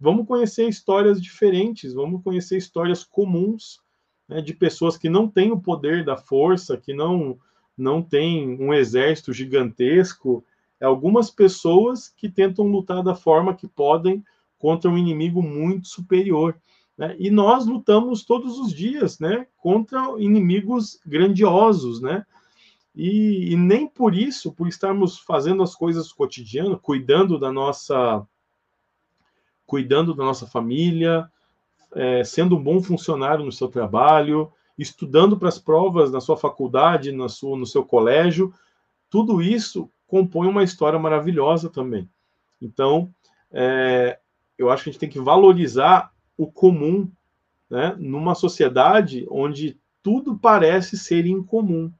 Vamos 0.00 0.26
conhecer 0.26 0.66
histórias 0.66 1.20
diferentes, 1.20 1.92
vamos 1.92 2.22
conhecer 2.22 2.56
histórias 2.56 3.04
comuns, 3.04 3.82
né, 4.26 4.40
de 4.40 4.54
pessoas 4.54 4.96
que 4.96 5.10
não 5.10 5.28
têm 5.28 5.52
o 5.52 5.60
poder 5.60 6.02
da 6.02 6.16
força, 6.16 6.78
que 6.78 6.94
não 6.94 7.38
não 7.76 8.02
têm 8.02 8.58
um 8.58 8.72
exército 8.72 9.34
gigantesco, 9.34 10.42
é 10.80 10.86
algumas 10.86 11.30
pessoas 11.30 12.08
que 12.08 12.28
tentam 12.28 12.66
lutar 12.66 13.02
da 13.02 13.14
forma 13.14 13.54
que 13.54 13.66
podem 13.66 14.24
contra 14.58 14.90
um 14.90 14.98
inimigo 14.98 15.42
muito 15.42 15.88
superior. 15.88 16.56
Né? 16.96 17.16
E 17.18 17.30
nós 17.30 17.66
lutamos 17.66 18.24
todos 18.24 18.58
os 18.58 18.72
dias 18.72 19.18
né? 19.18 19.46
contra 19.56 20.14
inimigos 20.18 21.00
grandiosos. 21.06 22.00
Né? 22.00 22.24
E, 22.94 23.52
e, 23.52 23.56
nem 23.56 23.86
por 23.86 24.14
isso, 24.14 24.52
por 24.52 24.66
estarmos 24.66 25.18
fazendo 25.18 25.62
as 25.62 25.74
coisas 25.74 26.12
cotidianas, 26.12 26.80
cuidando 26.82 27.38
da 27.38 27.52
nossa 27.52 28.26
cuidando 29.64 30.14
da 30.14 30.24
nossa 30.24 30.46
família, 30.46 31.30
é, 31.94 32.24
sendo 32.24 32.56
um 32.56 32.62
bom 32.62 32.82
funcionário 32.82 33.44
no 33.44 33.52
seu 33.52 33.68
trabalho, 33.68 34.50
estudando 34.78 35.36
para 35.36 35.50
as 35.50 35.58
provas 35.58 36.10
na 36.10 36.22
sua 36.22 36.38
faculdade, 36.38 37.12
na 37.12 37.28
sua, 37.28 37.54
no 37.54 37.66
seu 37.66 37.84
colégio, 37.84 38.50
tudo 39.10 39.42
isso 39.42 39.90
compõe 40.08 40.48
uma 40.48 40.64
história 40.64 40.98
maravilhosa 40.98 41.68
também. 41.68 42.10
Então, 42.60 43.14
é, 43.52 44.18
eu 44.56 44.70
acho 44.70 44.82
que 44.82 44.90
a 44.90 44.92
gente 44.92 45.00
tem 45.00 45.08
que 45.08 45.20
valorizar 45.20 46.10
o 46.36 46.50
comum, 46.50 47.08
né, 47.70 47.94
numa 47.98 48.34
sociedade 48.34 49.26
onde 49.30 49.78
tudo 50.02 50.36
parece 50.38 50.96
ser 50.96 51.26
incomum, 51.26 51.92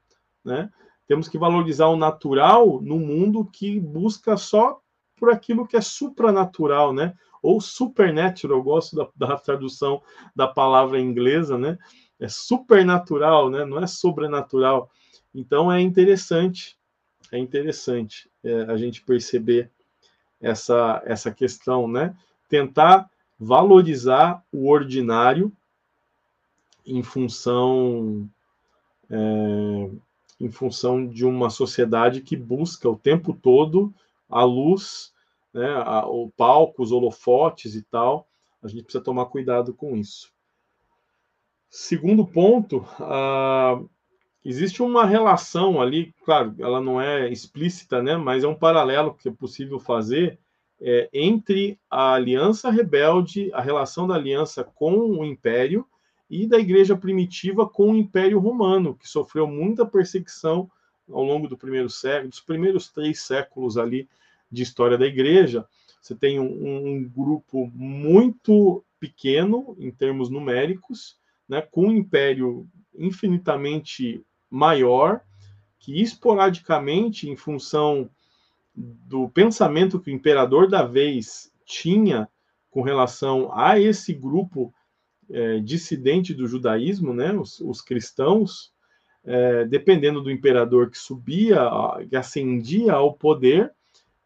né? 0.44 0.70
Temos 1.06 1.28
que 1.28 1.38
valorizar 1.38 1.88
o 1.88 1.96
natural 1.96 2.80
no 2.80 2.98
mundo 2.98 3.44
que 3.44 3.78
busca 3.78 4.36
só 4.36 4.80
por 5.16 5.30
aquilo 5.30 5.66
que 5.66 5.76
é 5.76 5.80
supranatural, 5.80 6.92
né? 6.94 7.14
Ou 7.42 7.60
supernatural, 7.60 8.58
eu 8.58 8.62
gosto 8.62 8.96
da, 8.96 9.08
da 9.14 9.36
tradução 9.36 10.00
da 10.34 10.46
palavra 10.46 11.00
inglesa, 11.00 11.58
né? 11.58 11.76
É 12.18 12.28
supernatural, 12.28 13.50
né? 13.50 13.64
Não 13.64 13.78
é 13.78 13.86
sobrenatural. 13.86 14.90
Então 15.34 15.70
é 15.70 15.80
interessante 15.80 16.77
é 17.32 17.38
interessante 17.38 18.30
é, 18.42 18.62
a 18.62 18.76
gente 18.76 19.02
perceber 19.02 19.70
essa, 20.40 21.02
essa 21.04 21.30
questão, 21.30 21.88
né? 21.88 22.16
Tentar 22.48 23.10
valorizar 23.38 24.42
o 24.52 24.68
ordinário 24.68 25.52
em 26.86 27.02
função 27.02 28.28
é, 29.10 29.90
em 30.40 30.50
função 30.50 31.06
de 31.06 31.24
uma 31.24 31.50
sociedade 31.50 32.20
que 32.20 32.36
busca 32.36 32.88
o 32.88 32.96
tempo 32.96 33.32
todo 33.32 33.92
a 34.28 34.44
luz, 34.44 35.12
né, 35.52 35.66
a, 35.84 36.06
o 36.06 36.30
palco, 36.30 36.82
os 36.82 36.92
holofotes 36.92 37.74
e 37.74 37.82
tal. 37.82 38.28
A 38.62 38.68
gente 38.68 38.82
precisa 38.82 39.02
tomar 39.02 39.26
cuidado 39.26 39.72
com 39.74 39.96
isso. 39.96 40.32
Segundo 41.70 42.26
ponto, 42.26 42.86
a, 43.00 43.80
existe 44.44 44.82
uma 44.82 45.04
relação 45.04 45.80
ali, 45.80 46.14
claro, 46.24 46.54
ela 46.58 46.80
não 46.80 47.00
é 47.00 47.30
explícita, 47.30 48.02
né, 48.02 48.16
mas 48.16 48.44
é 48.44 48.48
um 48.48 48.54
paralelo 48.54 49.14
que 49.14 49.28
é 49.28 49.32
possível 49.32 49.78
fazer 49.78 50.38
é, 50.80 51.08
entre 51.12 51.78
a 51.90 52.14
aliança 52.14 52.70
rebelde, 52.70 53.50
a 53.52 53.60
relação 53.60 54.06
da 54.06 54.14
aliança 54.14 54.62
com 54.62 54.92
o 54.92 55.24
império 55.24 55.86
e 56.30 56.46
da 56.46 56.58
igreja 56.58 56.96
primitiva 56.96 57.68
com 57.68 57.92
o 57.92 57.96
império 57.96 58.38
romano, 58.38 58.94
que 58.94 59.08
sofreu 59.08 59.46
muita 59.46 59.84
perseguição 59.84 60.70
ao 61.10 61.24
longo 61.24 61.48
do 61.48 61.56
primeiro 61.56 61.88
século, 61.88 62.28
dos 62.28 62.40
primeiros 62.40 62.88
três 62.88 63.22
séculos 63.22 63.78
ali 63.78 64.08
de 64.50 64.62
história 64.62 64.98
da 64.98 65.06
igreja. 65.06 65.66
Você 66.00 66.14
tem 66.14 66.38
um, 66.38 66.44
um 66.44 67.04
grupo 67.04 67.70
muito 67.74 68.84
pequeno 69.00 69.74
em 69.78 69.90
termos 69.90 70.28
numéricos, 70.28 71.16
né, 71.48 71.62
com 71.62 71.86
um 71.86 71.92
império 71.92 72.68
infinitamente 72.96 74.22
maior, 74.50 75.20
que 75.78 76.00
esporadicamente, 76.02 77.28
em 77.28 77.36
função 77.36 78.10
do 78.74 79.28
pensamento 79.28 80.00
que 80.00 80.10
o 80.10 80.14
imperador 80.14 80.68
da 80.68 80.82
vez 80.82 81.52
tinha 81.64 82.28
com 82.70 82.82
relação 82.82 83.50
a 83.52 83.78
esse 83.78 84.12
grupo 84.12 84.72
é, 85.30 85.58
dissidente 85.58 86.32
do 86.32 86.46
judaísmo, 86.46 87.12
né, 87.12 87.32
os, 87.32 87.60
os 87.60 87.80
cristãos, 87.80 88.72
é, 89.24 89.64
dependendo 89.64 90.22
do 90.22 90.30
imperador 90.30 90.90
que 90.90 90.98
subia, 90.98 91.60
que 92.08 92.16
ascendia 92.16 92.94
ao 92.94 93.12
poder, 93.12 93.72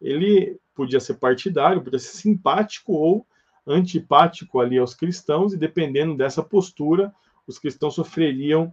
ele 0.00 0.58
podia 0.74 1.00
ser 1.00 1.14
partidário, 1.14 1.82
podia 1.82 1.98
ser 1.98 2.16
simpático 2.16 2.92
ou 2.92 3.26
antipático 3.66 4.60
ali 4.60 4.78
aos 4.78 4.94
cristãos, 4.94 5.52
e 5.52 5.56
dependendo 5.56 6.16
dessa 6.16 6.42
postura, 6.42 7.12
os 7.46 7.58
cristãos 7.58 7.94
sofreriam 7.94 8.72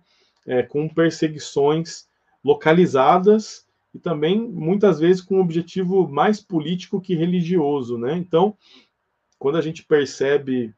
é, 0.49 0.63
com 0.63 0.89
perseguições 0.89 2.09
localizadas 2.43 3.67
e 3.93 3.99
também 3.99 4.41
muitas 4.41 4.99
vezes 4.99 5.21
com 5.21 5.35
um 5.35 5.41
objetivo 5.41 6.07
mais 6.07 6.41
político 6.41 6.99
que 6.99 7.13
religioso, 7.13 7.99
né? 7.99 8.17
Então, 8.17 8.57
quando 9.37 9.59
a 9.59 9.61
gente 9.61 9.85
percebe 9.85 10.73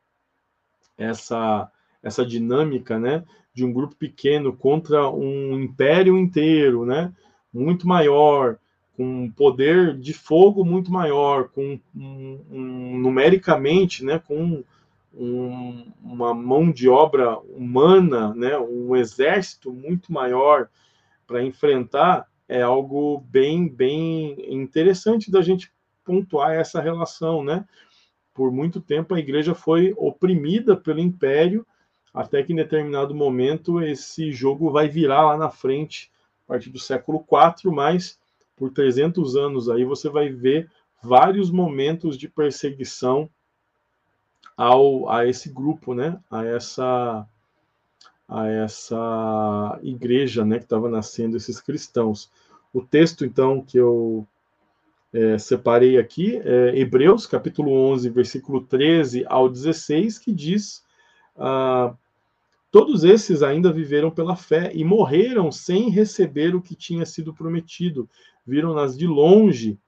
essa 0.97 1.71
essa 2.03 2.25
dinâmica, 2.25 2.99
né, 2.99 3.23
de 3.53 3.63
um 3.63 3.71
grupo 3.71 3.95
pequeno 3.95 4.57
contra 4.57 5.07
um 5.07 5.61
império 5.61 6.17
inteiro, 6.17 6.83
né, 6.83 7.13
muito 7.53 7.87
maior, 7.87 8.57
com 8.97 9.25
um 9.25 9.31
poder 9.31 9.95
de 9.99 10.11
fogo 10.11 10.65
muito 10.65 10.91
maior, 10.91 11.49
com 11.49 11.79
um, 11.95 12.39
um, 12.49 12.97
numericamente, 12.97 14.03
né, 14.03 14.17
com 14.17 14.63
um, 15.13 15.91
uma 16.01 16.33
mão 16.33 16.71
de 16.71 16.87
obra 16.87 17.37
humana, 17.39 18.33
né, 18.33 18.57
um 18.57 18.95
exército 18.95 19.71
muito 19.71 20.11
maior 20.11 20.69
para 21.27 21.43
enfrentar, 21.43 22.27
é 22.47 22.61
algo 22.61 23.23
bem, 23.29 23.67
bem 23.67 24.35
interessante 24.53 25.31
da 25.31 25.41
gente 25.41 25.71
pontuar 26.03 26.53
essa 26.53 26.81
relação, 26.81 27.43
né? 27.43 27.65
Por 28.33 28.51
muito 28.51 28.81
tempo 28.81 29.13
a 29.13 29.19
igreja 29.19 29.53
foi 29.53 29.93
oprimida 29.97 30.75
pelo 30.75 30.99
império, 30.99 31.65
até 32.13 32.43
que 32.43 32.51
em 32.51 32.57
determinado 32.57 33.15
momento 33.15 33.81
esse 33.81 34.31
jogo 34.31 34.69
vai 34.69 34.89
virar 34.89 35.23
lá 35.23 35.37
na 35.37 35.49
frente, 35.49 36.11
a 36.45 36.47
partir 36.49 36.69
do 36.69 36.79
século 36.79 37.25
IV, 37.31 37.71
mas 37.73 38.19
por 38.55 38.71
300 38.71 39.37
anos 39.37 39.69
aí 39.69 39.85
você 39.85 40.09
vai 40.09 40.29
ver 40.29 40.69
vários 41.01 41.49
momentos 41.49 42.17
de 42.17 42.27
perseguição 42.27 43.29
ao 44.61 45.09
a 45.09 45.25
esse 45.25 45.49
grupo, 45.49 45.95
né? 45.95 46.19
A 46.29 46.45
essa 46.45 47.27
a 48.27 48.47
essa 48.47 49.79
igreja, 49.81 50.45
né, 50.45 50.57
que 50.57 50.63
estava 50.63 50.87
nascendo 50.87 51.35
esses 51.35 51.59
cristãos. 51.59 52.31
O 52.71 52.81
texto 52.81 53.25
então 53.25 53.61
que 53.61 53.77
eu 53.77 54.25
é, 55.11 55.37
separei 55.37 55.97
aqui 55.97 56.39
é 56.45 56.79
Hebreus 56.79 57.25
capítulo 57.25 57.73
11, 57.73 58.09
versículo 58.11 58.61
13 58.61 59.25
ao 59.27 59.49
16, 59.49 60.19
que 60.19 60.31
diz: 60.31 60.83
ah, 61.35 61.95
Todos 62.69 63.03
esses 63.03 63.41
ainda 63.41 63.73
viveram 63.73 64.11
pela 64.11 64.35
fé 64.35 64.71
e 64.75 64.83
morreram 64.83 65.51
sem 65.51 65.89
receber 65.89 66.55
o 66.55 66.61
que 66.61 66.75
tinha 66.75 67.05
sido 67.05 67.33
prometido. 67.33 68.07
Viram-nas 68.45 68.95
de 68.95 69.07
longe 69.07 69.79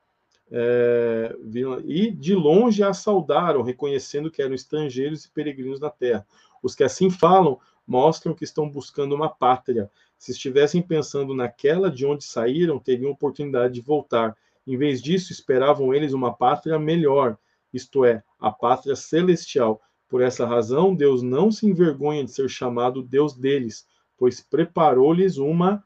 é, 0.55 1.35
e 1.83 2.11
de 2.11 2.35
longe 2.35 2.83
a 2.83 2.93
saudaram, 2.93 3.63
reconhecendo 3.63 4.29
que 4.29 4.39
eram 4.39 4.53
estrangeiros 4.53 5.25
e 5.25 5.31
peregrinos 5.31 5.79
na 5.79 5.89
terra. 5.89 6.25
Os 6.61 6.75
que 6.75 6.83
assim 6.83 7.09
falam 7.09 7.59
mostram 7.85 8.35
que 8.35 8.43
estão 8.43 8.69
buscando 8.69 9.15
uma 9.15 9.27
pátria. 9.27 9.89
Se 10.17 10.31
estivessem 10.31 10.81
pensando 10.81 11.33
naquela 11.33 11.89
de 11.89 12.05
onde 12.05 12.23
saíram, 12.23 12.77
teriam 12.77 13.11
oportunidade 13.11 13.73
de 13.73 13.81
voltar. 13.81 14.37
Em 14.65 14.77
vez 14.77 15.01
disso, 15.01 15.31
esperavam 15.33 15.91
eles 15.91 16.13
uma 16.13 16.31
pátria 16.31 16.77
melhor, 16.77 17.35
isto 17.73 18.05
é, 18.05 18.23
a 18.39 18.51
pátria 18.51 18.95
celestial 18.95 19.81
por 20.07 20.21
essa 20.21 20.45
razão, 20.45 20.93
Deus 20.93 21.23
não 21.23 21.51
se 21.51 21.65
envergonha 21.65 22.23
de 22.23 22.31
ser 22.31 22.47
chamado 22.47 23.01
Deus 23.01 23.33
deles, 23.33 23.87
pois 24.15 24.39
preparou-lhes 24.39 25.37
uma 25.37 25.83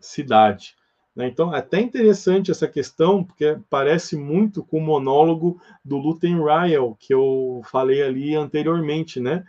cidade. 0.00 0.74
Né? 1.18 1.26
Então, 1.26 1.52
é 1.52 1.58
até 1.58 1.80
interessante 1.80 2.52
essa 2.52 2.68
questão, 2.68 3.24
porque 3.24 3.58
parece 3.68 4.16
muito 4.16 4.62
com 4.62 4.78
o 4.78 4.80
monólogo 4.80 5.60
do 5.84 5.96
Luthen 5.96 6.36
Ryle, 6.36 6.94
que 6.96 7.12
eu 7.12 7.60
falei 7.64 8.02
ali 8.02 8.36
anteriormente, 8.36 9.18
né? 9.18 9.44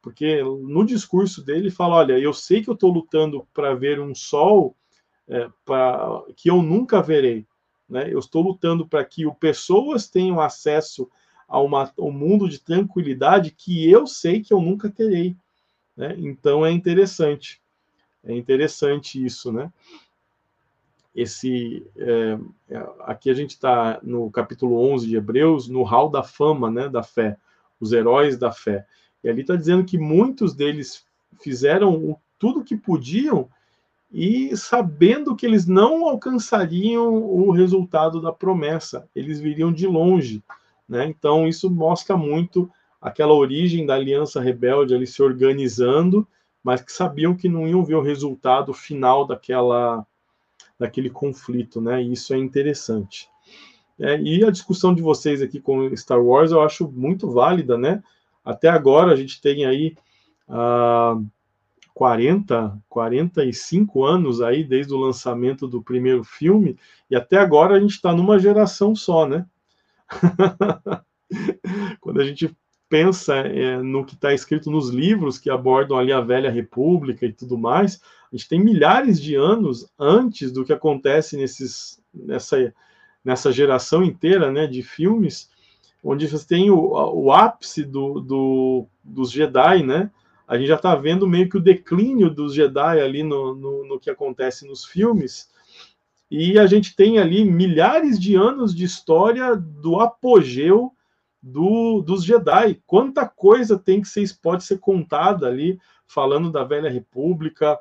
Porque 0.00 0.42
no 0.42 0.86
discurso 0.86 1.44
dele 1.44 1.60
ele 1.60 1.70
fala: 1.70 1.96
olha, 1.96 2.18
eu 2.18 2.32
sei 2.32 2.62
que 2.62 2.70
eu 2.70 2.74
estou 2.74 2.90
lutando 2.90 3.46
para 3.52 3.74
ver 3.74 4.00
um 4.00 4.14
sol 4.14 4.74
é, 5.28 5.50
pra, 5.66 6.22
que 6.34 6.50
eu 6.50 6.62
nunca 6.62 7.02
verei. 7.02 7.46
Né? 7.86 8.10
Eu 8.10 8.18
estou 8.18 8.42
lutando 8.42 8.88
para 8.88 9.04
que 9.04 9.26
o 9.26 9.34
pessoas 9.34 10.08
tenham 10.08 10.40
acesso 10.40 11.10
a 11.46 11.60
uma, 11.60 11.92
um 11.98 12.10
mundo 12.10 12.48
de 12.48 12.58
tranquilidade 12.58 13.50
que 13.50 13.88
eu 13.88 14.06
sei 14.06 14.40
que 14.40 14.54
eu 14.54 14.62
nunca 14.62 14.88
terei. 14.88 15.36
Né? 15.94 16.14
Então 16.16 16.64
é 16.64 16.72
interessante. 16.72 17.60
É 18.24 18.34
interessante 18.34 19.22
isso, 19.22 19.52
né? 19.52 19.70
Esse, 21.14 21.86
é, 21.96 22.38
é 22.70 22.86
aqui 23.00 23.30
a 23.30 23.34
gente 23.34 23.50
está 23.50 24.00
no 24.02 24.30
capítulo 24.30 24.78
11 24.92 25.06
de 25.06 25.16
Hebreus, 25.16 25.68
no 25.68 25.82
hall 25.82 26.08
da 26.08 26.22
fama, 26.22 26.70
né, 26.70 26.88
da 26.88 27.02
fé, 27.02 27.36
os 27.80 27.92
heróis 27.92 28.38
da 28.38 28.50
fé. 28.50 28.86
E 29.22 29.28
ali 29.28 29.42
está 29.42 29.56
dizendo 29.56 29.84
que 29.84 29.98
muitos 29.98 30.54
deles 30.54 31.04
fizeram 31.40 32.16
tudo 32.38 32.60
o 32.60 32.64
que 32.64 32.76
podiam 32.76 33.48
e 34.12 34.54
sabendo 34.56 35.34
que 35.34 35.46
eles 35.46 35.66
não 35.66 36.06
alcançariam 36.06 37.14
o 37.14 37.50
resultado 37.50 38.20
da 38.20 38.30
promessa, 38.30 39.08
eles 39.14 39.40
viriam 39.40 39.72
de 39.72 39.86
longe. 39.86 40.42
Né? 40.86 41.06
Então, 41.06 41.48
isso 41.48 41.70
mostra 41.70 42.14
muito 42.14 42.70
aquela 43.00 43.32
origem 43.32 43.86
da 43.86 43.94
aliança 43.94 44.40
rebelde 44.40 44.94
ali 44.94 45.06
se 45.06 45.22
organizando, 45.22 46.28
mas 46.62 46.82
que 46.82 46.92
sabiam 46.92 47.34
que 47.34 47.48
não 47.48 47.66
iam 47.66 47.82
ver 47.82 47.94
o 47.94 48.02
resultado 48.02 48.74
final 48.74 49.26
daquela, 49.26 50.06
daquele 50.82 51.08
conflito. 51.08 51.80
Né? 51.80 52.02
E 52.02 52.12
isso 52.12 52.34
é 52.34 52.38
interessante. 52.38 53.28
É, 53.98 54.20
e 54.20 54.44
a 54.44 54.50
discussão 54.50 54.94
de 54.94 55.00
vocês 55.00 55.40
aqui 55.40 55.60
com 55.60 55.94
Star 55.96 56.20
Wars 56.20 56.50
eu 56.50 56.60
acho 56.60 56.90
muito 56.90 57.30
válida, 57.30 57.78
né? 57.78 58.02
Até 58.44 58.68
agora 58.68 59.12
a 59.12 59.16
gente 59.16 59.40
tem 59.40 59.64
aí 59.64 59.94
uh, 60.48 61.24
40, 61.94 62.76
45 62.88 64.04
anos 64.04 64.40
aí 64.40 64.64
desde 64.64 64.92
o 64.92 64.98
lançamento 64.98 65.68
do 65.68 65.80
primeiro 65.80 66.24
filme, 66.24 66.76
e 67.08 67.14
até 67.14 67.38
agora 67.38 67.76
a 67.76 67.80
gente 67.80 67.92
está 67.92 68.12
numa 68.12 68.38
geração 68.38 68.94
só, 68.96 69.26
né? 69.26 69.46
Quando 72.00 72.20
a 72.20 72.24
gente 72.24 72.50
pensa 72.88 73.36
é, 73.36 73.78
no 73.78 74.04
que 74.04 74.14
está 74.14 74.34
escrito 74.34 74.70
nos 74.70 74.90
livros 74.90 75.38
que 75.38 75.48
abordam 75.48 75.96
ali 75.96 76.12
a 76.12 76.20
velha 76.20 76.50
república 76.50 77.24
e 77.24 77.32
tudo 77.32 77.56
mais, 77.56 78.02
a 78.32 78.36
gente 78.36 78.48
tem 78.48 78.58
milhares 78.58 79.20
de 79.20 79.34
anos 79.34 79.86
antes 79.98 80.50
do 80.50 80.64
que 80.64 80.72
acontece 80.72 81.36
nesses, 81.36 82.02
nessa, 82.14 82.72
nessa 83.22 83.52
geração 83.52 84.02
inteira 84.02 84.50
né, 84.50 84.66
de 84.66 84.82
filmes, 84.82 85.50
onde 86.02 86.26
você 86.26 86.46
tem 86.46 86.70
o, 86.70 86.78
o 86.78 87.30
ápice 87.30 87.84
do, 87.84 88.20
do, 88.20 88.86
dos 89.04 89.30
Jedi, 89.30 89.82
né? 89.82 90.10
A 90.48 90.56
gente 90.56 90.68
já 90.68 90.76
está 90.76 90.94
vendo 90.94 91.28
meio 91.28 91.48
que 91.48 91.58
o 91.58 91.62
declínio 91.62 92.30
dos 92.30 92.54
Jedi 92.54 93.00
ali 93.00 93.22
no, 93.22 93.54
no, 93.54 93.86
no 93.86 94.00
que 94.00 94.10
acontece 94.10 94.66
nos 94.66 94.84
filmes, 94.84 95.50
e 96.30 96.58
a 96.58 96.66
gente 96.66 96.96
tem 96.96 97.18
ali 97.18 97.44
milhares 97.44 98.18
de 98.18 98.34
anos 98.34 98.74
de 98.74 98.84
história 98.84 99.54
do 99.54 100.00
apogeu 100.00 100.90
do, 101.42 102.00
dos 102.00 102.24
Jedi. 102.24 102.80
Quanta 102.86 103.28
coisa 103.28 103.78
tem 103.78 104.00
que 104.00 104.08
ser, 104.08 104.26
pode 104.40 104.64
ser 104.64 104.78
contada 104.78 105.46
ali, 105.46 105.78
falando 106.06 106.50
da 106.50 106.64
Velha 106.64 106.88
República, 106.88 107.78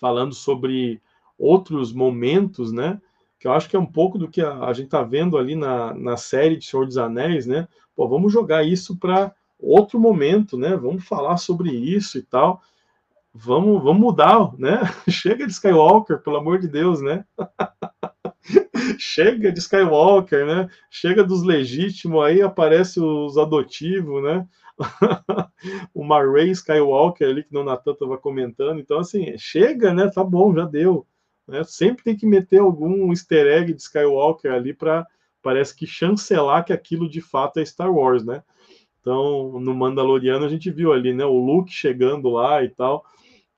falando 0.00 0.34
sobre 0.34 1.00
outros 1.38 1.92
momentos, 1.92 2.72
né? 2.72 3.00
Que 3.38 3.46
eu 3.46 3.52
acho 3.52 3.68
que 3.68 3.76
é 3.76 3.78
um 3.78 3.86
pouco 3.86 4.18
do 4.18 4.28
que 4.28 4.40
a, 4.40 4.64
a 4.64 4.72
gente 4.72 4.86
está 4.86 5.02
vendo 5.02 5.36
ali 5.36 5.54
na, 5.54 5.92
na 5.94 6.16
série 6.16 6.56
de 6.56 6.64
Senhor 6.64 6.86
dos 6.86 6.98
Anéis, 6.98 7.46
né? 7.46 7.68
Pô, 7.94 8.08
vamos 8.08 8.32
jogar 8.32 8.64
isso 8.64 8.96
para 8.96 9.34
outro 9.58 9.98
momento, 9.98 10.56
né? 10.56 10.76
Vamos 10.76 11.04
falar 11.04 11.36
sobre 11.36 11.70
isso 11.70 12.18
e 12.18 12.22
tal 12.22 12.62
vamos, 13.34 13.82
vamos 13.82 14.00
mudar, 14.00 14.52
né? 14.56 14.80
Chega 15.10 15.46
de 15.46 15.52
Skywalker, 15.52 16.20
pelo 16.20 16.36
amor 16.36 16.60
de 16.60 16.68
Deus, 16.68 17.02
né? 17.02 17.24
Chega 18.98 19.50
de 19.50 19.58
Skywalker, 19.58 20.46
né? 20.46 20.68
Chega 20.88 21.24
dos 21.24 21.42
legítimos, 21.42 22.24
aí 22.24 22.40
aparece 22.40 23.00
os 23.00 23.36
adotivos, 23.36 24.22
né? 24.22 24.46
Uma 25.94 26.24
Ray 26.24 26.50
Skywalker 26.50 27.28
ali 27.28 27.44
que 27.44 27.56
o 27.56 27.64
Natan 27.64 27.92
estava 27.92 28.18
comentando. 28.18 28.80
Então, 28.80 28.98
assim, 28.98 29.36
chega, 29.38 29.94
né? 29.94 30.10
Tá 30.10 30.24
bom, 30.24 30.54
já 30.54 30.64
deu. 30.64 31.06
Né? 31.46 31.62
Sempre 31.64 32.04
tem 32.04 32.16
que 32.16 32.26
meter 32.26 32.60
algum 32.60 33.10
easter 33.10 33.46
egg 33.46 33.72
de 33.72 33.80
Skywalker 33.80 34.52
ali 34.52 34.72
para 34.72 35.06
parece 35.42 35.76
que 35.76 35.86
chancelar 35.86 36.64
que 36.64 36.72
aquilo 36.72 37.08
de 37.08 37.20
fato 37.20 37.60
é 37.60 37.64
Star 37.64 37.92
Wars, 37.92 38.24
né? 38.24 38.42
Então, 39.00 39.60
no 39.60 39.74
Mandaloriano 39.74 40.46
a 40.46 40.48
gente 40.48 40.70
viu 40.70 40.90
ali, 40.90 41.12
né, 41.12 41.26
o 41.26 41.36
Luke 41.36 41.70
chegando 41.70 42.30
lá 42.30 42.64
e 42.64 42.70
tal. 42.70 43.04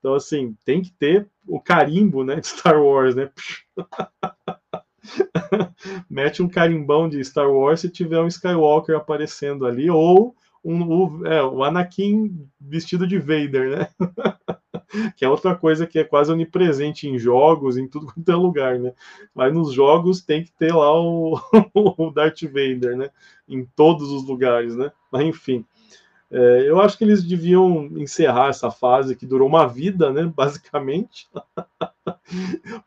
Então, 0.00 0.14
assim, 0.14 0.56
tem 0.64 0.82
que 0.82 0.92
ter 0.92 1.28
o 1.46 1.60
carimbo, 1.60 2.24
né, 2.24 2.40
de 2.40 2.48
Star 2.48 2.82
Wars, 2.82 3.14
né? 3.14 3.30
Mete 6.10 6.42
um 6.42 6.48
carimbão 6.48 7.08
de 7.08 7.24
Star 7.24 7.48
Wars 7.48 7.80
se 7.80 7.88
tiver 7.88 8.20
um 8.20 8.26
Skywalker 8.26 8.96
aparecendo 8.96 9.64
ali, 9.64 9.88
ou 9.88 10.34
um, 10.66 10.82
o, 10.82 11.26
é, 11.26 11.42
o 11.44 11.62
Anakin 11.62 12.48
vestido 12.60 13.06
de 13.06 13.18
Vader, 13.18 13.78
né? 13.78 13.88
que 15.16 15.24
é 15.24 15.28
outra 15.28 15.54
coisa 15.54 15.86
que 15.86 15.98
é 15.98 16.04
quase 16.04 16.32
onipresente 16.32 17.08
em 17.08 17.16
jogos, 17.18 17.76
em 17.76 17.86
tudo 17.86 18.06
quanto 18.12 18.30
é 18.30 18.34
lugar, 18.34 18.78
né? 18.78 18.92
Mas 19.32 19.54
nos 19.54 19.72
jogos 19.72 20.22
tem 20.22 20.42
que 20.42 20.50
ter 20.52 20.74
lá 20.74 20.92
o, 20.92 21.38
o 21.72 22.10
Darth 22.10 22.42
Vader, 22.42 22.96
né? 22.96 23.10
Em 23.48 23.64
todos 23.76 24.10
os 24.10 24.26
lugares, 24.26 24.74
né? 24.74 24.90
Mas 25.10 25.22
enfim. 25.24 25.64
É, 26.28 26.68
eu 26.68 26.80
acho 26.80 26.98
que 26.98 27.04
eles 27.04 27.22
deviam 27.22 27.84
encerrar 27.96 28.48
essa 28.48 28.68
fase 28.68 29.14
que 29.14 29.24
durou 29.24 29.46
uma 29.48 29.68
vida, 29.68 30.12
né, 30.12 30.24
basicamente, 30.34 31.28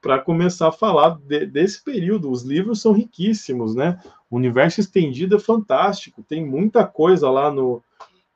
para 0.01 0.19
começar 0.19 0.68
a 0.68 0.73
falar 0.73 1.18
de, 1.26 1.45
desse 1.45 1.81
período. 1.81 2.30
Os 2.30 2.43
livros 2.43 2.81
são 2.81 2.91
riquíssimos, 2.91 3.73
né? 3.73 3.97
O 4.30 4.35
universo 4.35 4.80
estendido 4.80 5.35
é 5.35 5.39
fantástico, 5.39 6.23
tem 6.23 6.45
muita 6.45 6.85
coisa 6.85 7.30
lá 7.30 7.51
no, 7.51 7.84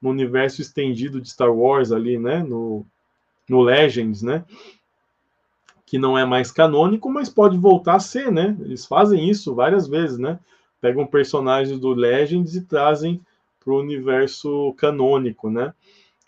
no 0.01 0.09
universo 0.09 0.61
estendido 0.61 1.21
de 1.21 1.29
Star 1.29 1.53
Wars 1.53 1.91
ali, 1.91 2.17
né? 2.17 2.41
No, 2.41 2.85
no 3.47 3.61
Legends, 3.61 4.21
né? 4.21 4.43
Que 5.85 5.99
não 5.99 6.17
é 6.17 6.25
mais 6.25 6.51
canônico, 6.51 7.09
mas 7.09 7.29
pode 7.29 7.57
voltar 7.57 7.95
a 7.95 7.99
ser, 7.99 8.31
né? 8.31 8.57
Eles 8.61 8.85
fazem 8.85 9.29
isso 9.29 9.53
várias 9.53 9.87
vezes, 9.87 10.17
né? 10.17 10.39
Pegam 10.81 11.05
personagens 11.05 11.79
do 11.79 11.93
Legends 11.93 12.55
e 12.55 12.65
trazem 12.65 13.21
para 13.63 13.73
o 13.73 13.79
universo 13.79 14.73
canônico, 14.73 15.49
né? 15.49 15.73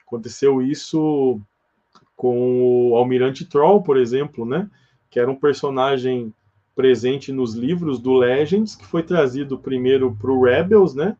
Aconteceu 0.05 0.61
isso 0.61 1.41
com 2.15 2.91
o 2.91 2.95
Almirante 2.95 3.45
Troll, 3.45 3.81
por 3.81 3.97
exemplo, 3.97 4.45
né? 4.45 4.69
Que 5.09 5.19
era 5.19 5.29
um 5.29 5.35
personagem 5.35 6.33
presente 6.75 7.31
nos 7.31 7.55
livros 7.55 7.99
do 7.99 8.13
Legends, 8.13 8.75
que 8.75 8.85
foi 8.85 9.01
trazido 9.01 9.57
primeiro 9.57 10.15
para 10.15 10.31
o 10.31 10.43
Rebels, 10.43 10.93
né? 10.93 11.15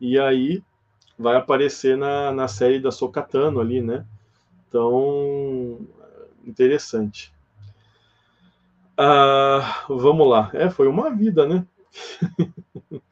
E 0.00 0.18
aí 0.18 0.62
vai 1.18 1.36
aparecer 1.36 1.96
na, 1.96 2.30
na 2.32 2.48
série 2.48 2.78
da 2.78 2.90
Sokatano 2.90 3.60
ali, 3.60 3.80
né? 3.80 4.04
Então, 4.68 5.80
interessante. 6.44 7.32
Ah, 8.96 9.84
vamos 9.88 10.28
lá. 10.28 10.50
É, 10.54 10.70
foi 10.70 10.86
uma 10.86 11.10
vida, 11.10 11.46
né? 11.46 11.66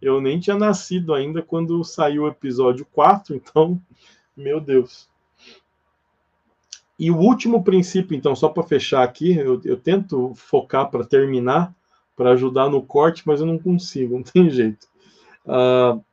Eu 0.00 0.20
nem 0.20 0.40
tinha 0.40 0.56
nascido 0.56 1.12
ainda 1.12 1.42
quando 1.42 1.82
saiu 1.84 2.22
o 2.22 2.28
episódio 2.28 2.86
4, 2.86 3.34
então, 3.34 3.80
meu 4.36 4.60
Deus. 4.60 5.09
E 7.00 7.10
o 7.10 7.16
último 7.16 7.64
princípio, 7.64 8.14
então, 8.14 8.36
só 8.36 8.50
para 8.50 8.62
fechar 8.62 9.02
aqui, 9.02 9.34
eu, 9.34 9.58
eu 9.64 9.78
tento 9.78 10.34
focar 10.34 10.90
para 10.90 11.02
terminar, 11.02 11.74
para 12.14 12.32
ajudar 12.32 12.68
no 12.68 12.82
corte, 12.82 13.22
mas 13.24 13.40
eu 13.40 13.46
não 13.46 13.58
consigo, 13.58 14.16
não 14.16 14.22
tem 14.22 14.50
jeito. 14.50 14.86
Uh, 15.46 16.04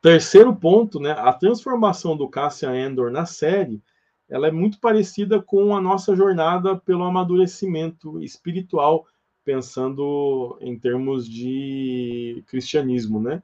terceiro 0.00 0.56
ponto, 0.56 0.98
né? 0.98 1.10
A 1.10 1.30
transformação 1.30 2.16
do 2.16 2.26
Cassian 2.26 2.74
Endor 2.74 3.10
na 3.10 3.26
série, 3.26 3.82
ela 4.30 4.48
é 4.48 4.50
muito 4.50 4.80
parecida 4.80 5.42
com 5.42 5.76
a 5.76 5.80
nossa 5.80 6.16
jornada 6.16 6.76
pelo 6.76 7.04
amadurecimento 7.04 8.18
espiritual 8.22 9.06
pensando 9.44 10.56
em 10.60 10.76
termos 10.76 11.28
de 11.28 12.42
cristianismo, 12.48 13.20
né? 13.20 13.42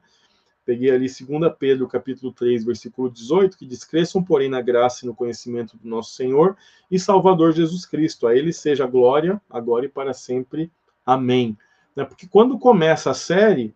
Peguei 0.65 0.91
ali 0.91 1.07
2 1.07 1.53
Pedro, 1.59 1.87
capítulo 1.87 2.31
3, 2.31 2.63
versículo 2.63 3.09
18, 3.09 3.57
que 3.57 3.65
diz: 3.65 3.83
Cresçam, 3.83 4.23
porém, 4.23 4.49
na 4.49 4.61
graça 4.61 5.03
e 5.03 5.07
no 5.07 5.15
conhecimento 5.15 5.77
do 5.77 5.87
nosso 5.87 6.15
Senhor 6.15 6.55
e 6.89 6.97
Salvador 6.97 7.51
Jesus 7.51 7.85
Cristo. 7.85 8.27
A 8.27 8.35
Ele 8.35 8.53
seja 8.53 8.87
glória, 8.87 9.41
agora 9.49 9.85
e 9.85 9.89
para 9.89 10.13
sempre. 10.13 10.71
Amém. 11.05 11.57
Né? 11.95 12.05
Porque 12.05 12.27
quando 12.27 12.57
começa 12.57 13.11
a 13.11 13.13
série, 13.13 13.75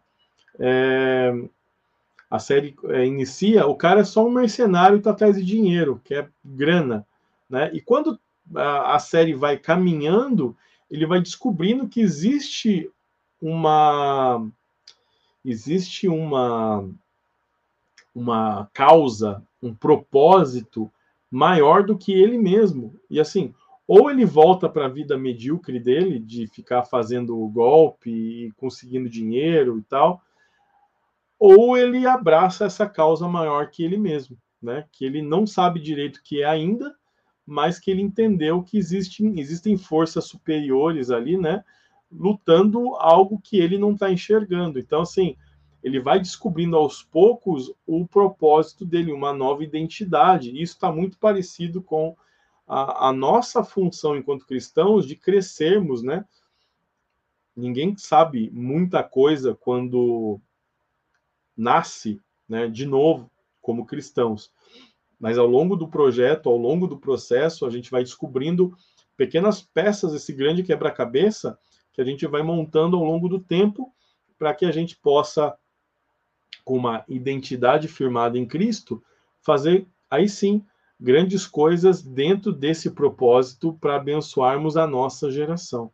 é... 0.58 1.34
a 2.32 2.40
série 2.40 2.74
é, 2.86 3.06
inicia, 3.06 3.68
o 3.68 3.76
cara 3.76 4.02
é 4.02 4.06
só 4.06 4.26
um 4.26 4.32
mercenário 4.32 4.96
e 4.96 5.00
está 5.00 5.12
atrás 5.12 5.36
de 5.36 5.44
dinheiro, 5.44 6.02
que 6.06 6.14
é 6.14 6.28
grana. 6.44 7.06
Né? 7.50 7.70
E 7.74 7.82
quando 7.82 8.18
a, 8.56 8.96
a 8.96 9.00
série 9.00 9.34
vai 9.34 9.58
caminhando, 9.58 10.56
ele 10.90 11.06
vai 11.06 11.20
descobrindo 11.20 11.88
que 11.90 12.00
existe 12.00 12.90
uma 13.42 14.50
existe 15.50 16.08
uma 16.08 16.88
uma 18.14 18.68
causa, 18.74 19.44
um 19.62 19.74
propósito 19.76 20.92
maior 21.30 21.84
do 21.84 21.96
que 21.96 22.12
ele 22.12 22.38
mesmo. 22.38 23.00
E 23.10 23.20
assim, 23.20 23.54
ou 23.88 24.10
ele 24.10 24.26
volta 24.26 24.68
para 24.68 24.86
a 24.86 24.90
vida 24.90 25.18
medíocre 25.18 25.80
dele, 25.80 26.20
de 26.20 26.48
ficar 26.48 26.84
fazendo 26.84 27.38
golpe 27.48 28.10
e 28.10 28.52
conseguindo 28.54 29.08
dinheiro 29.08 29.78
e 29.78 29.84
tal, 29.84 30.22
ou 31.40 31.78
ele 31.78 32.08
abraça 32.08 32.66
essa 32.66 32.90
causa 32.90 33.28
maior 33.28 33.70
que 33.70 33.84
ele 33.84 33.98
mesmo, 33.98 34.36
né? 34.60 34.86
Que 34.92 35.06
ele 35.06 35.22
não 35.22 35.46
sabe 35.46 35.80
direito 35.80 36.18
o 36.18 36.24
que 36.24 36.42
é 36.42 36.46
ainda, 36.46 36.96
mas 37.46 37.80
que 37.80 37.92
ele 37.92 38.02
entendeu 38.02 38.64
que 38.64 38.78
existem, 38.78 39.40
existem 39.40 39.78
forças 39.78 40.26
superiores 40.26 41.12
ali, 41.12 41.38
né? 41.38 41.64
Lutando 42.12 42.96
algo 42.96 43.40
que 43.40 43.58
ele 43.58 43.78
não 43.78 43.94
está 43.94 44.12
enxergando. 44.12 44.80
Então, 44.80 45.02
assim, 45.02 45.36
ele 45.84 46.00
vai 46.00 46.20
descobrindo 46.20 46.76
aos 46.76 47.04
poucos 47.04 47.74
o 47.86 48.06
propósito 48.08 48.86
dele, 48.86 49.12
uma 49.12 49.34
nova 49.34 49.64
identidade. 49.64 50.50
Isso 50.52 50.74
está 50.74 50.92
muito 50.92 51.18
parecido 51.18 51.82
com 51.82 52.16
a, 52.68 53.10
a, 53.10 53.14
nossa 53.14 53.64
função 53.64 54.18
enquanto 54.18 54.46
cristãos 54.46 55.08
de 55.08 55.16
crescermos, 55.16 56.04
né? 56.04 56.26
Ninguém 57.56 57.96
sabe 57.98 58.52
muita 58.52 59.02
coisa 59.02 59.56
quando 59.56 60.40
nasce, 61.56 62.22
né, 62.48 62.68
de 62.68 62.86
novo, 62.86 63.32
como 63.62 63.86
cristãos. 63.86 64.52
Mas 65.20 65.38
ao 65.38 65.48
longo 65.48 65.76
do 65.76 65.88
projeto, 65.88 66.50
ao 66.50 66.58
longo 66.58 66.86
do 66.86 67.00
processo, 67.00 67.66
a 67.66 67.70
gente 67.70 67.90
vai 67.90 68.04
descobrindo 68.04 68.78
pequenas 69.16 69.62
peças 69.62 70.12
desse 70.12 70.32
grande 70.32 70.62
quebra-cabeça 70.62 71.58
que 71.98 72.02
a 72.02 72.06
gente 72.06 72.28
vai 72.28 72.44
montando 72.44 72.96
ao 72.96 73.04
longo 73.04 73.28
do 73.28 73.40
tempo 73.40 73.92
para 74.38 74.54
que 74.54 74.68
a 74.68 74.72
gente 74.72 74.96
possa, 74.96 75.58
com 76.64 76.78
uma 76.78 77.04
identidade 77.10 77.88
firmada 77.88 78.38
em 78.38 78.46
Cristo, 78.46 79.04
fazer 79.42 79.88
aí 80.08 80.30
sim 80.30 80.64
grandes 81.00 81.48
coisas 81.48 82.04
dentro 82.04 82.52
desse 82.52 82.92
propósito 82.92 83.74
para 83.82 83.96
abençoarmos 83.96 84.78
a 84.78 84.86
nossa 84.86 85.32
geração. 85.32 85.92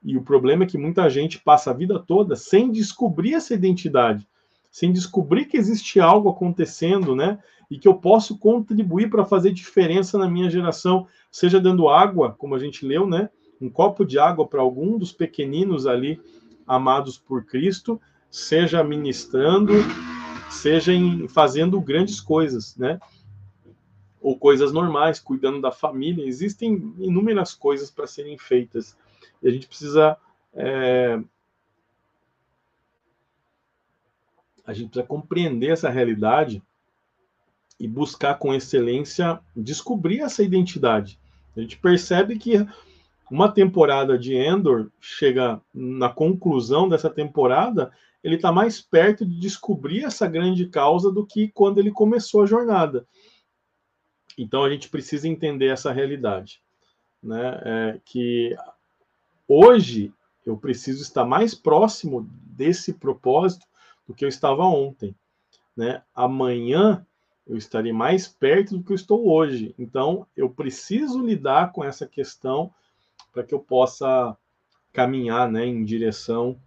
E 0.00 0.16
o 0.16 0.22
problema 0.22 0.62
é 0.62 0.66
que 0.66 0.78
muita 0.78 1.10
gente 1.10 1.40
passa 1.40 1.72
a 1.72 1.74
vida 1.74 1.98
toda 1.98 2.36
sem 2.36 2.70
descobrir 2.70 3.34
essa 3.34 3.52
identidade, 3.52 4.28
sem 4.70 4.92
descobrir 4.92 5.46
que 5.46 5.56
existe 5.56 5.98
algo 5.98 6.30
acontecendo, 6.30 7.16
né? 7.16 7.40
e 7.68 7.78
que 7.78 7.88
eu 7.88 7.94
posso 7.94 8.38
contribuir 8.38 9.10
para 9.10 9.24
fazer 9.24 9.50
diferença 9.50 10.16
na 10.16 10.28
minha 10.28 10.48
geração, 10.48 11.08
seja 11.32 11.58
dando 11.58 11.88
água, 11.88 12.32
como 12.32 12.54
a 12.54 12.58
gente 12.58 12.86
leu, 12.86 13.08
né? 13.08 13.28
Um 13.62 13.70
copo 13.70 14.04
de 14.04 14.18
água 14.18 14.46
para 14.46 14.60
algum 14.60 14.98
dos 14.98 15.12
pequeninos 15.12 15.86
ali 15.86 16.20
amados 16.66 17.16
por 17.16 17.44
Cristo, 17.44 18.00
seja 18.28 18.82
ministrando, 18.82 19.72
seja 20.50 20.92
em, 20.92 21.28
fazendo 21.28 21.80
grandes 21.80 22.20
coisas, 22.20 22.76
né? 22.76 22.98
Ou 24.20 24.36
coisas 24.36 24.72
normais, 24.72 25.20
cuidando 25.20 25.60
da 25.60 25.70
família. 25.70 26.26
Existem 26.26 26.92
inúmeras 26.98 27.54
coisas 27.54 27.88
para 27.88 28.06
serem 28.08 28.36
feitas. 28.36 28.96
E 29.40 29.48
a 29.48 29.52
gente 29.52 29.68
precisa 29.68 30.16
é, 30.54 31.22
a 34.66 34.72
gente 34.72 34.88
precisa 34.90 35.06
compreender 35.06 35.70
essa 35.70 35.88
realidade 35.88 36.60
e 37.78 37.86
buscar 37.86 38.38
com 38.38 38.52
excelência 38.52 39.40
descobrir 39.54 40.20
essa 40.20 40.42
identidade. 40.42 41.18
A 41.56 41.60
gente 41.60 41.78
percebe 41.78 42.38
que 42.38 42.66
uma 43.30 43.50
temporada 43.50 44.18
de 44.18 44.34
Endor 44.34 44.90
chega 45.00 45.60
na 45.72 46.08
conclusão 46.08 46.88
dessa 46.88 47.08
temporada, 47.08 47.90
ele 48.22 48.36
está 48.36 48.52
mais 48.52 48.80
perto 48.80 49.24
de 49.24 49.38
descobrir 49.40 50.04
essa 50.04 50.28
grande 50.28 50.66
causa 50.66 51.10
do 51.10 51.26
que 51.26 51.48
quando 51.48 51.78
ele 51.78 51.90
começou 51.90 52.42
a 52.42 52.46
jornada. 52.46 53.06
Então 54.38 54.64
a 54.64 54.70
gente 54.70 54.88
precisa 54.88 55.28
entender 55.28 55.66
essa 55.66 55.92
realidade, 55.92 56.62
né? 57.22 57.60
É 57.64 58.00
que 58.04 58.56
hoje 59.48 60.12
eu 60.44 60.56
preciso 60.56 61.02
estar 61.02 61.24
mais 61.24 61.54
próximo 61.54 62.28
desse 62.44 62.92
propósito 62.92 63.66
do 64.06 64.14
que 64.14 64.24
eu 64.24 64.28
estava 64.28 64.64
ontem, 64.64 65.14
né? 65.76 66.02
Amanhã 66.14 67.04
eu 67.46 67.56
estarei 67.56 67.92
mais 67.92 68.28
perto 68.28 68.76
do 68.76 68.84
que 68.84 68.92
eu 68.92 68.96
estou 68.96 69.28
hoje. 69.28 69.74
Então, 69.78 70.26
eu 70.36 70.48
preciso 70.48 71.24
lidar 71.24 71.72
com 71.72 71.82
essa 71.82 72.06
questão 72.06 72.72
para 73.32 73.42
que 73.42 73.54
eu 73.54 73.58
possa 73.58 74.36
caminhar 74.92 75.50
né, 75.50 75.66
em 75.66 75.84
direção 75.84 76.58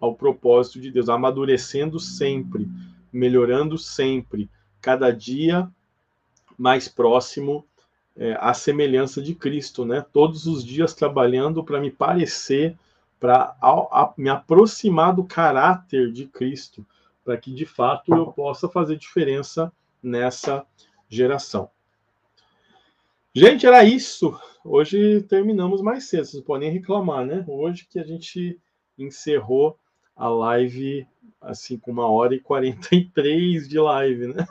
ao 0.00 0.14
propósito 0.14 0.80
de 0.80 0.90
Deus, 0.90 1.08
amadurecendo 1.08 1.98
sempre, 1.98 2.68
melhorando 3.12 3.78
sempre, 3.78 4.50
cada 4.80 5.10
dia 5.10 5.68
mais 6.56 6.88
próximo 6.88 7.64
é, 8.16 8.36
à 8.40 8.52
semelhança 8.52 9.22
de 9.22 9.34
Cristo, 9.34 9.84
né? 9.84 10.04
Todos 10.12 10.46
os 10.46 10.64
dias 10.64 10.92
trabalhando 10.92 11.62
para 11.62 11.80
me 11.80 11.90
parecer 11.90 12.76
para 13.18 13.56
me 14.16 14.30
aproximar 14.30 15.14
do 15.14 15.24
caráter 15.24 16.12
de 16.12 16.26
Cristo, 16.26 16.86
para 17.24 17.36
que 17.36 17.52
de 17.52 17.66
fato 17.66 18.14
eu 18.14 18.32
possa 18.32 18.68
fazer 18.68 18.96
diferença 18.96 19.72
nessa 20.02 20.64
geração. 21.08 21.68
Gente, 23.38 23.68
era 23.68 23.84
isso. 23.84 24.36
Hoje 24.64 25.22
terminamos 25.28 25.80
mais 25.80 26.08
cedo, 26.08 26.24
vocês 26.24 26.42
podem 26.42 26.72
reclamar, 26.72 27.24
né? 27.24 27.44
Hoje 27.46 27.86
que 27.88 28.00
a 28.00 28.02
gente 28.02 28.60
encerrou 28.98 29.78
a 30.16 30.28
live 30.28 31.06
assim 31.40 31.78
com 31.78 31.92
uma 31.92 32.08
hora 32.08 32.34
e 32.34 32.40
43 32.40 33.68
de 33.68 33.78
live, 33.78 34.26
né? 34.34 34.44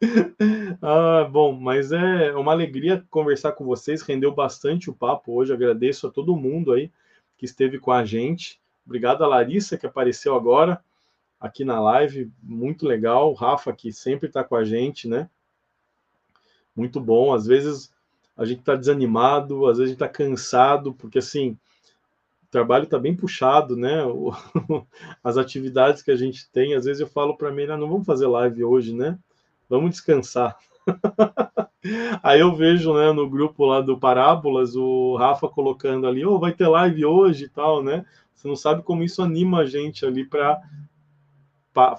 ah, 0.80 1.28
bom, 1.30 1.52
mas 1.52 1.92
é 1.92 2.34
uma 2.34 2.52
alegria 2.52 3.04
conversar 3.10 3.52
com 3.52 3.66
vocês, 3.66 4.00
rendeu 4.00 4.34
bastante 4.34 4.88
o 4.88 4.94
papo 4.94 5.34
hoje. 5.34 5.52
Agradeço 5.52 6.06
a 6.06 6.10
todo 6.10 6.34
mundo 6.34 6.72
aí 6.72 6.90
que 7.36 7.44
esteve 7.44 7.78
com 7.78 7.92
a 7.92 8.06
gente. 8.06 8.58
Obrigado 8.86 9.22
a 9.22 9.26
Larissa 9.26 9.76
que 9.76 9.84
apareceu 9.84 10.34
agora 10.34 10.82
aqui 11.38 11.62
na 11.62 11.78
live, 11.78 12.32
muito 12.42 12.86
legal. 12.86 13.30
O 13.30 13.34
Rafa 13.34 13.70
que 13.70 13.92
sempre 13.92 14.28
está 14.28 14.42
com 14.42 14.56
a 14.56 14.64
gente, 14.64 15.06
né? 15.06 15.28
Muito 16.76 17.00
bom. 17.00 17.32
Às 17.32 17.46
vezes 17.46 17.90
a 18.36 18.44
gente 18.44 18.60
está 18.60 18.76
desanimado, 18.76 19.66
às 19.66 19.78
vezes 19.78 19.90
a 19.90 19.94
gente 19.94 20.02
está 20.02 20.08
cansado, 20.08 20.92
porque 20.92 21.18
assim 21.18 21.56
o 22.44 22.50
trabalho 22.50 22.84
está 22.84 22.98
bem 22.98 23.16
puxado, 23.16 23.76
né? 23.76 24.02
As 25.24 25.36
atividades 25.36 26.02
que 26.02 26.10
a 26.10 26.16
gente 26.16 26.48
tem, 26.50 26.74
às 26.74 26.84
vezes 26.84 27.00
eu 27.00 27.08
falo 27.08 27.36
para 27.36 27.50
mim, 27.50 27.64
ah, 27.64 27.76
não 27.76 27.88
vamos 27.88 28.06
fazer 28.06 28.26
live 28.26 28.62
hoje, 28.62 28.94
né? 28.94 29.18
Vamos 29.68 29.90
descansar. 29.90 30.56
Aí 32.22 32.40
eu 32.40 32.54
vejo, 32.54 32.94
né, 32.94 33.12
no 33.12 33.28
grupo 33.28 33.64
lá 33.64 33.80
do 33.80 33.98
Parábolas, 33.98 34.76
o 34.76 35.16
Rafa 35.16 35.48
colocando 35.48 36.06
ali, 36.06 36.24
oh, 36.24 36.38
vai 36.38 36.52
ter 36.52 36.68
live 36.68 37.04
hoje 37.04 37.44
e 37.44 37.48
tal, 37.48 37.82
né? 37.82 38.04
Você 38.34 38.46
não 38.46 38.56
sabe 38.56 38.82
como 38.82 39.02
isso 39.02 39.22
anima 39.22 39.60
a 39.60 39.66
gente 39.66 40.04
ali 40.04 40.24
para 40.24 40.60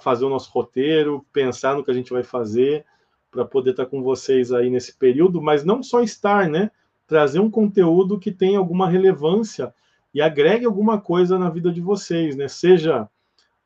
fazer 0.00 0.24
o 0.24 0.30
nosso 0.30 0.50
roteiro, 0.50 1.26
pensar 1.32 1.74
no 1.74 1.84
que 1.84 1.90
a 1.90 1.94
gente 1.94 2.12
vai 2.12 2.22
fazer, 2.22 2.84
para 3.30 3.44
poder 3.44 3.70
estar 3.70 3.84
tá 3.84 3.90
com 3.90 4.02
vocês 4.02 4.52
aí 4.52 4.70
nesse 4.70 4.96
período, 4.96 5.40
mas 5.40 5.64
não 5.64 5.82
só 5.82 6.02
estar, 6.02 6.48
né? 6.48 6.70
Trazer 7.06 7.40
um 7.40 7.50
conteúdo 7.50 8.18
que 8.18 8.30
tenha 8.30 8.58
alguma 8.58 8.88
relevância 8.88 9.74
e 10.12 10.20
agregue 10.20 10.64
alguma 10.64 11.00
coisa 11.00 11.38
na 11.38 11.50
vida 11.50 11.70
de 11.70 11.80
vocês, 11.80 12.36
né? 12.36 12.48
Seja 12.48 13.08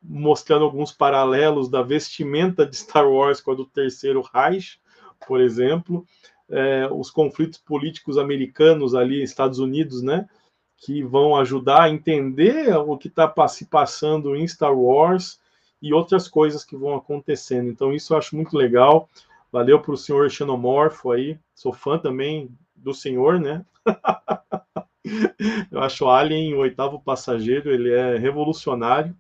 mostrando 0.02 0.64
alguns 0.64 0.90
paralelos 0.90 1.68
da 1.68 1.82
vestimenta 1.82 2.66
de 2.66 2.76
Star 2.76 3.09
Wars 3.09 3.40
com 3.40 3.52
a 3.52 3.55
do 3.55 3.64
terceiro 3.64 4.20
Reich, 4.20 4.80
por 5.26 5.40
exemplo, 5.40 6.05
é, 6.51 6.89
os 6.90 7.10
conflitos 7.10 7.59
políticos 7.59 8.18
americanos 8.18 8.94
ali, 8.94 9.22
Estados 9.22 9.59
Unidos, 9.59 10.02
né? 10.02 10.28
Que 10.76 11.02
vão 11.02 11.36
ajudar 11.36 11.84
a 11.84 11.90
entender 11.90 12.76
o 12.76 12.98
que 12.98 13.06
está 13.06 13.32
se 13.48 13.66
passando 13.66 14.34
em 14.34 14.47
Star 14.47 14.76
Wars 14.76 15.40
e 15.80 15.93
outras 15.93 16.28
coisas 16.28 16.64
que 16.64 16.76
vão 16.76 16.94
acontecendo. 16.94 17.68
Então, 17.70 17.93
isso 17.93 18.12
eu 18.12 18.18
acho 18.18 18.36
muito 18.36 18.56
legal. 18.56 19.09
Valeu 19.52 19.78
para 19.78 19.92
o 19.92 19.98
senhor 19.98 20.30
Xenomorfo 20.30 21.12
aí, 21.12 21.38
sou 21.54 21.74
fã 21.74 21.98
também 21.98 22.48
do 22.74 22.94
senhor, 22.94 23.38
né? 23.38 23.66
eu 25.70 25.80
acho 25.80 26.08
Alien, 26.08 26.54
o 26.54 26.60
oitavo 26.60 26.98
passageiro, 26.98 27.70
ele 27.70 27.92
é 27.92 28.16
revolucionário, 28.16 29.14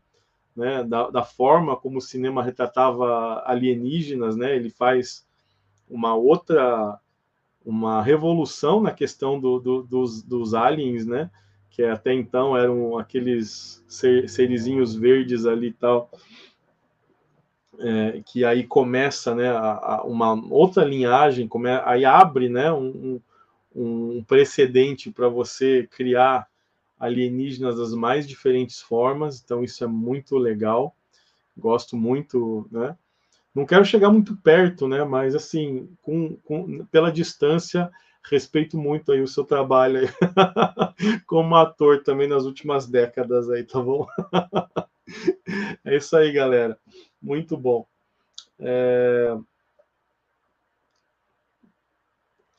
né? 0.56 0.82
Da, 0.84 1.10
da, 1.10 1.22
forma 1.22 1.76
como 1.76 1.98
o 1.98 2.00
cinema 2.00 2.42
retratava 2.42 3.42
alienígenas, 3.44 4.34
né? 4.34 4.56
Ele 4.56 4.70
faz 4.70 5.26
uma 5.86 6.14
outra, 6.14 6.98
uma 7.62 8.02
revolução 8.02 8.80
na 8.80 8.90
questão 8.90 9.38
do, 9.38 9.58
do, 9.60 9.82
dos, 9.82 10.22
dos 10.22 10.54
aliens, 10.54 11.06
né? 11.06 11.30
Que 11.68 11.84
até 11.84 12.14
então 12.14 12.56
eram 12.56 12.96
aqueles 12.96 13.84
ser, 13.86 14.30
serizinhos 14.30 14.94
verdes 14.94 15.44
ali 15.44 15.68
e 15.68 15.74
tal, 15.74 16.10
é, 17.78 18.22
que 18.24 18.44
aí 18.44 18.64
começa, 18.64 19.34
né? 19.34 19.48
A, 19.50 19.96
a 19.96 20.02
uma 20.04 20.34
outra 20.52 20.84
linhagem, 20.84 21.48
come, 21.48 21.70
aí 21.84 22.04
abre, 22.04 22.48
né? 22.48 22.72
um, 22.72 23.20
um, 23.74 24.24
precedente 24.24 25.10
para 25.10 25.28
você 25.28 25.88
criar 25.90 26.46
alienígenas 26.98 27.76
das 27.76 27.92
mais 27.92 28.28
diferentes 28.28 28.80
formas, 28.80 29.42
então 29.42 29.64
isso 29.64 29.82
é 29.82 29.86
muito 29.86 30.36
legal. 30.36 30.94
Gosto 31.56 31.96
muito, 31.96 32.66
né? 32.70 32.96
Não 33.54 33.66
quero 33.66 33.84
chegar 33.84 34.10
muito 34.10 34.36
perto, 34.36 34.88
né? 34.88 35.04
Mas 35.04 35.34
assim, 35.34 35.88
com, 36.00 36.36
com 36.36 36.84
pela 36.86 37.12
distância, 37.12 37.90
respeito 38.30 38.78
muito 38.78 39.12
aí 39.12 39.20
o 39.20 39.28
seu 39.28 39.44
trabalho 39.44 40.00
aí, 40.00 40.08
como 41.26 41.56
ator 41.56 42.02
também 42.02 42.28
nas 42.28 42.44
últimas 42.44 42.86
décadas 42.86 43.50
aí, 43.50 43.64
tá 43.64 43.80
bom? 43.80 44.06
é 45.84 45.96
isso 45.96 46.16
aí, 46.16 46.32
galera. 46.32 46.78
Muito 47.22 47.56
bom. 47.56 47.86
É... 48.58 49.36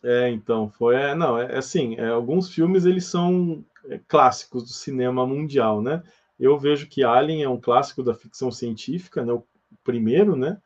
É, 0.04 0.30
então, 0.30 0.70
foi. 0.70 0.96
É, 0.96 1.16
não, 1.16 1.38
é 1.38 1.58
assim, 1.58 1.96
é, 1.96 2.10
alguns 2.10 2.50
filmes 2.54 2.84
eles 2.86 3.06
são 3.06 3.64
é, 3.86 4.00
clássicos 4.06 4.64
do 4.64 4.70
cinema 4.70 5.26
mundial, 5.26 5.82
né? 5.82 6.04
Eu 6.38 6.60
vejo 6.60 6.90
que 6.90 7.04
Alien 7.06 7.44
é 7.44 7.50
um 7.50 7.60
clássico 7.60 8.04
da 8.04 8.14
ficção 8.14 8.52
científica, 8.52 9.24
né? 9.24 9.32
O 9.32 9.46
primeiro, 9.82 10.36
né? 10.36 10.60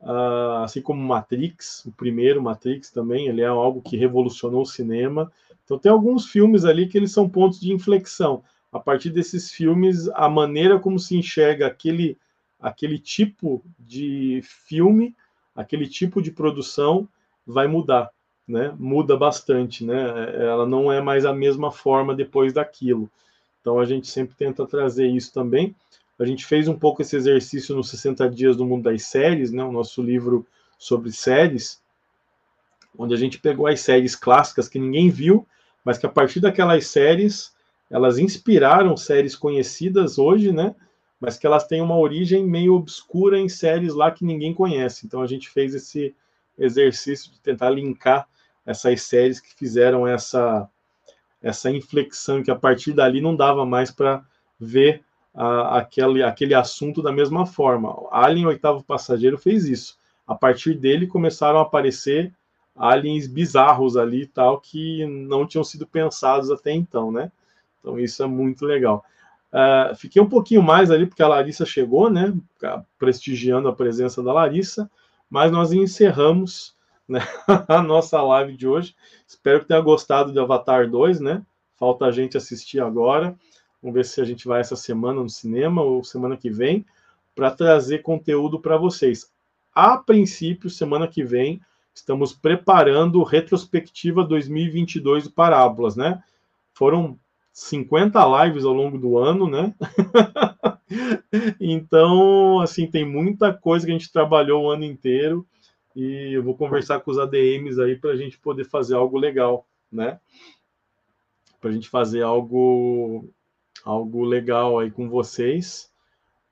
Uh, 0.00 0.62
assim 0.62 0.80
como 0.80 1.02
Matrix, 1.02 1.84
o 1.84 1.92
primeiro 1.92 2.40
Matrix 2.40 2.90
também, 2.90 3.26
ele 3.26 3.42
é 3.42 3.46
algo 3.46 3.82
que 3.82 3.96
revolucionou 3.96 4.62
o 4.62 4.66
cinema. 4.66 5.30
Então 5.64 5.78
tem 5.78 5.90
alguns 5.90 6.26
filmes 6.26 6.64
ali 6.64 6.86
que 6.86 6.96
eles 6.96 7.12
são 7.12 7.28
pontos 7.28 7.60
de 7.60 7.72
inflexão. 7.72 8.42
A 8.72 8.78
partir 8.78 9.10
desses 9.10 9.50
filmes, 9.50 10.08
a 10.10 10.28
maneira 10.28 10.78
como 10.78 10.98
se 10.98 11.16
enxerga 11.16 11.66
aquele 11.66 12.16
aquele 12.60 12.98
tipo 12.98 13.62
de 13.78 14.40
filme, 14.42 15.14
aquele 15.54 15.88
tipo 15.88 16.20
de 16.20 16.30
produção 16.30 17.08
vai 17.46 17.66
mudar 17.66 18.10
né, 18.50 18.74
muda 18.76 19.16
bastante, 19.16 19.84
né? 19.84 20.34
Ela 20.34 20.66
não 20.66 20.90
é 20.90 21.00
mais 21.00 21.24
a 21.24 21.32
mesma 21.32 21.70
forma 21.70 22.14
depois 22.14 22.52
daquilo. 22.52 23.08
Então 23.60 23.78
a 23.78 23.84
gente 23.84 24.08
sempre 24.08 24.34
tenta 24.34 24.66
trazer 24.66 25.06
isso 25.06 25.32
também. 25.32 25.74
A 26.18 26.24
gente 26.24 26.44
fez 26.44 26.66
um 26.66 26.76
pouco 26.76 27.00
esse 27.00 27.14
exercício 27.16 27.76
nos 27.76 27.88
60 27.90 28.28
dias 28.28 28.56
do 28.56 28.66
mundo 28.66 28.84
das 28.84 29.04
séries, 29.04 29.52
né? 29.52 29.62
O 29.62 29.70
nosso 29.70 30.02
livro 30.02 30.44
sobre 30.76 31.12
séries, 31.12 31.80
onde 32.98 33.14
a 33.14 33.16
gente 33.16 33.38
pegou 33.38 33.68
as 33.68 33.80
séries 33.80 34.16
clássicas 34.16 34.68
que 34.68 34.78
ninguém 34.78 35.10
viu, 35.10 35.46
mas 35.84 35.96
que 35.96 36.06
a 36.06 36.10
partir 36.10 36.40
daquelas 36.40 36.88
séries 36.88 37.54
elas 37.88 38.18
inspiraram 38.18 38.96
séries 38.96 39.36
conhecidas 39.36 40.18
hoje, 40.18 40.52
né? 40.52 40.74
Mas 41.20 41.36
que 41.36 41.46
elas 41.46 41.66
têm 41.66 41.82
uma 41.82 41.98
origem 41.98 42.44
meio 42.44 42.74
obscura 42.74 43.38
em 43.38 43.48
séries 43.48 43.94
lá 43.94 44.10
que 44.10 44.24
ninguém 44.24 44.54
conhece. 44.54 45.06
Então 45.06 45.20
a 45.20 45.26
gente 45.26 45.48
fez 45.50 45.74
esse 45.74 46.14
exercício 46.58 47.30
de 47.30 47.40
tentar 47.40 47.70
linkar 47.70 48.26
essas 48.64 49.02
séries 49.02 49.40
que 49.40 49.54
fizeram 49.54 50.06
essa 50.06 50.68
essa 51.42 51.70
inflexão 51.70 52.42
que 52.42 52.50
a 52.50 52.56
partir 52.56 52.92
dali 52.92 53.20
não 53.20 53.34
dava 53.34 53.64
mais 53.64 53.90
para 53.90 54.22
ver 54.58 55.02
a, 55.34 55.78
aquele, 55.78 56.22
aquele 56.22 56.54
assunto 56.54 57.02
da 57.02 57.10
mesma 57.10 57.46
forma. 57.46 57.94
Alien 58.10 58.46
Oitavo 58.46 58.84
Passageiro 58.84 59.38
fez 59.38 59.66
isso. 59.66 59.98
A 60.26 60.34
partir 60.34 60.74
dele 60.74 61.06
começaram 61.06 61.58
a 61.58 61.62
aparecer 61.62 62.32
aliens 62.76 63.26
bizarros 63.26 63.96
ali 63.96 64.26
tal 64.26 64.60
que 64.60 65.04
não 65.06 65.46
tinham 65.46 65.64
sido 65.64 65.86
pensados 65.86 66.50
até 66.50 66.72
então, 66.72 67.10
né? 67.10 67.30
Então 67.78 67.98
isso 67.98 68.22
é 68.22 68.26
muito 68.26 68.64
legal. 68.64 69.04
Uh, 69.52 69.94
fiquei 69.96 70.22
um 70.22 70.28
pouquinho 70.28 70.62
mais 70.62 70.90
ali 70.90 71.06
porque 71.06 71.22
a 71.22 71.28
Larissa 71.28 71.66
chegou, 71.66 72.08
né? 72.08 72.32
Prestigiando 72.98 73.68
a 73.68 73.74
presença 73.74 74.22
da 74.22 74.32
Larissa, 74.32 74.90
mas 75.28 75.50
nós 75.50 75.72
encerramos 75.72 76.76
né, 77.08 77.20
a 77.68 77.82
nossa 77.82 78.22
live 78.22 78.56
de 78.56 78.66
hoje. 78.66 78.94
Espero 79.26 79.60
que 79.60 79.66
tenha 79.66 79.80
gostado 79.80 80.32
de 80.32 80.38
Avatar 80.38 80.88
2, 80.88 81.20
né? 81.20 81.42
Falta 81.76 82.04
a 82.04 82.12
gente 82.12 82.36
assistir 82.36 82.80
agora. 82.80 83.36
Vamos 83.82 83.94
ver 83.94 84.04
se 84.04 84.20
a 84.20 84.24
gente 84.24 84.46
vai 84.46 84.60
essa 84.60 84.76
semana 84.76 85.22
no 85.22 85.28
cinema 85.28 85.82
ou 85.82 86.04
semana 86.04 86.36
que 86.36 86.50
vem 86.50 86.84
para 87.34 87.50
trazer 87.50 88.02
conteúdo 88.02 88.60
para 88.60 88.76
vocês. 88.76 89.32
A 89.74 89.96
princípio, 89.96 90.68
semana 90.68 91.08
que 91.08 91.24
vem, 91.24 91.60
estamos 91.94 92.32
preparando 92.32 93.22
retrospectiva 93.22 94.24
2022 94.24 95.24
do 95.24 95.32
Parábolas, 95.32 95.96
né? 95.96 96.22
Foram 96.74 97.18
50 97.60 98.44
lives 98.44 98.64
ao 98.64 98.72
longo 98.72 98.96
do 98.96 99.18
ano, 99.18 99.48
né? 99.48 99.74
então, 101.60 102.58
assim, 102.60 102.86
tem 102.86 103.04
muita 103.04 103.52
coisa 103.52 103.84
que 103.84 103.92
a 103.92 103.94
gente 103.94 104.10
trabalhou 104.10 104.64
o 104.64 104.70
ano 104.70 104.84
inteiro 104.84 105.46
e 105.94 106.32
eu 106.32 106.42
vou 106.42 106.56
conversar 106.56 107.00
com 107.00 107.10
os 107.10 107.18
ADMs 107.18 107.78
aí 107.78 107.96
para 107.96 108.12
a 108.12 108.16
gente 108.16 108.38
poder 108.38 108.64
fazer 108.64 108.94
algo 108.94 109.18
legal, 109.18 109.66
né? 109.92 110.18
Para 111.60 111.68
a 111.68 111.72
gente 111.74 111.90
fazer 111.90 112.22
algo, 112.22 113.28
algo 113.84 114.24
legal 114.24 114.78
aí 114.78 114.90
com 114.90 115.06
vocês, 115.06 115.92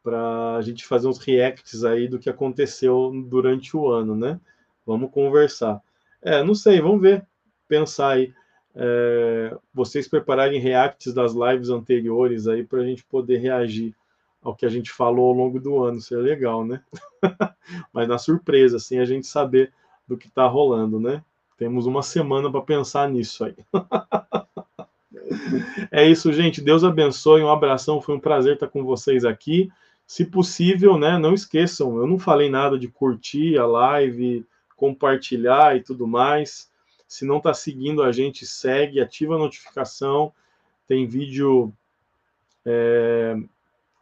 para 0.03 0.57
a 0.57 0.63
gente 0.63 0.85
fazer 0.85 1.09
uns 1.09 1.19
reacts 1.19 1.85
aí 1.85 2.07
do 2.07 2.19
que 2.19 2.29
aconteceu 2.29 3.11
durante 3.27 3.75
o 3.75 3.89
ano, 3.89 4.15
né? 4.15 4.39
Vamos 4.85 5.11
conversar. 5.11 5.81
É, 6.21 6.45
não 6.45 6.55
sei, 6.55 6.83
vamos 6.83 7.01
ver, 7.01 7.27
pensar 7.67 8.11
aí. 8.11 8.35
É, 8.81 9.57
vocês 9.75 10.07
prepararem 10.07 10.61
reacts 10.61 11.13
das 11.13 11.35
lives 11.35 11.69
anteriores 11.69 12.47
aí 12.47 12.63
para 12.63 12.81
a 12.81 12.85
gente 12.85 13.05
poder 13.05 13.39
reagir 13.39 13.93
ao 14.41 14.55
que 14.55 14.65
a 14.65 14.69
gente 14.69 14.93
falou 14.93 15.27
ao 15.27 15.33
longo 15.33 15.59
do 15.59 15.83
ano. 15.83 15.99
Isso 15.99 16.15
é 16.15 16.19
legal, 16.19 16.65
né? 16.65 16.81
Mas 17.93 18.07
na 18.07 18.19
surpresa, 18.19 18.79
sem 18.79 19.01
a 19.01 19.05
gente 19.05 19.27
saber 19.27 19.73
do 20.07 20.17
que 20.17 20.29
está 20.29 20.47
rolando, 20.47 21.01
né? 21.01 21.25
Temos 21.59 21.87
uma 21.87 22.05
semana 22.05 22.49
para 22.49 22.61
pensar 22.61 23.09
nisso 23.09 23.45
aí. 23.45 23.57
é 25.91 26.09
isso, 26.09 26.33
gente. 26.33 26.61
Deus 26.61 26.85
abençoe. 26.85 27.43
Um 27.43 27.51
abração. 27.51 28.01
Foi 28.01 28.15
um 28.15 28.21
prazer 28.21 28.55
estar 28.55 28.69
com 28.69 28.85
vocês 28.85 29.25
aqui. 29.25 29.69
Se 30.07 30.25
possível, 30.25 30.97
né? 30.97 31.19
Não 31.19 31.35
esqueçam. 31.35 31.97
Eu 31.97 32.07
não 32.07 32.17
falei 32.17 32.49
nada 32.49 32.79
de 32.79 32.87
curtir 32.87 33.59
a 33.59 33.67
live, 33.67 34.47
compartilhar 34.77 35.77
e 35.77 35.83
tudo 35.83 36.07
mais. 36.07 36.71
Se 37.09 37.25
não 37.25 37.39
está 37.39 37.55
seguindo 37.55 38.03
a 38.03 38.13
gente, 38.13 38.47
segue, 38.47 39.01
ativa 39.01 39.35
a 39.35 39.39
notificação. 39.39 40.31
Tem 40.87 41.07
vídeo. 41.07 41.73
É, 42.67 43.35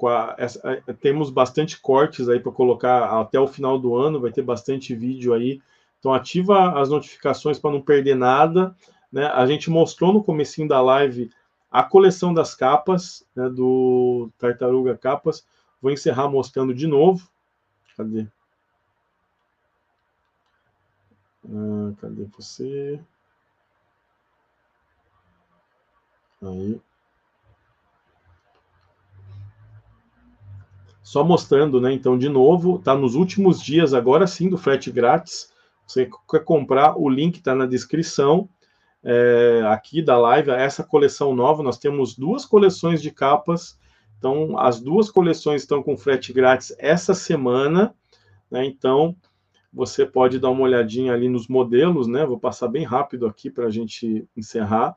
a, 0.03 0.35
essa, 0.37 0.83
temos 1.01 1.31
bastante 1.31 1.81
cortes 1.81 2.28
aí 2.28 2.41
para 2.41 2.51
colocar 2.51 3.20
até 3.20 3.39
o 3.39 3.47
final 3.47 3.78
do 3.78 3.95
ano. 3.95 4.20
Vai 4.20 4.33
ter 4.33 4.43
bastante 4.43 4.93
vídeo 4.93 5.33
aí. 5.33 5.62
Então 6.01 6.12
ativa 6.12 6.81
as 6.81 6.89
notificações 6.89 7.61
para 7.61 7.70
não 7.70 7.81
perder 7.81 8.16
nada. 8.16 8.74
Né? 9.12 9.24
A 9.27 9.47
gente 9.47 9.70
mostrou 9.70 10.12
no 10.12 10.23
comecinho 10.23 10.66
da 10.66 10.83
live 10.83 11.31
a 11.70 11.85
coleção 11.85 12.35
das 12.35 12.57
capas 12.57 13.24
né, 13.37 13.49
do 13.49 14.31
Tartaruga 14.37 14.99
Capas. 14.99 15.47
Vou 15.81 15.93
encerrar 15.93 16.28
mostrando 16.28 16.74
de 16.74 16.89
novo. 16.89 17.28
Cadê? 17.97 18.27
Ah, 21.48 21.93
cadê 22.01 22.24
você? 22.36 23.01
Aí. 26.43 26.81
Só 31.02 31.23
mostrando, 31.23 31.81
né? 31.81 31.93
Então, 31.93 32.18
de 32.18 32.28
novo, 32.28 32.81
tá 32.81 32.94
nos 32.94 33.14
últimos 33.14 33.62
dias 33.62 33.94
agora 33.94 34.27
sim 34.27 34.48
do 34.48 34.59
frete 34.59 34.90
grátis. 34.90 35.52
Você 35.86 36.10
quer 36.28 36.44
comprar, 36.44 36.98
o 36.98 37.09
link 37.09 37.36
está 37.36 37.55
na 37.55 37.64
descrição 37.64 38.48
é, 39.05 39.62
aqui 39.66 40.02
da 40.02 40.18
live. 40.18 40.51
Essa 40.51 40.82
coleção 40.82 41.32
nova, 41.32 41.62
nós 41.62 41.78
temos 41.78 42.16
duas 42.16 42.44
coleções 42.44 43.01
de 43.01 43.12
capas. 43.12 43.78
Então, 44.18 44.59
as 44.59 44.81
duas 44.81 45.09
coleções 45.09 45.62
estão 45.62 45.81
com 45.81 45.97
frete 45.97 46.32
grátis 46.32 46.74
essa 46.77 47.14
semana. 47.14 47.94
Né? 48.51 48.64
Então, 48.64 49.14
você 49.77 50.07
pode 50.07 50.39
dar 50.39 50.48
uma 50.48 50.62
olhadinha 50.62 51.12
ali 51.12 51.28
nos 51.28 51.48
modelos, 51.48 52.07
né? 52.07 52.24
Vou 52.24 52.40
passar 52.40 52.66
bem 52.66 52.82
rápido 52.82 53.27
aqui 53.27 53.51
para 53.51 53.66
a 53.66 53.70
gente 53.70 54.27
encerrar. 54.35 54.97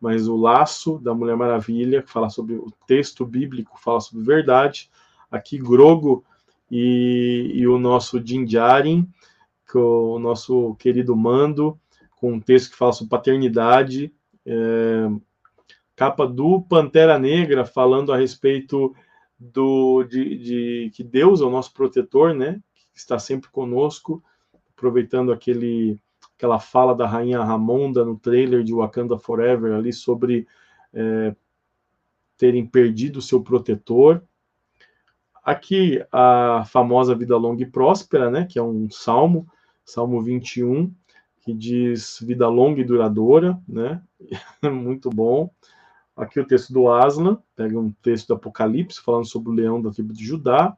Mas 0.00 0.28
o 0.28 0.36
laço 0.36 1.00
da 1.00 1.12
Mulher 1.12 1.36
Maravilha, 1.36 2.00
que 2.00 2.12
fala 2.12 2.30
sobre 2.30 2.54
o 2.54 2.72
texto 2.86 3.26
bíblico, 3.26 3.76
fala 3.80 3.98
sobre 4.00 4.24
verdade. 4.24 4.88
Aqui, 5.32 5.58
Grogo 5.58 6.24
e, 6.70 7.50
e 7.54 7.66
o 7.66 7.76
nosso 7.76 8.24
Jinjarin, 8.24 9.04
que 9.68 9.76
é 9.76 9.80
o 9.80 10.20
nosso 10.20 10.76
querido 10.76 11.16
Mando, 11.16 11.76
com 12.14 12.34
um 12.34 12.40
texto 12.40 12.70
que 12.70 12.76
fala 12.76 12.92
sobre 12.92 13.10
paternidade. 13.10 14.14
É, 14.46 15.10
capa 15.96 16.24
do 16.24 16.62
Pantera 16.62 17.18
Negra, 17.18 17.64
falando 17.64 18.12
a 18.12 18.16
respeito 18.16 18.94
do, 19.36 20.04
de, 20.04 20.38
de 20.38 20.90
que 20.94 21.02
Deus 21.02 21.40
é 21.40 21.44
o 21.44 21.50
nosso 21.50 21.74
protetor, 21.74 22.32
né? 22.32 22.60
Está 23.00 23.18
sempre 23.18 23.50
conosco, 23.50 24.22
aproveitando 24.74 25.32
aquele, 25.32 26.00
aquela 26.36 26.58
fala 26.58 26.94
da 26.94 27.06
rainha 27.06 27.42
Ramonda 27.42 28.04
no 28.04 28.18
trailer 28.18 28.62
de 28.62 28.74
Wakanda 28.74 29.18
Forever 29.18 29.74
ali 29.74 29.92
sobre 29.92 30.46
é, 30.92 31.34
terem 32.36 32.66
perdido 32.66 33.20
seu 33.20 33.42
protetor. 33.42 34.22
Aqui 35.44 36.04
a 36.12 36.64
famosa 36.66 37.14
vida 37.14 37.36
longa 37.36 37.62
e 37.62 37.66
próspera, 37.66 38.30
né, 38.30 38.46
que 38.48 38.58
é 38.58 38.62
um 38.62 38.90
salmo, 38.90 39.48
Salmo 39.84 40.22
21, 40.22 40.94
que 41.40 41.52
diz 41.52 42.18
vida 42.22 42.48
longa 42.48 42.80
e 42.80 42.84
duradoura, 42.84 43.58
né? 43.66 44.00
Muito 44.62 45.10
bom. 45.10 45.50
Aqui 46.14 46.38
o 46.38 46.46
texto 46.46 46.72
do 46.72 46.92
Aslan, 46.92 47.38
pega 47.56 47.78
um 47.78 47.90
texto 48.02 48.28
do 48.28 48.34
Apocalipse 48.34 49.00
falando 49.00 49.26
sobre 49.26 49.50
o 49.50 49.54
leão 49.54 49.80
da 49.80 49.90
tribo 49.90 50.12
de 50.12 50.24
Judá 50.24 50.76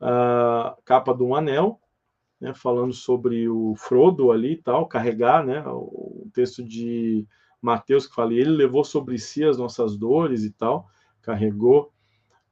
a 0.00 0.76
capa 0.84 1.14
de 1.14 1.22
um 1.22 1.34
anel, 1.34 1.80
né, 2.40 2.52
falando 2.54 2.92
sobre 2.92 3.48
o 3.48 3.74
Frodo 3.76 4.30
ali 4.30 4.52
e 4.52 4.56
tal, 4.56 4.86
carregar, 4.86 5.44
né, 5.44 5.62
o 5.66 6.28
texto 6.34 6.62
de 6.62 7.26
Mateus 7.60 8.06
que 8.06 8.14
fala, 8.14 8.34
ele 8.34 8.50
levou 8.50 8.84
sobre 8.84 9.18
si 9.18 9.42
as 9.42 9.56
nossas 9.56 9.96
dores 9.96 10.44
e 10.44 10.50
tal, 10.50 10.88
carregou 11.22 11.92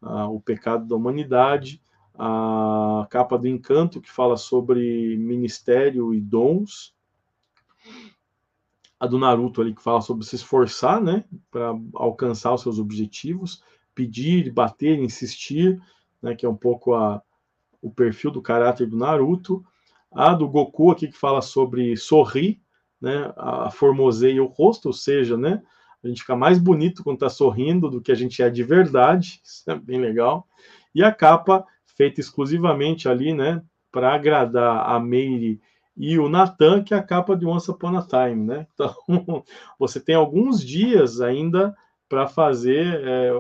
o 0.01 0.41
pecado 0.41 0.87
da 0.87 0.97
humanidade, 0.97 1.81
a 2.15 3.07
capa 3.11 3.39
do 3.39 3.49
Encanto 3.49 4.01
que 4.01 4.11
fala 4.11 4.37
sobre 4.37 5.17
ministério 5.17 6.13
e 6.15 6.21
dons, 6.21 6.95
a 8.99 9.07
do 9.07 9.19
Naruto 9.19 9.61
ali 9.61 9.75
que 9.75 9.83
fala 9.83 10.01
sobre 10.01 10.25
se 10.25 10.37
esforçar, 10.37 11.03
né, 11.03 11.25
para 11.51 11.75
alcançar 11.95 12.55
os 12.55 12.63
seus 12.63 12.79
objetivos, 12.79 13.63
pedir, 13.95 14.53
bater, 14.53 14.99
insistir, 14.99 15.81
né, 16.23 16.35
que 16.35 16.47
é 16.47 16.49
um 16.49 16.57
pouco 16.57 16.95
a, 16.95 17.23
o 17.85 17.91
perfil 17.91 18.31
do 18.31 18.41
caráter 18.41 18.87
do 18.87 18.97
Naruto. 18.97 19.63
A 20.11 20.33
do 20.33 20.49
Goku 20.49 20.91
aqui 20.91 21.09
que 21.09 21.17
fala 21.17 21.43
sobre 21.43 21.97
sorrir, 21.97 22.61
né? 23.01 23.33
A 23.37 23.71
formoseia 23.71 24.43
o 24.43 24.47
rosto, 24.47 24.87
ou 24.87 24.93
seja, 24.93 25.37
né? 25.37 25.63
A 26.03 26.09
gente 26.09 26.23
fica 26.23 26.35
mais 26.35 26.59
bonito 26.59 27.05
quando 27.05 27.17
está 27.17 27.29
sorrindo 27.29 27.91
do 27.91 28.01
que 28.01 28.11
a 28.11 28.15
gente 28.15 28.43
é 28.43 28.49
de 28.49 28.63
verdade. 28.63 29.41
Isso 29.45 29.71
é 29.71 29.75
bem 29.75 30.01
legal. 30.01 30.47
E 30.95 31.03
a 31.03 31.13
capa 31.13 31.65
feita 31.97 32.21
exclusivamente 32.21 33.09
ali, 33.09 33.35
né? 33.35 33.63
Para 33.93 34.15
agradar 34.15 34.89
a 34.89 34.99
Meire 34.99 35.61
e 35.97 36.19
o 36.19 36.29
Nathan, 36.29 36.83
que 36.83 36.95
é 36.95 36.97
a 36.97 37.03
capa 37.03 37.37
de 37.37 37.47
Once 37.47 37.71
Upon 37.71 37.97
a 37.97 38.03
Time, 38.03 38.45
né? 38.47 38.67
Então, 38.75 39.45
você 39.79 40.01
tem 40.01 40.15
alguns 40.15 40.65
dias 40.65 41.21
ainda 41.21 41.77
para 42.09 42.27
fazer, 42.27 43.01
é, 43.05 43.33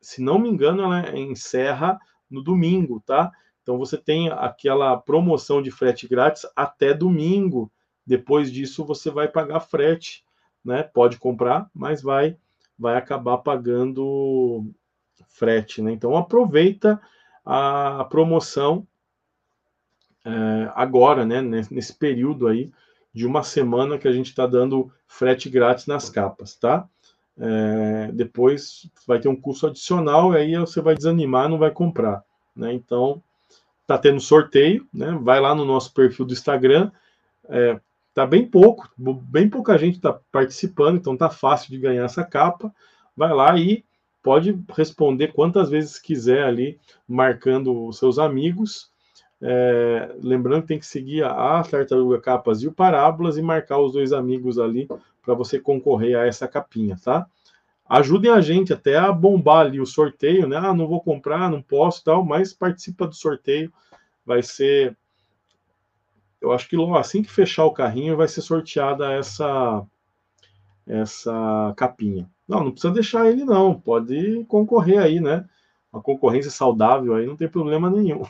se 0.00 0.22
não 0.22 0.38
me 0.38 0.48
engano, 0.48 0.82
ela 0.82 1.16
encerra 1.16 1.98
no 2.30 2.42
domingo, 2.42 3.02
tá? 3.04 3.30
Então 3.64 3.78
você 3.78 3.96
tem 3.96 4.28
aquela 4.28 4.94
promoção 4.94 5.62
de 5.62 5.70
frete 5.70 6.06
grátis 6.06 6.46
até 6.54 6.92
domingo. 6.92 7.72
Depois 8.06 8.52
disso 8.52 8.84
você 8.84 9.10
vai 9.10 9.26
pagar 9.26 9.60
frete, 9.60 10.22
né? 10.62 10.82
Pode 10.82 11.18
comprar, 11.18 11.68
mas 11.74 12.02
vai 12.02 12.36
vai 12.78 12.96
acabar 12.96 13.38
pagando 13.38 14.66
frete, 15.28 15.80
né? 15.80 15.92
Então 15.92 16.14
aproveita 16.14 17.00
a 17.42 18.06
promoção 18.10 18.86
é, 20.26 20.70
agora, 20.74 21.24
né? 21.24 21.40
Nesse 21.40 21.94
período 21.94 22.46
aí 22.46 22.70
de 23.14 23.26
uma 23.26 23.42
semana 23.42 23.96
que 23.96 24.08
a 24.08 24.12
gente 24.12 24.26
está 24.28 24.46
dando 24.46 24.92
frete 25.06 25.48
grátis 25.48 25.86
nas 25.86 26.10
capas, 26.10 26.54
tá? 26.54 26.86
É, 27.38 28.12
depois 28.12 28.90
vai 29.06 29.18
ter 29.18 29.28
um 29.28 29.36
custo 29.36 29.68
adicional 29.68 30.34
e 30.34 30.36
aí 30.36 30.56
você 30.56 30.82
vai 30.82 30.94
desanimar, 30.94 31.48
não 31.48 31.58
vai 31.58 31.70
comprar, 31.70 32.22
né? 32.54 32.74
Então 32.74 33.22
tá 33.86 33.98
tendo 33.98 34.20
sorteio, 34.20 34.86
né? 34.92 35.18
Vai 35.22 35.40
lá 35.40 35.54
no 35.54 35.64
nosso 35.64 35.92
perfil 35.92 36.24
do 36.24 36.32
Instagram. 36.32 36.90
É, 37.48 37.78
tá 38.14 38.26
bem 38.26 38.46
pouco, 38.46 38.88
bem 38.96 39.48
pouca 39.48 39.76
gente 39.76 39.96
está 39.96 40.18
participando, 40.32 40.96
então 40.96 41.16
tá 41.16 41.28
fácil 41.28 41.70
de 41.70 41.78
ganhar 41.78 42.04
essa 42.04 42.24
capa. 42.24 42.72
Vai 43.16 43.32
lá 43.32 43.56
e 43.58 43.84
pode 44.22 44.58
responder 44.74 45.32
quantas 45.32 45.68
vezes 45.68 45.98
quiser 45.98 46.44
ali, 46.44 46.78
marcando 47.06 47.86
os 47.86 47.98
seus 47.98 48.18
amigos. 48.18 48.90
É, 49.42 50.14
lembrando 50.22 50.62
que 50.62 50.68
tem 50.68 50.78
que 50.78 50.86
seguir 50.86 51.22
a 51.22 51.62
Tartaruga 51.62 52.18
Capas 52.18 52.62
e 52.62 52.68
o 52.68 52.72
Parábolas 52.72 53.36
e 53.36 53.42
marcar 53.42 53.78
os 53.78 53.92
dois 53.92 54.12
amigos 54.12 54.58
ali 54.58 54.88
para 55.22 55.34
você 55.34 55.60
concorrer 55.60 56.16
a 56.16 56.24
essa 56.24 56.48
capinha, 56.48 56.98
tá? 57.04 57.26
Ajudem 57.88 58.30
a 58.30 58.40
gente 58.40 58.72
até 58.72 58.96
a 58.96 59.12
bombar 59.12 59.66
ali 59.66 59.80
o 59.80 59.86
sorteio, 59.86 60.46
né? 60.46 60.56
Ah, 60.56 60.74
não 60.74 60.86
vou 60.86 61.00
comprar, 61.00 61.50
não 61.50 61.62
posso 61.62 62.02
tal, 62.02 62.24
mas 62.24 62.52
participa 62.52 63.06
do 63.06 63.14
sorteio. 63.14 63.72
Vai 64.24 64.42
ser. 64.42 64.96
Eu 66.40 66.52
acho 66.52 66.68
que 66.68 66.76
assim 66.96 67.22
que 67.22 67.30
fechar 67.30 67.64
o 67.64 67.72
carrinho, 67.72 68.16
vai 68.16 68.28
ser 68.28 68.42
sorteada 68.42 69.12
essa 69.12 69.84
essa 70.86 71.72
capinha. 71.76 72.28
Não, 72.46 72.64
não 72.64 72.70
precisa 72.70 72.92
deixar 72.92 73.30
ele, 73.30 73.44
não. 73.44 73.78
Pode 73.78 74.44
concorrer 74.44 74.98
aí, 74.98 75.20
né? 75.20 75.46
Uma 75.92 76.02
concorrência 76.02 76.50
saudável 76.50 77.14
aí, 77.14 77.26
não 77.26 77.36
tem 77.36 77.48
problema 77.48 77.88
nenhum. 77.88 78.22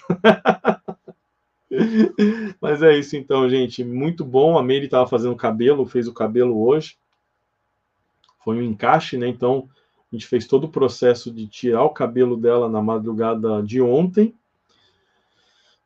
Mas 2.61 2.83
é 2.83 2.97
isso 2.97 3.17
então, 3.17 3.49
gente. 3.49 3.83
Muito 3.83 4.25
bom. 4.25 4.57
A 4.57 4.63
Meire 4.63 4.85
estava 4.85 5.09
fazendo 5.09 5.35
cabelo, 5.35 5.87
fez 5.87 6.07
o 6.07 6.13
cabelo 6.13 6.65
hoje 6.65 6.97
foi 8.45 8.59
um 8.59 8.63
encaixe, 8.63 9.17
né? 9.17 9.27
Então 9.27 9.69
a 10.13 10.15
gente 10.15 10.27
fez 10.27 10.47
todo 10.47 10.65
o 10.65 10.71
processo 10.71 11.33
de 11.33 11.47
tirar 11.49 11.83
o 11.83 11.91
cabelo 11.91 12.37
dela 12.37 12.69
na 12.69 12.83
madrugada 12.83 13.63
de 13.63 13.81
ontem. 13.81 14.35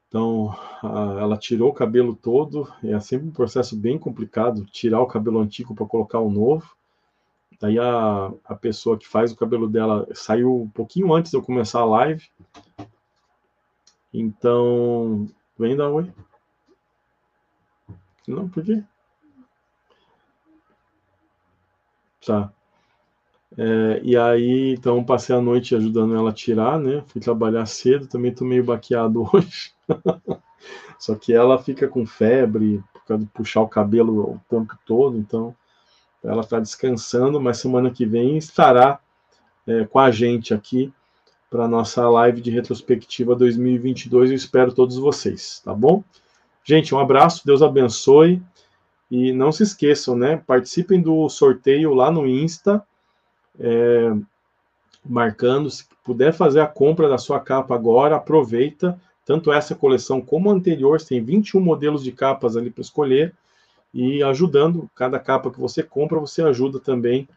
Então 0.09 0.55
a, 0.83 1.19
ela 1.21 1.37
tirou 1.37 1.71
o 1.71 1.75
cabelo 1.75 2.15
todo, 2.15 2.71
é 2.83 2.99
sempre 3.01 3.29
um 3.29 3.33
processo 3.33 3.77
bem 3.77 3.99
complicado 3.99 4.65
tirar 4.67 5.01
o 5.01 5.07
cabelo 5.07 5.39
antigo 5.41 5.75
para 5.75 5.87
colocar 5.87 6.19
o 6.19 6.31
novo. 6.31 6.77
Daí 7.61 7.79
a, 7.79 8.33
a 8.45 8.55
pessoa 8.55 8.99
que 8.99 9.07
faz 9.07 9.33
o 9.33 9.37
cabelo 9.37 9.69
dela 9.69 10.07
saiu 10.15 10.63
um 10.63 10.69
pouquinho 10.69 11.13
antes 11.13 11.31
de 11.31 11.37
eu 11.37 11.43
começar 11.43 11.81
a 11.81 11.85
live. 11.85 12.25
Então, 14.13 15.29
vem 15.59 15.77
dar 15.77 15.91
oi. 15.91 16.11
Não, 18.27 18.49
por 18.49 18.65
quê? 18.65 18.83
Tá. 22.29 22.53
É, 23.57 24.01
e 24.03 24.15
aí, 24.19 24.75
então, 24.75 25.03
passei 25.03 25.35
a 25.35 25.41
noite 25.41 25.75
ajudando 25.75 26.15
ela 26.15 26.29
a 26.29 26.35
tirar, 26.35 26.79
né? 26.79 27.03
Fui 27.07 27.23
trabalhar 27.23 27.65
cedo, 27.65 28.07
também 28.07 28.35
tô 28.35 28.45
meio 28.45 28.63
baqueado 28.63 29.27
hoje. 29.33 29.73
Só 30.99 31.15
que 31.15 31.33
ela 31.33 31.59
fica 31.59 31.89
com 31.89 32.05
febre, 32.05 32.85
por 32.93 33.05
causa 33.07 33.25
de 33.25 33.31
puxar 33.31 33.63
o 33.63 33.69
cabelo 33.69 34.33
o 34.33 34.41
tempo 34.47 34.77
todo, 34.85 35.17
então 35.17 35.57
ela 36.23 36.43
está 36.43 36.61
descansando, 36.61 37.41
mas 37.41 37.57
semana 37.57 37.91
que 37.91 38.05
vem 38.05 38.37
estará 38.37 39.01
é, 39.67 39.87
com 39.87 39.99
a 39.99 40.11
gente 40.11 40.53
aqui 40.53 40.93
para 41.49 41.67
nossa 41.67 42.07
live 42.11 42.43
de 42.43 42.51
retrospectiva 42.51 43.35
2022. 43.35 44.29
Eu 44.29 44.37
espero 44.37 44.75
todos 44.75 44.99
vocês, 44.99 45.63
tá 45.65 45.73
bom? 45.73 46.05
Gente, 46.63 46.95
um 46.95 46.99
abraço, 46.99 47.47
Deus 47.47 47.63
abençoe. 47.63 48.43
E 49.11 49.33
não 49.33 49.51
se 49.51 49.63
esqueçam, 49.63 50.17
né? 50.17 50.43
Participem 50.47 51.01
do 51.01 51.29
sorteio 51.29 51.95
lá 51.95 52.11
no 52.11 52.27
Insta, 52.27 52.85
é, 53.59 54.13
marcando. 55.05 55.71
Se 55.71 55.85
puder 56.05 56.33
fazer 56.33 56.61
a 56.61 56.67
compra 56.67 57.09
da 57.09 57.19
sua 57.19 57.41
capa 57.41 57.75
agora, 57.75 58.17
aproveita. 58.17 59.01
Tanto 59.25 59.53
essa 59.53 59.75
coleção 59.75 60.21
como 60.21 60.51
a 60.51 60.55
anterior, 60.55 61.01
tem 61.01 61.23
21 61.23 61.61
modelos 61.61 62.03
de 62.03 62.13
capas 62.13 62.57
ali 62.57 62.71
para 62.71 62.83
escolher. 62.83 63.35
E 63.93 64.23
ajudando, 64.23 64.91
cada 64.95 65.19
capa 65.19 65.51
que 65.51 65.61
você 65.61 65.83
compra, 65.83 66.19
você 66.19 66.43
ajuda 66.43 66.79
também 66.79 67.29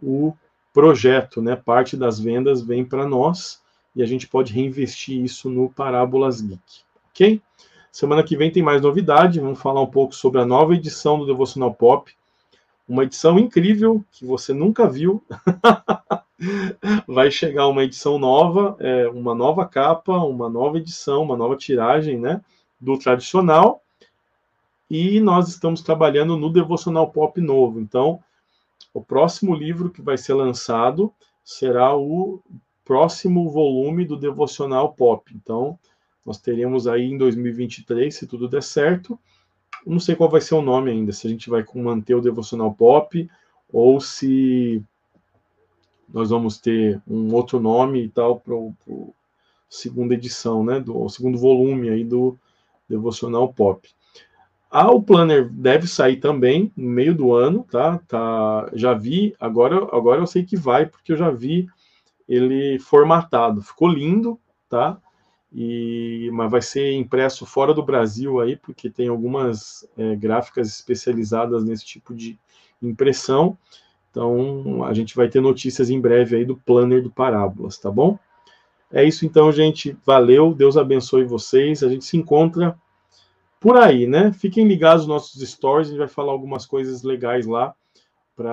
o 0.00 0.32
projeto, 0.72 1.40
né? 1.40 1.56
Parte 1.56 1.96
das 1.96 2.20
vendas 2.20 2.62
vem 2.62 2.84
para 2.84 3.06
nós 3.06 3.62
e 3.94 4.02
a 4.02 4.06
gente 4.06 4.28
pode 4.28 4.52
reinvestir 4.52 5.24
isso 5.24 5.48
no 5.48 5.70
Parábolas 5.70 6.42
Geek, 6.42 6.60
ok? 7.10 7.40
Semana 7.96 8.22
que 8.22 8.36
vem 8.36 8.50
tem 8.50 8.62
mais 8.62 8.82
novidade, 8.82 9.40
vamos 9.40 9.58
falar 9.58 9.80
um 9.80 9.86
pouco 9.86 10.14
sobre 10.14 10.38
a 10.38 10.44
nova 10.44 10.74
edição 10.74 11.18
do 11.18 11.24
Devocional 11.24 11.72
Pop, 11.72 12.14
uma 12.86 13.04
edição 13.04 13.38
incrível 13.38 14.04
que 14.12 14.22
você 14.22 14.52
nunca 14.52 14.86
viu. 14.86 15.24
Vai 17.08 17.30
chegar 17.30 17.66
uma 17.68 17.82
edição 17.82 18.18
nova, 18.18 18.76
é, 18.80 19.08
uma 19.08 19.34
nova 19.34 19.64
capa, 19.64 20.12
uma 20.12 20.46
nova 20.46 20.76
edição, 20.76 21.22
uma 21.22 21.38
nova 21.38 21.56
tiragem, 21.56 22.18
né, 22.18 22.42
do 22.78 22.98
tradicional. 22.98 23.80
E 24.90 25.18
nós 25.18 25.48
estamos 25.48 25.80
trabalhando 25.80 26.36
no 26.36 26.52
Devocional 26.52 27.10
Pop 27.10 27.40
novo. 27.40 27.80
Então, 27.80 28.22
o 28.92 29.00
próximo 29.00 29.54
livro 29.54 29.88
que 29.88 30.02
vai 30.02 30.18
ser 30.18 30.34
lançado 30.34 31.10
será 31.42 31.96
o 31.96 32.42
próximo 32.84 33.48
volume 33.48 34.04
do 34.04 34.18
Devocional 34.18 34.92
Pop. 34.92 35.32
Então, 35.34 35.78
nós 36.26 36.38
teremos 36.38 36.88
aí 36.88 37.04
em 37.04 37.16
2023, 37.16 38.12
se 38.12 38.26
tudo 38.26 38.48
der 38.48 38.62
certo. 38.62 39.18
Não 39.86 40.00
sei 40.00 40.16
qual 40.16 40.28
vai 40.28 40.40
ser 40.40 40.56
o 40.56 40.62
nome 40.62 40.90
ainda, 40.90 41.12
se 41.12 41.26
a 41.26 41.30
gente 41.30 41.48
vai 41.48 41.64
manter 41.76 42.16
o 42.16 42.20
Devocional 42.20 42.74
Pop 42.74 43.30
ou 43.72 44.00
se 44.00 44.82
nós 46.12 46.30
vamos 46.30 46.58
ter 46.58 47.00
um 47.06 47.32
outro 47.32 47.60
nome 47.60 48.04
e 48.04 48.08
tal 48.08 48.40
para 48.40 48.54
a 48.54 48.92
segunda 49.68 50.14
edição, 50.14 50.64
né, 50.64 50.80
do 50.80 51.08
segundo 51.08 51.38
volume 51.38 51.88
aí 51.88 52.04
do 52.04 52.36
Devocional 52.88 53.52
Pop. 53.52 53.88
Ah, 54.68 54.90
o 54.90 55.00
planner 55.00 55.48
deve 55.48 55.86
sair 55.86 56.16
também 56.16 56.72
no 56.76 56.90
meio 56.90 57.14
do 57.14 57.32
ano, 57.32 57.64
tá? 57.70 57.98
tá 58.08 58.68
já 58.74 58.92
vi, 58.92 59.34
agora, 59.38 59.76
agora 59.96 60.20
eu 60.20 60.26
sei 60.26 60.44
que 60.44 60.56
vai, 60.56 60.86
porque 60.86 61.12
eu 61.12 61.16
já 61.16 61.30
vi 61.30 61.68
ele 62.28 62.78
formatado. 62.80 63.62
Ficou 63.62 63.88
lindo, 63.88 64.38
tá? 64.68 65.00
E 65.52 66.28
mas 66.32 66.50
vai 66.50 66.62
ser 66.62 66.92
impresso 66.92 67.46
fora 67.46 67.72
do 67.72 67.82
Brasil 67.82 68.40
aí, 68.40 68.56
porque 68.56 68.90
tem 68.90 69.08
algumas 69.08 69.88
é, 69.96 70.16
gráficas 70.16 70.68
especializadas 70.68 71.64
nesse 71.64 71.84
tipo 71.84 72.14
de 72.14 72.38
impressão. 72.82 73.56
Então, 74.10 74.84
a 74.84 74.94
gente 74.94 75.14
vai 75.14 75.28
ter 75.28 75.40
notícias 75.40 75.90
em 75.90 76.00
breve 76.00 76.36
aí 76.36 76.44
do 76.44 76.56
planner 76.56 77.02
do 77.02 77.10
Parábolas, 77.10 77.78
tá 77.78 77.90
bom? 77.90 78.18
É 78.90 79.04
isso 79.04 79.26
então, 79.26 79.50
gente. 79.52 79.96
Valeu, 80.06 80.54
Deus 80.54 80.76
abençoe 80.76 81.24
vocês. 81.24 81.82
A 81.82 81.88
gente 81.88 82.04
se 82.04 82.16
encontra 82.16 82.78
por 83.60 83.76
aí, 83.76 84.06
né? 84.06 84.32
Fiquem 84.32 84.66
ligados 84.66 85.06
nos 85.06 85.08
nossos 85.08 85.48
stories, 85.50 85.88
a 85.88 85.90
gente 85.90 85.98
vai 85.98 86.08
falar 86.08 86.32
algumas 86.32 86.64
coisas 86.64 87.02
legais 87.02 87.46
lá 87.46 87.74
para 88.34 88.52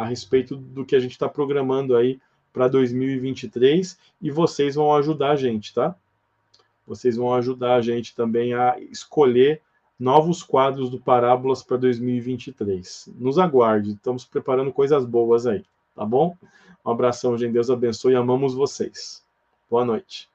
a 0.00 0.04
respeito 0.04 0.56
do 0.56 0.84
que 0.84 0.96
a 0.96 1.00
gente 1.00 1.12
está 1.12 1.28
programando 1.28 1.96
aí 1.96 2.20
para 2.52 2.68
2023 2.68 3.98
e 4.20 4.30
vocês 4.30 4.74
vão 4.74 4.94
ajudar 4.96 5.32
a 5.32 5.36
gente, 5.36 5.74
tá? 5.74 5.94
Vocês 6.86 7.16
vão 7.16 7.34
ajudar 7.34 7.74
a 7.74 7.80
gente 7.80 8.14
também 8.14 8.54
a 8.54 8.76
escolher 8.90 9.60
novos 9.98 10.42
quadros 10.42 10.90
do 10.90 10.98
Parábolas 10.98 11.62
para 11.62 11.76
2023. 11.76 13.10
Nos 13.18 13.38
aguarde, 13.38 13.90
estamos 13.92 14.24
preparando 14.24 14.72
coisas 14.72 15.04
boas 15.04 15.46
aí, 15.46 15.64
tá 15.94 16.04
bom? 16.04 16.36
Um 16.84 16.90
abração, 16.90 17.36
gente. 17.36 17.52
Deus 17.52 17.70
abençoe. 17.70 18.14
Amamos 18.14 18.54
vocês. 18.54 19.22
Boa 19.68 19.84
noite. 19.84 20.28